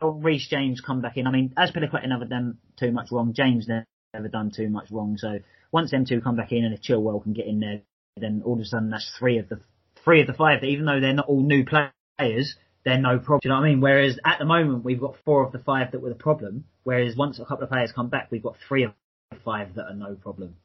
or 0.00 0.12
Reece 0.12 0.48
James 0.48 0.80
come 0.80 1.00
back 1.00 1.16
in, 1.16 1.26
I 1.26 1.30
mean, 1.30 1.54
Azpilicueta 1.56 2.08
never 2.08 2.24
done 2.24 2.58
too 2.78 2.90
much 2.90 3.10
wrong, 3.12 3.32
James 3.34 3.68
never 3.68 4.28
done 4.28 4.50
too 4.54 4.68
much 4.68 4.90
wrong. 4.90 5.16
So 5.16 5.38
once 5.70 5.90
them 5.90 6.04
two 6.04 6.20
come 6.20 6.36
back 6.36 6.52
in, 6.52 6.64
and 6.64 6.74
if 6.74 6.82
Chilwell 6.82 7.22
can 7.22 7.32
get 7.32 7.46
in 7.46 7.60
there, 7.60 7.82
then 8.16 8.42
all 8.44 8.54
of 8.54 8.60
a 8.60 8.64
sudden 8.64 8.90
that's 8.90 9.10
three 9.18 9.38
of 9.38 9.48
the 9.48 9.60
three 10.04 10.20
of 10.20 10.26
the 10.26 10.34
five. 10.34 10.60
That 10.60 10.66
even 10.66 10.84
though 10.84 11.00
they're 11.00 11.14
not 11.14 11.28
all 11.28 11.42
new 11.42 11.64
players, 11.64 12.56
they're 12.84 12.98
no 12.98 13.18
problem. 13.18 13.40
Do 13.42 13.48
you 13.48 13.54
know 13.54 13.60
what 13.60 13.66
I 13.66 13.70
mean? 13.70 13.80
Whereas 13.80 14.18
at 14.24 14.38
the 14.38 14.44
moment 14.44 14.84
we've 14.84 15.00
got 15.00 15.16
four 15.24 15.44
of 15.44 15.52
the 15.52 15.58
five 15.58 15.92
that 15.92 16.00
were 16.00 16.10
the 16.10 16.14
problem. 16.14 16.64
Whereas 16.82 17.16
once 17.16 17.38
a 17.38 17.44
couple 17.44 17.64
of 17.64 17.70
players 17.70 17.92
come 17.92 18.08
back, 18.08 18.28
we've 18.30 18.42
got 18.42 18.56
three 18.68 18.82
of 18.84 18.90
the 18.90 18.96
five 19.44 19.74
that 19.74 19.84
are 19.84 19.94
no 19.94 20.14
problem. 20.14 20.56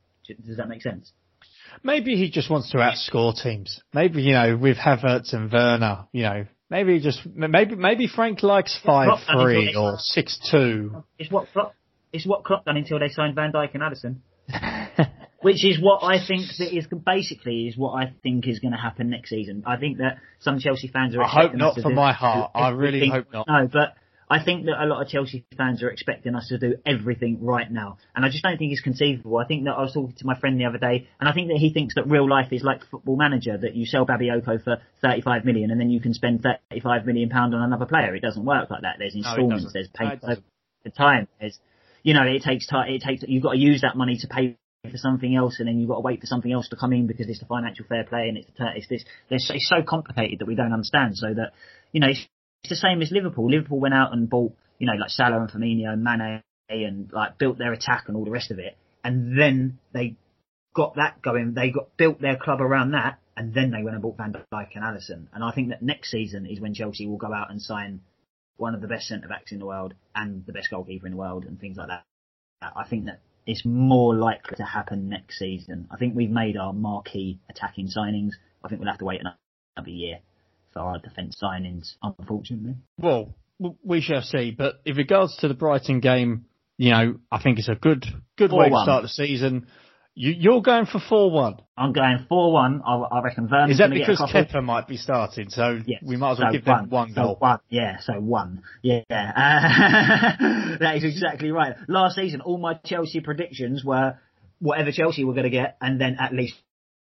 Does 0.46 0.58
that 0.58 0.68
make 0.68 0.82
sense? 0.82 1.12
Maybe 1.84 2.16
he 2.16 2.30
just 2.30 2.50
wants 2.50 2.72
to 2.72 2.78
outscore 2.78 3.34
teams. 3.42 3.82
Maybe 3.94 4.22
you 4.24 4.34
know 4.34 4.58
with 4.58 4.78
Havertz 4.78 5.34
and 5.34 5.52
Werner, 5.52 6.08
you 6.12 6.24
know, 6.24 6.46
maybe 6.70 7.00
just 7.00 7.22
maybe 7.26 7.76
maybe 7.76 8.08
Frank 8.08 8.44
likes 8.44 8.78
five 8.86 9.08
Klopp 9.08 9.44
three 9.44 9.68
until 9.68 9.84
they- 9.84 9.94
or 9.96 9.98
six 10.00 10.40
two. 10.52 11.04
It's 11.20 11.32
what 11.32 11.48
Klopp, 11.54 11.76
it's 12.12 12.26
what 12.26 12.44
Klopp 12.44 12.66
done 12.66 12.78
until 12.78 13.00
they 13.00 13.10
signed 13.10 13.36
Van 13.36 13.52
Dijk 13.52 13.74
and 13.74 13.84
Alisson. 13.84 14.18
Which 15.42 15.64
is 15.64 15.80
what 15.80 16.04
I 16.04 16.26
think 16.26 16.48
that 16.58 16.76
is 16.76 16.88
basically 17.06 17.68
is 17.68 17.78
what 17.78 17.92
I 17.92 18.12
think 18.24 18.48
is 18.48 18.60
going 18.60 18.72
to 18.72 18.78
happen 18.78 19.10
next 19.10 19.30
season. 19.30 19.64
I 19.68 19.78
think 19.78 20.00
that 20.00 20.18
some 20.40 20.58
Chelsea 20.60 20.88
fans 20.88 21.16
are. 21.16 21.22
I 21.22 21.28
hope 21.28 21.54
not 21.54 21.80
for 21.80 21.90
my 21.90 22.12
heart. 22.12 22.52
I 22.56 22.70
really 22.70 23.08
hope 23.08 23.28
not. 23.32 23.46
No, 23.48 23.68
but 23.72 23.94
I 24.30 24.44
think 24.44 24.66
that 24.66 24.84
a 24.84 24.86
lot 24.86 25.02
of 25.02 25.08
Chelsea 25.08 25.46
fans 25.56 25.82
are 25.82 25.90
expecting 25.90 26.36
us 26.36 26.50
to 26.50 26.58
do 26.58 26.76
everything 26.86 27.40
right 27.42 27.72
now, 27.72 27.98
and 28.14 28.26
I 28.26 28.30
just 28.30 28.44
don't 28.44 28.58
think 28.58 28.74
it's 28.74 28.82
conceivable. 28.82 29.38
I 29.38 29.46
think 29.46 29.64
that 29.66 29.72
I 29.72 29.82
was 29.82 29.94
talking 29.94 30.16
to 30.18 30.26
my 30.26 30.38
friend 30.38 30.60
the 30.60 30.66
other 30.66 30.78
day, 30.78 31.08
and 31.20 31.30
I 31.30 31.34
think 31.34 31.48
that 31.48 31.58
he 31.58 31.72
thinks 31.72 31.96
that 31.96 32.10
real 32.10 32.28
life 32.28 32.52
is 32.52 32.62
like 32.62 32.84
Football 32.92 33.16
Manager, 33.16 33.58
that 33.58 33.76
you 33.76 33.86
sell 33.86 34.06
Bakayoko 34.06 34.62
for 34.64 34.82
35 35.02 35.46
million, 35.46 35.72
and 35.72 35.80
then 35.80 35.90
you 35.90 36.02
can 36.02 36.14
spend 36.14 36.44
35 36.44 37.06
million 37.06 37.30
pound 37.30 37.56
on 37.56 37.62
another 37.62 37.86
player. 37.86 38.14
It 38.16 38.22
doesn't 38.22 38.44
work 38.44 38.70
like 38.70 38.82
that. 38.82 38.96
There's 39.00 39.16
instalments, 39.16 39.72
there's 39.74 39.88
No, 39.88 40.06
it 40.06 40.20
payments 40.20 40.26
doesn't. 40.26 40.96
time. 40.96 41.28
There's, 41.40 41.58
you 42.04 42.14
know, 42.14 42.24
it 42.24 42.42
takes 42.42 42.68
time. 42.68 42.92
It 42.92 43.02
takes 43.02 43.24
you've 43.26 43.44
got 43.44 43.54
to 43.54 43.60
use 43.60 43.82
that 43.82 43.96
money 43.96 44.18
to 44.20 44.28
pay 44.28 44.58
for 44.92 44.98
something 44.98 45.36
else, 45.36 45.60
and 45.60 45.70
then 45.70 45.80
you've 45.80 45.90
got 45.90 45.96
to 45.96 46.02
wait 46.02 46.20
for 46.20 46.28
something 46.28 46.52
else 46.52 46.68
to 46.70 46.76
come 46.76 46.92
in 46.92 47.08
because 47.08 47.30
it's 47.30 47.40
the 47.40 47.46
financial 47.46 47.86
fair 47.88 48.04
play 48.04 48.28
and 48.28 48.38
it's 48.38 48.50
the, 48.58 48.66
it's 48.76 48.88
this. 48.90 49.06
It's, 49.30 49.50
it's 49.50 49.70
so 49.70 49.84
complicated 49.88 50.40
that 50.40 50.48
we 50.48 50.56
don't 50.56 50.74
understand. 50.74 51.18
So 51.18 51.34
that 51.34 51.54
you 51.94 52.02
know, 52.02 52.08
it's, 52.08 52.28
it's 52.70 52.82
the 52.82 52.88
same 52.88 53.02
as 53.02 53.12
Liverpool. 53.12 53.50
Liverpool 53.50 53.80
went 53.80 53.94
out 53.94 54.14
and 54.14 54.30
bought 54.30 54.54
you 54.78 54.88
know 54.88 54.94
like 55.00 55.10
Salah 55.10 55.40
and 55.40 55.50
Firmino 55.50 55.94
and 55.94 56.04
Mane 56.04 56.44
and 56.70 57.12
like 57.14 57.38
built 57.38 57.58
their 57.58 57.72
attack 57.72 58.06
and 58.08 58.18
all 58.18 58.26
the 58.26 58.32
rest 58.32 58.52
of 58.52 58.60
it, 58.60 58.78
and 59.04 59.40
then 59.40 59.80
they 59.94 60.18
got 60.76 60.96
that 60.96 61.22
going. 61.22 61.54
They 61.54 61.72
got 61.72 61.96
built 61.96 62.20
their 62.20 62.36
club 62.36 62.62
around 62.62 62.92
that, 62.92 63.20
and 63.38 63.54
then 63.54 63.72
they 63.72 63.84
went 63.84 63.96
and 63.96 64.02
bought 64.02 64.18
Van 64.18 64.34
Dijk 64.34 64.68
and 64.76 64.84
Alisson. 64.84 65.28
And 65.34 65.44
I 65.44 65.52
think 65.52 65.70
that 65.70 65.82
next 65.82 66.12
season 66.12 66.46
is 66.46 66.60
when 66.60 66.74
Chelsea 66.74 67.08
will 67.08 67.18
go 67.18 67.34
out 67.34 67.50
and 67.50 67.62
sign 67.62 68.02
one 68.58 68.76
of 68.76 68.82
the 68.82 68.88
best 68.88 69.08
centre 69.08 69.28
backs 69.28 69.52
in 69.52 69.60
the 69.60 69.66
world 69.66 69.94
and 70.14 70.46
the 70.46 70.52
best 70.52 70.70
goalkeeper 70.70 71.06
in 71.06 71.14
the 71.14 71.18
world 71.18 71.46
and 71.46 71.60
things 71.60 71.78
like 71.78 71.88
that. 71.88 72.04
I 72.62 72.86
think 72.90 73.06
that 73.06 73.22
it's 73.46 73.64
more 73.64 74.16
likely 74.16 74.58
to 74.58 74.64
happen 74.64 75.10
next 75.10 75.38
season. 75.40 75.88
I 75.90 75.98
think 75.98 76.16
we've 76.16 76.30
made 76.30 76.58
our 76.58 76.74
marquee 76.74 77.40
attacking 77.50 77.88
signings. 77.88 78.32
I 78.64 78.68
think 78.68 78.82
we'll 78.82 78.90
have 78.90 79.00
to 79.00 79.06
wait 79.06 79.22
another 79.22 79.90
year 79.90 80.20
for 80.78 80.84
our 80.84 81.00
defence 81.00 81.38
signings, 81.42 81.94
unfortunately. 82.04 82.76
Well, 83.00 83.34
we 83.84 84.02
shall 84.02 84.22
see. 84.22 84.52
But 84.52 84.76
in 84.86 84.96
regards 84.96 85.36
to 85.38 85.48
the 85.48 85.54
Brighton 85.54 86.00
game, 86.00 86.46
you 86.78 86.92
know, 86.92 87.16
I 87.32 87.42
think 87.42 87.58
it's 87.60 87.70
a 87.70 87.76
good 87.76 88.06
good 88.38 88.52
way 88.52 88.70
to 88.70 88.82
start 88.84 89.02
the 89.04 89.10
season. 89.10 89.68
You, 90.20 90.32
you're 90.32 90.62
going 90.64 90.86
for 90.88 91.00
four 91.00 91.30
one. 91.30 91.58
I'm 91.78 91.94
going 91.94 92.26
4-1. 92.32 92.82
I, 92.84 92.96
I 93.18 93.22
reckon 93.22 93.48
Werner's 93.52 93.74
Is 93.74 93.78
that 93.78 93.92
because 93.92 94.18
couple. 94.18 94.62
Might 94.64 94.88
be 94.88 94.98
starting? 94.98 95.50
So 95.50 95.80
Yes. 95.86 96.02
we 96.04 96.18
might 96.18 96.32
as 96.32 96.40
well 96.40 96.48
So 96.48 96.54
give 96.54 96.66
them 96.66 96.90
one 96.90 97.10
So 97.14 97.22
goal. 97.22 97.36
one. 97.38 97.60
Yeah, 97.70 97.98
so 98.00 98.14
one. 98.14 98.64
Yeah. 98.82 99.02
Uh, 99.12 99.18
that 100.80 100.96
is 100.98 101.04
exactly 101.04 101.52
right. 101.52 101.76
Last 101.88 102.16
season, 102.16 102.42
all 102.42 102.58
my 102.58 102.74
Chelsea 102.84 103.20
predictions 103.20 103.86
were 103.86 104.18
whatever 104.60 104.92
Chelsea 104.92 105.24
were 105.24 105.34
going 105.34 105.44
to 105.44 105.52
get, 105.52 105.78
and 105.82 106.02
then 106.02 106.18
at 106.20 106.34
least 106.34 106.56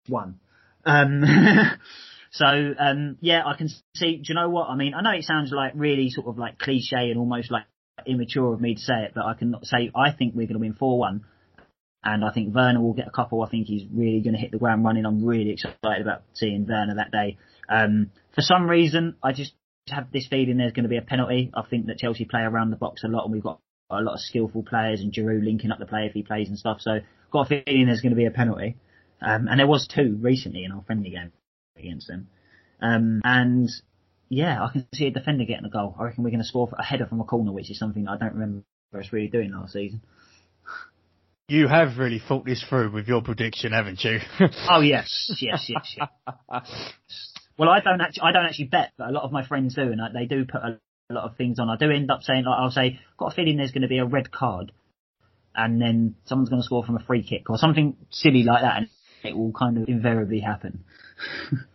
one. 0.07 0.39
Um, 0.85 1.23
so, 2.31 2.45
um, 2.45 3.17
yeah, 3.21 3.41
I 3.45 3.55
can 3.55 3.69
see, 3.95 4.17
do 4.17 4.23
you 4.27 4.35
know 4.35 4.49
what? 4.49 4.69
I 4.69 4.75
mean, 4.75 4.93
I 4.93 5.01
know 5.01 5.11
it 5.11 5.23
sounds 5.23 5.51
like 5.51 5.73
really 5.75 6.09
sort 6.09 6.27
of 6.27 6.37
like 6.37 6.59
cliche 6.59 7.09
and 7.09 7.17
almost 7.17 7.51
like 7.51 7.63
immature 8.05 8.53
of 8.53 8.61
me 8.61 8.75
to 8.75 8.81
say 8.81 9.03
it, 9.05 9.11
but 9.15 9.25
I 9.25 9.33
can 9.33 9.55
say 9.63 9.91
I 9.95 10.11
think 10.11 10.35
we're 10.35 10.47
going 10.47 10.53
to 10.53 10.59
win 10.59 10.73
4-1. 10.73 11.21
And 12.01 12.23
I 12.23 12.31
think 12.31 12.55
Werner 12.55 12.81
will 12.81 12.93
get 12.93 13.07
a 13.07 13.11
couple. 13.11 13.43
I 13.43 13.49
think 13.49 13.67
he's 13.67 13.85
really 13.91 14.21
going 14.21 14.33
to 14.33 14.39
hit 14.39 14.51
the 14.51 14.57
ground 14.57 14.85
running. 14.85 15.05
I'm 15.05 15.25
really 15.25 15.51
excited 15.51 16.01
about 16.01 16.23
seeing 16.33 16.65
Werner 16.65 16.95
that 16.95 17.11
day. 17.11 17.37
Um, 17.67 18.11
for 18.33 18.41
some 18.41 18.69
reason, 18.69 19.15
I 19.21 19.33
just 19.33 19.51
have 19.89 20.09
this 20.11 20.27
feeling 20.27 20.57
there's 20.57 20.71
going 20.71 20.83
to 20.83 20.89
be 20.89 20.97
a 20.97 21.01
penalty. 21.01 21.51
I 21.53 21.63
think 21.63 21.87
that 21.87 21.97
Chelsea 21.97 22.23
play 22.23 22.41
around 22.41 22.69
the 22.69 22.77
box 22.77 23.03
a 23.03 23.09
lot, 23.09 23.25
and 23.25 23.33
we've 23.33 23.43
got 23.43 23.59
a 23.89 24.01
lot 24.01 24.13
of 24.13 24.21
skillful 24.21 24.63
players, 24.63 25.01
and 25.01 25.11
Giroud 25.11 25.43
linking 25.43 25.71
up 25.71 25.79
the 25.79 25.85
play 25.85 26.05
if 26.05 26.13
he 26.13 26.23
plays 26.23 26.47
and 26.47 26.57
stuff. 26.57 26.79
So, 26.79 26.99
got 27.31 27.51
a 27.51 27.63
feeling 27.65 27.87
there's 27.87 28.01
going 28.01 28.11
to 28.11 28.15
be 28.15 28.25
a 28.25 28.31
penalty. 28.31 28.77
Um, 29.21 29.49
and 29.49 29.59
there 29.59 29.67
was 29.67 29.85
two 29.85 30.17
recently 30.21 30.63
in 30.63 30.71
our 30.71 30.83
friendly 30.83 31.09
game 31.09 31.33
against 31.79 32.07
them. 32.07 32.27
Um, 32.81 33.21
and 33.23 33.69
yeah, 34.29 34.63
I 34.63 34.71
can 34.71 34.87
see 34.93 35.07
a 35.07 35.11
defender 35.11 35.45
getting 35.45 35.65
a 35.65 35.69
goal. 35.69 35.95
I 35.99 36.05
reckon 36.05 36.23
we're 36.23 36.29
going 36.29 36.41
to 36.41 36.47
score 36.47 36.69
a 36.77 36.83
header 36.83 37.05
from 37.05 37.19
a 37.19 37.25
corner, 37.25 37.51
which 37.51 37.71
is 37.71 37.79
something 37.79 38.07
I 38.07 38.17
don't 38.17 38.33
remember 38.33 38.63
us 38.97 39.11
really 39.11 39.27
doing 39.27 39.51
last 39.51 39.73
season. 39.73 40.01
You 41.47 41.67
have 41.67 41.97
really 41.97 42.19
thought 42.19 42.45
this 42.45 42.63
through 42.63 42.91
with 42.91 43.07
your 43.07 43.23
prediction, 43.23 43.71
haven't 43.71 44.03
you? 44.03 44.19
Oh 44.69 44.81
yes, 44.81 45.31
yes, 45.41 45.65
yes, 45.67 45.95
yes. 45.97 46.93
Well, 47.57 47.69
I 47.69 47.81
don't 47.81 47.99
actually, 47.99 48.21
I 48.21 48.31
don't 48.31 48.45
actually 48.45 48.65
bet, 48.65 48.93
but 48.97 49.09
a 49.09 49.11
lot 49.11 49.23
of 49.23 49.31
my 49.31 49.45
friends 49.45 49.75
do, 49.75 49.81
and 49.81 49.99
they 50.15 50.25
do 50.25 50.45
put 50.45 50.61
a, 50.61 50.79
lot 51.11 51.23
of 51.23 51.35
things 51.37 51.57
on. 51.57 51.69
I 51.69 51.75
do 51.75 51.89
end 51.89 52.11
up 52.11 52.21
saying, 52.21 52.45
like, 52.45 52.59
I'll 52.59 52.69
say, 52.69 52.99
got 53.17 53.33
a 53.33 53.35
feeling 53.35 53.57
there's 53.57 53.71
going 53.71 53.81
to 53.81 53.87
be 53.87 53.97
a 53.97 54.05
red 54.05 54.31
card, 54.31 54.71
and 55.55 55.81
then 55.81 56.13
someone's 56.25 56.49
going 56.49 56.61
to 56.61 56.65
score 56.65 56.83
from 56.83 56.97
a 56.97 57.03
free 57.03 57.23
kick 57.23 57.49
or 57.49 57.57
something 57.57 57.97
silly 58.11 58.43
like 58.43 58.61
that, 58.61 58.77
and 58.77 58.89
it 59.23 59.35
will 59.35 59.51
kind 59.51 59.79
of 59.79 59.89
invariably 59.89 60.39
happen. 60.39 60.83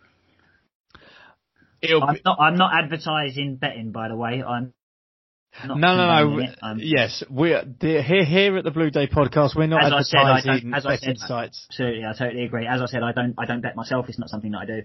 It'll 1.89 2.03
I'm 2.03 2.15
be, 2.15 2.21
not. 2.25 2.37
I'm 2.39 2.55
not 2.55 2.71
advertising 2.83 3.55
betting, 3.57 3.91
by 3.91 4.07
the 4.09 4.15
way. 4.15 4.43
I'm. 4.43 4.73
Not 5.65 5.77
no, 5.79 5.95
no, 5.95 6.07
no. 6.07 6.47
condoning 6.59 6.85
Yes, 6.85 7.23
we're 7.29 7.63
here 7.79 8.25
here 8.25 8.57
at 8.57 8.65
the 8.65 8.71
Blue 8.71 8.89
Day 8.89 9.07
podcast. 9.07 9.55
We're 9.55 9.67
not 9.67 9.85
As 9.85 9.93
I 9.93 10.01
said, 10.01 10.17
I 10.19 10.37
advertising 10.39 10.69
don't- 10.71 10.77
as 10.77 10.85
I 10.85 10.89
betting 10.89 11.15
said- 11.15 11.27
sites, 11.27 11.67
Absolutely, 11.69 12.05
I 12.05 12.11
totally 12.13 12.43
agree. 12.43 12.67
As 12.67 12.81
I 12.81 12.85
said, 12.87 13.03
I 13.03 13.13
don't. 13.13 13.35
I 13.37 13.45
don't 13.45 13.61
bet 13.61 13.75
myself. 13.75 14.09
It's 14.09 14.19
not 14.19 14.29
something 14.29 14.51
that 14.51 14.57
I 14.59 14.65
do. 14.65 14.81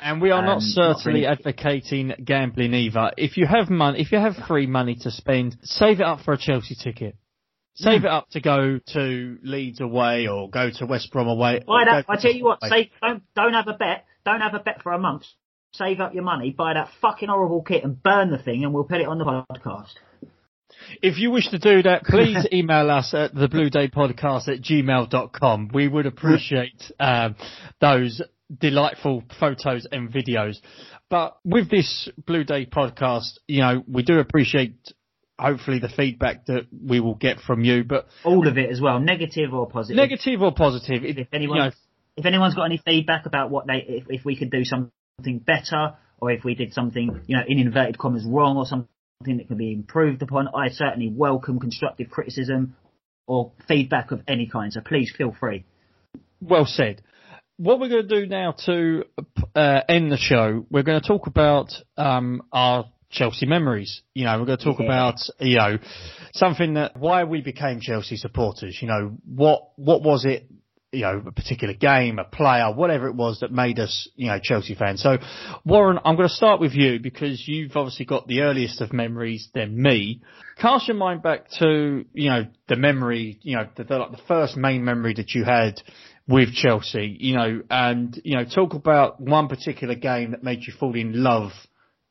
and 0.00 0.20
we 0.20 0.30
are 0.32 0.42
not 0.42 0.56
Um, 0.56 0.62
not 0.74 0.96
certainly 0.96 1.20
really. 1.20 1.26
advocating 1.26 2.12
gambling 2.24 2.74
either. 2.74 3.12
If 3.18 3.36
you 3.36 3.46
have 3.46 3.70
money, 3.70 4.00
if 4.00 4.10
you 4.10 4.18
have 4.18 4.34
free 4.48 4.66
money 4.66 4.96
to 5.02 5.10
spend, 5.12 5.56
save 5.62 6.00
it 6.00 6.06
up 6.06 6.20
for 6.22 6.32
a 6.32 6.38
Chelsea 6.38 6.74
ticket. 6.74 7.14
Save 7.74 8.04
it 8.04 8.10
up 8.10 8.28
to 8.30 8.40
go 8.40 8.80
to 8.94 9.38
Leeds 9.44 9.80
away 9.80 10.26
or 10.26 10.50
go 10.50 10.70
to 10.70 10.86
West 10.86 11.12
Brom 11.12 11.28
away. 11.28 11.60
Buy 11.66 11.82
or 11.82 11.84
that. 11.84 12.04
I 12.08 12.16
tell 12.16 12.32
you 12.32 12.44
what. 12.44 12.58
away. 12.62 12.68
Save. 12.70 12.90
Don't. 13.00 13.22
Don't 13.36 13.52
have 13.54 13.68
a 13.68 13.74
bet. 13.74 14.06
Don't 14.24 14.40
have 14.40 14.54
a 14.54 14.58
bet 14.58 14.82
for 14.82 14.90
a 14.92 14.98
month. 14.98 15.22
Save 15.72 16.00
up 16.00 16.14
your 16.14 16.24
money. 16.24 16.50
Buy 16.50 16.74
that 16.74 16.88
fucking 17.00 17.28
horrible 17.28 17.62
kit 17.62 17.84
and 17.84 18.02
burn 18.02 18.30
the 18.30 18.38
thing, 18.38 18.64
and 18.64 18.74
we'll 18.74 18.84
put 18.84 19.00
it 19.00 19.06
on 19.06 19.18
the 19.18 19.24
podcast. 19.24 19.92
If 21.02 21.18
you 21.18 21.30
wish 21.30 21.48
to 21.50 21.58
do 21.58 21.82
that, 21.82 22.04
please 22.04 22.46
email 22.52 22.90
us 22.90 23.14
at 23.14 23.34
the 23.34 23.48
Blue 23.48 23.70
Day 23.70 23.88
Podcast 23.88 24.48
at 24.48 24.62
gmail.com. 24.62 25.70
We 25.72 25.86
would 25.88 26.06
appreciate 26.06 26.90
um, 26.98 27.36
those 27.80 28.20
delightful 28.58 29.22
photos 29.38 29.86
and 29.90 30.10
videos. 30.12 30.56
But 31.08 31.36
with 31.44 31.70
this 31.70 32.08
Blue 32.26 32.44
Day 32.44 32.66
podcast, 32.66 33.38
you 33.46 33.60
know, 33.60 33.84
we 33.86 34.02
do 34.02 34.18
appreciate 34.18 34.74
hopefully 35.38 35.78
the 35.78 35.88
feedback 35.88 36.46
that 36.46 36.66
we 36.84 37.00
will 37.00 37.14
get 37.14 37.40
from 37.40 37.64
you, 37.64 37.84
but 37.84 38.06
All 38.24 38.46
of 38.46 38.58
it 38.58 38.70
as 38.70 38.80
well, 38.80 38.98
negative 39.00 39.54
or 39.54 39.68
positive. 39.68 39.96
negative 39.96 40.42
or 40.42 40.52
positive, 40.52 41.04
it, 41.04 41.10
If 41.10 41.18
you 41.18 41.26
anyone, 41.32 41.58
know, 41.58 41.70
if 42.16 42.26
anyone's 42.26 42.54
got 42.54 42.64
any 42.64 42.78
feedback 42.84 43.26
about 43.26 43.50
what 43.50 43.66
they, 43.66 43.84
if, 43.86 44.04
if 44.08 44.24
we 44.24 44.36
could 44.36 44.50
do 44.50 44.64
something 44.64 44.90
better, 45.38 45.94
or 46.20 46.30
if 46.30 46.44
we 46.44 46.54
did 46.54 46.72
something, 46.72 47.20
you 47.26 47.36
know, 47.36 47.42
in 47.46 47.58
inverted 47.58 47.98
commas 47.98 48.24
wrong, 48.26 48.56
or 48.56 48.66
something 48.66 48.88
that 49.38 49.48
can 49.48 49.56
be 49.56 49.72
improved 49.72 50.22
upon, 50.22 50.48
I 50.54 50.68
certainly 50.68 51.08
welcome 51.08 51.58
constructive 51.60 52.10
criticism 52.10 52.76
or 53.26 53.52
feedback 53.68 54.10
of 54.10 54.22
any 54.26 54.46
kind. 54.46 54.72
So 54.72 54.80
please 54.80 55.12
feel 55.16 55.34
free. 55.38 55.64
Well 56.40 56.66
said. 56.66 57.02
What 57.58 57.78
we're 57.78 57.90
going 57.90 58.08
to 58.08 58.20
do 58.22 58.26
now 58.26 58.52
to 58.64 59.04
uh, 59.54 59.80
end 59.88 60.10
the 60.10 60.16
show, 60.16 60.64
we're 60.70 60.82
going 60.82 61.00
to 61.00 61.06
talk 61.06 61.26
about 61.26 61.70
um, 61.98 62.42
our 62.52 62.86
Chelsea 63.10 63.44
memories. 63.44 64.02
You 64.14 64.24
know, 64.24 64.38
we're 64.38 64.46
going 64.46 64.58
to 64.58 64.64
talk 64.64 64.80
Yeah. 64.80 64.86
about 64.86 65.16
you 65.38 65.56
know 65.58 65.78
something 66.32 66.74
that 66.74 66.96
why 66.96 67.24
we 67.24 67.42
became 67.42 67.80
Chelsea 67.80 68.16
supporters. 68.16 68.78
You 68.80 68.88
know, 68.88 69.18
what 69.26 69.72
what 69.76 70.02
was 70.02 70.24
it? 70.24 70.46
You 70.92 71.02
know, 71.02 71.22
a 71.24 71.30
particular 71.30 71.74
game, 71.74 72.18
a 72.18 72.24
player, 72.24 72.72
whatever 72.74 73.06
it 73.06 73.14
was 73.14 73.40
that 73.40 73.52
made 73.52 73.78
us, 73.78 74.08
you 74.16 74.26
know, 74.26 74.40
Chelsea 74.42 74.74
fans. 74.74 75.00
So, 75.00 75.18
Warren, 75.64 76.00
I'm 76.04 76.16
going 76.16 76.28
to 76.28 76.34
start 76.34 76.60
with 76.60 76.72
you 76.74 76.98
because 76.98 77.46
you've 77.46 77.76
obviously 77.76 78.06
got 78.06 78.26
the 78.26 78.40
earliest 78.40 78.80
of 78.80 78.92
memories 78.92 79.48
than 79.54 79.80
me. 79.80 80.20
Cast 80.60 80.88
your 80.88 80.96
mind 80.96 81.22
back 81.22 81.48
to, 81.60 82.04
you 82.12 82.30
know, 82.30 82.48
the 82.68 82.74
memory, 82.74 83.38
you 83.42 83.56
know, 83.56 83.68
the, 83.76 83.84
the, 83.84 83.98
like 83.98 84.10
the 84.10 84.22
first 84.26 84.56
main 84.56 84.84
memory 84.84 85.14
that 85.14 85.30
you 85.30 85.44
had 85.44 85.80
with 86.26 86.52
Chelsea, 86.54 87.16
you 87.20 87.36
know, 87.36 87.62
and, 87.70 88.20
you 88.24 88.36
know, 88.36 88.44
talk 88.44 88.74
about 88.74 89.20
one 89.20 89.46
particular 89.46 89.94
game 89.94 90.32
that 90.32 90.42
made 90.42 90.60
you 90.66 90.72
fall 90.78 90.96
in 90.96 91.22
love 91.22 91.52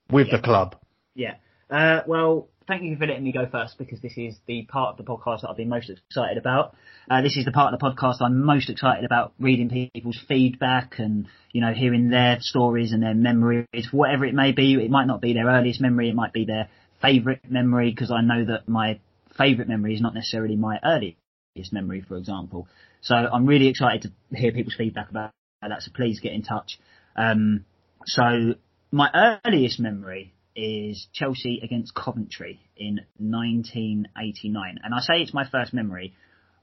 with 0.09 0.31
the 0.31 0.39
club. 0.39 0.77
Yeah. 1.15 1.35
Uh, 1.69 2.01
well, 2.07 2.47
thank 2.69 2.83
you 2.83 2.95
for 2.95 3.07
letting 3.07 3.23
me 3.23 3.31
go 3.31 3.47
first 3.47 3.79
because 3.79 3.99
this 3.99 4.13
is 4.15 4.35
the 4.45 4.61
part 4.61 4.91
of 4.91 5.03
the 5.03 5.11
podcast 5.11 5.41
that 5.41 5.49
I've 5.49 5.57
been 5.57 5.69
most 5.69 5.89
excited 5.89 6.37
about. 6.37 6.75
Uh, 7.09 7.21
this 7.23 7.35
is 7.35 7.43
the 7.43 7.51
part 7.51 7.73
of 7.73 7.79
the 7.79 7.83
podcast 7.83 8.21
I'm 8.21 8.45
most 8.45 8.69
excited 8.69 9.03
about 9.03 9.33
reading 9.39 9.89
people's 9.93 10.19
feedback 10.27 10.99
and, 10.99 11.27
you 11.51 11.61
know, 11.61 11.73
hearing 11.73 12.09
their 12.09 12.37
stories 12.39 12.93
and 12.93 13.01
their 13.01 13.15
memories, 13.15 13.89
whatever 13.91 14.23
it 14.23 14.35
may 14.35 14.51
be. 14.51 14.75
It 14.75 14.91
might 14.91 15.07
not 15.07 15.19
be 15.19 15.33
their 15.33 15.47
earliest 15.47 15.81
memory. 15.81 16.09
It 16.09 16.15
might 16.15 16.31
be 16.31 16.45
their 16.45 16.69
favourite 17.01 17.49
memory 17.49 17.89
because 17.89 18.11
I 18.11 18.21
know 18.21 18.45
that 18.45 18.69
my 18.69 18.99
favourite 19.35 19.67
memory 19.67 19.95
is 19.95 20.01
not 20.01 20.13
necessarily 20.13 20.55
my 20.55 20.79
earliest 20.83 21.73
memory, 21.73 22.01
for 22.07 22.17
example. 22.17 22.67
So 23.01 23.15
I'm 23.15 23.47
really 23.47 23.67
excited 23.67 24.03
to 24.03 24.37
hear 24.37 24.51
people's 24.51 24.75
feedback 24.75 25.09
about 25.09 25.31
that. 25.63 25.81
So 25.81 25.91
please 25.95 26.19
get 26.19 26.33
in 26.33 26.43
touch. 26.43 26.79
Um, 27.15 27.65
so 28.05 28.53
my 28.91 29.39
earliest 29.43 29.79
memory 29.79 30.33
is 30.59 31.07
Chelsea 31.13 31.61
against 31.63 31.95
Coventry 31.95 32.59
in 32.75 32.99
1989. 33.17 34.79
And 34.83 34.93
I 34.93 34.99
say 34.99 35.21
it's 35.21 35.33
my 35.33 35.47
first 35.49 35.73
memory. 35.73 36.13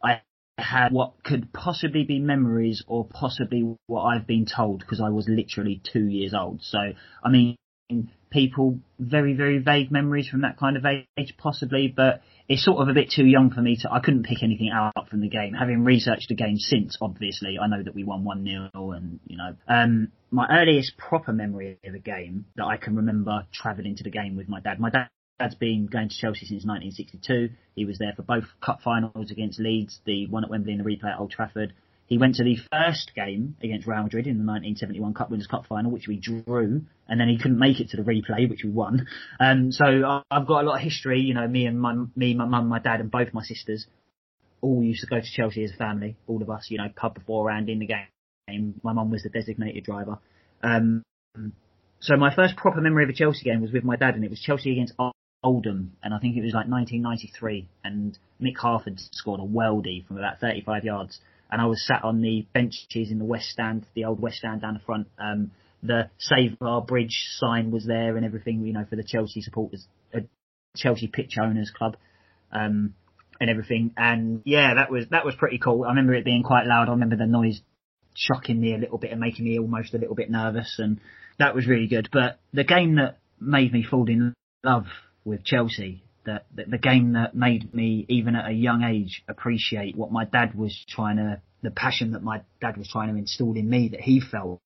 I 0.04 0.20
had 0.58 0.92
what 0.92 1.22
could 1.24 1.52
possibly 1.52 2.04
be 2.04 2.18
memories 2.18 2.84
or 2.86 3.06
possibly 3.06 3.76
what 3.86 4.02
I've 4.02 4.26
been 4.26 4.46
told 4.46 4.80
because 4.80 5.00
I 5.00 5.08
was 5.08 5.28
literally 5.28 5.80
two 5.92 6.06
years 6.06 6.34
old. 6.34 6.62
So, 6.62 6.78
I 7.24 7.30
mean, 7.30 7.56
people, 8.30 8.78
very, 8.98 9.34
very 9.34 9.58
vague 9.58 9.90
memories 9.90 10.28
from 10.28 10.42
that 10.42 10.58
kind 10.58 10.76
of 10.76 10.84
age 10.84 11.34
possibly, 11.38 11.92
but 11.94 12.20
it's 12.48 12.64
sort 12.64 12.80
of 12.80 12.88
a 12.88 12.92
bit 12.92 13.10
too 13.10 13.24
young 13.24 13.50
for 13.50 13.60
me 13.60 13.76
to, 13.80 13.92
I 13.92 14.00
couldn't 14.00 14.24
pick 14.24 14.42
anything 14.42 14.70
out 14.72 15.08
from 15.08 15.20
the 15.20 15.28
game. 15.28 15.54
Having 15.54 15.84
researched 15.84 16.28
the 16.28 16.34
game 16.34 16.58
since, 16.58 16.98
obviously, 17.00 17.58
I 17.58 17.66
know 17.66 17.82
that 17.82 17.94
we 17.94 18.04
won 18.04 18.24
1-0 18.24 18.96
and, 18.96 19.20
you 19.26 19.36
know, 19.36 19.54
um, 19.68 20.12
my 20.30 20.46
earliest 20.50 20.96
proper 20.96 21.32
memory 21.32 21.78
of 21.84 21.94
a 21.94 21.98
game 21.98 22.46
that 22.56 22.64
I 22.64 22.76
can 22.76 22.96
remember 22.96 23.46
travelling 23.52 23.96
to 23.96 24.04
the 24.04 24.10
game 24.10 24.36
with 24.36 24.48
my 24.48 24.60
dad. 24.60 24.80
My 24.80 24.90
dad 24.90 25.08
Dad's 25.38 25.54
been 25.54 25.86
going 25.86 26.08
to 26.08 26.14
Chelsea 26.16 26.46
since 26.46 26.64
1962. 26.64 27.50
He 27.74 27.84
was 27.84 27.98
there 27.98 28.14
for 28.16 28.22
both 28.22 28.44
cup 28.64 28.80
finals 28.80 29.30
against 29.30 29.60
Leeds, 29.60 30.00
the 30.06 30.26
one 30.28 30.44
at 30.44 30.50
Wembley 30.50 30.72
and 30.72 30.80
the 30.82 30.88
replay 30.88 31.12
at 31.12 31.20
Old 31.20 31.30
Trafford. 31.30 31.74
He 32.06 32.18
went 32.18 32.36
to 32.36 32.44
the 32.44 32.56
first 32.72 33.12
game 33.14 33.56
against 33.62 33.86
Real 33.86 34.04
Madrid 34.04 34.26
in 34.26 34.38
the 34.38 34.44
1971 34.44 35.14
Cup 35.14 35.30
Winners' 35.30 35.48
Cup 35.48 35.66
final, 35.66 35.90
which 35.90 36.06
we 36.06 36.16
drew, 36.16 36.82
and 37.08 37.20
then 37.20 37.28
he 37.28 37.36
couldn't 37.36 37.58
make 37.58 37.80
it 37.80 37.90
to 37.90 37.96
the 37.96 38.04
replay, 38.04 38.48
which 38.48 38.62
we 38.62 38.70
won. 38.70 39.06
Um, 39.40 39.72
so 39.72 40.22
I've 40.30 40.46
got 40.46 40.62
a 40.62 40.66
lot 40.66 40.76
of 40.76 40.82
history. 40.82 41.20
You 41.20 41.34
know, 41.34 41.48
me 41.48 41.66
and 41.66 41.80
my 41.80 41.94
me, 42.14 42.34
my 42.34 42.44
mum, 42.44 42.68
my 42.68 42.78
dad, 42.78 43.00
and 43.00 43.10
both 43.10 43.34
my 43.34 43.42
sisters 43.42 43.86
all 44.60 44.82
used 44.82 45.00
to 45.00 45.06
go 45.06 45.20
to 45.20 45.26
Chelsea 45.26 45.64
as 45.64 45.72
a 45.72 45.76
family. 45.76 46.16
All 46.26 46.42
of 46.42 46.50
us, 46.50 46.66
you 46.70 46.78
know, 46.78 46.88
pub 46.94 47.14
beforehand 47.14 47.68
in 47.68 47.80
the 47.80 47.86
game. 47.86 48.80
My 48.82 48.92
mum 48.92 49.10
was 49.10 49.22
the 49.22 49.28
designated 49.28 49.84
driver. 49.84 50.18
Um, 50.62 51.02
so 52.00 52.16
my 52.16 52.34
first 52.34 52.56
proper 52.56 52.80
memory 52.80 53.04
of 53.04 53.10
a 53.10 53.14
Chelsea 53.14 53.44
game 53.44 53.60
was 53.60 53.72
with 53.72 53.84
my 53.84 53.96
dad, 53.96 54.14
and 54.14 54.24
it 54.24 54.30
was 54.30 54.40
Chelsea 54.40 54.72
against 54.72 54.94
Oldham, 55.42 55.96
and 56.02 56.14
I 56.14 56.18
think 56.18 56.36
it 56.36 56.42
was 56.42 56.54
like 56.54 56.68
1993. 56.68 57.68
And 57.84 58.18
Mick 58.40 58.56
Harford 58.56 59.00
scored 59.12 59.40
a 59.40 59.44
weldy 59.44 60.06
from 60.06 60.18
about 60.18 60.40
35 60.40 60.84
yards, 60.84 61.20
and 61.50 61.60
I 61.60 61.66
was 61.66 61.84
sat 61.86 62.04
on 62.04 62.20
the 62.20 62.46
benches 62.52 63.10
in 63.10 63.18
the 63.18 63.24
West 63.24 63.48
Stand, 63.50 63.86
the 63.94 64.04
old 64.04 64.20
West 64.20 64.38
Stand 64.38 64.62
down 64.62 64.74
the 64.74 64.80
front. 64.80 65.08
Um, 65.18 65.50
the 65.82 66.10
Save 66.18 66.56
Our 66.60 66.82
Bridge 66.82 67.28
sign 67.36 67.70
was 67.70 67.86
there, 67.86 68.16
and 68.16 68.24
everything, 68.24 68.64
you 68.66 68.72
know, 68.72 68.84
for 68.88 68.96
the 68.96 69.04
Chelsea 69.04 69.40
supporters, 69.40 69.86
uh, 70.14 70.20
Chelsea 70.76 71.06
pitch 71.06 71.36
owners 71.40 71.70
club. 71.70 71.96
Um, 72.52 72.94
and 73.40 73.50
everything, 73.50 73.92
and 73.96 74.42
yeah, 74.44 74.74
that 74.74 74.90
was 74.90 75.06
that 75.10 75.24
was 75.24 75.34
pretty 75.34 75.58
cool. 75.58 75.84
I 75.84 75.88
remember 75.88 76.14
it 76.14 76.24
being 76.24 76.42
quite 76.42 76.66
loud. 76.66 76.88
I 76.88 76.92
remember 76.92 77.16
the 77.16 77.26
noise 77.26 77.60
shocking 78.14 78.60
me 78.60 78.74
a 78.74 78.78
little 78.78 78.98
bit 78.98 79.12
and 79.12 79.20
making 79.20 79.44
me 79.44 79.58
almost 79.58 79.94
a 79.94 79.98
little 79.98 80.14
bit 80.14 80.30
nervous, 80.30 80.76
and 80.78 81.00
that 81.38 81.54
was 81.54 81.66
really 81.66 81.86
good. 81.86 82.08
But 82.12 82.38
the 82.52 82.64
game 82.64 82.96
that 82.96 83.18
made 83.38 83.72
me 83.72 83.82
fall 83.82 84.08
in 84.08 84.34
love 84.64 84.86
with 85.24 85.44
Chelsea, 85.44 86.02
the, 86.26 86.42
the 86.54 86.64
the 86.72 86.78
game 86.78 87.12
that 87.12 87.34
made 87.34 87.72
me 87.72 88.04
even 88.08 88.36
at 88.36 88.50
a 88.50 88.52
young 88.52 88.82
age 88.82 89.22
appreciate 89.28 89.96
what 89.96 90.12
my 90.12 90.24
dad 90.24 90.54
was 90.54 90.84
trying 90.88 91.16
to, 91.16 91.40
the 91.62 91.70
passion 91.70 92.12
that 92.12 92.22
my 92.22 92.42
dad 92.60 92.76
was 92.76 92.88
trying 92.88 93.10
to 93.12 93.18
instill 93.18 93.54
in 93.54 93.70
me 93.70 93.88
that 93.92 94.00
he 94.00 94.20
felt, 94.20 94.60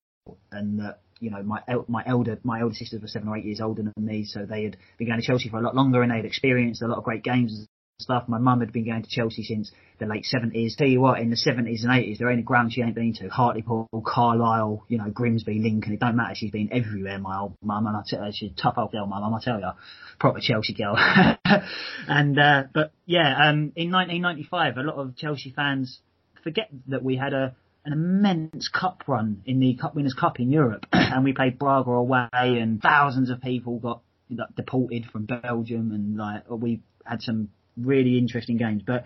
and 0.51 0.79
that 0.79 0.99
you 1.19 1.29
know 1.29 1.41
my 1.43 1.61
my 1.87 2.03
elder 2.05 2.37
my 2.43 2.59
elder 2.59 2.75
sisters 2.75 3.01
were 3.01 3.07
seven 3.07 3.29
or 3.29 3.37
eight 3.37 3.45
years 3.45 3.61
older 3.61 3.83
than 3.83 3.93
me, 3.97 4.25
so 4.25 4.45
they 4.45 4.63
had 4.63 4.75
been 4.97 5.07
going 5.07 5.21
to 5.21 5.25
Chelsea 5.25 5.47
for 5.47 5.59
a 5.59 5.61
lot 5.61 5.75
longer 5.75 6.01
and 6.01 6.11
they 6.11 6.17
had 6.17 6.25
experienced 6.25 6.81
a 6.81 6.87
lot 6.87 6.97
of 6.97 7.03
great 7.03 7.23
games 7.23 7.67
stuff. 8.01 8.27
My 8.27 8.37
mum 8.37 8.59
had 8.59 8.73
been 8.73 8.85
going 8.85 9.03
to 9.03 9.09
Chelsea 9.09 9.43
since 9.43 9.71
the 9.99 10.05
late 10.05 10.25
seventies. 10.25 10.75
Tell 10.75 10.87
you 10.87 10.99
what, 11.01 11.19
in 11.19 11.29
the 11.29 11.37
seventies 11.37 11.83
and 11.83 11.93
eighties, 11.93 12.19
there 12.19 12.29
ain't 12.29 12.39
a 12.39 12.43
ground 12.43 12.73
she 12.73 12.81
ain't 12.81 12.95
been 12.95 13.13
to. 13.15 13.29
Hartlepool, 13.29 13.87
Carlisle, 14.05 14.85
you 14.87 14.97
know, 14.97 15.09
Grimsby, 15.09 15.59
Lincoln. 15.59 15.93
It 15.93 15.99
don't 15.99 16.15
matter. 16.15 16.35
She's 16.35 16.51
been 16.51 16.69
everywhere. 16.71 17.19
My 17.19 17.39
old 17.39 17.57
mum, 17.61 17.87
and 17.87 17.95
I 17.95 18.01
tell 18.05 18.23
her, 18.23 18.31
she's 18.33 18.51
a 18.51 18.61
tough 18.61 18.75
old 18.77 18.91
girl. 18.91 19.05
My 19.05 19.19
mum, 19.19 19.33
I 19.33 19.39
tell 19.43 19.59
you, 19.59 19.71
proper 20.19 20.39
Chelsea 20.41 20.73
girl. 20.73 20.95
and 22.07 22.39
uh, 22.39 22.63
but 22.73 22.91
yeah, 23.05 23.49
um, 23.49 23.73
in 23.75 23.91
1995, 23.91 24.77
a 24.77 24.81
lot 24.81 24.95
of 24.95 25.15
Chelsea 25.15 25.51
fans 25.55 25.99
forget 26.43 26.69
that 26.87 27.03
we 27.03 27.15
had 27.15 27.33
a 27.33 27.55
an 27.83 27.93
immense 27.93 28.67
cup 28.67 29.03
run 29.07 29.41
in 29.45 29.59
the 29.59 29.75
Cup 29.75 29.95
Winners' 29.95 30.13
Cup 30.13 30.39
in 30.39 30.51
Europe, 30.51 30.85
and 30.93 31.23
we 31.23 31.33
played 31.33 31.57
Bruges 31.57 31.87
away, 31.87 32.27
and 32.33 32.81
thousands 32.81 33.29
of 33.29 33.41
people 33.41 33.79
got 33.79 34.01
like, 34.29 34.55
deported 34.55 35.05
from 35.11 35.25
Belgium, 35.25 35.91
and 35.91 36.17
like 36.17 36.43
we 36.49 36.81
had 37.05 37.21
some 37.21 37.49
really 37.77 38.17
interesting 38.17 38.57
games. 38.57 38.83
But 38.85 39.05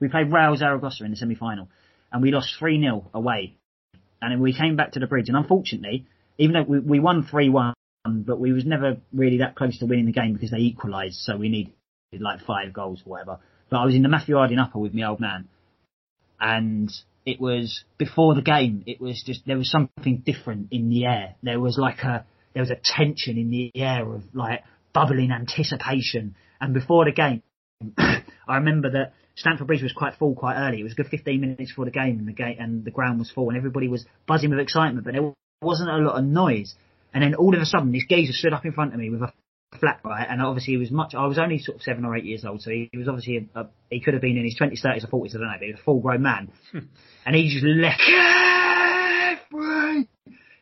we 0.00 0.08
played 0.08 0.32
Real 0.32 0.56
Zaragoza 0.56 1.04
in 1.04 1.10
the 1.10 1.16
semi-final, 1.16 1.68
and 2.12 2.22
we 2.22 2.30
lost 2.30 2.54
three 2.58 2.80
0 2.80 3.10
away, 3.14 3.56
and 4.20 4.32
then 4.32 4.40
we 4.40 4.52
came 4.52 4.76
back 4.76 4.92
to 4.92 5.00
the 5.00 5.06
bridge, 5.06 5.28
and 5.28 5.36
unfortunately, 5.36 6.06
even 6.38 6.54
though 6.54 6.62
we, 6.62 6.78
we 6.80 7.00
won 7.00 7.24
three 7.24 7.48
one, 7.48 7.74
but 8.04 8.40
we 8.40 8.52
was 8.52 8.64
never 8.64 8.96
really 9.12 9.38
that 9.38 9.54
close 9.54 9.78
to 9.78 9.86
winning 9.86 10.06
the 10.06 10.12
game 10.12 10.32
because 10.32 10.50
they 10.50 10.58
equalised, 10.58 11.16
so 11.16 11.36
we 11.36 11.48
needed 11.48 11.72
like 12.18 12.40
five 12.40 12.72
goals 12.72 13.02
or 13.06 13.10
whatever. 13.10 13.38
But 13.70 13.78
I 13.78 13.84
was 13.84 13.94
in 13.94 14.02
the 14.02 14.08
Matthew 14.08 14.36
Harding 14.36 14.58
upper 14.58 14.78
with 14.78 14.94
my 14.94 15.06
old 15.08 15.20
man, 15.20 15.48
and 16.40 16.90
it 17.24 17.40
was 17.40 17.84
before 17.98 18.34
the 18.34 18.42
game. 18.42 18.82
It 18.86 19.00
was 19.00 19.22
just 19.24 19.46
there 19.46 19.56
was 19.56 19.70
something 19.70 20.22
different 20.24 20.68
in 20.72 20.90
the 20.90 21.06
air. 21.06 21.36
There 21.42 21.60
was 21.60 21.78
like 21.78 22.00
a 22.00 22.26
there 22.54 22.62
was 22.62 22.70
a 22.70 22.78
tension 22.82 23.38
in 23.38 23.50
the 23.50 23.70
air 23.74 24.06
of 24.06 24.22
like 24.34 24.64
bubbling 24.92 25.30
anticipation. 25.30 26.34
And 26.60 26.74
before 26.74 27.04
the 27.04 27.12
game, 27.12 27.42
I 28.48 28.56
remember 28.56 28.90
that 28.90 29.12
Stamford 29.34 29.66
Bridge 29.66 29.82
was 29.82 29.92
quite 29.92 30.14
full 30.18 30.34
quite 30.34 30.56
early. 30.56 30.80
It 30.80 30.84
was 30.84 30.92
a 30.92 30.96
good 30.96 31.08
15 31.08 31.40
minutes 31.40 31.70
before 31.72 31.84
the 31.84 31.90
game, 31.90 32.18
and 32.18 32.28
the 32.28 32.32
gate 32.32 32.58
and 32.58 32.84
the 32.84 32.90
ground 32.90 33.18
was 33.18 33.30
full, 33.30 33.48
and 33.48 33.56
everybody 33.56 33.88
was 33.88 34.04
buzzing 34.26 34.50
with 34.50 34.58
excitement, 34.58 35.04
but 35.04 35.14
there 35.14 35.32
wasn't 35.62 35.90
a 35.90 35.96
lot 35.96 36.18
of 36.18 36.24
noise. 36.24 36.74
And 37.14 37.22
then 37.22 37.34
all 37.34 37.54
of 37.54 37.60
a 37.60 37.66
sudden, 37.66 37.92
this 37.92 38.04
geezer 38.08 38.32
stood 38.32 38.52
up 38.52 38.64
in 38.64 38.72
front 38.72 38.94
of 38.94 39.00
me 39.00 39.10
with 39.10 39.22
a 39.22 39.32
flat 39.78 40.00
right, 40.04 40.26
and 40.28 40.42
obviously 40.42 40.74
he 40.74 40.78
was 40.78 40.90
much. 40.90 41.14
I 41.14 41.26
was 41.26 41.38
only 41.38 41.58
sort 41.58 41.76
of 41.76 41.82
seven 41.82 42.04
or 42.04 42.16
eight 42.16 42.24
years 42.24 42.44
old, 42.44 42.62
so 42.62 42.70
he, 42.70 42.88
he 42.92 42.98
was 42.98 43.08
obviously 43.08 43.48
a, 43.54 43.60
a, 43.60 43.68
he 43.90 44.00
could 44.00 44.14
have 44.14 44.22
been 44.22 44.36
in 44.36 44.44
his 44.44 44.58
20s, 44.60 44.84
30s, 44.84 45.04
or 45.04 45.24
40s. 45.24 45.30
I 45.34 45.38
don't 45.38 45.42
know, 45.42 45.52
but 45.58 45.66
he 45.66 45.72
was 45.72 45.80
a 45.80 45.84
full 45.84 46.00
grown 46.00 46.22
man, 46.22 46.50
hmm. 46.70 46.78
and 47.26 47.36
he 47.36 47.48
just 47.48 47.64
left. 47.64 48.02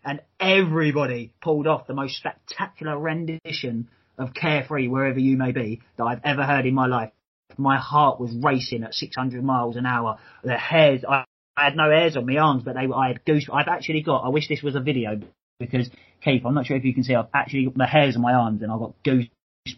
And 0.03 0.21
everybody 0.41 1.33
pulled 1.43 1.67
off 1.67 1.87
the 1.87 1.95
most 1.95 2.17
spectacular 2.17 2.99
rendition 2.99 3.89
of 4.21 4.35
Carefree, 4.35 4.87
wherever 4.87 5.19
you 5.19 5.37
may 5.37 5.51
be, 5.51 5.81
that 5.97 6.05
I've 6.05 6.21
ever 6.25 6.45
heard 6.45 6.67
in 6.67 6.75
my 6.75 6.87
life. 6.87 7.11
My 7.57 7.79
heart 7.79 8.21
was 8.21 8.33
racing 8.33 8.85
at 8.85 8.95
600 8.95 9.43
miles 9.43 9.77
an 9.77 9.87
hour. 9.87 10.19
The 10.45 10.57
hairs, 10.57 11.03
I, 11.09 11.25
I 11.57 11.65
had 11.65 11.77
no 11.77 11.91
hairs 11.91 12.17
on 12.17 12.27
my 12.27 12.37
arms, 12.37 12.63
but 12.63 12.75
they, 12.75 12.87
I 12.95 13.09
had 13.09 13.25
goose. 13.25 13.49
I've 13.53 13.67
actually 13.67 14.03
got. 14.03 14.25
I 14.25 14.29
wish 14.29 14.49
this 14.49 14.63
was 14.63 14.77
a 14.77 14.81
video 14.81 15.21
because 15.59 15.91
Keith, 16.23 16.43
I'm 16.45 16.55
not 16.55 16.67
sure 16.67 16.77
if 16.77 16.85
you 16.85 16.95
can 16.95 17.03
see. 17.03 17.15
I've 17.15 17.27
actually 17.35 17.65
got 17.65 17.77
the 17.77 17.87
hairs 17.87 18.15
on 18.15 18.23
my 18.23 18.35
arms, 18.35 18.63
and 18.63 18.71
I've 18.71 18.79
got 18.79 18.95
goose 19.03 19.27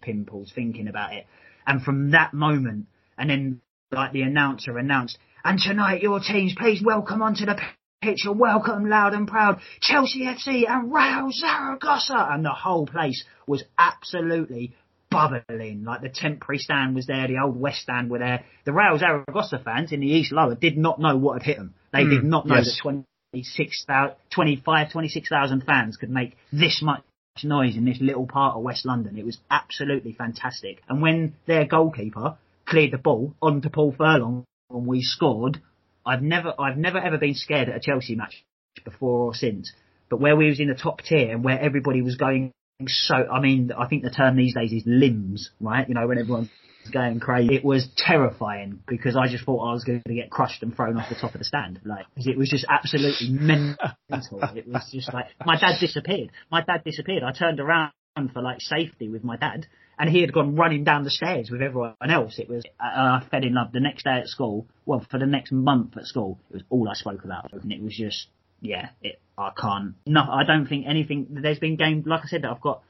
pimples 0.01 0.51
thinking 0.53 0.87
about 0.87 1.13
it. 1.13 1.25
And 1.65 1.81
from 1.81 2.11
that 2.11 2.33
moment, 2.33 2.87
and 3.17 3.29
then 3.29 3.61
like 3.91 4.11
the 4.11 4.21
announcer 4.21 4.77
announced, 4.77 5.17
and 5.43 5.59
tonight 5.59 6.01
your 6.01 6.19
teams, 6.19 6.53
please 6.57 6.81
welcome 6.83 7.21
onto 7.21 7.45
the 7.45 7.59
pitch, 8.03 8.25
welcome 8.27 8.89
loud 8.89 9.13
and 9.13 9.27
proud, 9.27 9.59
Chelsea 9.79 10.25
FC 10.25 10.69
and 10.69 10.93
Real 10.93 11.31
Zaragoza, 11.31 12.27
and 12.31 12.43
the 12.43 12.51
whole 12.51 12.85
place 12.85 13.23
was 13.47 13.63
absolutely 13.77 14.75
bubbling. 15.09 15.83
Like 15.85 16.01
the 16.01 16.09
temporary 16.09 16.59
stand 16.59 16.95
was 16.95 17.07
there, 17.07 17.27
the 17.27 17.39
old 17.43 17.59
West 17.59 17.81
stand 17.81 18.09
were 18.09 18.19
there. 18.19 18.43
The 18.65 18.73
Real 18.73 18.97
Zaragoza 18.97 19.61
fans 19.63 19.91
in 19.91 20.01
the 20.01 20.07
East 20.07 20.33
Lower 20.33 20.55
did 20.55 20.77
not 20.77 20.99
know 20.99 21.15
what 21.15 21.41
had 21.41 21.43
hit 21.43 21.57
them. 21.57 21.73
They 21.93 22.03
did 22.03 22.21
hmm, 22.21 22.29
not 22.29 22.45
know 22.45 22.55
yes. 22.55 22.77
that 22.83 23.03
26,000, 23.31 24.15
25, 24.31 24.91
26,000 24.91 25.63
fans 25.63 25.97
could 25.97 26.09
make 26.09 26.35
this 26.51 26.81
much 26.81 27.03
noise 27.43 27.77
in 27.77 27.85
this 27.85 28.01
little 28.01 28.27
part 28.27 28.55
of 28.55 28.63
West 28.63 28.85
London. 28.85 29.17
It 29.17 29.25
was 29.25 29.37
absolutely 29.49 30.11
fantastic. 30.11 30.81
And 30.89 31.01
when 31.01 31.35
their 31.45 31.65
goalkeeper 31.65 32.37
cleared 32.65 32.91
the 32.91 32.97
ball 32.97 33.33
onto 33.41 33.69
Paul 33.69 33.93
Furlong 33.97 34.43
and 34.69 34.85
we 34.85 35.01
scored, 35.01 35.61
I've 36.05 36.21
never, 36.21 36.53
I've 36.59 36.77
never 36.77 36.97
ever 36.97 37.17
been 37.17 37.35
scared 37.35 37.69
at 37.69 37.75
a 37.75 37.79
Chelsea 37.79 38.15
match 38.15 38.43
before 38.83 39.27
or 39.27 39.33
since. 39.33 39.71
But 40.09 40.19
where 40.19 40.35
we 40.35 40.49
was 40.49 40.59
in 40.59 40.67
the 40.67 40.75
top 40.75 41.01
tier 41.01 41.31
and 41.31 41.43
where 41.43 41.59
everybody 41.59 42.01
was 42.01 42.15
going 42.15 42.53
so, 42.87 43.15
I 43.15 43.39
mean, 43.39 43.71
I 43.77 43.87
think 43.87 44.03
the 44.03 44.09
term 44.09 44.35
these 44.35 44.53
days 44.55 44.71
is 44.71 44.83
limbs, 44.85 45.51
right? 45.59 45.87
You 45.87 45.95
know, 45.95 46.07
when 46.07 46.17
everyone's 46.17 46.49
going 46.91 47.19
crazy. 47.19 47.55
It 47.55 47.63
was 47.63 47.87
terrifying 47.95 48.79
because 48.87 49.15
I 49.15 49.27
just 49.27 49.45
thought 49.45 49.59
I 49.59 49.73
was 49.73 49.83
going 49.83 50.01
to 50.05 50.13
get 50.13 50.29
crushed 50.29 50.63
and 50.63 50.75
thrown 50.75 50.97
off 50.97 51.07
the 51.09 51.15
top 51.15 51.33
of 51.33 51.39
the 51.39 51.45
stand. 51.45 51.79
Like, 51.85 52.05
it 52.17 52.37
was 52.37 52.49
just 52.49 52.65
absolutely 52.69 53.29
mental. 53.29 53.77
It 54.09 54.67
was 54.67 54.89
just 54.91 55.13
like, 55.13 55.27
my 55.45 55.57
dad 55.57 55.79
disappeared. 55.79 56.31
My 56.51 56.61
dad 56.61 56.83
disappeared. 56.83 57.23
I 57.23 57.31
turned 57.31 57.59
around 57.59 57.91
for 58.31 58.41
like 58.41 58.61
safety 58.61 59.09
with 59.09 59.23
my 59.23 59.37
dad 59.37 59.67
and 59.97 60.09
he 60.09 60.21
had 60.21 60.33
gone 60.33 60.55
running 60.55 60.83
down 60.83 61.03
the 61.03 61.09
stairs 61.09 61.49
with 61.51 61.61
everyone 61.61 61.95
else. 62.07 62.37
It 62.39 62.49
was, 62.49 62.63
uh, 62.79 62.83
I 62.83 63.25
fell 63.29 63.43
in 63.43 63.53
love 63.53 63.71
the 63.71 63.79
next 63.79 64.03
day 64.03 64.19
at 64.19 64.27
school. 64.27 64.67
Well, 64.85 65.05
for 65.09 65.19
the 65.19 65.25
next 65.25 65.51
month 65.51 65.97
at 65.97 66.05
school, 66.05 66.39
it 66.49 66.53
was 66.53 66.63
all 66.69 66.89
I 66.89 66.93
spoke 66.93 67.23
about. 67.23 67.51
And 67.53 67.71
it 67.71 67.81
was 67.81 67.95
just, 67.95 68.27
yeah, 68.61 68.89
it, 69.01 69.19
I 69.37 69.51
can't, 69.59 69.95
no, 70.05 70.21
I 70.21 70.43
don't 70.45 70.67
think 70.67 70.85
anything, 70.87 71.27
there's 71.29 71.59
been 71.59 71.75
games, 71.75 72.05
like 72.05 72.21
I 72.23 72.27
said, 72.27 72.43
that 72.43 72.51
I've 72.51 72.61
got, 72.61 72.83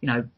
you 0.00 0.08
know, 0.08 0.28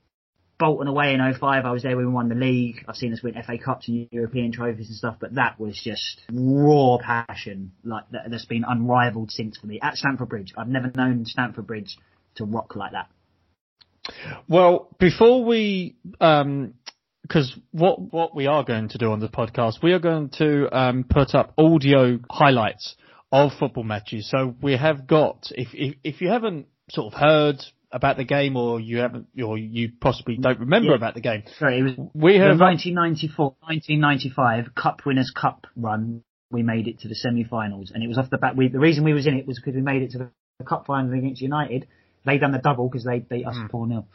Bolton 0.58 0.88
away 0.88 1.14
in 1.14 1.20
05, 1.34 1.64
I 1.64 1.70
was 1.70 1.84
there 1.84 1.96
when 1.96 2.06
we 2.06 2.12
won 2.12 2.28
the 2.28 2.34
league. 2.34 2.84
I've 2.88 2.96
seen 2.96 3.12
us 3.12 3.22
win 3.22 3.40
FA 3.46 3.58
Cups 3.58 3.86
and 3.86 4.08
European 4.10 4.50
trophies 4.50 4.88
and 4.88 4.96
stuff, 4.96 5.16
but 5.20 5.34
that 5.34 5.58
was 5.58 5.80
just 5.80 6.20
raw 6.32 6.98
passion, 6.98 7.72
like 7.84 8.10
that, 8.10 8.22
that's 8.28 8.44
been 8.44 8.64
unrivaled 8.66 9.30
since 9.30 9.56
for 9.56 9.68
me. 9.68 9.78
At 9.80 9.94
Stamford 9.94 10.28
Bridge, 10.28 10.52
I've 10.56 10.68
never 10.68 10.90
known 10.96 11.26
Stamford 11.26 11.66
Bridge 11.66 11.96
to 12.36 12.44
rock 12.44 12.74
like 12.74 12.92
that. 12.92 13.08
Well, 14.48 14.88
before 14.98 15.44
we, 15.44 15.96
because 17.28 17.54
what 17.72 18.00
what 18.12 18.34
we 18.34 18.46
are 18.46 18.64
going 18.64 18.88
to 18.90 18.98
do 18.98 19.12
on 19.12 19.20
the 19.20 19.28
podcast, 19.28 19.82
we 19.82 19.92
are 19.92 19.98
going 19.98 20.30
to 20.38 20.74
um, 20.76 21.04
put 21.08 21.34
up 21.34 21.52
audio 21.58 22.18
highlights 22.30 22.96
of 23.30 23.52
football 23.58 23.84
matches. 23.84 24.28
So 24.30 24.54
we 24.62 24.76
have 24.76 25.06
got, 25.06 25.48
if 25.52 25.68
if, 25.74 25.96
if 26.02 26.20
you 26.20 26.28
haven't 26.28 26.66
sort 26.90 27.12
of 27.12 27.20
heard 27.20 27.56
about 27.90 28.16
the 28.16 28.24
game, 28.24 28.56
or 28.56 28.80
you 28.80 28.98
haven't, 28.98 29.28
or 29.42 29.56
you 29.56 29.90
possibly 30.00 30.36
don't 30.36 30.60
remember 30.60 30.90
Yeah. 30.90 30.96
about 30.96 31.14
the 31.14 31.20
game, 31.20 31.44
Sorry, 31.58 31.78
it 31.78 31.82
was 31.82 31.92
we 32.14 32.36
have 32.36 32.58
1994, 32.60 33.56
1995 33.60 34.74
Cup 34.74 35.06
Winners' 35.06 35.32
Cup 35.34 35.66
run. 35.76 36.22
We 36.50 36.62
made 36.62 36.88
it 36.88 37.00
to 37.00 37.08
the 37.08 37.14
semi-finals, 37.14 37.92
and 37.94 38.02
it 38.02 38.08
was 38.08 38.16
off 38.16 38.30
the 38.30 38.38
back. 38.38 38.56
We, 38.56 38.68
the 38.68 38.78
reason 38.78 39.04
we 39.04 39.12
was 39.12 39.26
in 39.26 39.34
it 39.34 39.46
was 39.46 39.58
because 39.58 39.74
we 39.74 39.82
made 39.82 40.00
it 40.02 40.12
to 40.12 40.18
the 40.18 40.64
Cup 40.64 40.86
finals 40.86 41.12
against 41.12 41.42
United. 41.42 41.86
They 42.24 42.38
done 42.38 42.52
the 42.52 42.58
double 42.58 42.88
because 42.88 43.04
they 43.04 43.18
beat 43.20 43.46
us 43.46 43.56
four 43.70 43.86
0 43.88 44.06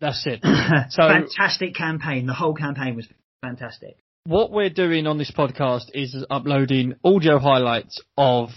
that's 0.00 0.26
it. 0.26 0.40
So 0.90 1.08
fantastic 1.08 1.74
campaign. 1.74 2.26
The 2.26 2.34
whole 2.34 2.54
campaign 2.54 2.94
was 2.96 3.08
fantastic. 3.42 3.96
what 4.24 4.50
we're 4.52 4.70
doing 4.70 5.06
on 5.06 5.18
this 5.18 5.30
podcast 5.30 5.86
is 5.94 6.24
uploading 6.30 6.94
audio 7.04 7.38
highlights 7.38 8.00
of 8.16 8.50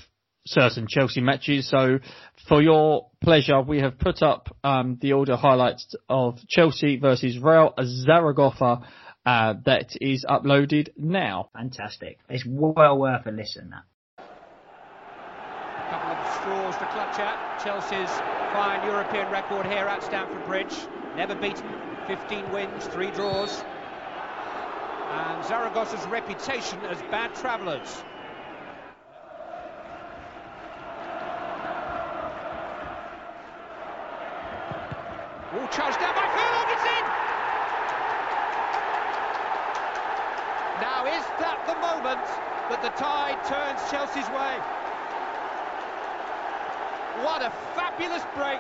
certain 0.46 0.88
Chelsea 0.90 1.22
matches. 1.22 1.70
So 1.70 2.00
for 2.48 2.62
your 2.62 3.10
pleasure, 3.22 3.62
we 3.62 3.80
have 3.80 3.98
put 4.00 4.22
up 4.22 4.56
um, 4.64 4.98
the 5.02 5.14
audio 5.14 5.36
highlights 5.36 5.96
of 6.10 6.40
Chelsea 6.50 6.98
versus 6.98 7.38
Real 7.40 7.74
Zaragoza. 7.84 8.82
Uh, 9.24 9.54
that 9.66 9.96
is 10.02 10.26
uploaded 10.28 10.90
now. 10.98 11.50
Fantastic. 11.54 12.18
It's 12.28 12.44
well 12.44 12.98
worth 12.98 13.28
a 13.28 13.32
listen. 13.32 13.70
That. 13.70 13.84
couple 15.92 16.10
of 16.10 16.18
straws 16.42 16.76
to 16.80 16.88
clutch 16.88 17.20
at. 17.20 17.62
Chelsea's 17.64 18.41
fine 18.52 18.86
European 18.86 19.32
record 19.32 19.66
here 19.66 19.88
at 19.88 20.04
Stamford 20.04 20.46
Bridge. 20.46 20.76
Never 21.16 21.36
beaten, 21.36 21.70
15 22.08 22.52
wins, 22.52 22.86
3 22.88 23.12
draws. 23.12 23.64
And 25.10 25.44
Zaragoza's 25.46 26.06
reputation 26.08 26.80
as 26.90 27.02
bad 27.04 27.34
travellers. 27.36 28.04
All 35.54 35.68
charged 35.68 36.00
down 36.00 36.16
by 36.16 36.28
Furlong, 36.36 36.68
it's 36.72 36.84
in! 36.84 37.06
Now, 40.82 41.06
is 41.08 41.24
that 41.40 41.64
the 41.68 41.76
moment 41.76 42.26
that 42.70 42.82
the 42.82 42.90
tide 43.00 43.44
turns 43.46 43.80
Chelsea's 43.90 44.30
way? 44.30 44.81
What 47.24 47.42
a 47.42 47.52
fabulous 47.76 48.24
break. 48.36 48.60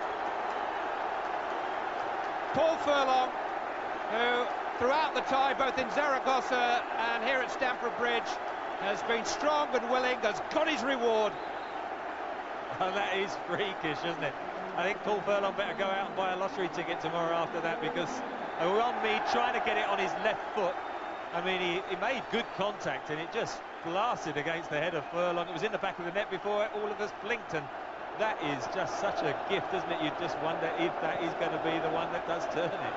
Paul 2.53 2.77
Furlong, 2.77 3.29
who 4.11 4.45
throughout 4.77 5.15
the 5.15 5.21
tie, 5.21 5.53
both 5.53 5.77
in 5.79 5.89
Zaragoza 5.91 6.83
and 6.97 7.23
here 7.23 7.37
at 7.37 7.51
Stamford 7.51 7.97
Bridge, 7.97 8.29
has 8.81 9.01
been 9.03 9.25
strong 9.25 9.69
and 9.73 9.89
willing, 9.89 10.17
has 10.19 10.41
got 10.53 10.67
his 10.69 10.83
reward. 10.83 11.33
Well, 12.79 12.89
oh, 12.91 12.95
that 12.95 13.17
is 13.17 13.31
freakish, 13.47 13.99
isn't 14.05 14.23
it? 14.23 14.33
I 14.75 14.83
think 14.83 15.01
Paul 15.03 15.21
Furlong 15.21 15.55
better 15.55 15.77
go 15.77 15.85
out 15.85 16.07
and 16.07 16.15
buy 16.15 16.33
a 16.33 16.37
lottery 16.37 16.69
ticket 16.73 17.01
tomorrow 17.01 17.35
after 17.35 17.61
that 17.61 17.81
because 17.81 18.09
on 18.61 18.93
me 19.03 19.19
trying 19.31 19.53
to 19.59 19.65
get 19.65 19.77
it 19.77 19.87
on 19.89 19.97
his 19.97 20.11
left 20.23 20.41
foot. 20.53 20.75
I 21.33 21.43
mean, 21.43 21.61
he, 21.61 21.81
he 21.89 21.95
made 21.99 22.21
good 22.31 22.45
contact 22.57 23.09
and 23.09 23.19
it 23.19 23.31
just 23.33 23.61
blasted 23.85 24.37
against 24.37 24.69
the 24.69 24.77
head 24.77 24.93
of 24.93 25.03
Furlong. 25.11 25.47
It 25.47 25.53
was 25.53 25.63
in 25.63 25.71
the 25.71 25.79
back 25.79 25.97
of 25.97 26.05
the 26.05 26.11
net 26.11 26.29
before 26.29 26.67
all 26.75 26.87
of 26.87 26.99
us 27.01 27.11
blinked 27.23 27.53
and 27.53 27.65
that 28.21 28.37
is 28.43 28.63
just 28.75 28.99
such 28.99 29.19
a 29.23 29.35
gift, 29.49 29.73
isn't 29.73 29.91
it? 29.91 29.99
You 30.03 30.11
just 30.19 30.37
wonder 30.43 30.69
if 30.77 30.93
that 31.01 31.23
is 31.23 31.33
going 31.39 31.49
to 31.49 31.57
be 31.63 31.79
the 31.79 31.89
one 31.89 32.11
that 32.13 32.27
does 32.27 32.45
turn 32.53 32.69
it. 32.69 32.93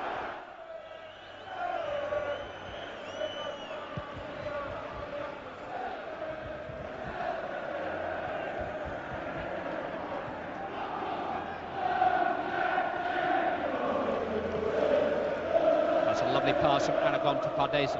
That's 16.05 16.21
a 16.21 16.25
lovely 16.25 16.53
pass 16.53 16.85
from 16.85 16.97
Aragon 16.97 17.41
to 17.41 17.49
Pardeza. 17.57 17.99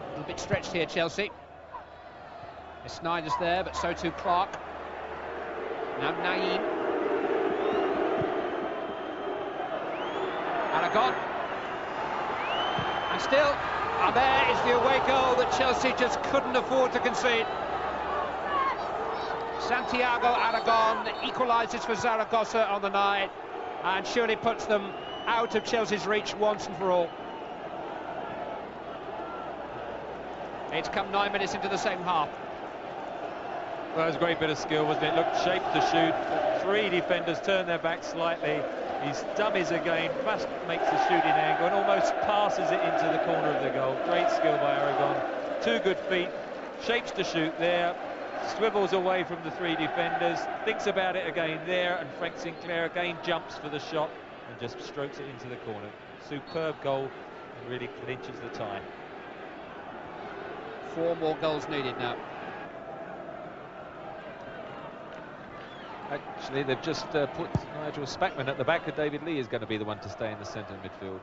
A 0.00 0.10
little 0.12 0.24
bit 0.24 0.40
stretched 0.40 0.72
here, 0.72 0.86
Chelsea. 0.86 1.30
Snyder's 2.88 3.32
there, 3.38 3.64
but 3.64 3.76
so 3.76 3.92
too 3.92 4.10
Clarke. 4.12 4.52
Now 6.00 6.12
Nayim. 6.22 6.60
Aragon. 10.74 11.14
And 13.12 13.20
still, 13.20 13.52
and 14.00 14.14
there 14.14 14.50
is 14.50 14.60
the 14.62 14.78
away 14.80 14.98
goal 15.06 15.34
that 15.36 15.52
Chelsea 15.58 15.92
just 15.98 16.22
couldn't 16.24 16.56
afford 16.56 16.92
to 16.92 17.00
concede. 17.00 17.46
Santiago 19.60 20.28
Aragon 20.28 21.06
equalises 21.22 21.80
for 21.80 21.94
Zaragoza 21.94 22.66
on 22.70 22.80
the 22.80 22.88
night 22.88 23.30
and 23.84 24.06
surely 24.06 24.36
puts 24.36 24.66
them 24.66 24.92
out 25.26 25.54
of 25.54 25.64
Chelsea's 25.64 26.06
reach 26.06 26.34
once 26.34 26.66
and 26.66 26.76
for 26.76 26.90
all. 26.90 27.10
It's 30.72 30.88
come 30.88 31.10
nine 31.10 31.32
minutes 31.32 31.54
into 31.54 31.68
the 31.68 31.76
second 31.76 32.04
half. 32.04 32.28
It 33.98 34.06
was 34.06 34.14
a 34.14 34.20
great 34.20 34.38
bit 34.38 34.48
of 34.48 34.56
skill, 34.56 34.86
wasn't 34.86 35.06
it? 35.06 35.16
Looked 35.16 35.42
shaped 35.42 35.74
to 35.74 35.80
shoot. 35.90 36.14
Three 36.62 36.88
defenders 36.88 37.40
turn 37.40 37.66
their 37.66 37.80
back 37.80 38.04
slightly. 38.04 38.62
He's 39.04 39.24
dummies 39.34 39.72
again, 39.72 40.12
fast 40.22 40.46
makes 40.68 40.84
the 40.84 41.02
shooting 41.08 41.34
angle 41.34 41.66
and 41.66 41.74
almost 41.74 42.14
passes 42.22 42.70
it 42.70 42.78
into 42.78 43.10
the 43.10 43.18
corner 43.26 43.48
of 43.48 43.60
the 43.60 43.70
goal. 43.70 43.98
Great 44.06 44.30
skill 44.30 44.56
by 44.58 44.72
Aragon. 44.78 45.16
Two 45.62 45.80
good 45.80 45.98
feet. 46.08 46.28
Shapes 46.80 47.10
to 47.10 47.24
shoot 47.24 47.52
there. 47.58 47.92
Swivels 48.56 48.92
away 48.92 49.24
from 49.24 49.42
the 49.42 49.50
three 49.50 49.74
defenders. 49.74 50.38
Thinks 50.64 50.86
about 50.86 51.16
it 51.16 51.26
again 51.26 51.58
there. 51.66 51.96
And 51.96 52.08
Frank 52.20 52.38
Sinclair 52.38 52.84
again 52.84 53.16
jumps 53.24 53.58
for 53.58 53.68
the 53.68 53.80
shot 53.80 54.10
and 54.48 54.60
just 54.60 54.80
strokes 54.80 55.18
it 55.18 55.26
into 55.26 55.48
the 55.48 55.56
corner. 55.66 55.90
Superb 56.28 56.80
goal 56.84 57.10
and 57.60 57.68
really 57.68 57.88
clinches 58.04 58.38
the 58.38 58.56
tie. 58.56 58.80
Four 60.94 61.16
more 61.16 61.36
goals 61.40 61.68
needed 61.68 61.98
now. 61.98 62.16
Actually, 66.10 66.62
they've 66.62 66.80
just 66.80 67.14
uh, 67.14 67.26
put 67.26 67.50
Nigel 67.74 68.04
Spackman 68.04 68.48
at 68.48 68.56
the 68.56 68.64
back, 68.64 68.86
and 68.86 68.96
David 68.96 69.22
Lee 69.24 69.38
is 69.38 69.46
going 69.46 69.60
to 69.60 69.66
be 69.66 69.76
the 69.76 69.84
one 69.84 69.98
to 69.98 70.08
stay 70.08 70.32
in 70.32 70.38
the 70.38 70.44
centre 70.44 70.74
midfield. 70.82 71.20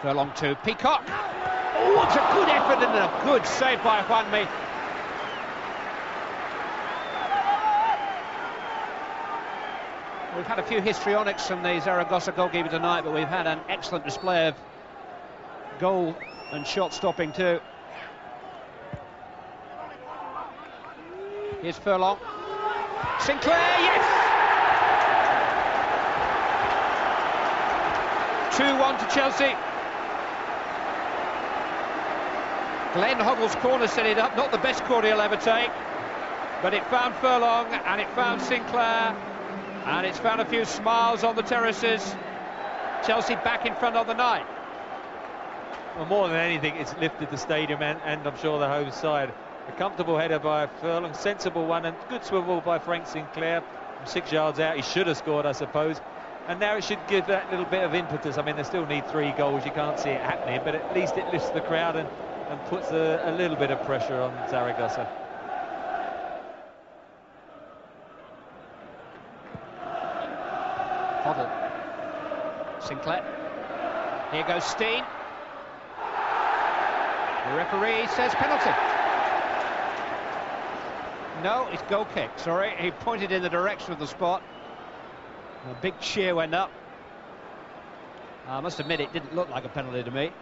Furlong 0.00 0.32
to 0.36 0.56
Peacock. 0.64 1.02
Oh, 1.06 1.94
what 1.94 2.10
a 2.12 2.34
good 2.34 2.48
effort 2.48 2.82
and 2.82 2.96
a 2.96 3.24
good 3.24 3.46
save 3.46 3.82
by 3.82 4.00
Juanmi. 4.02 4.48
We've 10.36 10.46
had 10.46 10.58
a 10.58 10.62
few 10.62 10.80
histrionics 10.80 11.46
from 11.46 11.62
the 11.62 11.80
Zaragoza 11.80 12.32
goalkeeper 12.32 12.68
tonight, 12.68 13.02
but 13.02 13.12
we've 13.12 13.28
had 13.28 13.46
an 13.46 13.60
excellent 13.68 14.04
display 14.04 14.46
of 14.46 14.54
goal 15.80 16.16
and 16.52 16.66
shot 16.66 16.94
stopping 16.94 17.32
too. 17.32 17.60
Here's 21.60 21.76
Furlong. 21.78 22.18
Sinclair, 23.18 23.80
yes! 23.80 24.28
2-1 28.54 28.98
to 28.98 29.14
Chelsea. 29.14 29.54
Glenn 32.94 33.18
Hoddle's 33.18 33.56
corner 33.56 33.88
set 33.88 34.06
it 34.06 34.18
up, 34.18 34.36
not 34.36 34.52
the 34.52 34.58
best 34.58 34.84
corner 34.84 35.08
he'll 35.08 35.20
ever 35.20 35.36
take, 35.36 35.70
but 36.62 36.74
it 36.74 36.84
found 36.86 37.14
Furlong 37.16 37.66
and 37.66 38.00
it 38.00 38.08
found 38.10 38.40
Sinclair, 38.40 39.16
and 39.84 40.06
it's 40.06 40.18
found 40.18 40.40
a 40.40 40.44
few 40.44 40.64
smiles 40.64 41.24
on 41.24 41.34
the 41.34 41.42
terraces. 41.42 42.14
Chelsea 43.04 43.34
back 43.34 43.66
in 43.66 43.74
front 43.74 43.96
of 43.96 44.06
the 44.06 44.14
night. 44.14 44.46
Well, 45.96 46.06
more 46.06 46.28
than 46.28 46.36
anything, 46.36 46.76
it's 46.76 46.96
lifted 46.98 47.30
the 47.30 47.36
stadium 47.36 47.82
and, 47.82 48.00
and 48.04 48.26
I'm 48.26 48.38
sure 48.38 48.60
the 48.60 48.68
home 48.68 48.92
side. 48.92 49.32
A 49.68 49.72
comfortable 49.72 50.16
header 50.18 50.38
by 50.38 50.66
Furlong, 50.66 51.12
sensible 51.12 51.66
one, 51.66 51.84
and 51.84 51.94
good 52.08 52.24
swivel 52.24 52.60
by 52.60 52.78
Frank 52.78 53.06
Sinclair. 53.06 53.62
From 53.96 54.06
six 54.06 54.32
yards 54.32 54.58
out, 54.58 54.76
he 54.76 54.82
should 54.82 55.06
have 55.06 55.18
scored, 55.18 55.44
I 55.44 55.52
suppose. 55.52 56.00
And 56.46 56.58
now 56.58 56.76
it 56.76 56.84
should 56.84 56.98
give 57.08 57.26
that 57.26 57.50
little 57.50 57.66
bit 57.66 57.84
of 57.84 57.94
impetus. 57.94 58.38
I 58.38 58.42
mean, 58.42 58.56
they 58.56 58.62
still 58.62 58.86
need 58.86 59.06
three 59.08 59.32
goals. 59.32 59.66
You 59.66 59.70
can't 59.72 59.98
see 60.00 60.08
it 60.08 60.22
happening, 60.22 60.62
but 60.64 60.74
at 60.74 60.94
least 60.94 61.18
it 61.18 61.30
lifts 61.30 61.50
the 61.50 61.60
crowd 61.60 61.96
and, 61.96 62.08
and 62.48 62.58
puts 62.66 62.90
a, 62.90 63.20
a 63.24 63.32
little 63.32 63.56
bit 63.56 63.70
of 63.70 63.82
pressure 63.84 64.18
on 64.18 64.32
Zaragoza. 64.48 65.06
Hoddle. 71.22 71.50
Sinclair. 72.82 73.22
Here 74.32 74.44
goes 74.48 74.64
Stein. 74.64 75.04
The 77.50 77.56
referee 77.56 78.06
says 78.16 78.34
penalty. 78.34 78.97
No, 81.42 81.68
it's 81.70 81.82
goal 81.82 82.06
kick. 82.14 82.30
Sorry, 82.36 82.74
he 82.78 82.90
pointed 82.90 83.30
in 83.30 83.42
the 83.42 83.48
direction 83.48 83.92
of 83.92 83.98
the 83.98 84.06
spot. 84.06 84.42
A 85.70 85.74
big 85.80 85.98
cheer 86.00 86.34
went 86.34 86.54
up. 86.54 86.70
I 88.48 88.60
must 88.60 88.80
admit, 88.80 89.00
it 89.00 89.12
didn't 89.12 89.34
look 89.34 89.48
like 89.50 89.64
a 89.64 89.68
penalty 89.68 90.02
to 90.02 90.10
me. 90.10 90.32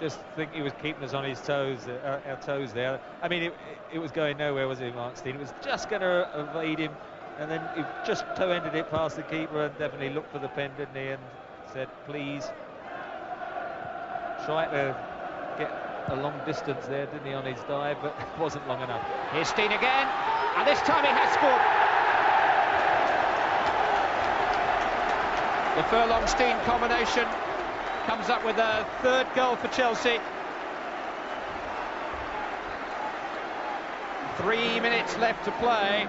Just 0.00 0.18
think 0.34 0.52
he 0.52 0.62
was 0.62 0.72
keeping 0.82 1.04
us 1.04 1.12
on 1.12 1.24
his 1.24 1.40
toes, 1.40 1.86
uh, 1.86 2.20
our 2.26 2.36
toes 2.36 2.72
there. 2.72 3.00
I 3.22 3.28
mean, 3.28 3.42
it, 3.42 3.54
it 3.92 3.98
was 3.98 4.10
going 4.10 4.38
nowhere, 4.38 4.66
was 4.66 4.80
it, 4.80 4.94
Mark 4.94 5.16
Stein? 5.16 5.34
It 5.34 5.40
was 5.40 5.52
just 5.62 5.90
going 5.90 6.00
to 6.00 6.28
evade 6.34 6.78
him, 6.78 6.92
and 7.38 7.50
then 7.50 7.60
he 7.76 7.82
just 8.06 8.24
toe-ended 8.36 8.74
it 8.74 8.90
past 8.90 9.16
the 9.16 9.22
keeper 9.22 9.66
and 9.66 9.78
definitely 9.78 10.10
looked 10.10 10.32
for 10.32 10.38
the 10.38 10.48
pen, 10.48 10.70
didn't 10.78 10.96
he? 10.96 11.08
And 11.08 11.22
said, 11.72 11.88
please. 12.06 12.50
Tried 14.46 14.70
to 14.70 14.96
get 14.96 15.09
a 16.10 16.16
long 16.16 16.34
distance 16.44 16.86
there, 16.86 17.06
didn't 17.06 17.24
he, 17.24 17.32
on 17.32 17.44
his 17.44 17.60
dive, 17.68 17.96
but 18.02 18.14
it 18.18 18.38
wasn't 18.40 18.66
long 18.66 18.82
enough. 18.82 19.06
Here's 19.32 19.48
Stein 19.48 19.72
again, 19.72 20.08
and 20.56 20.66
this 20.66 20.80
time 20.80 21.04
he 21.04 21.10
has 21.10 21.32
scored. 21.34 21.62
The 25.76 25.84
Furlong-Stein 25.88 26.64
combination 26.64 27.26
comes 28.06 28.28
up 28.28 28.44
with 28.44 28.56
a 28.58 28.84
third 29.02 29.26
goal 29.36 29.54
for 29.56 29.68
Chelsea. 29.68 30.18
Three 34.38 34.80
minutes 34.80 35.16
left 35.18 35.44
to 35.44 35.52
play. 35.52 36.08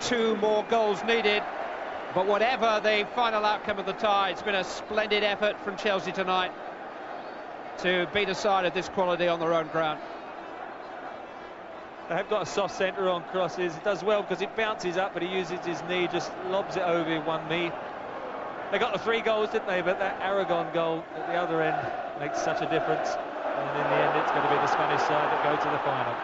Two 0.00 0.36
more 0.36 0.64
goals 0.64 1.02
needed. 1.04 1.42
But 2.12 2.26
whatever 2.26 2.80
the 2.82 3.06
final 3.14 3.44
outcome 3.44 3.78
of 3.78 3.86
the 3.86 3.92
tie, 3.92 4.30
it's 4.30 4.42
been 4.42 4.54
a 4.54 4.64
splendid 4.64 5.22
effort 5.22 5.60
from 5.64 5.76
Chelsea 5.76 6.12
tonight 6.12 6.50
to 7.78 8.08
beat 8.12 8.28
a 8.28 8.34
side 8.34 8.64
of 8.64 8.74
this 8.74 8.88
quality 8.88 9.28
on 9.28 9.40
their 9.40 9.52
own 9.52 9.68
ground. 9.68 10.00
They 12.08 12.14
have 12.16 12.28
got 12.28 12.42
a 12.42 12.46
soft 12.46 12.76
centre 12.76 13.08
on 13.08 13.22
crosses. 13.24 13.74
It 13.74 13.84
does 13.84 14.04
well 14.04 14.22
because 14.22 14.42
it 14.42 14.54
bounces 14.56 14.96
up, 14.98 15.14
but 15.14 15.22
he 15.22 15.28
uses 15.28 15.64
his 15.64 15.82
knee, 15.88 16.06
just 16.12 16.30
lobs 16.50 16.76
it 16.76 16.82
over 16.82 17.20
one 17.22 17.48
knee. 17.48 17.72
They 18.70 18.78
got 18.78 18.92
the 18.92 18.98
three 18.98 19.20
goals, 19.20 19.50
didn't 19.50 19.68
they? 19.68 19.80
But 19.80 19.98
that 20.00 20.20
Aragon 20.20 20.72
goal 20.74 21.04
at 21.16 21.26
the 21.28 21.34
other 21.34 21.62
end 21.62 21.76
makes 22.20 22.42
such 22.42 22.60
a 22.60 22.68
difference. 22.68 23.08
And 23.10 23.68
in 23.70 23.86
the 23.88 23.96
end, 23.96 24.18
it's 24.20 24.30
going 24.32 24.42
to 24.42 24.48
be 24.48 24.56
the 24.56 24.66
Spanish 24.66 25.00
side 25.02 25.30
that 25.30 25.42
go 25.44 25.56
to 25.56 25.70
the 25.70 25.78
final. 25.78 26.14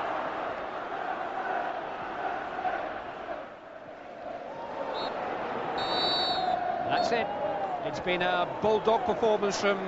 That's 6.90 7.12
it. 7.12 7.26
It's 7.86 8.00
been 8.00 8.22
a 8.22 8.46
bulldog 8.60 9.04
performance 9.04 9.60
from 9.60 9.78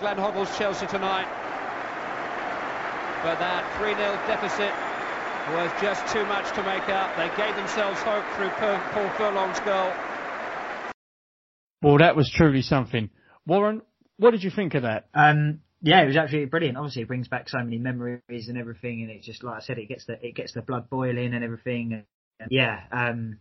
Glenn 0.00 0.16
Hoddle's 0.16 0.56
Chelsea 0.56 0.86
tonight. 0.86 1.28
But 3.22 3.38
that 3.38 3.68
3-0 3.76 3.96
deficit 4.26 4.72
was 5.52 5.70
just 5.82 6.10
too 6.12 6.24
much 6.24 6.48
to 6.54 6.62
make 6.62 6.88
up. 6.88 7.14
They 7.16 7.28
gave 7.36 7.54
themselves 7.54 8.00
hope 8.00 8.24
through 8.34 8.48
Paul 8.50 9.10
Furlong's 9.16 9.60
goal. 9.60 9.92
Well, 11.82 11.98
that 11.98 12.16
was 12.16 12.30
truly 12.30 12.62
something. 12.62 13.10
Warren, 13.46 13.82
what 14.16 14.30
did 14.30 14.42
you 14.42 14.50
think 14.50 14.74
of 14.74 14.82
that? 14.82 15.08
Um, 15.12 15.60
yeah, 15.82 16.02
it 16.02 16.06
was 16.06 16.16
absolutely 16.16 16.48
brilliant. 16.48 16.76
Obviously, 16.76 17.02
it 17.02 17.08
brings 17.08 17.28
back 17.28 17.48
so 17.48 17.58
many 17.58 17.78
memories 17.78 18.48
and 18.48 18.58
everything, 18.58 19.02
and 19.02 19.10
it 19.10 19.22
just 19.22 19.42
like 19.42 19.56
I 19.56 19.60
said, 19.60 19.78
it 19.78 19.88
gets 19.88 20.04
the 20.04 20.18
it 20.20 20.34
gets 20.34 20.52
the 20.52 20.62
blood 20.62 20.90
boiling 20.90 21.32
and 21.34 21.42
everything. 21.42 22.04
And, 22.38 22.48
yeah, 22.50 22.80
um, 22.92 23.38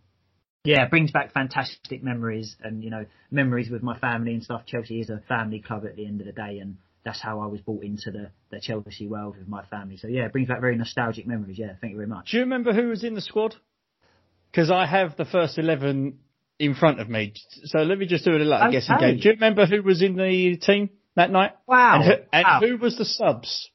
yeah, 0.64 0.84
it 0.84 0.90
brings 0.90 1.11
back 1.11 1.31
fantastic 1.34 2.03
memories 2.03 2.56
and 2.64 2.84
you 2.84 2.90
know 2.90 3.06
memories 3.31 3.69
with 3.69 3.84
my 3.84 3.98
family 3.99 4.34
and 4.34 4.44
stuff. 4.44 4.65
Chelsea 4.65 4.99
is 4.99 5.10
a 5.10 5.22
family 5.27 5.60
club 5.60 5.86
at 5.86 5.95
the 5.95 6.06
end 6.06 6.19
of 6.19 6.27
the 6.27 6.34
day, 6.34 6.60
and 6.60 6.77
that's 7.06 7.22
how 7.22 7.40
I 7.40 7.48
was 7.48 7.61
brought 7.61 7.84
into 7.84 8.11
the 8.11 8.31
the 8.52 8.60
Chelsea 8.60 9.07
world 9.07 9.38
with 9.38 9.48
my 9.48 9.64
family. 9.65 9.98
So 9.98 10.07
yeah, 10.07 10.26
it 10.26 10.31
brings 10.31 10.48
back 10.48 10.61
very 10.61 10.76
nostalgic 10.76 11.26
memories. 11.27 11.57
Yeah, 11.57 11.73
thank 11.80 11.91
you 11.91 11.98
very 11.98 12.07
much. 12.07 12.31
Do 12.31 12.38
you 12.38 12.44
remember 12.44 12.73
who 12.73 12.90
was 12.90 13.03
in 13.03 13.15
the 13.15 13.22
squad? 13.22 13.56
Because 14.52 14.72
I 14.72 14.86
have 14.86 15.15
the 15.15 15.26
first 15.26 15.57
11 15.57 16.19
in 16.57 16.76
front 16.76 16.99
of 16.99 17.07
me. 17.10 17.34
So 17.65 17.80
let 17.80 17.98
me 17.98 18.06
just 18.06 18.26
do 18.26 18.31
it 18.31 18.36
a 18.36 18.38
little 18.40 18.52
like, 18.52 18.69
oh, 18.69 18.72
guessing 18.72 18.95
Okay. 18.95 19.11
game. 19.11 19.19
Do 19.19 19.30
you 19.30 19.34
remember 19.36 19.65
who 19.65 19.81
was 19.84 20.02
in 20.02 20.15
the 20.15 20.57
team 20.57 20.90
that 21.15 21.31
night? 21.31 21.52
Wow, 21.68 21.95
And, 21.95 22.03
who, 22.03 22.11
and 22.34 22.45
wow. 22.45 22.60
who 22.61 22.77
was 22.77 22.98
the 22.98 23.06
subs? 23.06 23.69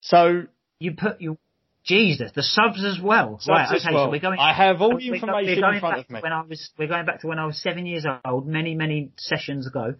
So, 0.00 0.42
You 0.78 0.92
put 0.92 1.20
you, 1.20 1.38
Jesus, 1.84 2.30
the 2.34 2.42
subs 2.42 2.84
as 2.84 3.00
well. 3.00 3.38
subs 3.40 3.48
right, 3.48 3.76
okay, 3.76 3.94
well. 3.94 4.06
so 4.06 4.10
we're 4.10 4.20
going. 4.20 4.38
I 4.38 4.52
have 4.52 4.80
all 4.80 4.96
the 4.96 5.08
information 5.08 5.60
going 5.60 5.74
in 5.74 5.80
front 5.80 5.96
back 5.96 6.04
of 6.04 6.10
me. 6.10 6.20
to 6.20 6.22
When 6.22 6.32
I 6.32 6.42
was, 6.42 6.70
we're 6.78 6.88
going 6.88 7.06
back 7.06 7.20
to 7.22 7.26
when 7.26 7.38
I 7.38 7.46
was 7.46 7.60
seven 7.60 7.86
years 7.86 8.06
old, 8.24 8.46
many, 8.46 8.74
many 8.74 9.10
sessions 9.16 9.66
ago. 9.66 9.94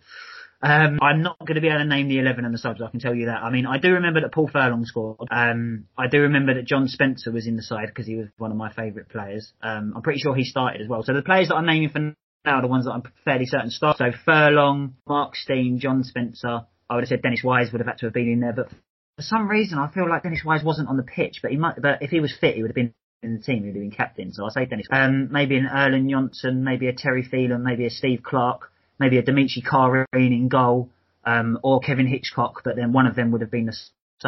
Um, 0.64 1.00
I'm 1.02 1.22
not 1.22 1.40
going 1.40 1.56
to 1.56 1.60
be 1.60 1.66
able 1.66 1.78
to 1.78 1.84
name 1.84 2.08
the 2.08 2.20
11 2.20 2.44
and 2.44 2.54
the 2.54 2.58
subs, 2.58 2.80
I 2.80 2.88
can 2.88 3.00
tell 3.00 3.14
you 3.14 3.26
that. 3.26 3.42
I 3.42 3.50
mean, 3.50 3.66
I 3.66 3.78
do 3.78 3.94
remember 3.94 4.20
that 4.20 4.32
Paul 4.32 4.48
Furlong 4.48 4.84
scored. 4.84 5.26
Um, 5.28 5.86
I 5.98 6.06
do 6.06 6.20
remember 6.20 6.54
that 6.54 6.66
John 6.66 6.86
Spencer 6.86 7.32
was 7.32 7.48
in 7.48 7.56
the 7.56 7.64
side 7.64 7.88
because 7.88 8.06
he 8.06 8.14
was 8.14 8.28
one 8.38 8.52
of 8.52 8.56
my 8.56 8.72
favourite 8.72 9.08
players. 9.08 9.52
Um, 9.60 9.92
I'm 9.96 10.02
pretty 10.02 10.20
sure 10.20 10.36
he 10.36 10.44
started 10.44 10.80
as 10.80 10.86
well. 10.86 11.02
So 11.02 11.14
the 11.14 11.22
players 11.22 11.48
that 11.48 11.56
I'm 11.56 11.66
naming 11.66 11.88
for 11.88 11.98
now 11.98 12.14
are 12.46 12.62
the 12.62 12.68
ones 12.68 12.84
that 12.84 12.92
I'm 12.92 13.02
fairly 13.24 13.46
certain 13.46 13.70
start. 13.70 13.98
So 13.98 14.12
Furlong, 14.24 14.94
Mark 15.06 15.34
Stein, 15.34 15.80
John 15.80 16.04
Spencer. 16.04 16.60
I 16.88 16.94
would 16.94 17.02
have 17.02 17.08
said 17.08 17.22
Dennis 17.22 17.42
Wise 17.42 17.72
would 17.72 17.80
have 17.80 17.88
had 17.88 17.98
to 17.98 18.06
have 18.06 18.14
been 18.14 18.28
in 18.28 18.40
there, 18.40 18.52
but 18.52 18.68
for 19.16 19.22
some 19.22 19.48
reason 19.48 19.78
I 19.78 19.90
feel 19.90 20.08
like 20.08 20.22
Dennis 20.22 20.44
Wise 20.44 20.64
wasn't 20.64 20.88
on 20.88 20.96
the 20.96 21.02
pitch. 21.02 21.40
But 21.42 21.50
he 21.50 21.56
might. 21.56 21.80
But 21.80 22.02
if 22.02 22.10
he 22.10 22.20
was 22.20 22.34
fit, 22.38 22.56
he 22.56 22.62
would 22.62 22.70
have 22.70 22.74
been 22.74 22.94
in 23.22 23.36
the 23.36 23.42
team. 23.42 23.58
He 23.58 23.66
would 23.66 23.76
have 23.76 23.82
been 23.82 23.90
captain. 23.90 24.32
So 24.32 24.44
I 24.44 24.50
say 24.50 24.64
Dennis. 24.66 24.86
Um, 24.90 25.30
maybe 25.30 25.56
an 25.56 25.66
Erland 25.66 26.10
Johnsen, 26.10 26.62
maybe 26.62 26.88
a 26.88 26.92
Terry 26.92 27.22
Phelan, 27.22 27.62
maybe 27.62 27.86
a 27.86 27.90
Steve 27.90 28.22
Clarke, 28.22 28.70
maybe 28.98 29.18
a 29.18 29.22
Dmitri 29.22 29.62
Kharine 29.62 30.06
in 30.12 30.48
goal, 30.48 30.90
um, 31.24 31.58
or 31.62 31.80
Kevin 31.80 32.06
Hitchcock. 32.06 32.62
But 32.64 32.76
then 32.76 32.92
one 32.92 33.06
of 33.06 33.14
them 33.14 33.30
would 33.32 33.40
have 33.40 33.50
been 33.50 33.66
the. 33.66 33.76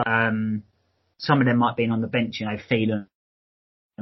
Um, 0.06 0.64
some 1.18 1.40
of 1.40 1.46
them 1.46 1.58
might 1.58 1.70
have 1.70 1.76
been 1.76 1.92
on 1.92 2.00
the 2.00 2.08
bench. 2.08 2.40
You 2.40 2.46
know, 2.46 2.58
Phelan 2.68 3.06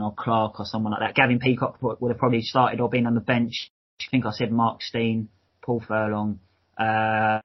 or 0.00 0.14
Clarke 0.14 0.58
or 0.60 0.66
someone 0.66 0.92
like 0.92 1.00
that. 1.00 1.14
Gavin 1.14 1.38
Peacock 1.38 1.78
would 1.82 2.10
have 2.10 2.18
probably 2.18 2.42
started 2.42 2.80
or 2.80 2.88
been 2.88 3.06
on 3.06 3.14
the 3.14 3.20
bench. 3.20 3.70
I 4.00 4.04
think 4.10 4.26
I 4.26 4.30
said 4.30 4.50
Mark 4.50 4.82
Stein, 4.82 5.28
Paul 5.62 5.82
Furlong. 5.86 6.40
Uh, 6.78 7.40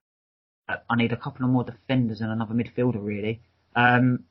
I 0.67 0.95
need 0.95 1.13
a 1.13 1.17
couple 1.17 1.45
of 1.45 1.51
more 1.51 1.63
defenders 1.63 2.21
and 2.21 2.31
another 2.31 2.53
midfielder 2.53 3.03
really. 3.03 3.41
Um, 3.75 4.25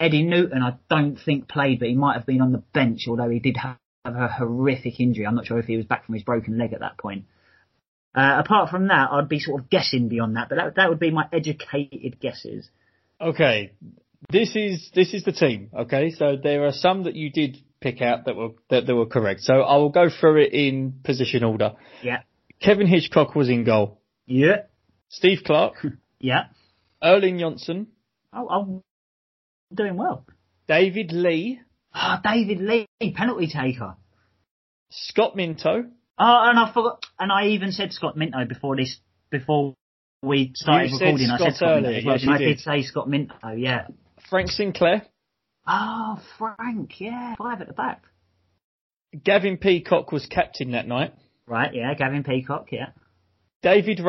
Eddie 0.00 0.22
Newton, 0.22 0.62
I 0.62 0.74
don't 0.88 1.16
think 1.16 1.48
played, 1.48 1.78
but 1.78 1.88
he 1.88 1.94
might 1.94 2.14
have 2.16 2.26
been 2.26 2.40
on 2.40 2.52
the 2.52 2.62
bench, 2.72 3.02
although 3.08 3.28
he 3.28 3.38
did 3.38 3.56
have 3.56 3.76
a 4.04 4.28
horrific 4.28 4.98
injury. 4.98 5.26
I'm 5.26 5.34
not 5.34 5.46
sure 5.46 5.58
if 5.58 5.66
he 5.66 5.76
was 5.76 5.86
back 5.86 6.06
from 6.06 6.14
his 6.14 6.24
broken 6.24 6.58
leg 6.58 6.72
at 6.72 6.80
that 6.80 6.98
point. 6.98 7.26
Uh, 8.14 8.42
apart 8.44 8.70
from 8.70 8.88
that, 8.88 9.10
I'd 9.10 9.28
be 9.28 9.38
sort 9.38 9.62
of 9.62 9.70
guessing 9.70 10.08
beyond 10.08 10.36
that, 10.36 10.48
but 10.48 10.56
that, 10.56 10.74
that 10.76 10.88
would 10.88 10.98
be 10.98 11.10
my 11.10 11.26
educated 11.32 12.20
guesses. 12.20 12.68
Okay, 13.20 13.72
this 14.30 14.54
is 14.54 14.90
this 14.94 15.14
is 15.14 15.24
the 15.24 15.32
team. 15.32 15.70
Okay, 15.74 16.10
so 16.10 16.36
there 16.42 16.66
are 16.66 16.72
some 16.72 17.04
that 17.04 17.14
you 17.14 17.30
did 17.30 17.58
pick 17.80 18.02
out 18.02 18.26
that 18.26 18.36
were 18.36 18.50
that, 18.70 18.86
that 18.86 18.94
were 18.94 19.06
correct. 19.06 19.40
So 19.42 19.54
I 19.62 19.76
will 19.76 19.90
go 19.90 20.08
through 20.10 20.42
it 20.42 20.52
in 20.52 21.00
position 21.04 21.44
order. 21.44 21.72
Yeah. 22.02 22.22
Kevin 22.60 22.86
Hitchcock 22.86 23.34
was 23.34 23.48
in 23.48 23.64
goal. 23.64 24.00
Yeah. 24.26 24.62
Steve 25.12 25.38
Clarke, 25.44 25.86
Yeah. 26.20 26.44
Erland 27.02 27.38
Johnsen, 27.40 27.86
Oh, 28.32 28.48
I'm 28.48 28.82
doing 29.74 29.96
well. 29.96 30.24
David 30.68 31.12
Lee, 31.12 31.60
Ah, 31.94 32.20
David 32.24 32.60
Lee, 32.60 32.86
penalty 33.14 33.46
taker. 33.48 33.96
Scott 34.90 35.36
Minto, 35.36 35.84
Oh, 36.18 36.40
and 36.48 36.58
I 36.58 36.72
forgot, 36.72 37.04
and 37.18 37.30
I 37.32 37.48
even 37.48 37.72
said 37.72 37.92
Scott 37.92 38.16
Minto 38.16 38.44
before 38.46 38.76
this, 38.76 38.98
before 39.30 39.74
we 40.22 40.52
started 40.54 40.90
You 40.90 40.98
recording. 40.98 41.30
I 41.30 41.38
said 41.38 41.54
Scott 41.56 41.74
Minto 41.82 41.90
as 41.98 42.04
well. 42.04 42.14
yes, 42.14 42.22
and 42.22 42.30
I 42.34 42.38
did. 42.38 42.44
did 42.46 42.60
say 42.60 42.82
Scott 42.82 43.08
Minto, 43.08 43.48
yeah. 43.56 43.86
Frank 44.30 44.48
Sinclair, 44.50 45.06
Oh, 45.66 46.20
Frank, 46.38 47.00
yeah, 47.00 47.34
five 47.36 47.60
at 47.60 47.66
the 47.68 47.72
back. 47.74 48.02
Gavin 49.24 49.58
Peacock 49.58 50.10
was 50.10 50.26
captain 50.26 50.72
that 50.72 50.88
night. 50.88 51.14
Right, 51.46 51.72
yeah, 51.74 51.92
Gavin 51.94 52.24
Peacock, 52.24 52.68
yeah. 52.72 52.90
David 53.62 54.00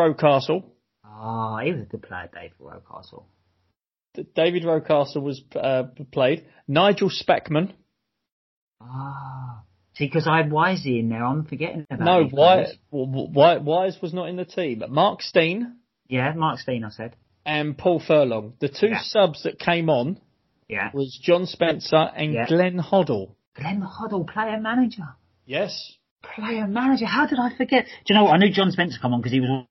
Rocastle. 1.14 1.58
Oh, 1.62 1.66
he 1.66 1.72
was 1.74 1.82
a 1.82 1.86
good 1.86 2.02
player, 2.04 2.30
Dave 2.34 2.52
Rocastle. 2.62 3.24
D- 4.16 4.26
David 4.36 4.64
Rocastle 4.64 5.22
was 5.22 5.42
uh, 5.56 5.84
played. 6.12 6.46
Nigel 6.68 7.10
Spackman. 7.10 7.74
Ah, 8.82 9.64
see, 9.96 10.06
because 10.06 10.28
I 10.28 10.38
had 10.38 10.50
Wisey 10.52 11.00
in 11.00 11.10
there, 11.10 11.24
I'm 11.24 11.46
forgetting 11.46 11.86
about 11.90 12.06
No. 12.06 12.30
Wise, 12.32 12.76
Wise 12.92 13.98
was 14.02 14.14
not 14.14 14.30
in 14.30 14.36
the 14.36 14.46
team. 14.46 14.80
But 14.80 14.92
Mark 14.92 15.22
Stein 15.22 15.78
Yeah, 16.08 16.34
Mark 16.34 16.60
Stein, 16.60 16.84
I 16.84 16.90
said. 16.90 17.16
and 17.46 17.78
Paul 17.78 18.00
Furlong. 18.06 18.54
The 18.60 18.70
two 18.70 18.88
Yeah. 18.90 19.02
subs 19.02 19.44
that 19.44 19.58
came 19.60 19.90
on 19.90 20.20
Yeah. 20.68 20.92
was 20.94 21.18
John 21.22 21.46
Spencer 21.46 21.96
and 22.16 22.34
Yeah. 22.34 22.48
Glenn 22.48 22.78
Hoddle. 22.80 23.36
Glenn 23.56 23.82
Hoddle, 23.82 24.28
player 24.28 24.60
manager. 24.60 25.16
Yes. 25.46 25.98
player 26.22 26.66
manager. 26.68 27.06
How 27.06 27.26
did 27.28 27.38
I 27.38 27.54
forget? 27.56 27.86
Do 27.86 28.14
you 28.14 28.16
know 28.16 28.24
what? 28.24 28.34
I 28.34 28.38
knew 28.38 28.50
John 28.50 28.72
Spencer 28.72 28.98
come 29.02 29.14
on 29.14 29.20
because 29.20 29.34
he 29.34 29.42
was 29.42 29.66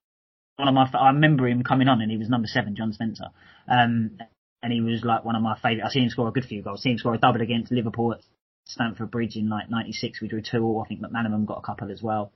one 0.56 0.68
of 0.68 0.74
my. 0.74 0.88
I 0.98 1.08
remember 1.08 1.46
him 1.48 1.62
coming 1.62 1.88
on 1.88 2.00
and 2.00 2.10
he 2.10 2.16
was 2.16 2.28
number 2.28 2.46
seven, 2.46 2.76
John 2.76 2.92
Spencer. 2.92 3.26
Um, 3.68 4.18
and 4.62 4.72
he 4.72 4.80
was 4.80 5.02
like 5.04 5.24
one 5.24 5.34
of 5.34 5.42
my 5.42 5.56
favourite. 5.56 5.84
I 5.86 5.90
seen 5.90 6.04
him 6.04 6.10
score 6.10 6.28
a 6.28 6.32
good 6.32 6.44
few 6.44 6.62
goals. 6.62 6.82
seen 6.82 6.92
him 6.92 6.98
score 6.98 7.14
a 7.14 7.18
double 7.18 7.40
against 7.40 7.72
Liverpool 7.72 8.12
at 8.12 8.20
Stamford 8.66 9.10
Bridge 9.10 9.36
in 9.36 9.48
like 9.48 9.68
'96. 9.70 10.20
We 10.20 10.28
drew 10.28 10.42
two 10.42 10.62
all. 10.62 10.82
I 10.84 10.88
think 10.88 11.00
McManaman 11.00 11.46
got 11.46 11.58
a 11.58 11.62
couple 11.62 11.90
as 11.90 12.02
well. 12.02 12.32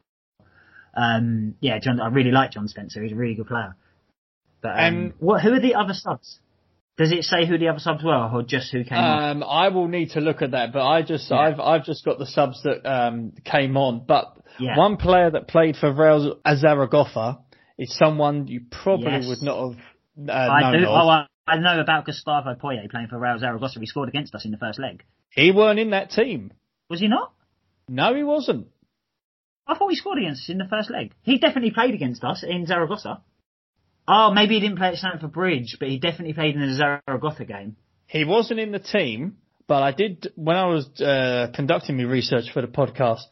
Um, 0.94 1.54
yeah, 1.60 1.78
John. 1.78 2.00
I 2.00 2.08
really 2.08 2.32
like 2.32 2.52
John 2.52 2.68
Spencer. 2.68 3.02
He's 3.02 3.12
a 3.12 3.16
really 3.16 3.34
good 3.34 3.46
player. 3.46 3.76
But 4.62 4.70
um, 4.70 4.84
Um, 4.84 5.14
what? 5.18 5.42
Who 5.42 5.52
are 5.52 5.60
the 5.60 5.74
other 5.74 5.94
subs? 5.94 6.40
Does 6.98 7.12
it 7.12 7.24
say 7.24 7.46
who 7.46 7.58
the 7.58 7.68
other 7.68 7.78
subs 7.78 8.02
were, 8.02 8.30
or 8.32 8.42
just 8.42 8.72
who 8.72 8.82
came 8.82 8.96
on? 8.96 9.36
Um, 9.36 9.42
I 9.46 9.68
will 9.68 9.86
need 9.86 10.12
to 10.12 10.20
look 10.20 10.40
at 10.40 10.52
that, 10.52 10.72
but 10.72 10.82
I 10.84 11.02
just 11.02 11.30
Yeah. 11.30 11.36
I've 11.36 11.60
I've 11.60 11.84
just 11.84 12.04
got 12.04 12.18
the 12.18 12.26
subs 12.26 12.62
that 12.62 12.90
um, 12.90 13.32
came 13.44 13.76
on. 13.76 14.04
But 14.08 14.34
Yeah. 14.58 14.78
one 14.78 14.96
player 14.96 15.30
that 15.30 15.46
played 15.46 15.76
for 15.76 15.92
Real 15.92 16.40
Zaragoza 16.56 17.38
is 17.78 17.94
someone 17.96 18.46
you 18.46 18.62
probably 18.70 19.12
Yes. 19.12 19.26
would 19.28 19.42
not 19.42 19.58
have 19.70 19.78
uh, 20.28 20.32
I 20.32 20.60
known 20.72 20.80
do. 20.82 20.88
of. 20.88 20.92
Oh, 21.06 21.08
I, 21.08 21.26
I 21.46 21.58
know 21.58 21.80
about 21.80 22.06
Gustavo 22.06 22.54
Poyet 22.54 22.90
playing 22.90 23.08
for 23.08 23.18
Real 23.18 23.38
Zaragoza. 23.38 23.78
He 23.80 23.86
scored 23.86 24.08
against 24.08 24.34
us 24.34 24.44
in 24.44 24.50
the 24.50 24.56
first 24.56 24.78
leg. 24.78 25.04
He 25.30 25.50
weren't 25.52 25.78
in 25.78 25.90
that 25.90 26.10
team. 26.10 26.52
Was 26.88 27.00
he 27.00 27.08
not? 27.08 27.32
No, 27.88 28.14
he 28.14 28.22
wasn't. 28.22 28.68
I 29.66 29.74
thought 29.76 29.90
he 29.90 29.96
scored 29.96 30.18
against 30.18 30.42
us 30.44 30.48
in 30.48 30.58
the 30.58 30.64
first 30.68 30.90
leg. 30.90 31.12
He 31.22 31.38
definitely 31.38 31.72
played 31.72 31.94
against 31.94 32.22
us 32.24 32.42
in 32.46 32.66
Zaragoza. 32.66 33.22
Oh, 34.08 34.30
maybe 34.32 34.54
he 34.54 34.60
didn't 34.60 34.78
play 34.78 34.88
at 34.88 34.96
Stamford 34.96 35.32
Bridge, 35.32 35.76
but 35.80 35.88
he 35.88 35.98
definitely 35.98 36.32
played 36.34 36.54
in 36.54 36.60
the 36.60 36.74
Zaragoza 36.74 37.44
game. 37.44 37.76
He 38.06 38.24
wasn't 38.24 38.60
in 38.60 38.70
the 38.70 38.78
team, 38.78 39.38
but 39.66 39.82
I 39.82 39.90
did 39.90 40.28
when 40.36 40.56
I 40.56 40.66
was 40.66 40.86
uh, 41.00 41.48
conducting 41.54 41.96
my 41.96 42.04
research 42.04 42.44
for 42.52 42.62
the 42.62 42.68
podcast. 42.68 43.22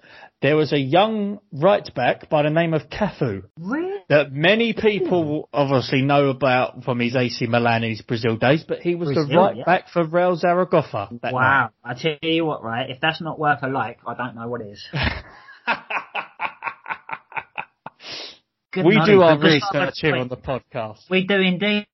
There 0.43 0.57
was 0.57 0.73
a 0.73 0.79
young 0.79 1.39
right 1.53 1.89
back 1.95 2.29
by 2.29 2.43
the 2.43 2.51
name 2.51 2.75
of 2.75 2.89
Cafu 2.91 3.45
Really? 3.59 3.84
That 4.09 4.33
many 4.33 4.73
people 4.73 5.49
obviously 5.53 6.03
know 6.03 6.29
about 6.29 6.85
from 6.85 7.01
his 7.01 7.17
AC 7.17 7.47
Milan 7.47 7.83
and 7.83 7.91
his 7.91 8.03
Brazil 8.03 8.37
days, 8.37 8.65
but 8.67 8.81
he 8.81 8.95
was 8.95 9.09
the 9.11 9.27
right 9.35 9.57
yeah. 9.57 9.65
back 9.65 9.89
for 9.89 10.05
Real 10.05 10.37
Zaragoza. 10.37 11.09
Wow. 11.23 11.71
I 11.83 11.95
tell 11.95 12.17
you 12.23 12.45
what, 12.45 12.63
right? 12.63 12.91
If 12.91 13.01
that's 13.01 13.21
not 13.21 13.39
worth 13.39 13.61
a 13.63 13.69
like, 13.69 13.99
I 14.07 14.15
don't 14.15 14.35
know 14.35 14.49
what 14.49 14.61
is. 14.61 14.85
Good 18.73 18.85
night. 18.85 19.07
we 19.07 19.13
do 19.13 19.23
our 19.23 19.39
research 19.39 19.95
here 20.01 20.17
on 20.17 20.29
the 20.29 20.37
podcast. 20.37 21.09
We 21.09 21.27
do 21.27 21.37
indeed. 21.37 21.87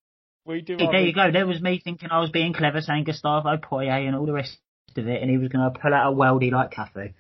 We 0.47 0.63
do. 0.63 0.79
There 0.79 1.01
you 1.01 1.13
go. 1.13 1.31
There 1.31 1.47
was 1.47 1.61
me 1.61 1.81
thinking 1.83 2.09
I 2.11 2.21
was 2.21 2.31
being 2.31 2.55
clever, 2.55 2.81
saying 2.81 3.05
Gustavo 3.05 3.59
Poyet 3.59 4.07
and 4.07 4.17
all 4.17 4.25
the 4.25 4.33
rest 4.33 4.57
of 4.97 5.07
it, 5.07 5.21
and 5.21 5.31
he 5.31 5.37
was 5.37 5.49
going 5.49 5.71
to 5.71 5.79
pull 5.79 5.93
out 5.93 6.13
a 6.13 6.17
weldy 6.17 6.51
like 6.51 6.73
Cafu. 6.73 7.13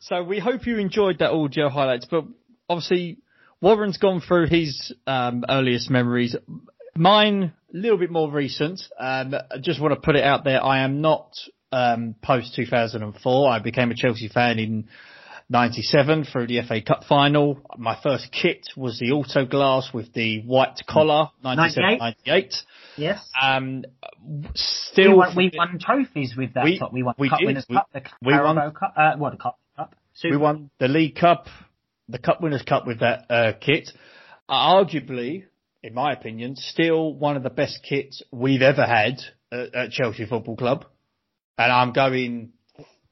So 0.00 0.22
we 0.22 0.40
hope 0.40 0.66
you 0.66 0.78
enjoyed 0.78 1.20
that 1.20 1.30
audio 1.30 1.68
highlights, 1.68 2.06
but 2.10 2.24
obviously 2.68 3.18
Warren's 3.60 3.98
gone 3.98 4.20
through 4.20 4.46
his 4.48 4.92
um, 5.06 5.44
earliest 5.48 5.90
memories. 5.90 6.36
Mine, 6.94 7.52
a 7.72 7.76
little 7.76 7.98
bit 7.98 8.10
more 8.10 8.30
recent. 8.30 8.80
Um, 8.98 9.34
I 9.34 9.58
just 9.60 9.80
want 9.80 9.94
to 9.94 10.00
put 10.00 10.16
it 10.16 10.24
out 10.24 10.44
there. 10.44 10.62
I 10.62 10.80
am 10.80 11.00
not 11.00 11.32
um, 11.72 12.14
post 12.22 12.54
2004. 12.54 13.50
I 13.50 13.58
became 13.58 13.90
a 13.90 13.94
Chelsea 13.94 14.28
fan 14.28 14.58
in 14.58 14.88
97 15.48 16.24
through 16.24 16.48
the 16.48 16.60
FA 16.66 16.80
Cup 16.82 17.04
final. 17.04 17.60
My 17.78 17.98
first 18.02 18.28
kit 18.32 18.66
was 18.76 18.98
the 18.98 19.12
auto 19.12 19.46
glass 19.46 19.90
with 19.92 20.12
the 20.12 20.40
white 20.42 20.80
collar, 20.88 21.30
97, 21.44 21.98
98. 21.98 22.54
Yes. 22.96 23.28
Um, 23.40 23.84
We 24.26 24.48
still, 24.54 25.16
won, 25.18 25.36
we 25.36 25.52
won 25.56 25.78
trophies 25.78 26.34
with 26.36 26.54
that 26.54 26.64
We- 26.64 26.78
top. 26.78 26.92
We 26.92 27.02
won 27.02 27.14
we 27.18 27.28
Cup 27.28 27.38
did. 27.40 27.46
Winners' 27.46 27.66
We- 27.68 27.76
Cup, 27.76 27.88
the 27.92 28.02
we 28.22 28.32
won- 28.32 28.56
Carabao 28.56 28.70
Cup, 28.78 28.94
uh, 28.96 29.16
what 29.18 29.30
the 29.32 29.36
Cup? 29.38 29.58
Cup? 29.76 29.94
Super. 30.14 30.34
We 30.34 30.42
won 30.42 30.70
the 30.78 30.88
League 30.88 31.14
Cup, 31.14 31.46
the 32.08 32.18
Cup 32.18 32.40
Winners' 32.40 32.62
Cup 32.62 32.86
with 32.86 33.00
that 33.00 33.26
uh, 33.30 33.52
kit. 33.60 33.90
Arguably, 34.48 35.44
in 35.82 35.94
my 35.94 36.12
opinion, 36.12 36.56
still 36.56 37.14
one 37.14 37.36
of 37.36 37.42
the 37.42 37.50
best 37.50 37.80
kits 37.88 38.22
we've 38.30 38.62
ever 38.62 38.84
had 38.84 39.20
at, 39.52 39.74
at 39.74 39.90
Chelsea 39.90 40.26
Football 40.26 40.56
Club. 40.56 40.84
And 41.58 41.72
I'm 41.72 41.92
going, 41.92 42.52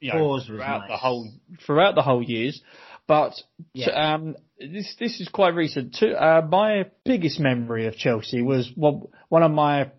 you 0.01 0.13
know, 0.13 0.39
throughout 0.41 0.81
nice. 0.83 0.91
the 0.91 0.97
whole 0.97 1.29
throughout 1.67 1.95
the 1.95 2.03
whole 2.03 2.23
years. 2.23 2.61
But 3.07 3.35
Yeah. 3.75 4.15
um, 4.15 4.37
this 4.59 4.95
this 4.99 5.21
is 5.21 5.29
quite 5.29 5.55
recent. 5.55 5.95
too. 5.95 6.13
uh, 6.15 6.47
my 6.49 6.87
biggest 7.05 7.41
memory 7.41 7.87
of 7.87 7.97
Chelsea 7.97 8.43
was 8.43 8.71
one, 8.75 9.03
one 9.29 9.43
of 9.43 9.51
my 9.51 9.91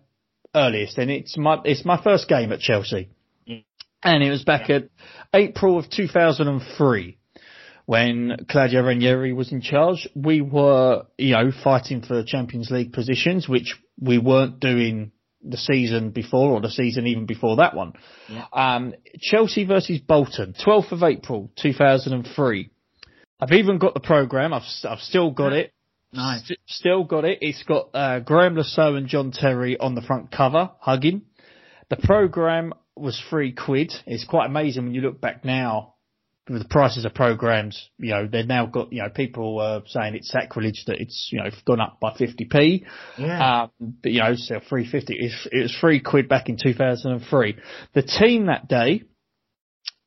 earliest, 0.54 0.98
and 0.98 1.10
it's 1.10 1.36
my 1.36 1.60
it's 1.64 1.84
my 1.84 2.02
first 2.02 2.28
game 2.28 2.52
at 2.52 2.60
Chelsea, 2.60 3.10
Yeah. 3.44 3.58
and 4.02 4.22
it 4.22 4.30
was 4.30 4.44
back 4.44 4.70
at 4.70 4.88
April 5.34 5.78
of 5.78 5.88
2003 5.90 7.18
when 7.86 8.36
Claudio 8.50 8.82
Ranieri 8.82 9.32
was 9.32 9.52
in 9.52 9.62
charge. 9.62 10.08
We 10.14 10.40
were, 10.42 11.06
you 11.16 11.32
know, 11.32 11.50
fighting 11.64 12.02
for 12.02 12.22
Champions 12.24 12.70
League 12.70 12.92
positions, 12.92 13.48
which 13.48 13.74
we 13.98 14.18
weren't 14.18 14.60
doing 14.60 15.12
the 15.42 15.56
season 15.56 16.10
before 16.10 16.50
or 16.50 16.60
the 16.60 16.70
season 16.70 17.06
even 17.06 17.24
before 17.24 17.56
that 17.56 17.74
one. 17.74 17.92
Yeah. 18.28 18.44
Um, 18.52 18.94
Chelsea 19.20 19.64
versus 19.64 20.00
Bolton, 20.00 20.54
12th 20.54 20.92
of 20.92 21.02
April 21.04 21.50
2003. 21.62 22.70
I've 23.38 23.52
even 23.52 23.78
got 23.78 23.94
the 23.94 24.00
program. 24.00 24.52
I've 24.52 24.62
I've 24.84 24.98
still 24.98 25.30
got 25.30 25.52
it. 25.52 25.72
Nice. 26.12 26.42
St- 26.46 26.58
still 26.66 27.04
got 27.04 27.24
it. 27.24 27.38
It's 27.42 27.62
got 27.62 27.90
uh, 27.94 28.20
Graeme 28.20 28.56
Le 28.56 28.64
Saux 28.64 28.96
and 28.96 29.06
John 29.06 29.30
Terry 29.30 29.78
on 29.78 29.94
the 29.94 30.02
front 30.02 30.32
cover, 30.32 30.70
hugging. 30.80 31.22
The 31.90 31.96
program 31.96 32.72
was 32.96 33.22
three 33.28 33.52
quid. 33.52 33.92
It's 34.06 34.24
quite 34.24 34.46
amazing 34.46 34.84
when 34.84 34.94
you 34.94 35.02
look 35.02 35.20
back 35.20 35.44
now 35.44 35.95
the 36.46 36.64
prices 36.70 37.04
of 37.04 37.12
programs, 37.12 37.90
you 37.98 38.10
know, 38.10 38.28
they've 38.30 38.46
now 38.46 38.66
got, 38.66 38.92
you 38.92 39.02
know, 39.02 39.08
people 39.08 39.58
uh, 39.58 39.80
saying 39.86 40.14
it's 40.14 40.30
sacrilege 40.30 40.84
that 40.86 41.00
it's, 41.00 41.28
you 41.32 41.42
know, 41.42 41.50
gone 41.66 41.80
up 41.80 41.98
by 42.00 42.10
50p. 42.12 42.84
Yeah. 43.18 43.62
Um, 43.62 43.70
but, 44.02 44.12
you 44.12 44.20
know, 44.20 44.34
so 44.36 44.60
350. 44.60 45.16
It's, 45.18 45.48
it 45.50 45.62
was 45.62 45.76
three 45.80 46.00
quid 46.00 46.28
back 46.28 46.48
in 46.48 46.56
2003. 46.62 47.56
The 47.94 48.02
team 48.02 48.46
that 48.46 48.68
day, 48.68 49.02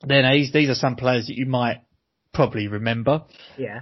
then 0.02 0.32
these, 0.32 0.53
these 0.53 0.70
are 0.70 0.76
some 0.76 0.95
players 0.95 1.28
that 1.28 1.36
you 1.36 1.45
might 1.45 1.82
probably 2.34 2.68
remember. 2.68 3.24
yeah. 3.57 3.82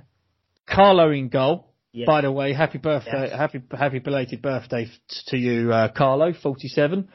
Carlo 0.67 1.11
in 1.11 1.29
goal. 1.29 1.73
Yeah. 1.93 2.05
By 2.05 2.21
the 2.21 2.31
way, 2.31 2.53
happy 2.53 2.77
birthday, 2.77 3.29
happy, 3.35 3.61
happy 3.71 3.99
belated 3.99 4.41
birthday 4.41 4.87
to 5.27 5.37
you, 5.37 5.71
uh, 5.71 5.87
Carlo, 5.91 6.33
47. 6.33 7.07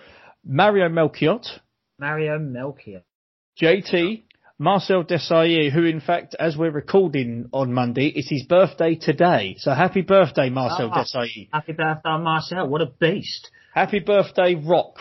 Mario 0.44 0.88
Melchiot, 0.88 1.46
Mario 1.98 2.38
Melchiot. 2.38 3.04
JT, 3.60 4.24
Marcel 4.62 5.02
Desailly, 5.02 5.72
who 5.72 5.82
in 5.84 6.00
fact, 6.00 6.36
as 6.38 6.56
we're 6.56 6.70
recording 6.70 7.48
on 7.52 7.72
Monday, 7.72 8.06
it's 8.06 8.30
his 8.30 8.44
birthday 8.44 8.94
today. 8.94 9.56
So 9.58 9.72
happy 9.74 10.02
birthday, 10.02 10.50
Marcel 10.50 10.88
Ah. 10.92 11.02
Desailly. 11.02 11.48
Happy 11.52 11.72
birthday, 11.72 12.16
Marcel. 12.18 12.68
What 12.68 12.80
a 12.80 12.86
beast. 12.86 13.50
Happy 13.74 13.98
birthday, 13.98 14.54
Rock. 14.54 14.98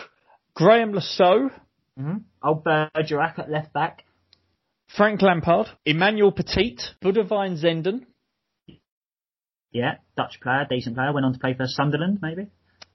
Graeme 0.56 0.92
Le 0.92 1.00
Saux, 1.00 1.52
hmm 1.96 2.16
Old 2.42 2.64
Bergerac 2.64 3.38
at 3.38 3.48
left 3.50 3.72
back. 3.72 4.04
Frank 4.88 5.22
Lampard, 5.22 5.68
Emmanuel 5.86 6.32
Petit, 6.32 6.78
Boudewijn 7.00 7.56
Zenden, 7.56 8.06
Yeah. 9.70 9.94
Dutch 10.16 10.40
player, 10.42 10.66
decent 10.68 10.96
player. 10.96 11.12
Went 11.12 11.24
on 11.24 11.34
to 11.34 11.38
play 11.38 11.54
for 11.54 11.66
Sunderland, 11.68 12.18
maybe. 12.20 12.48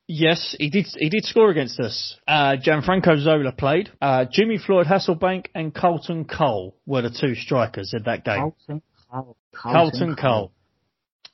Yes, 0.07 0.55
he 0.57 0.69
did. 0.69 0.87
He 0.97 1.09
did 1.09 1.25
score 1.25 1.49
against 1.49 1.79
us. 1.81 2.15
Uh, 2.25 2.55
Gianfranco 2.55 3.19
Zola 3.19 3.51
played. 3.51 3.89
Uh, 4.01 4.25
Jimmy 4.31 4.57
Floyd 4.57 4.87
Hasselbaink 4.87 5.47
and 5.53 5.73
Carlton 5.73 6.25
Cole 6.25 6.75
were 6.85 7.01
the 7.01 7.09
two 7.09 7.35
strikers 7.35 7.93
in 7.93 8.03
that 8.03 8.23
game. 8.23 8.37
Carlton 8.37 8.81
Cole. 9.11 9.37
Carlton 9.53 10.15
Cole. 10.15 10.51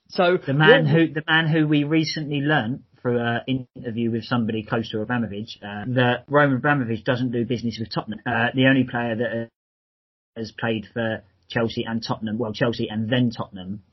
So 0.10 0.38
The 0.38 0.54
man 0.54 0.86
who 0.86 1.08
the 1.12 1.24
man 1.28 1.48
who 1.48 1.68
we 1.68 1.84
recently 1.84 2.42
learnt 2.42 2.82
through 3.02 3.20
an 3.20 3.66
interview 3.76 4.12
with 4.12 4.24
somebody 4.24 4.64
close 4.64 4.90
to 4.92 5.02
Abramovich 5.02 5.60
uh, 5.62 5.84
that 5.88 6.24
Roman 6.28 6.58
Abramovich 6.58 7.04
doesn't 7.04 7.32
do 7.32 7.46
business 7.46 7.78
with 7.80 7.94
Tottenham. 7.94 8.20
Uh, 8.26 8.48
the 8.56 8.68
only 8.68 8.86
player 8.90 9.16
that 9.16 9.50
has 10.36 10.52
played 10.52 10.88
for 10.94 11.24
Chelsea 11.50 11.84
and 11.84 12.04
Tottenham, 12.04 12.38
well 12.38 12.54
Chelsea 12.54 12.90
and 12.90 13.10
then 13.10 13.30
Tottenham 13.30 13.84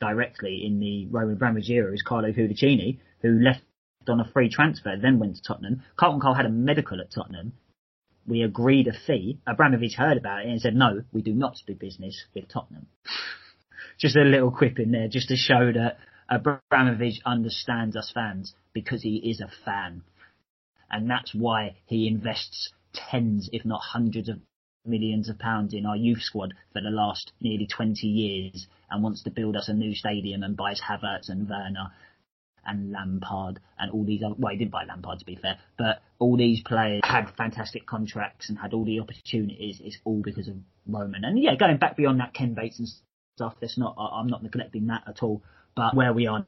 directly 0.00 0.62
in 0.64 0.78
the 0.80 1.06
Roman 1.06 1.34
Abramovich 1.34 1.70
era 1.70 1.92
is 1.92 2.02
Carlo 2.02 2.32
Cudicini, 2.32 2.98
who 3.22 3.40
left 3.42 3.60
on 4.10 4.20
a 4.20 4.30
free 4.32 4.48
transfer, 4.48 4.94
then 5.00 5.18
went 5.18 5.36
to 5.36 5.42
Tottenham. 5.42 5.82
Carlton 5.96 6.20
Cole 6.20 6.34
had 6.34 6.46
a 6.46 6.50
medical 6.50 7.00
at 7.00 7.12
Tottenham. 7.12 7.52
We 8.26 8.42
agreed 8.42 8.86
a 8.86 8.92
fee. 8.92 9.38
Abramovich 9.46 9.94
heard 9.94 10.16
about 10.16 10.44
it 10.44 10.48
and 10.48 10.60
said, 10.60 10.74
no, 10.74 11.02
we 11.12 11.22
do 11.22 11.32
not 11.32 11.56
do 11.66 11.74
business 11.74 12.24
with 12.34 12.48
Tottenham 12.48 12.86
just 14.00 14.16
a 14.16 14.22
little 14.22 14.50
quip 14.50 14.78
in 14.78 14.90
there 14.90 15.08
just 15.08 15.28
to 15.28 15.36
show 15.36 15.72
that 15.72 15.98
Abramovich 16.30 17.20
understands 17.26 17.96
us 17.96 18.10
fans 18.14 18.54
because 18.72 19.02
he 19.02 19.16
is 19.16 19.40
a 19.40 19.50
fan. 19.64 20.02
And 20.90 21.08
that's 21.08 21.34
why 21.34 21.76
he 21.86 22.08
invests 22.08 22.72
tens, 22.94 23.50
if 23.52 23.64
not 23.64 23.80
hundreds 23.80 24.28
of 24.28 24.38
millions 24.86 25.28
of 25.28 25.38
pounds 25.38 25.74
in 25.74 25.84
our 25.84 25.96
youth 25.96 26.22
squad 26.22 26.54
for 26.72 26.80
the 26.80 26.88
last 26.88 27.32
nearly 27.40 27.66
20 27.66 28.06
years 28.06 28.66
and 28.90 29.02
wants 29.02 29.22
to 29.22 29.30
build 29.30 29.54
us 29.54 29.68
a 29.68 29.74
new 29.74 29.94
stadium 29.94 30.42
and 30.42 30.56
buys 30.56 30.80
Havertz 30.80 31.28
and 31.28 31.48
Werner 31.48 31.92
and 32.64 32.92
Lampard 32.92 33.60
and 33.78 33.90
all 33.92 34.04
these 34.04 34.22
other, 34.22 34.34
well, 34.38 34.52
he 34.52 34.58
didn't 34.58 34.70
buy 34.70 34.84
Lampard 34.84 35.18
to 35.18 35.24
be 35.24 35.36
fair, 35.36 35.58
but 35.78 36.02
all 36.18 36.36
these 36.36 36.60
players 36.62 37.00
had 37.04 37.30
fantastic 37.36 37.86
contracts 37.86 38.48
and 38.48 38.58
had 38.58 38.72
all 38.72 38.84
the 38.84 39.00
opportunities. 39.00 39.80
It's 39.82 39.98
all 40.04 40.22
because 40.22 40.48
of 40.48 40.56
Roman. 40.86 41.24
And 41.24 41.38
yeah, 41.38 41.56
going 41.56 41.78
back 41.78 41.96
beyond 41.96 42.20
that, 42.20 42.34
Ken 42.34 42.54
Bates 42.54 42.78
and 42.78 42.88
stuff, 43.36 43.54
that's 43.60 43.78
not, 43.78 43.94
I'm 43.98 44.26
not 44.26 44.42
neglecting 44.42 44.86
that 44.88 45.04
at 45.06 45.22
all. 45.22 45.42
But 45.74 45.94
where 45.94 46.12
we 46.12 46.26
are 46.26 46.46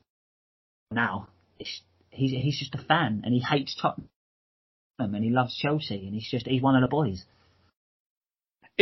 now, 0.91 1.29
he's, 1.59 1.81
he's 2.11 2.59
just 2.59 2.75
a 2.75 2.85
fan 2.85 3.23
and 3.25 3.33
he 3.33 3.41
hates 3.41 3.77
Tottenham 3.81 4.09
and 4.99 5.25
he 5.25 5.31
loves 5.31 5.57
Chelsea 5.57 6.07
and 6.07 6.15
he's 6.15 6.29
just, 6.31 6.47
he's 6.47 6.63
one 6.63 6.77
of 6.77 6.83
the 6.83 6.89
boys. 6.89 7.25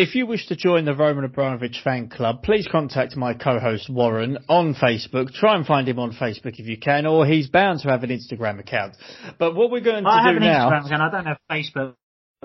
If 0.02 0.14
you 0.14 0.24
wish 0.24 0.46
to 0.46 0.56
join 0.56 0.86
the 0.86 0.94
Roman 0.94 1.24
Abramovich 1.24 1.82
fan 1.84 2.08
club, 2.08 2.42
please 2.42 2.66
contact 2.66 3.16
my 3.16 3.34
co-host 3.34 3.90
Warren 3.90 4.38
on 4.48 4.74
Facebook. 4.74 5.30
Try 5.34 5.56
and 5.56 5.66
find 5.66 5.86
him 5.86 5.98
on 5.98 6.12
Facebook 6.12 6.58
if 6.58 6.66
you 6.66 6.78
can, 6.78 7.04
or 7.04 7.26
he's 7.26 7.48
bound 7.48 7.80
to 7.80 7.88
have 7.90 8.02
an 8.02 8.08
Instagram 8.08 8.58
account. 8.60 8.96
But 9.38 9.54
what 9.54 9.70
we're 9.70 9.82
going 9.82 10.04
to 10.04 10.08
I 10.08 10.22
have 10.22 10.32
do 10.32 10.36
an 10.38 10.42
now, 10.44 10.70
Instagram 10.70 10.86
account. 10.86 11.02
I 11.02 11.10
don't 11.10 11.26
have 11.26 11.36
Facebook. 11.50 11.94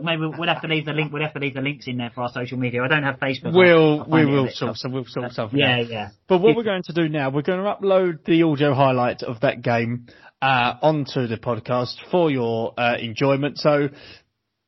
Maybe 0.03 0.23
we'll 0.37 0.49
have 0.49 0.61
to 0.63 0.67
leave 0.67 0.83
the 0.85 0.91
link. 0.91 1.13
We'll 1.13 1.23
have 1.23 1.33
to 1.33 1.39
leave 1.39 1.53
the 1.53 1.61
links 1.61 1.87
in 1.87 1.95
there 1.95 2.11
for 2.13 2.23
our 2.23 2.29
social 2.33 2.57
media. 2.57 2.83
I 2.83 2.89
don't 2.89 3.03
have 3.03 3.21
Facebook. 3.21 3.53
we'll 3.55 4.01
I'll 4.01 4.05
we 4.05 4.11
find 4.11 4.27
it 4.29 4.31
a 4.31 4.35
will 4.35 4.49
sort 4.49 4.69
tough. 4.71 4.77
so 4.77 4.89
we'll 4.89 5.05
sort 5.05 5.31
something 5.31 5.57
Yeah, 5.57 5.79
out. 5.79 5.89
yeah. 5.89 6.09
But 6.27 6.39
what 6.39 6.57
we're 6.57 6.63
going 6.63 6.83
to 6.83 6.93
do 6.93 7.07
now, 7.07 7.29
we're 7.29 7.41
going 7.43 7.63
to 7.63 7.73
upload 7.73 8.25
the 8.25 8.43
audio 8.43 8.73
highlight 8.73 9.23
of 9.23 9.39
that 9.41 9.61
game 9.61 10.07
uh, 10.41 10.73
onto 10.81 11.27
the 11.27 11.37
podcast 11.37 11.95
for 12.11 12.29
your 12.29 12.73
uh, 12.77 12.97
enjoyment. 12.99 13.57
So 13.59 13.87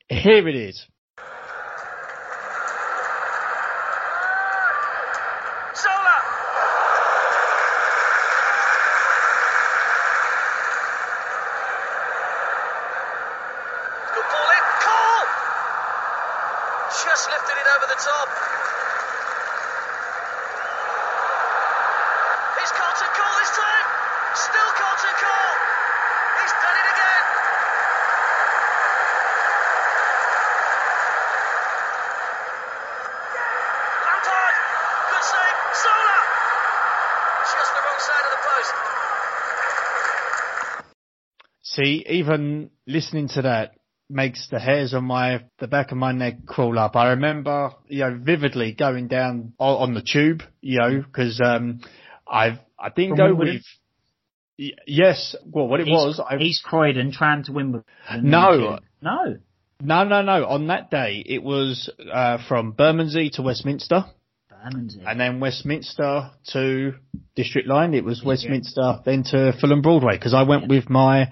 here 0.07 0.47
it 0.47 0.55
is. 0.55 0.87
Zola! 5.75 6.15
Good 14.13 14.27
ball 14.31 14.49
in. 14.57 14.65
Cole! 14.85 15.25
Just 17.03 17.23
lifted 17.29 17.57
it 17.59 17.67
over 17.75 17.87
the 17.91 17.99
top. 17.99 18.29
It's 22.63 22.71
Carlton 22.73 23.11
Cole 23.17 23.35
this 23.43 23.53
time. 23.59 23.85
Still 24.33 24.69
Carlton 24.79 25.15
Cole. 25.21 25.55
He's 26.41 26.53
done 26.63 26.77
it 26.81 26.87
again. 26.95 27.23
Lampard. 34.05 34.55
Good 35.11 35.23
save. 35.31 35.57
Zola. 35.83 36.17
Just 37.53 37.71
the 37.75 37.81
wrong 37.85 37.99
side 38.07 38.25
of 38.27 38.31
the 38.35 38.41
post. 38.47 38.73
See, 41.63 41.96
even 42.07 42.69
listening 42.85 43.27
to 43.29 43.43
that 43.43 43.73
makes 44.09 44.47
the 44.49 44.59
hairs 44.59 44.93
on 44.93 45.03
my 45.03 45.43
the 45.59 45.67
back 45.67 45.91
of 45.91 45.97
my 45.97 46.11
neck 46.11 46.45
crawl 46.45 46.79
up. 46.79 46.95
I 46.95 47.09
remember, 47.09 47.71
you 47.87 47.99
know, 47.99 48.17
vividly 48.21 48.71
going 48.73 49.07
down 49.07 49.53
on 49.59 49.93
the 49.93 50.01
tube, 50.01 50.43
you 50.61 50.79
know, 50.79 51.01
because 51.01 51.41
um, 51.43 51.81
I've 52.29 52.59
I 52.79 52.89
didn't 52.89 53.17
From 53.17 53.31
go 53.31 53.35
with. 53.35 53.63
y- 54.57 54.71
Yes, 54.87 55.35
well, 55.45 55.67
what 55.67 55.79
it 55.81 55.87
was, 55.87 56.19
I 56.19 56.37
East 56.37 56.63
Croydon, 56.63 57.11
tram 57.11 57.43
to 57.43 57.51
Wimbledon. 57.51 57.85
No. 58.23 58.79
No. 59.01 59.37
no, 59.81 60.03
no, 60.03 60.21
no. 60.23 60.45
On 60.47 60.67
that 60.67 60.89
day, 60.89 61.23
it 61.25 61.43
was 61.43 61.89
uh, 62.11 62.39
from 62.47 62.71
Bermondsey 62.71 63.29
to 63.31 63.43
Westminster, 63.43 64.05
Bermondsey. 64.49 65.03
and 65.05 65.19
then 65.19 65.39
Westminster 65.39 66.31
to 66.53 66.93
District 67.35 67.67
Line. 67.67 67.93
It 67.93 68.03
was 68.03 68.23
Westminster, 68.23 68.99
then 69.05 69.23
to 69.31 69.53
Fulham 69.61 69.81
Broadway 69.83 70.15
because 70.17 70.33
I 70.33 70.43
went 70.43 70.67
with 70.67 70.89
my 70.89 71.31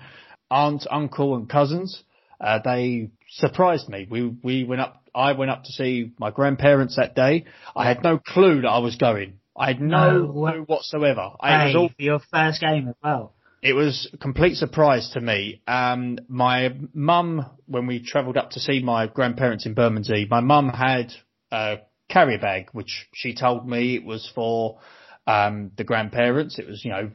aunt, 0.51 0.85
uncle, 0.89 1.35
and 1.35 1.49
cousins. 1.49 2.03
Uh, 2.39 2.59
they 2.63 3.09
surprised 3.30 3.89
me. 3.89 4.07
We 4.09 4.27
we 4.43 4.63
went 4.63 4.81
up. 4.81 5.03
I 5.13 5.31
went 5.31 5.51
up 5.51 5.63
to 5.63 5.72
see 5.72 6.11
my 6.19 6.31
grandparents 6.31 6.97
that 6.97 7.15
day. 7.15 7.45
I 7.76 7.88
had 7.88 8.03
no 8.03 8.17
clue 8.17 8.61
that 8.61 8.67
I 8.69 8.80
was 8.80 8.97
going. 8.97 9.39
I 9.57 9.67
had 9.67 9.80
no, 9.80 10.11
No 10.26 10.31
clue 10.34 10.63
whatsoever. 10.67 11.31
I, 11.39 11.63
it 11.63 11.65
was 11.67 11.76
all 11.76 11.89
for 11.89 12.01
your 12.01 12.19
first 12.19 12.59
game 12.59 12.89
as 12.89 12.95
well. 13.01 13.34
it 13.61 13.72
was 13.73 14.09
a 14.11 14.17
complete 14.17 14.57
surprise 14.57 15.11
to 15.13 15.22
me. 15.22 15.61
Um, 15.65 16.19
my 16.27 16.76
mum, 16.93 17.45
when 17.65 17.88
we 17.88 18.03
travelled 18.03 18.35
up 18.35 18.51
to 18.51 18.59
see 18.59 18.81
my 18.84 19.07
grandparents 19.07 19.65
in 19.65 19.73
Bermondsey, 19.73 20.27
my 20.30 20.41
mum 20.41 20.67
had 20.67 21.13
a 21.51 21.77
carrier 22.09 22.38
bag, 22.39 22.67
which 22.73 23.07
she 23.13 23.34
told 23.34 23.65
me 23.65 23.95
it 23.95 24.03
was 24.03 24.30
for 24.35 24.80
um, 25.26 25.72
the 25.77 25.85
grandparents. 25.85 26.59
It 26.59 26.67
was, 26.67 26.84
you 26.84 26.91
know, 26.91 27.11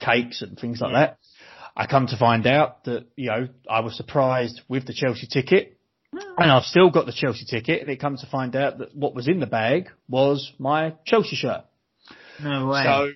cakes 0.00 0.42
and 0.42 0.56
things 0.56 0.80
like 0.80 0.92
that. 0.92 1.18
I 1.78 1.86
come 1.86 2.08
to 2.08 2.16
find 2.18 2.44
out 2.46 2.84
that, 2.84 3.06
you 3.14 3.28
know, 3.30 3.48
I 3.70 3.80
was 3.80 3.96
surprised 3.96 4.60
with 4.68 4.86
the 4.86 4.92
Chelsea 4.92 5.28
ticket. 5.28 5.78
Hmm. 6.12 6.42
And 6.42 6.50
I've 6.50 6.64
still 6.64 6.90
got 6.90 7.06
the 7.06 7.12
Chelsea 7.12 7.44
ticket, 7.44 7.82
and 7.82 7.90
it 7.90 8.00
comes 8.00 8.22
to 8.22 8.26
find 8.26 8.56
out 8.56 8.78
that 8.78 8.96
what 8.96 9.14
was 9.14 9.28
in 9.28 9.40
the 9.40 9.46
bag 9.46 9.90
was 10.08 10.52
my 10.58 10.94
Chelsea 11.06 11.36
shirt. 11.36 11.64
No 12.42 12.66
way. 12.66 12.82
So, 12.84 13.12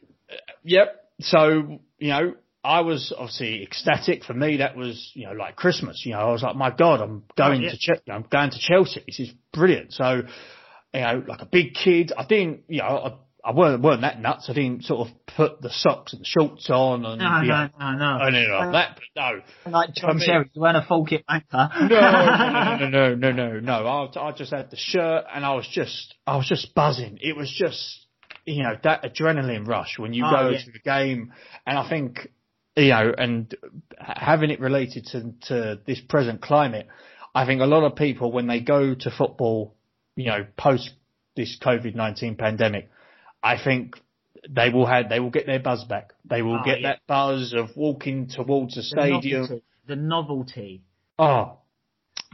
yep. 0.62 1.09
So, 1.20 1.80
you 1.98 2.09
know, 2.09 2.34
I 2.62 2.82
was 2.82 3.12
obviously 3.16 3.62
ecstatic. 3.62 4.24
For 4.24 4.34
me, 4.34 4.59
that 4.59 4.76
was, 4.76 5.10
you 5.14 5.26
know, 5.26 5.32
like 5.32 5.56
Christmas. 5.56 6.02
You 6.05 6.12
know, 6.12 6.20
I 6.20 6.32
was 6.32 6.43
like, 6.43 6.55
my 6.55 6.70
God, 6.70 7.01
I'm 7.01 7.24
going 7.36 7.62
Oh, 7.62 7.64
yeah. 7.64 7.70
to 7.70 7.78
Che- 7.78 8.12
I'm 8.12 8.26
going 8.30 8.51
to 8.51 8.59
Chelsea. 8.60 9.02
This 9.06 9.20
is 9.20 9.32
brilliant. 9.52 9.93
So, 9.93 10.22
you 10.94 11.01
know, 11.01 11.24
like 11.26 11.40
a 11.40 11.47
big 11.47 11.74
kid, 11.74 12.12
I 12.16 12.24
didn't, 12.26 12.64
you 12.68 12.78
know, 12.82 12.84
I 12.86 13.12
weren't 13.51 13.82
weren't 13.82 14.02
that 14.02 14.20
nuts. 14.20 14.48
I 14.48 14.52
didn't 14.52 14.85
sort 14.85 15.09
of 15.09 15.14
put 15.27 15.60
the 15.60 15.70
socks 15.70 16.12
and 16.12 16.20
the 16.23 16.24
shorts 16.24 16.70
on 16.70 17.05
and 17.05 17.19
No, 17.20 17.40
you 17.40 17.48
no, 17.48 17.66
know, 17.66 17.93
no, 17.93 18.19
no. 18.19 18.24
anything 18.24 18.52
like 18.52 18.73
that. 18.73 19.01
But 19.16 19.20
no, 19.66 19.73
Like 19.73 19.94
John 19.94 20.16
me- 20.19 20.24
Sherry, 20.24 20.48
you 20.55 20.62
weren't 20.62 20.77
a 20.77 20.82
full 20.86 21.05
kit 21.05 21.24
banker. 21.27 21.69
no, 21.81 21.89
no, 21.89 22.89
no, 22.89 23.14
no, 23.14 23.14
no, 23.32 23.32
no, 23.32 23.60
no. 23.60 23.86
I, 24.16 24.28
I 24.28 24.32
just 24.32 24.52
had 24.52 24.70
the 24.70 24.77
shirt 24.77 25.24
and 25.35 25.44
I 25.44 25.55
was 25.55 25.66
just, 25.70 26.14
I 26.24 26.36
was 26.36 26.47
just 26.48 26.73
buzzing. 26.74 27.19
It 27.20 27.36
was 27.36 27.51
just, 27.52 28.06
you 28.47 28.62
know, 28.62 28.77
that 28.85 29.02
adrenaline 29.02 29.66
rush 29.66 29.98
when 29.98 30.14
you 30.14 30.24
Oh, 30.24 30.31
go 30.31 30.48
yeah. 30.51 30.59
to 30.64 30.70
the 30.70 30.78
game. 30.78 31.32
And 31.66 31.77
I 31.78 31.89
think, 31.89 32.28
you 32.77 32.90
know, 32.90 33.12
and 33.19 33.52
having 33.98 34.51
it 34.51 34.60
related 34.60 35.06
to, 35.12 35.32
to 35.48 35.81
this 35.85 36.01
present 36.01 36.40
climate, 36.43 36.86
I 37.35 37.44
think 37.47 37.60
a 37.60 37.66
lot 37.66 37.82
of 37.85 37.97
people, 37.97 38.31
when 38.31 38.47
they 38.47 38.60
go 38.60 38.94
to 38.94 39.10
football, 39.10 39.74
you 40.16 40.27
know, 40.27 40.47
post 40.56 40.90
this 41.35 41.59
COVID-19 41.62 42.36
pandemic, 42.39 42.89
I 43.43 43.62
think 43.62 43.97
they 44.48 44.70
will 44.70 44.86
have, 44.86 45.09
they 45.09 45.20
will 45.20 45.31
get 45.31 45.47
their 45.47 45.60
buzz 45.60 45.85
back. 45.85 46.12
They 46.24 46.43
will 46.43 46.56
Oh, 46.60 46.64
get 46.64 46.81
yeah. 46.81 46.89
that 46.93 47.01
buzz 47.06 47.52
of 47.55 47.77
walking 47.77 48.28
towards 48.28 48.74
the 48.74 48.81
The 48.81 48.86
stadium. 48.86 49.43
novelty. 49.43 49.62
The 49.86 49.97
novelty. 49.97 50.82
Oh, 51.19 51.59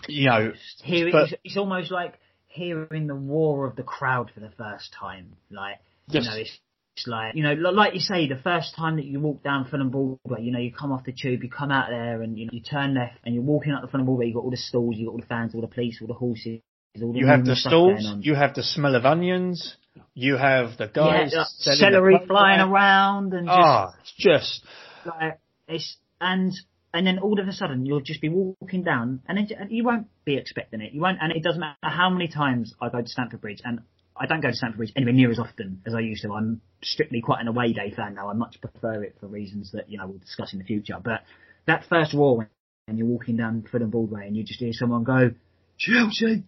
you 0.08 0.26
know, 0.28 0.52
Hearing, 0.82 1.12
But- 1.12 1.32
it's, 1.32 1.34
it's 1.44 1.56
almost 1.56 1.90
like 1.90 2.18
hearing 2.46 3.06
the 3.06 3.14
roar 3.14 3.66
of 3.66 3.76
the 3.76 3.82
crowd 3.82 4.30
for 4.32 4.40
the 4.40 4.50
first 4.50 4.92
time. 4.92 5.36
Like, 5.50 5.76
Yes. 6.08 6.24
you 6.24 6.30
know, 6.30 6.36
it's, 6.36 6.58
it's 6.96 7.06
like, 7.06 7.34
you 7.36 7.42
know, 7.42 7.52
like 7.54 7.94
you 7.94 8.00
say, 8.00 8.26
the 8.26 8.36
first 8.36 8.74
time 8.74 8.96
that 8.96 9.04
you 9.04 9.20
walk 9.20 9.42
down 9.42 9.66
Fulham 9.66 9.90
Broadway, 9.90 10.42
you 10.42 10.50
know, 10.50 10.58
you 10.58 10.72
come 10.72 10.90
off 10.92 11.04
the 11.04 11.12
tube, 11.12 11.42
you 11.42 11.50
come 11.50 11.70
out 11.70 11.88
there 11.90 12.22
and, 12.22 12.38
you 12.38 12.46
know, 12.46 12.50
you 12.52 12.60
turn 12.60 12.94
left 12.94 13.18
and 13.24 13.34
you're 13.34 13.44
walking 13.44 13.72
up 13.72 13.82
the 13.82 13.88
Fulham 13.88 14.06
Broadway, 14.06 14.26
you've 14.26 14.34
got 14.34 14.44
all 14.44 14.50
the 14.50 14.56
stalls, 14.56 14.96
you've 14.96 15.06
got 15.08 15.12
all 15.12 15.20
the 15.20 15.26
fans, 15.26 15.54
all 15.54 15.60
the 15.60 15.66
police, 15.68 15.98
all 16.00 16.08
the 16.08 16.14
horses, 16.14 16.60
all 17.02 17.12
the 17.12 17.18
You 17.18 17.26
have 17.26 17.40
the 17.40 17.44
numerous 17.44 17.60
stuff 17.60 17.70
going 17.72 18.00
stalls, 18.00 18.24
you 18.24 18.34
have 18.34 18.54
the 18.54 18.62
smell 18.62 18.94
of 18.96 19.04
onions, 19.04 19.76
you 20.14 20.36
have 20.36 20.76
the 20.78 20.90
yeah, 20.94 21.24
guys 21.24 21.34
like 21.34 21.76
celery 21.76 22.18
flying 22.26 22.58
program. 22.58 22.72
around 22.72 23.34
and 23.34 23.46
just, 23.46 23.58
Ah, 23.58 23.94
it's 24.00 24.14
just 24.16 24.64
like 25.04 25.38
it's 25.66 25.96
and 26.20 26.52
and 26.92 27.06
then 27.06 27.18
all 27.18 27.38
of 27.40 27.46
a 27.46 27.52
sudden 27.52 27.86
you'll 27.86 28.00
just 28.00 28.20
be 28.20 28.28
walking 28.28 28.82
down 28.82 29.20
and 29.28 29.38
and 29.38 29.70
you 29.70 29.84
won't 29.84 30.06
be 30.24 30.36
expecting 30.36 30.80
it. 30.80 30.92
You 30.92 31.00
won't, 31.00 31.18
and 31.20 31.32
it 31.32 31.42
doesn't 31.42 31.60
matter 31.60 31.76
how 31.82 32.10
many 32.10 32.28
times 32.28 32.74
I 32.80 32.88
go 32.88 33.00
to 33.00 33.08
Stamford 33.08 33.40
Bridge, 33.40 33.60
and 33.64 33.80
I 34.16 34.26
don't 34.26 34.40
go 34.40 34.48
to 34.48 34.54
Stamford 34.54 34.78
Bridge 34.78 34.92
anywhere 34.96 35.14
near 35.14 35.30
as 35.30 35.38
often 35.38 35.82
as 35.86 35.94
I 35.94 36.00
used 36.00 36.22
to. 36.22 36.32
I'm 36.32 36.60
strictly 36.82 37.20
quite 37.20 37.40
an 37.40 37.48
away 37.48 37.72
day 37.72 37.92
fan 37.94 38.14
now. 38.14 38.28
I 38.28 38.32
much 38.34 38.60
prefer 38.60 39.02
it 39.02 39.16
for 39.20 39.26
reasons 39.26 39.72
that 39.72 39.90
you 39.90 39.98
know 39.98 40.06
we'll 40.06 40.18
discuss 40.18 40.52
in 40.52 40.58
the 40.58 40.64
future. 40.64 40.96
But 41.02 41.22
that 41.66 41.84
first 41.88 42.14
roar 42.14 42.38
when, 42.38 42.48
when 42.86 42.96
you're 42.96 43.06
walking 43.06 43.36
down 43.36 43.64
Fulham 43.70 43.90
Broadway 43.90 44.26
and 44.26 44.36
you 44.36 44.44
just 44.44 44.60
hear 44.60 44.72
someone 44.72 45.04
go 45.04 45.30
Chelsea. 45.78 46.44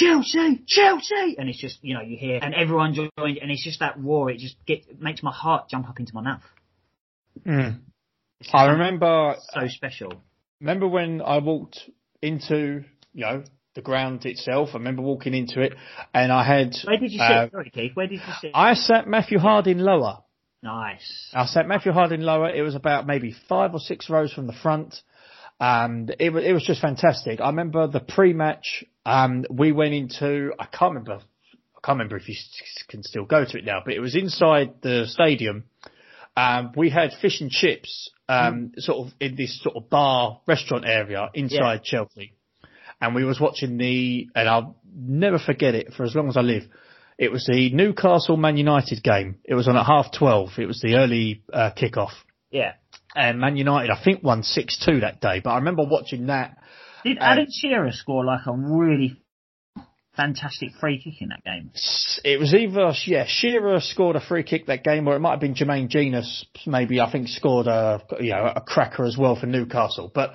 Chelsea, 0.00 0.62
Chelsea, 0.66 1.36
and 1.38 1.48
it's 1.48 1.60
just 1.60 1.78
you 1.82 1.94
know 1.94 2.00
you 2.00 2.16
hear 2.16 2.38
and 2.42 2.54
everyone 2.54 2.94
joined, 2.94 3.10
and 3.18 3.50
it's 3.50 3.64
just 3.64 3.80
that 3.80 3.98
roar. 3.98 4.30
It 4.30 4.38
just 4.38 4.56
get, 4.66 4.86
it 4.88 5.00
makes 5.00 5.22
my 5.22 5.32
heart 5.32 5.68
jump 5.68 5.88
up 5.88 6.00
into 6.00 6.14
my 6.14 6.22
mouth. 6.22 6.42
Mm. 7.46 7.80
I 8.52 8.66
remember 8.66 9.34
so 9.52 9.68
special. 9.68 10.12
remember 10.60 10.88
when 10.88 11.20
I 11.20 11.38
walked 11.38 11.80
into 12.22 12.84
you 13.12 13.20
know 13.26 13.44
the 13.74 13.82
ground 13.82 14.24
itself. 14.26 14.70
I 14.72 14.78
remember 14.78 15.02
walking 15.02 15.34
into 15.34 15.60
it, 15.60 15.74
and 16.14 16.32
I 16.32 16.44
had 16.44 16.74
Where 16.84 16.96
did 16.98 17.12
you 17.12 17.18
sit? 17.18 17.30
uh, 17.30 17.50
Sorry, 17.50 17.70
Keith. 17.70 17.92
Where 17.94 18.06
did 18.06 18.20
you 18.20 18.32
sit? 18.40 18.50
I 18.54 18.74
sat 18.74 19.06
Matthew 19.06 19.38
Harding 19.38 19.78
lower. 19.78 20.18
nice. 20.62 21.30
I 21.32 21.46
sat 21.46 21.68
Matthew 21.68 21.92
Harding 21.92 22.20
lower. 22.22 22.50
It 22.50 22.62
was 22.62 22.74
about 22.74 23.06
maybe 23.06 23.34
five 23.48 23.72
or 23.74 23.78
six 23.78 24.08
rows 24.10 24.32
from 24.32 24.46
the 24.46 24.52
front. 24.52 24.96
And 25.62 26.16
it 26.18 26.32
was, 26.32 26.42
it 26.44 26.52
was 26.54 26.64
just 26.64 26.80
fantastic. 26.80 27.38
I 27.38 27.48
remember 27.48 27.86
the 27.86 28.00
pre-match, 28.00 28.82
um, 29.10 29.44
we 29.50 29.72
went 29.72 29.94
into, 29.94 30.52
I 30.58 30.66
can't 30.66 30.94
remember, 30.94 31.14
I 31.14 31.80
can't 31.84 31.96
remember 31.98 32.16
if 32.16 32.28
you 32.28 32.36
can 32.88 33.02
still 33.02 33.24
go 33.24 33.44
to 33.44 33.58
it 33.58 33.64
now, 33.64 33.82
but 33.84 33.94
it 33.94 34.00
was 34.00 34.14
inside 34.14 34.74
the 34.82 35.06
stadium. 35.06 35.64
Um, 36.36 36.72
we 36.76 36.90
had 36.90 37.10
fish 37.20 37.40
and 37.40 37.50
chips, 37.50 38.10
um, 38.28 38.72
sort 38.76 39.06
of 39.08 39.12
in 39.20 39.34
this 39.34 39.60
sort 39.62 39.74
of 39.76 39.90
bar 39.90 40.40
restaurant 40.46 40.84
area 40.86 41.28
inside 41.34 41.82
Chelsea. 41.82 42.34
And 43.00 43.14
we 43.14 43.24
was 43.24 43.40
watching 43.40 43.78
the, 43.78 44.28
and 44.34 44.48
I'll 44.48 44.76
never 44.94 45.38
forget 45.38 45.74
it 45.74 45.92
for 45.96 46.04
as 46.04 46.14
long 46.14 46.28
as 46.28 46.36
I 46.36 46.42
live. 46.42 46.62
It 47.18 47.32
was 47.32 47.44
the 47.46 47.70
Newcastle 47.72 48.36
Man 48.36 48.56
United 48.56 49.02
game. 49.02 49.38
It 49.44 49.54
was 49.54 49.66
on 49.68 49.76
at 49.76 49.84
half 49.86 50.06
twelve. 50.16 50.50
It 50.58 50.66
was 50.66 50.80
the 50.80 50.94
early 50.94 51.42
uh, 51.52 51.70
kickoff, 51.76 52.12
Yeah. 52.50 52.72
and 53.14 53.40
Man 53.40 53.56
United 53.56 53.90
I 53.90 54.02
think 54.02 54.22
won 54.22 54.42
six 54.42 54.78
two 54.84 55.00
that 55.00 55.20
day. 55.20 55.40
But 55.42 55.50
I 55.50 55.56
remember 55.56 55.82
watching 55.84 56.26
that. 56.28 56.56
Did 57.04 57.18
Um, 57.18 57.22
Alan 57.24 57.48
Shearer 57.50 57.92
score 57.92 58.24
like 58.24 58.46
a 58.46 58.52
really 58.52 59.16
fantastic 60.16 60.72
free 60.80 61.00
kick 61.02 61.20
in 61.22 61.28
that 61.28 61.44
game? 61.44 61.70
It 62.24 62.38
was 62.38 62.52
either 62.54 62.92
yeah 63.06 63.24
Shearer 63.26 63.80
scored 63.80 64.16
a 64.16 64.20
free 64.20 64.42
kick 64.42 64.66
that 64.66 64.84
game, 64.84 65.08
or 65.08 65.16
it 65.16 65.20
might 65.20 65.30
have 65.32 65.40
been 65.40 65.54
Jermaine 65.54 65.88
Jenas 65.88 66.44
maybe 66.66 67.00
I 67.00 67.10
think 67.10 67.28
scored 67.28 67.66
a 67.66 68.02
you 68.20 68.30
know 68.30 68.52
a 68.54 68.60
cracker 68.60 69.04
as 69.04 69.16
well 69.16 69.36
for 69.36 69.46
Newcastle. 69.46 70.10
But 70.14 70.32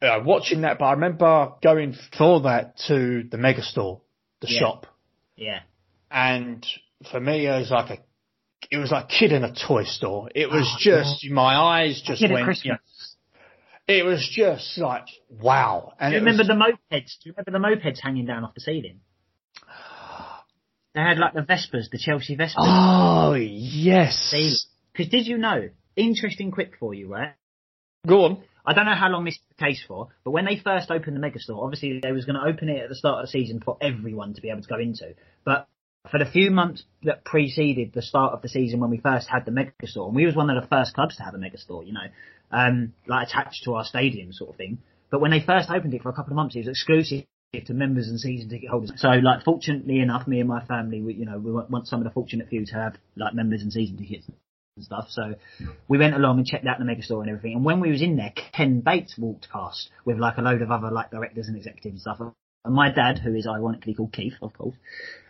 uh, 0.00 0.20
watching 0.24 0.62
that, 0.62 0.78
but 0.78 0.84
I 0.86 0.92
remember 0.92 1.52
going 1.62 1.94
for 2.16 2.40
that 2.42 2.76
to 2.88 3.22
the 3.30 3.36
Megastore, 3.36 4.00
the 4.40 4.48
Yeah. 4.50 4.58
shop. 4.58 4.86
Yeah. 5.36 5.60
and 6.10 6.64
for 7.10 7.18
me 7.18 7.46
it 7.46 7.58
was 7.58 7.70
like 7.70 7.90
a 7.90 8.02
it 8.70 8.76
was 8.76 8.92
like 8.92 9.04
a 9.04 9.08
kid 9.08 9.32
in 9.32 9.42
a 9.42 9.52
toy 9.52 9.84
store. 9.84 10.28
It 10.34 10.48
was 10.50 10.70
Oh, 10.72 10.76
just 10.78 11.26
my 11.30 11.56
eyes 11.56 12.00
just 12.04 12.22
went. 12.22 12.64
You 12.64 12.72
know, 12.72 12.78
it 13.98 14.04
was 14.04 14.28
just 14.30 14.78
like 14.78 15.06
wow. 15.28 15.92
And 15.98 16.12
Do 16.12 16.16
you 16.16 16.20
remember 16.20 16.42
was, 16.42 16.48
the 16.48 16.54
mopeds? 16.54 17.18
Do 17.22 17.28
you 17.28 17.34
remember 17.36 17.50
the 17.50 17.90
mopeds 17.90 18.00
hanging 18.00 18.26
down 18.26 18.44
off 18.44 18.54
the 18.54 18.60
ceiling? 18.60 19.00
They 20.94 21.00
had 21.00 21.18
like 21.18 21.32
the 21.34 21.40
Vespas, 21.40 21.90
the 21.90 21.98
Chelsea 21.98 22.36
Vespas. 22.36 22.54
Oh 22.58 23.34
yes. 23.34 24.34
Because 24.92 25.10
did 25.10 25.26
you 25.26 25.38
know? 25.38 25.70
Interesting, 25.96 26.50
quick 26.50 26.74
for 26.78 26.94
you, 26.94 27.08
right? 27.08 27.34
Go 28.06 28.24
on. 28.24 28.42
I 28.64 28.74
don't 28.74 28.86
know 28.86 28.94
how 28.94 29.08
long 29.08 29.24
this 29.24 29.34
is 29.34 29.40
the 29.56 29.64
case 29.64 29.82
for, 29.86 30.08
but 30.24 30.30
when 30.30 30.44
they 30.44 30.56
first 30.56 30.90
opened 30.90 31.16
the 31.16 31.20
Megastore, 31.20 31.62
obviously 31.62 31.98
they 32.00 32.12
was 32.12 32.24
going 32.24 32.36
to 32.36 32.46
open 32.46 32.68
it 32.68 32.82
at 32.82 32.88
the 32.88 32.94
start 32.94 33.20
of 33.20 33.26
the 33.26 33.30
season 33.30 33.60
for 33.64 33.76
everyone 33.80 34.34
to 34.34 34.40
be 34.40 34.50
able 34.50 34.62
to 34.62 34.68
go 34.68 34.78
into. 34.78 35.14
But 35.44 35.66
for 36.10 36.18
the 36.18 36.26
few 36.26 36.50
months 36.50 36.84
that 37.02 37.24
preceded 37.24 37.92
the 37.92 38.02
start 38.02 38.34
of 38.34 38.42
the 38.42 38.48
season 38.48 38.80
when 38.80 38.90
we 38.90 38.98
first 38.98 39.28
had 39.28 39.44
the 39.44 39.50
Megastore, 39.50 40.06
and 40.06 40.16
we 40.16 40.26
was 40.26 40.36
one 40.36 40.50
of 40.50 40.60
the 40.60 40.68
first 40.68 40.94
clubs 40.94 41.16
to 41.16 41.22
have 41.22 41.34
a 41.34 41.38
Megastore, 41.38 41.86
you 41.86 41.92
know, 41.92 42.06
um, 42.52 42.92
like 43.06 43.28
attached 43.28 43.64
to 43.64 43.74
our 43.74 43.84
stadium 43.84 44.32
sort 44.32 44.50
of 44.50 44.56
thing. 44.56 44.78
But 45.10 45.20
when 45.20 45.30
they 45.30 45.40
first 45.40 45.70
opened 45.70 45.94
it 45.94 46.02
for 46.02 46.08
a 46.08 46.12
couple 46.12 46.32
of 46.32 46.36
months, 46.36 46.56
it 46.56 46.60
was 46.60 46.68
exclusive 46.68 47.24
to 47.66 47.74
members 47.74 48.08
and 48.08 48.18
season 48.18 48.48
ticket 48.48 48.70
holders. 48.70 48.92
So, 48.96 49.08
like, 49.08 49.44
fortunately 49.44 50.00
enough, 50.00 50.26
me 50.26 50.40
and 50.40 50.48
my 50.48 50.64
family, 50.64 51.02
we, 51.02 51.14
you 51.14 51.26
know, 51.26 51.38
we 51.38 51.52
want 51.52 51.86
some 51.86 52.00
of 52.00 52.04
the 52.04 52.10
fortunate 52.10 52.48
few 52.48 52.64
to 52.64 52.74
have 52.74 52.96
like 53.16 53.34
members 53.34 53.60
and 53.60 53.70
season 53.70 53.98
tickets 53.98 54.26
and 54.76 54.84
stuff. 54.84 55.06
So 55.10 55.34
we 55.86 55.98
went 55.98 56.14
along 56.14 56.38
and 56.38 56.46
checked 56.46 56.66
out 56.66 56.78
the 56.78 56.84
megastore 56.84 57.20
and 57.20 57.28
everything. 57.28 57.56
And 57.56 57.64
when 57.64 57.80
we 57.80 57.90
was 57.90 58.00
in 58.00 58.16
there, 58.16 58.32
Ken 58.52 58.80
Bates 58.80 59.18
walked 59.18 59.50
past 59.50 59.90
with 60.06 60.18
like 60.18 60.38
a 60.38 60.42
load 60.42 60.62
of 60.62 60.70
other 60.70 60.90
like 60.90 61.10
directors 61.10 61.48
and 61.48 61.56
executives 61.56 61.92
and 61.92 62.00
stuff. 62.00 62.20
And 62.64 62.74
my 62.74 62.90
dad, 62.90 63.18
who 63.18 63.34
is 63.34 63.46
ironically 63.46 63.94
called 63.94 64.12
Keith, 64.12 64.34
of 64.40 64.54
course, 64.54 64.76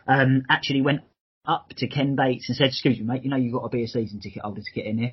um, 0.07 0.45
actually 0.49 0.83
went 0.83 1.01
up 1.45 1.71
to 1.79 1.89
Ken 1.89 2.15
Bates 2.15 2.49
and 2.49 2.57
said, 2.57 2.69
"Excuse 2.69 3.01
me, 3.01 3.05
mate, 3.05 3.25
you 3.25 3.31
know 3.31 3.37
you've 3.37 3.55
got 3.55 3.63
to 3.63 3.69
be 3.69 3.83
a 3.83 3.89
season 3.89 4.21
ticket 4.21 4.43
holder 4.43 4.61
to 4.61 4.73
get 4.73 4.87
in 4.87 4.99
here." 4.99 5.13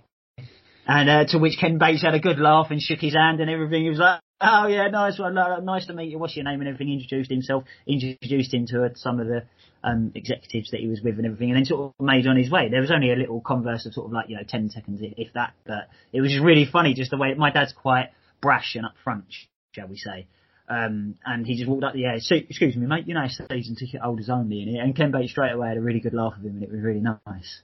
And 0.92 1.08
uh, 1.08 1.26
to 1.26 1.38
which 1.38 1.60
Ken 1.60 1.78
Bates 1.78 2.02
had 2.02 2.16
a 2.16 2.20
good 2.20 2.40
laugh 2.40 2.72
and 2.72 2.82
shook 2.82 2.98
his 2.98 3.14
hand 3.14 3.40
and 3.40 3.48
everything. 3.48 3.84
He 3.84 3.90
was 3.90 4.00
like, 4.00 4.22
"Oh 4.42 4.66
yeah, 4.66 4.88
nice 4.88 5.20
one, 5.20 5.36
nice 5.36 5.86
to 5.86 5.94
meet 5.94 6.10
you. 6.10 6.18
What's 6.18 6.36
your 6.36 6.46
name?" 6.46 6.62
and 6.62 6.68
everything. 6.68 6.92
Introduced 6.92 7.30
himself, 7.30 7.64
introduced 7.86 8.52
him 8.52 8.66
to 8.66 8.90
some 8.96 9.20
of 9.20 9.28
the 9.28 9.44
um, 9.84 10.12
executives 10.16 10.72
that 10.72 10.80
he 10.80 10.88
was 10.88 11.02
with 11.04 11.18
and 11.18 11.28
everything, 11.28 11.52
and 11.52 11.58
then 11.58 11.66
sort 11.66 11.94
of 12.00 12.04
made 12.04 12.26
on 12.26 12.38
his 12.38 12.50
way. 12.50 12.70
There 12.70 12.82
was 12.82 12.90
only 12.90 13.12
a 13.12 13.16
little 13.16 13.40
converse 13.40 13.86
of 13.86 13.94
sort 13.94 14.08
of 14.08 14.14
like 14.14 14.30
you 14.30 14.38
know 14.38 14.42
ten 14.42 14.72
seconds, 14.72 15.02
if 15.04 15.32
that, 15.34 15.54
but 15.64 15.90
it 16.12 16.22
was 16.22 16.32
just 16.32 16.44
really 16.44 16.66
funny 16.66 16.96
just 16.96 17.12
the 17.12 17.18
way 17.18 17.36
my 17.36 17.52
dad's 17.52 17.72
quite 17.72 18.10
brash 18.42 18.76
and 18.76 18.84
upfront, 18.84 19.26
shall 19.74 19.88
we 19.88 19.96
say. 19.96 20.26
Um, 20.68 21.20
and 21.24 21.46
he 21.46 21.56
just 21.56 21.70
walked 21.70 21.84
up 21.84 21.94
the 21.94 22.06
air. 22.06 22.16
So, 22.20 22.34
excuse 22.34 22.76
me, 22.76 22.88
mate. 22.88 23.08
You 23.08 23.14
know, 23.14 23.28
season 23.28 23.76
ticket 23.76 24.02
holders 24.02 24.30
only. 24.32 24.78
And 24.78 24.96
Ken 24.96 25.12
Bates 25.12 25.30
straight 25.30 25.52
away 25.52 25.68
had 25.68 25.78
a 25.78 25.82
really 25.82 26.00
good 26.00 26.16
laugh 26.16 26.34
with 26.36 26.48
him, 26.50 26.56
and 26.56 26.64
it 26.64 26.72
was 26.72 26.82
really 26.82 27.02
nice. 27.02 27.62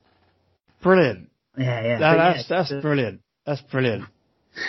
Brilliant. 0.84 1.30
Yeah, 1.58 1.82
yeah. 1.84 2.00
That, 2.00 2.00
But 2.00 2.18
yeah, 2.18 2.34
that's 2.34 2.48
that's 2.70 2.82
brilliant. 2.82 3.22
That's 3.46 3.62
brilliant. 3.62 4.06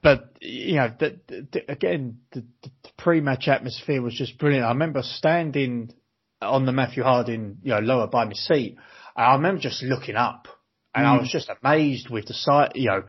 but 0.02 0.34
you 0.42 0.76
know, 0.76 0.94
the, 1.00 1.20
the, 1.28 1.48
the- 1.52 1.72
again, 1.72 2.20
the, 2.32 2.44
the 2.64 2.70
pre-match 2.98 3.48
atmosphere 3.48 4.02
was 4.02 4.14
just 4.14 4.38
brilliant. 4.38 4.66
I 4.66 4.70
remember 4.70 5.02
standing 5.04 5.94
on 6.42 6.66
the 6.66 6.72
Matthew 6.72 7.04
Harding, 7.04 7.58
you 7.64 7.72
know, 7.74 7.80
lower 7.80 8.08
by 8.08 8.26
my 8.26 8.34
seat. 8.34 8.78
And 9.16 9.26
I 9.26 9.34
remember 9.36 9.62
just 9.62 9.84
looking 9.84 10.16
up, 10.16 10.48
and 10.96 11.06
I 11.06 11.16
Mm. 11.18 11.22
was 11.22 11.30
just 11.32 11.50
amazed 11.62 12.10
with 12.10 12.28
the 12.28 12.34
sight, 12.34 12.76
you 12.76 12.88
know. 12.88 13.04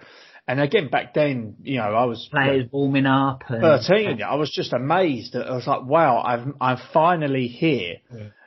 And 0.51 0.61
again, 0.61 0.89
back 0.89 1.15
then, 1.15 1.55
you 1.63 1.77
know, 1.79 1.85
I 1.85 2.07
was 2.07 2.29
players 2.29 2.67
warming 2.73 3.07
up. 3.07 3.45
And, 3.47 3.61
13, 3.61 4.21
I 4.21 4.35
was 4.35 4.51
just 4.51 4.73
amazed. 4.73 5.37
I 5.37 5.55
was 5.55 5.65
like, 5.65 5.85
wow, 5.85 6.21
I'm, 6.21 6.57
I'm 6.61 6.77
finally 6.93 7.47
here. 7.47 7.99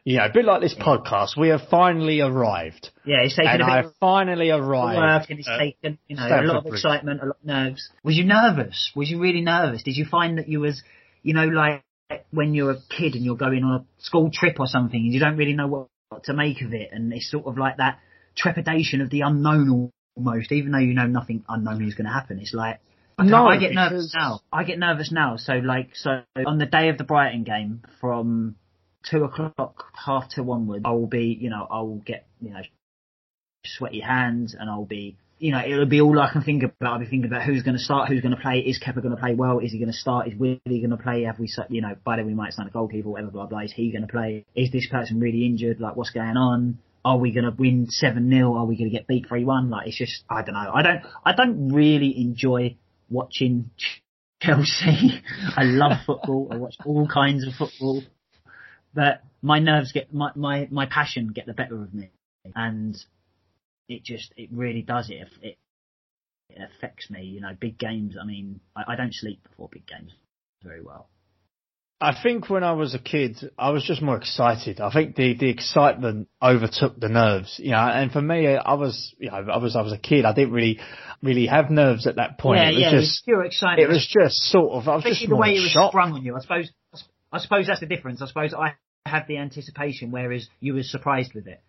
You 0.04 0.18
know, 0.18 0.26
a 0.26 0.30
bit 0.34 0.44
like 0.44 0.60
this 0.60 0.76
podcast, 0.76 1.40
we 1.40 1.48
have 1.48 1.62
finally 1.72 2.20
arrived. 2.20 2.90
Yeah, 3.06 3.22
it's 3.22 3.38
taken 3.38 3.54
And 3.54 3.62
a 3.62 3.66
bit 3.66 3.86
of 3.86 3.94
finally 4.02 4.50
arrived. 4.50 4.98
work 4.98 5.30
and 5.30 5.40
it's 5.40 5.48
at 5.48 5.58
taken, 5.58 5.98
you 6.10 6.18
know, 6.18 6.28
a 6.28 6.44
lot 6.44 6.58
of 6.58 6.64
Bridge. 6.64 6.74
excitement, 6.74 7.22
a 7.22 7.28
lot 7.28 7.38
of 7.40 7.46
nerves. 7.46 7.90
Was 8.04 8.18
you 8.18 8.26
nervous? 8.26 8.92
Was 8.98 9.10
you 9.10 9.22
really 9.22 9.40
nervous? 9.40 9.82
Did 9.84 9.96
you 9.96 10.04
find 10.04 10.40
that 10.40 10.50
you 10.50 10.60
was, 10.60 10.84
you 11.22 11.34
know, 11.34 11.46
like 11.46 11.86
when 12.32 12.54
you're 12.54 12.72
a 12.72 12.82
kid 12.90 13.16
and 13.16 13.24
you're 13.24 13.38
going 13.38 13.64
on 13.64 13.80
a 13.80 14.04
school 14.04 14.30
trip 14.30 14.60
or 14.60 14.68
something 14.68 15.00
and 15.00 15.14
you 15.14 15.22
don't 15.22 15.38
really 15.38 15.54
know 15.54 15.88
what 16.10 16.24
to 16.26 16.34
make 16.34 16.62
of 16.64 16.74
it, 16.74 16.90
and 16.92 17.14
it's 17.14 17.32
sort 17.32 17.46
of 17.46 17.58
like 17.58 17.78
that 17.78 18.00
trepidation 18.36 19.00
of 19.00 19.10
the 19.10 19.22
unknown 19.22 19.70
almost, 20.16 20.52
even 20.52 20.72
though 20.72 20.80
you 20.80 20.94
know 20.94 21.08
nothing 21.08 21.44
unknown 21.48 21.88
is 21.88 21.96
going 21.96 22.06
to 22.06 22.14
happen. 22.14 22.40
It's 22.40 22.54
like 22.54 22.80
I, 23.18 23.26
No, 23.26 23.48
I 23.48 23.58
get 23.58 23.74
nervous 23.74 24.14
now. 24.14 24.42
I 24.52 24.64
get 24.64 24.80
nervous 24.80 25.12
now. 25.12 25.38
So 25.38 25.54
like, 25.54 25.96
so 25.96 26.22
on 26.36 26.58
the 26.58 26.66
day 26.66 26.90
of 26.90 26.98
the 26.98 27.04
Brighton 27.04 27.44
game, 27.44 27.82
from 28.00 28.56
two 29.10 29.24
o'clock, 29.24 29.86
half 29.94 30.30
two 30.34 30.50
onwards, 30.52 30.84
I 30.86 30.92
will 30.92 31.08
be, 31.08 31.38
you 31.40 31.50
know, 31.50 31.68
I 31.70 31.82
will 31.82 32.02
get, 32.06 32.26
you 32.42 32.52
know, 32.52 32.62
sweaty 33.66 34.00
hands, 34.00 34.56
and 34.58 34.70
I'll 34.70 34.86
be, 34.86 35.18
you 35.40 35.52
know, 35.52 35.62
it'll 35.66 35.86
be 35.86 36.02
all 36.02 36.20
I 36.20 36.32
can 36.32 36.42
think 36.42 36.64
about. 36.64 36.94
I'll 36.94 37.00
be 37.00 37.06
thinking 37.06 37.26
about 37.26 37.44
who's 37.44 37.64
going 37.64 37.78
to 37.78 37.84
start, 37.84 38.10
who's 38.10 38.22
going 38.22 38.36
to 38.36 38.42
play. 38.42 38.60
Is 38.60 38.80
Kepa 38.80 39.02
going 39.02 39.16
to 39.16 39.22
play 39.22 39.36
well? 39.36 39.60
Is 39.60 39.72
he 39.72 39.78
going 39.78 39.92
to 39.92 39.98
start? 39.98 40.28
Is 40.28 40.36
Willie 40.36 40.60
going 40.66 40.90
to 40.90 40.98
play? 40.98 41.24
Have 41.24 41.40
we, 41.40 41.50
you 41.70 41.82
know, 41.82 41.96
by 42.04 42.18
then 42.18 42.26
we 42.26 42.34
might 42.34 42.54
sign 42.54 42.68
a 42.68 42.72
goalkeeper, 42.72 43.10
whatever, 43.10 43.32
blah 43.32 43.46
blah. 43.46 43.60
Is 43.60 43.74
he 43.74 43.92
going 43.92 44.06
to 44.06 44.12
play? 44.12 44.46
Is 44.56 44.72
this 44.72 44.88
person 44.88 45.20
really 45.20 45.46
injured? 45.46 45.80
Like, 45.80 45.96
what's 45.96 46.12
going 46.12 46.38
on? 46.38 46.80
Are 47.06 47.18
we 47.18 47.32
going 47.32 47.46
to 47.46 47.52
win 47.52 47.88
seven 47.90 48.30
0 48.30 48.56
Are 48.56 48.66
we 48.66 48.78
going 48.78 48.90
to 48.90 48.96
get 48.96 49.08
beat 49.08 49.28
three 49.28 49.44
one? 49.44 49.70
Like, 49.70 49.88
it's 49.88 49.98
just, 49.98 50.24
I 50.30 50.42
don't 50.42 50.54
know. 50.54 50.72
I 50.74 50.82
don't, 50.82 51.02
I 51.26 51.34
don't 51.34 51.74
really 51.74 52.18
enjoy 52.18 52.78
watching 53.10 53.72
Ch- 53.78 54.02
Chelsea. 54.42 55.22
I 55.56 55.64
love 55.64 56.00
football. 56.06 56.50
I 56.52 56.58
watch 56.58 56.76
all 56.86 57.08
kinds 57.08 57.46
of 57.46 57.54
football, 57.54 58.04
but 58.94 59.22
my 59.42 59.60
nerves 59.60 59.92
get 59.92 60.14
my 60.14 60.32
my 60.36 60.68
my 60.72 60.86
passion 60.86 61.28
get 61.28 61.46
the 61.46 61.54
better 61.54 61.82
of 61.82 61.94
me, 61.94 62.10
and 62.56 62.98
it 63.88 64.04
just 64.04 64.34
it 64.38 64.50
really 64.52 64.82
does 64.82 65.10
it. 65.10 65.28
It, 65.42 65.58
it 66.50 66.62
affects 66.62 67.10
me. 67.10 67.24
You 67.24 67.42
know, 67.42 67.56
big 67.60 67.78
games. 67.78 68.16
I 68.20 68.26
mean, 68.26 68.60
I, 68.76 68.94
I 68.94 68.96
don't 68.96 69.14
sleep 69.14 69.44
before 69.44 69.70
big 69.72 69.86
games 69.86 70.12
very 70.64 70.82
well. 70.82 71.10
I 72.04 72.22
think 72.22 72.50
when 72.50 72.64
I 72.64 72.74
was 72.74 72.94
a 72.94 73.00
kid, 73.00 73.38
I 73.58 73.70
was 73.70 73.84
just 73.84 74.02
more 74.02 74.18
excited. 74.18 74.82
I 74.82 74.92
think 74.92 75.16
the, 75.16 75.36
the 75.36 75.50
excitement 75.50 76.28
overtook 76.42 77.00
the 77.00 77.10
nerves, 77.10 77.56
you 77.64 77.72
know, 77.72 77.78
and 77.78 78.12
for 78.12 78.22
me, 78.22 78.48
I 78.48 78.74
was, 78.74 79.16
you 79.18 79.32
know, 79.32 79.38
I 79.38 79.58
was, 79.58 79.76
I 79.76 79.82
was 79.82 79.94
a 79.94 79.98
kid. 79.98 80.26
I 80.26 80.34
didn't 80.34 80.54
really, 80.54 80.80
really 81.22 81.46
have 81.46 81.70
nerves 81.72 82.06
at 82.06 82.18
that 82.18 82.38
point. 82.38 82.60
yeah, 82.60 82.70
it 82.70 82.74
was 82.74 82.82
yeah, 82.82 82.92
just, 82.92 83.26
pure 83.26 83.46
excitement. 83.46 83.90
it 83.90 83.92
was 83.92 84.06
just 84.06 84.36
sort 84.52 84.74
of, 84.74 84.88
I 84.88 84.96
was 84.96 85.06
especially 85.06 85.28
just 85.28 85.30
the 85.30 85.36
way 85.38 85.56
it 85.56 85.62
was 85.62 85.72
shock. 85.72 85.92
sprung 85.92 86.12
on 86.12 86.24
you. 86.24 86.36
I 86.36 86.40
suppose 86.42 86.70
I 87.34 87.40
suppose 87.40 87.68
that's 87.68 87.80
the 87.80 87.88
difference. 87.88 88.22
I 88.22 88.28
suppose 88.28 88.54
I 88.54 88.74
had 89.06 89.26
the 89.28 89.38
anticipation, 89.38 90.12
whereas 90.12 90.48
you 90.60 90.76
were 90.76 90.84
surprised 90.84 91.34
with 91.34 91.48
it. 91.48 91.62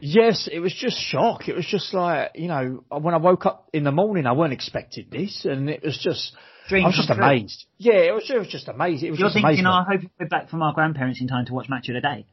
Yes, 0.00 0.48
it 0.50 0.60
was 0.60 0.72
just 0.72 0.96
shock. 0.98 1.48
It 1.48 1.54
was 1.54 1.66
just 1.66 1.92
like, 1.92 2.30
you 2.36 2.48
know, 2.48 2.84
when 2.90 3.12
I 3.12 3.18
woke 3.18 3.44
up 3.44 3.68
in 3.72 3.84
the 3.84 3.92
morning, 3.92 4.26
I 4.26 4.32
weren't 4.32 4.52
expecting 4.52 5.08
this, 5.10 5.44
and 5.44 5.68
it 5.68 5.82
was 5.82 5.98
just, 6.02 6.32
Dream 6.68 6.84
I 6.84 6.88
was 6.88 6.96
just 6.96 7.10
amazed. 7.10 7.64
Yeah, 7.78 7.94
it 7.94 8.14
was, 8.14 8.30
it 8.30 8.38
was 8.38 8.48
just 8.48 8.68
amazing. 8.68 9.08
It 9.08 9.10
was 9.12 9.20
You're 9.20 9.28
just 9.28 9.34
thinking, 9.34 9.64
amazement. 9.64 9.86
oh, 9.88 9.92
I 9.92 9.96
hope 9.96 10.10
we're 10.20 10.28
back 10.28 10.48
from 10.50 10.62
our 10.62 10.72
grandparents 10.72 11.20
in 11.20 11.26
time 11.28 11.46
to 11.46 11.52
watch 11.54 11.68
Match 11.68 11.88
of 11.88 11.94
the 11.94 12.00
Day. 12.00 12.26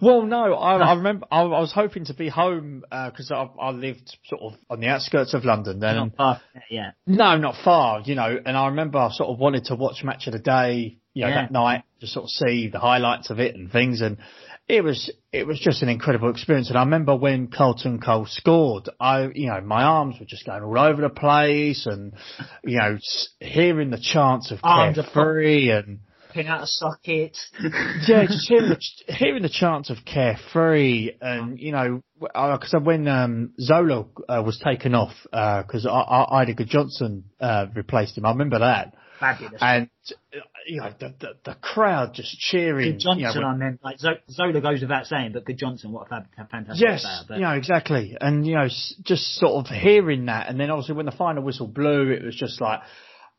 Well, 0.00 0.22
no, 0.22 0.54
I, 0.54 0.76
I 0.76 0.94
remember 0.94 1.26
I, 1.32 1.40
I 1.42 1.60
was 1.60 1.72
hoping 1.72 2.04
to 2.04 2.14
be 2.14 2.28
home 2.28 2.84
uh, 2.92 3.10
because 3.10 3.32
I, 3.32 3.48
I 3.60 3.70
lived 3.70 4.16
sort 4.26 4.40
of 4.42 4.52
on 4.70 4.78
the 4.80 4.86
outskirts 4.86 5.34
of 5.34 5.44
London 5.44 5.80
then. 5.80 5.96
Not 5.96 6.16
far. 6.16 6.40
Yeah. 6.70 6.92
No, 7.08 7.36
not 7.38 7.56
far, 7.64 8.00
you 8.04 8.14
know. 8.14 8.38
And 8.46 8.56
I 8.56 8.68
remember 8.68 8.98
I 8.98 9.10
sort 9.10 9.30
of 9.30 9.38
wanted 9.40 9.64
to 9.66 9.74
watch 9.74 10.04
Match 10.04 10.28
of 10.28 10.32
the 10.32 10.38
Day, 10.38 10.98
you 11.12 11.22
know, 11.24 11.28
Yeah. 11.28 11.42
that 11.42 11.50
night 11.52 11.82
to 12.00 12.06
sort 12.06 12.24
of 12.24 12.30
see 12.30 12.68
the 12.68 12.78
highlights 12.78 13.30
of 13.30 13.40
it 13.40 13.56
and 13.56 13.70
things. 13.70 14.00
And 14.00 14.18
it 14.68 14.82
was 14.82 15.10
it 15.32 15.46
was 15.46 15.60
just 15.60 15.82
an 15.82 15.88
incredible 15.88 16.30
experience. 16.30 16.68
And 16.68 16.78
I 16.78 16.84
remember 16.84 17.14
when 17.14 17.48
Carlton 17.48 18.00
Cole 18.00 18.26
scored, 18.26 18.88
I 18.98 19.28
you 19.34 19.48
know 19.48 19.60
my 19.60 19.82
arms 19.82 20.16
were 20.18 20.26
just 20.26 20.46
going 20.46 20.62
all 20.62 20.78
over 20.78 21.02
the 21.02 21.10
place, 21.10 21.86
and 21.86 22.14
you 22.64 22.78
know 22.78 22.98
hearing 23.40 23.90
the 23.90 24.00
chants 24.00 24.50
of 24.50 24.60
Arms 24.62 24.98
are 24.98 25.02
carefree 25.02 25.70
and 25.70 26.00
Pin 26.34 26.48
out 26.48 26.64
a 26.64 26.66
socket. 26.66 27.38
yeah, 28.08 28.26
just 28.26 28.48
hearing 28.48 28.68
the, 28.68 28.80
hearing 29.06 29.42
the 29.42 29.48
chants 29.48 29.88
of 29.88 29.98
carefree 30.04 31.12
and, 31.20 31.60
you 31.60 31.70
know, 31.70 32.02
because 32.18 32.74
when 32.82 33.06
um, 33.06 33.52
Zola 33.60 34.06
uh, 34.28 34.42
was 34.44 34.58
taken 34.58 34.96
off, 34.96 35.14
because 35.22 35.86
uh, 35.86 36.26
Eidur 36.32 36.58
Gudjohnsen 36.58 37.22
uh, 37.40 37.66
replaced 37.76 38.18
him, 38.18 38.26
I 38.26 38.30
remember 38.30 38.58
that. 38.58 38.96
Fabulous. 39.20 39.60
And, 39.60 39.88
uh, 40.34 40.38
you 40.66 40.80
know, 40.80 40.92
the, 40.98 41.14
the, 41.18 41.28
the 41.44 41.54
crowd 41.54 42.14
just 42.14 42.36
cheering. 42.38 42.98
Gudjohnsen, 42.98 43.34
you 43.34 43.40
know, 43.40 43.46
I 43.46 43.56
meant 43.56 43.80
like 43.82 43.98
Zola 43.98 44.60
goes 44.60 44.80
without 44.80 45.06
saying, 45.06 45.32
but 45.32 45.44
Gudjohnsen, 45.44 45.90
what 45.90 46.06
a 46.06 46.10
fab- 46.10 46.50
fantastic 46.50 46.86
Yes, 46.86 47.02
player. 47.02 47.20
But 47.28 47.36
you 47.38 47.42
know, 47.44 47.52
exactly. 47.52 48.16
And, 48.20 48.46
you 48.46 48.54
know, 48.54 48.68
just 49.02 49.36
sort 49.36 49.66
of 49.66 49.66
hearing 49.72 50.26
that. 50.26 50.48
And 50.48 50.58
then 50.58 50.70
obviously 50.70 50.96
when 50.96 51.06
the 51.06 51.12
final 51.12 51.42
whistle 51.42 51.68
blew, 51.68 52.10
it 52.10 52.24
was 52.24 52.34
just 52.34 52.60
like, 52.60 52.80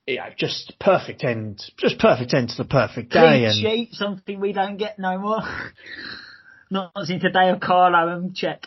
you 0.08 0.18
know, 0.18 0.28
just 0.38 0.74
perfect 0.80 1.24
end, 1.24 1.62
just 1.78 2.00
perfect 2.00 2.34
end 2.34 2.50
to 2.50 2.58
the 2.58 2.66
perfect 2.66 3.12
day. 3.12 3.20
clean 3.20 3.52
sheet, 3.62 3.94
something 3.94 4.40
we 4.40 4.54
don't 4.54 4.78
get 4.78 5.00
no 5.00 5.18
more. 5.18 5.42
Not 6.72 6.92
since 7.04 7.22
the 7.22 7.30
day 7.30 7.50
of 7.50 7.60
Carlo 7.60 8.16
and 8.16 8.36
Cech. 8.36 8.64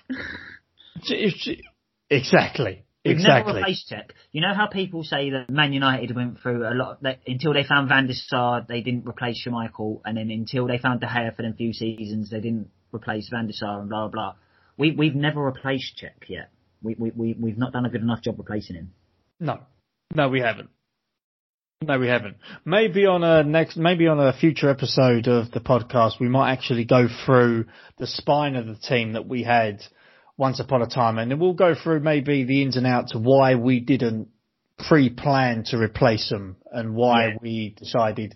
exactly. 2.11 2.85
We've 3.09 3.17
Exactly. 3.17 3.53
never 3.53 3.59
replaced 3.59 3.91
Cech. 3.91 4.11
You 4.33 4.41
know 4.41 4.55
how 4.55 4.67
people 4.67 5.05
say 5.05 5.31
that 5.31 5.51
Man 5.51 5.73
United 5.73 6.15
went 6.15 6.41
through 6.41 6.67
a 6.69 6.75
lot 6.75 7.03
that 7.03 7.21
until 7.27 7.53
they 7.55 7.65
found 7.65 7.89
Van 7.89 8.07
der 8.07 8.13
Sar, 8.15 8.65
they 8.69 8.81
didn't 8.81 9.07
replace 9.09 9.45
Schmeichel, 9.47 10.01
and 10.05 10.17
then 10.17 10.31
until 10.31 10.67
they 10.67 10.79
found 10.79 11.01
De 11.01 11.07
Gea 11.07 11.35
for 11.35 11.43
them 11.43 11.55
few 11.55 11.73
seasons, 11.73 12.31
they 12.31 12.41
didn't 12.41 12.71
replace 12.93 13.29
Van 13.29 13.47
der 13.47 13.53
Sar 13.53 13.81
and 13.81 13.89
blah 13.89 14.09
blah. 14.09 14.33
blah. 14.33 14.35
We 14.77 14.93
we've 14.93 15.15
never 15.15 15.43
replaced 15.43 16.01
Cech 16.03 16.29
yet. 16.29 16.51
We 16.83 16.95
we 16.99 17.11
we 17.11 17.37
we've 17.39 17.59
not 17.59 17.73
done 17.73 17.85
a 17.87 17.91
good 17.91 18.03
enough 18.03 18.23
job 18.23 18.39
replacing 18.39 18.77
him. 18.77 18.93
No, 19.41 19.61
no, 20.15 20.29
we 20.29 20.41
haven't. 20.41 20.71
No, 21.81 21.97
we 21.99 22.09
haven't. 22.09 22.39
Maybe 22.65 23.07
on 23.07 23.23
a 23.23 23.45
next, 23.45 23.77
maybe 23.77 24.09
on 24.09 24.19
a 24.19 24.33
future 24.33 24.69
episode 24.69 25.29
of 25.29 25.53
the 25.53 25.61
podcast, 25.61 26.19
we 26.19 26.29
might 26.29 26.51
actually 26.53 26.85
go 26.85 27.07
through 27.25 27.67
the 27.99 28.07
spine 28.09 28.57
of 28.57 28.67
the 28.67 28.75
team 28.75 29.13
that 29.13 29.29
we 29.29 29.45
had 29.45 29.81
once 30.39 30.61
upon 30.61 30.81
a 30.81 30.87
time, 30.87 31.19
and 31.19 31.31
then 31.31 31.39
we'll 31.39 31.53
go 31.53 31.75
through 31.75 32.01
maybe 32.01 32.45
the 32.45 32.63
ins 32.63 32.77
and 32.77 32.87
outs 32.87 33.15
of 33.15 33.23
why 33.23 33.57
we 33.57 33.81
didn't 33.81 34.29
pre-plan 34.89 35.65
to 35.67 35.77
replace 35.77 36.31
them 36.31 36.57
and 36.73 36.95
why 36.95 37.27
Yeah. 37.27 37.37
we 37.43 37.75
decided 37.77 38.35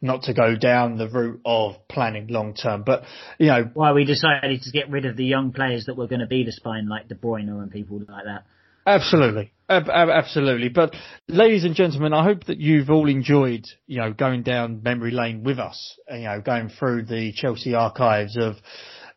not 0.00 0.22
to 0.24 0.34
go 0.34 0.54
down 0.54 0.96
the 0.96 1.08
route 1.08 1.40
of 1.44 1.76
planning 1.88 2.28
long 2.28 2.54
term. 2.54 2.82
But 2.84 3.02
you 3.38 3.46
know, 3.48 3.70
Why 3.74 3.92
we 3.92 4.04
decided 4.04 4.62
to 4.62 4.70
get 4.70 4.90
rid 4.90 5.06
of 5.06 5.16
the 5.16 5.24
young 5.24 5.52
players 5.52 5.86
that 5.86 5.96
were 5.96 6.06
going 6.06 6.20
to 6.20 6.26
be 6.26 6.44
the 6.44 6.52
spine, 6.52 6.88
like 6.88 7.08
De 7.08 7.14
Bruyne 7.16 7.48
and 7.48 7.70
people 7.70 7.98
like 7.98 8.24
that. 8.26 8.44
Absolutely. 8.86 9.50
Ab- 9.68 9.90
ab- 9.90 10.08
absolutely. 10.08 10.68
But 10.68 10.94
ladies 11.26 11.64
and 11.64 11.74
gentlemen, 11.74 12.14
I 12.14 12.24
hope 12.24 12.44
that 12.44 12.58
you've 12.58 12.90
all 12.90 13.08
enjoyed, 13.08 13.66
you 13.86 13.98
know, 14.00 14.12
going 14.12 14.42
down 14.42 14.82
memory 14.82 15.10
lane 15.10 15.42
with 15.42 15.58
us, 15.58 15.98
you 16.10 16.20
know, 16.24 16.40
going 16.40 16.68
through 16.70 17.04
the 17.04 17.32
Chelsea 17.34 17.74
archives 17.74 18.36
of, 18.38 18.56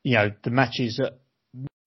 you 0.04 0.16
know, 0.16 0.32
the 0.44 0.50
matches 0.50 0.98
that 0.98 1.20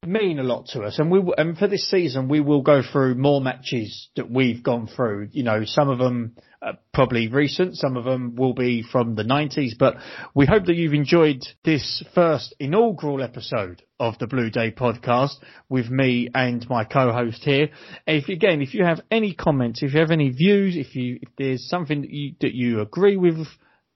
mean 0.07 0.39
a 0.39 0.43
lot 0.43 0.67
to 0.69 0.83
us. 0.83 0.99
And 0.99 1.11
we, 1.11 1.21
and 1.37 1.57
for 1.57 1.69
this 1.69 1.91
season, 1.91 2.29
we 2.29 2.41
will 2.41 2.63
go 2.63 2.83
through 2.83 3.15
more 3.15 3.41
matches 3.41 4.09
that 4.17 4.31
we've 4.31 4.63
gone 4.63 4.87
through. 4.87 5.29
You 5.33 5.43
know, 5.43 5.65
some 5.65 5.89
of 5.89 5.99
them 5.99 6.37
are 6.63 6.79
probably 6.93 7.29
recent, 7.29 7.77
some 7.77 7.97
of 7.97 8.05
them 8.05 8.37
will 8.37 8.55
be 8.55 8.83
from 8.83 9.15
the 9.15 9.23
90s, 9.23 9.73
but 9.79 9.97
we 10.35 10.47
hope 10.47 10.65
that 10.67 10.77
you've 10.77 10.95
enjoyed 10.95 11.43
this 11.65 12.03
first 12.15 12.55
inaugural 12.59 13.23
episode 13.23 13.83
of 14.01 14.19
the 14.19 14.27
Blue 14.27 14.51
Day 14.51 14.71
podcast 14.71 15.35
with 15.69 15.91
me 15.91 16.29
and 16.35 16.67
my 16.69 16.85
co-host 16.85 17.43
here. 17.45 17.69
If 18.07 18.29
again, 18.29 18.63
if 18.63 18.75
you 18.75 18.85
have 18.85 19.01
any 19.11 19.35
comments, 19.35 19.83
if 19.83 19.93
you 19.93 20.01
have 20.01 20.11
any 20.11 20.31
views, 20.31 20.77
if 20.77 20.97
you, 20.97 21.19
if 21.21 21.29
there's 21.37 21.69
something 21.69 22.01
that 22.03 22.11
you, 22.11 22.35
that 22.41 22.55
you 22.55 22.81
agree 22.81 23.17
with, 23.17 23.47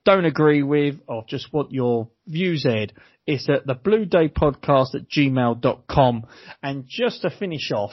don't 0.05 0.25
agree 0.25 0.63
with, 0.63 0.95
or 1.07 1.23
just 1.27 1.51
want 1.51 1.71
your 1.71 2.09
views 2.27 2.65
aired, 2.65 2.93
it's 3.29 3.47
at 3.47 3.67
the 3.67 3.75
Blue 3.75 4.05
Day 4.05 4.27
Podcast 4.27 4.95
at 4.95 5.07
gmail.com. 5.07 6.25
And 6.63 6.85
just 6.87 7.21
to 7.21 7.29
finish 7.29 7.71
off, 7.71 7.91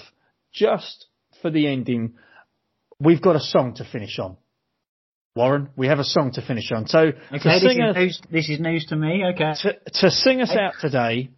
just 0.50 1.06
for 1.42 1.50
the 1.50 1.66
ending, 1.66 2.14
we've 2.98 3.20
got 3.20 3.36
a 3.36 3.40
song 3.40 3.74
to 3.74 3.84
finish 3.84 4.18
on. 4.18 4.38
Warren, 5.34 5.68
we 5.76 5.88
have 5.88 5.98
a 5.98 6.04
song 6.04 6.32
to 6.32 6.40
finish 6.42 6.72
on. 6.72 6.86
So 6.86 6.98
Okay, 6.98 7.12
this 7.44 7.60
sing 7.60 7.82
is, 7.82 7.96
news, 7.96 8.22
this 8.30 8.48
is 8.48 8.60
news 8.60 8.86
to 8.86 8.96
me. 8.96 9.24
Okay. 9.34 9.52
to, 9.60 9.78
to 10.00 10.10
sing 10.10 10.40
us 10.40 10.52
out 10.52 10.72
today 10.80 11.28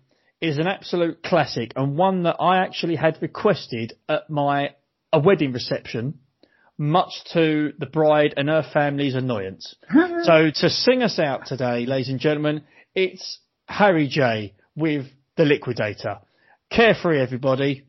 is 0.40 0.58
an 0.58 0.68
absolute 0.68 1.20
classic 1.24 1.72
and 1.74 1.96
one 1.96 2.22
that 2.22 2.36
I 2.38 2.58
actually 2.58 2.94
had 2.94 3.18
requested 3.20 3.94
at 4.08 4.30
my 4.30 4.76
a 5.12 5.18
wedding 5.18 5.52
reception, 5.52 6.20
much 6.76 7.24
to 7.32 7.72
the 7.80 7.86
bride 7.86 8.34
and 8.36 8.48
her 8.48 8.64
family's 8.72 9.16
annoyance. 9.16 9.74
so 10.22 10.50
to 10.54 10.70
sing 10.70 11.02
us 11.02 11.18
out 11.18 11.46
today, 11.46 11.84
ladies 11.84 12.10
and 12.10 12.20
gentlemen, 12.20 12.62
it's 12.94 13.40
Harry 13.68 14.08
J 14.08 14.54
with 14.74 15.06
The 15.36 15.44
Liquidator. 15.44 16.18
Carefree, 16.70 17.20
everybody. 17.20 17.84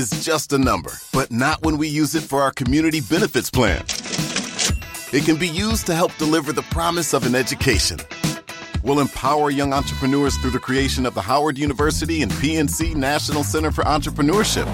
Is 0.00 0.24
just 0.24 0.54
a 0.54 0.58
number, 0.58 0.92
but 1.12 1.30
not 1.30 1.62
when 1.62 1.76
we 1.76 1.86
use 1.86 2.14
it 2.14 2.22
for 2.22 2.40
our 2.40 2.52
community 2.52 3.02
benefits 3.02 3.50
plan. 3.50 3.82
It 5.12 5.24
can 5.26 5.36
be 5.36 5.46
used 5.46 5.86
to 5.86 5.94
help 5.94 6.16
deliver 6.16 6.52
the 6.54 6.62
promise 6.62 7.12
of 7.12 7.26
an 7.26 7.34
education. 7.34 7.98
We'll 8.82 9.00
empower 9.00 9.50
young 9.50 9.74
entrepreneurs 9.74 10.38
through 10.38 10.52
the 10.52 10.58
creation 10.58 11.04
of 11.04 11.12
the 11.14 11.20
Howard 11.20 11.58
University 11.58 12.22
and 12.22 12.32
PNC 12.32 12.94
National 12.94 13.44
Center 13.44 13.70
for 13.70 13.84
Entrepreneurship. 13.84 14.66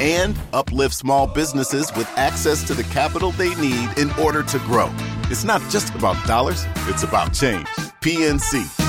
And 0.00 0.36
uplift 0.52 0.94
small 0.94 1.28
businesses 1.28 1.92
with 1.96 2.08
access 2.16 2.64
to 2.64 2.74
the 2.74 2.84
capital 2.84 3.30
they 3.32 3.54
need 3.56 3.96
in 3.96 4.10
order 4.12 4.42
to 4.42 4.58
grow. 4.60 4.90
It's 5.30 5.44
not 5.44 5.60
just 5.70 5.94
about 5.94 6.16
dollars, 6.26 6.64
it's 6.88 7.04
about 7.04 7.32
change. 7.32 7.66
PNC 8.00 8.79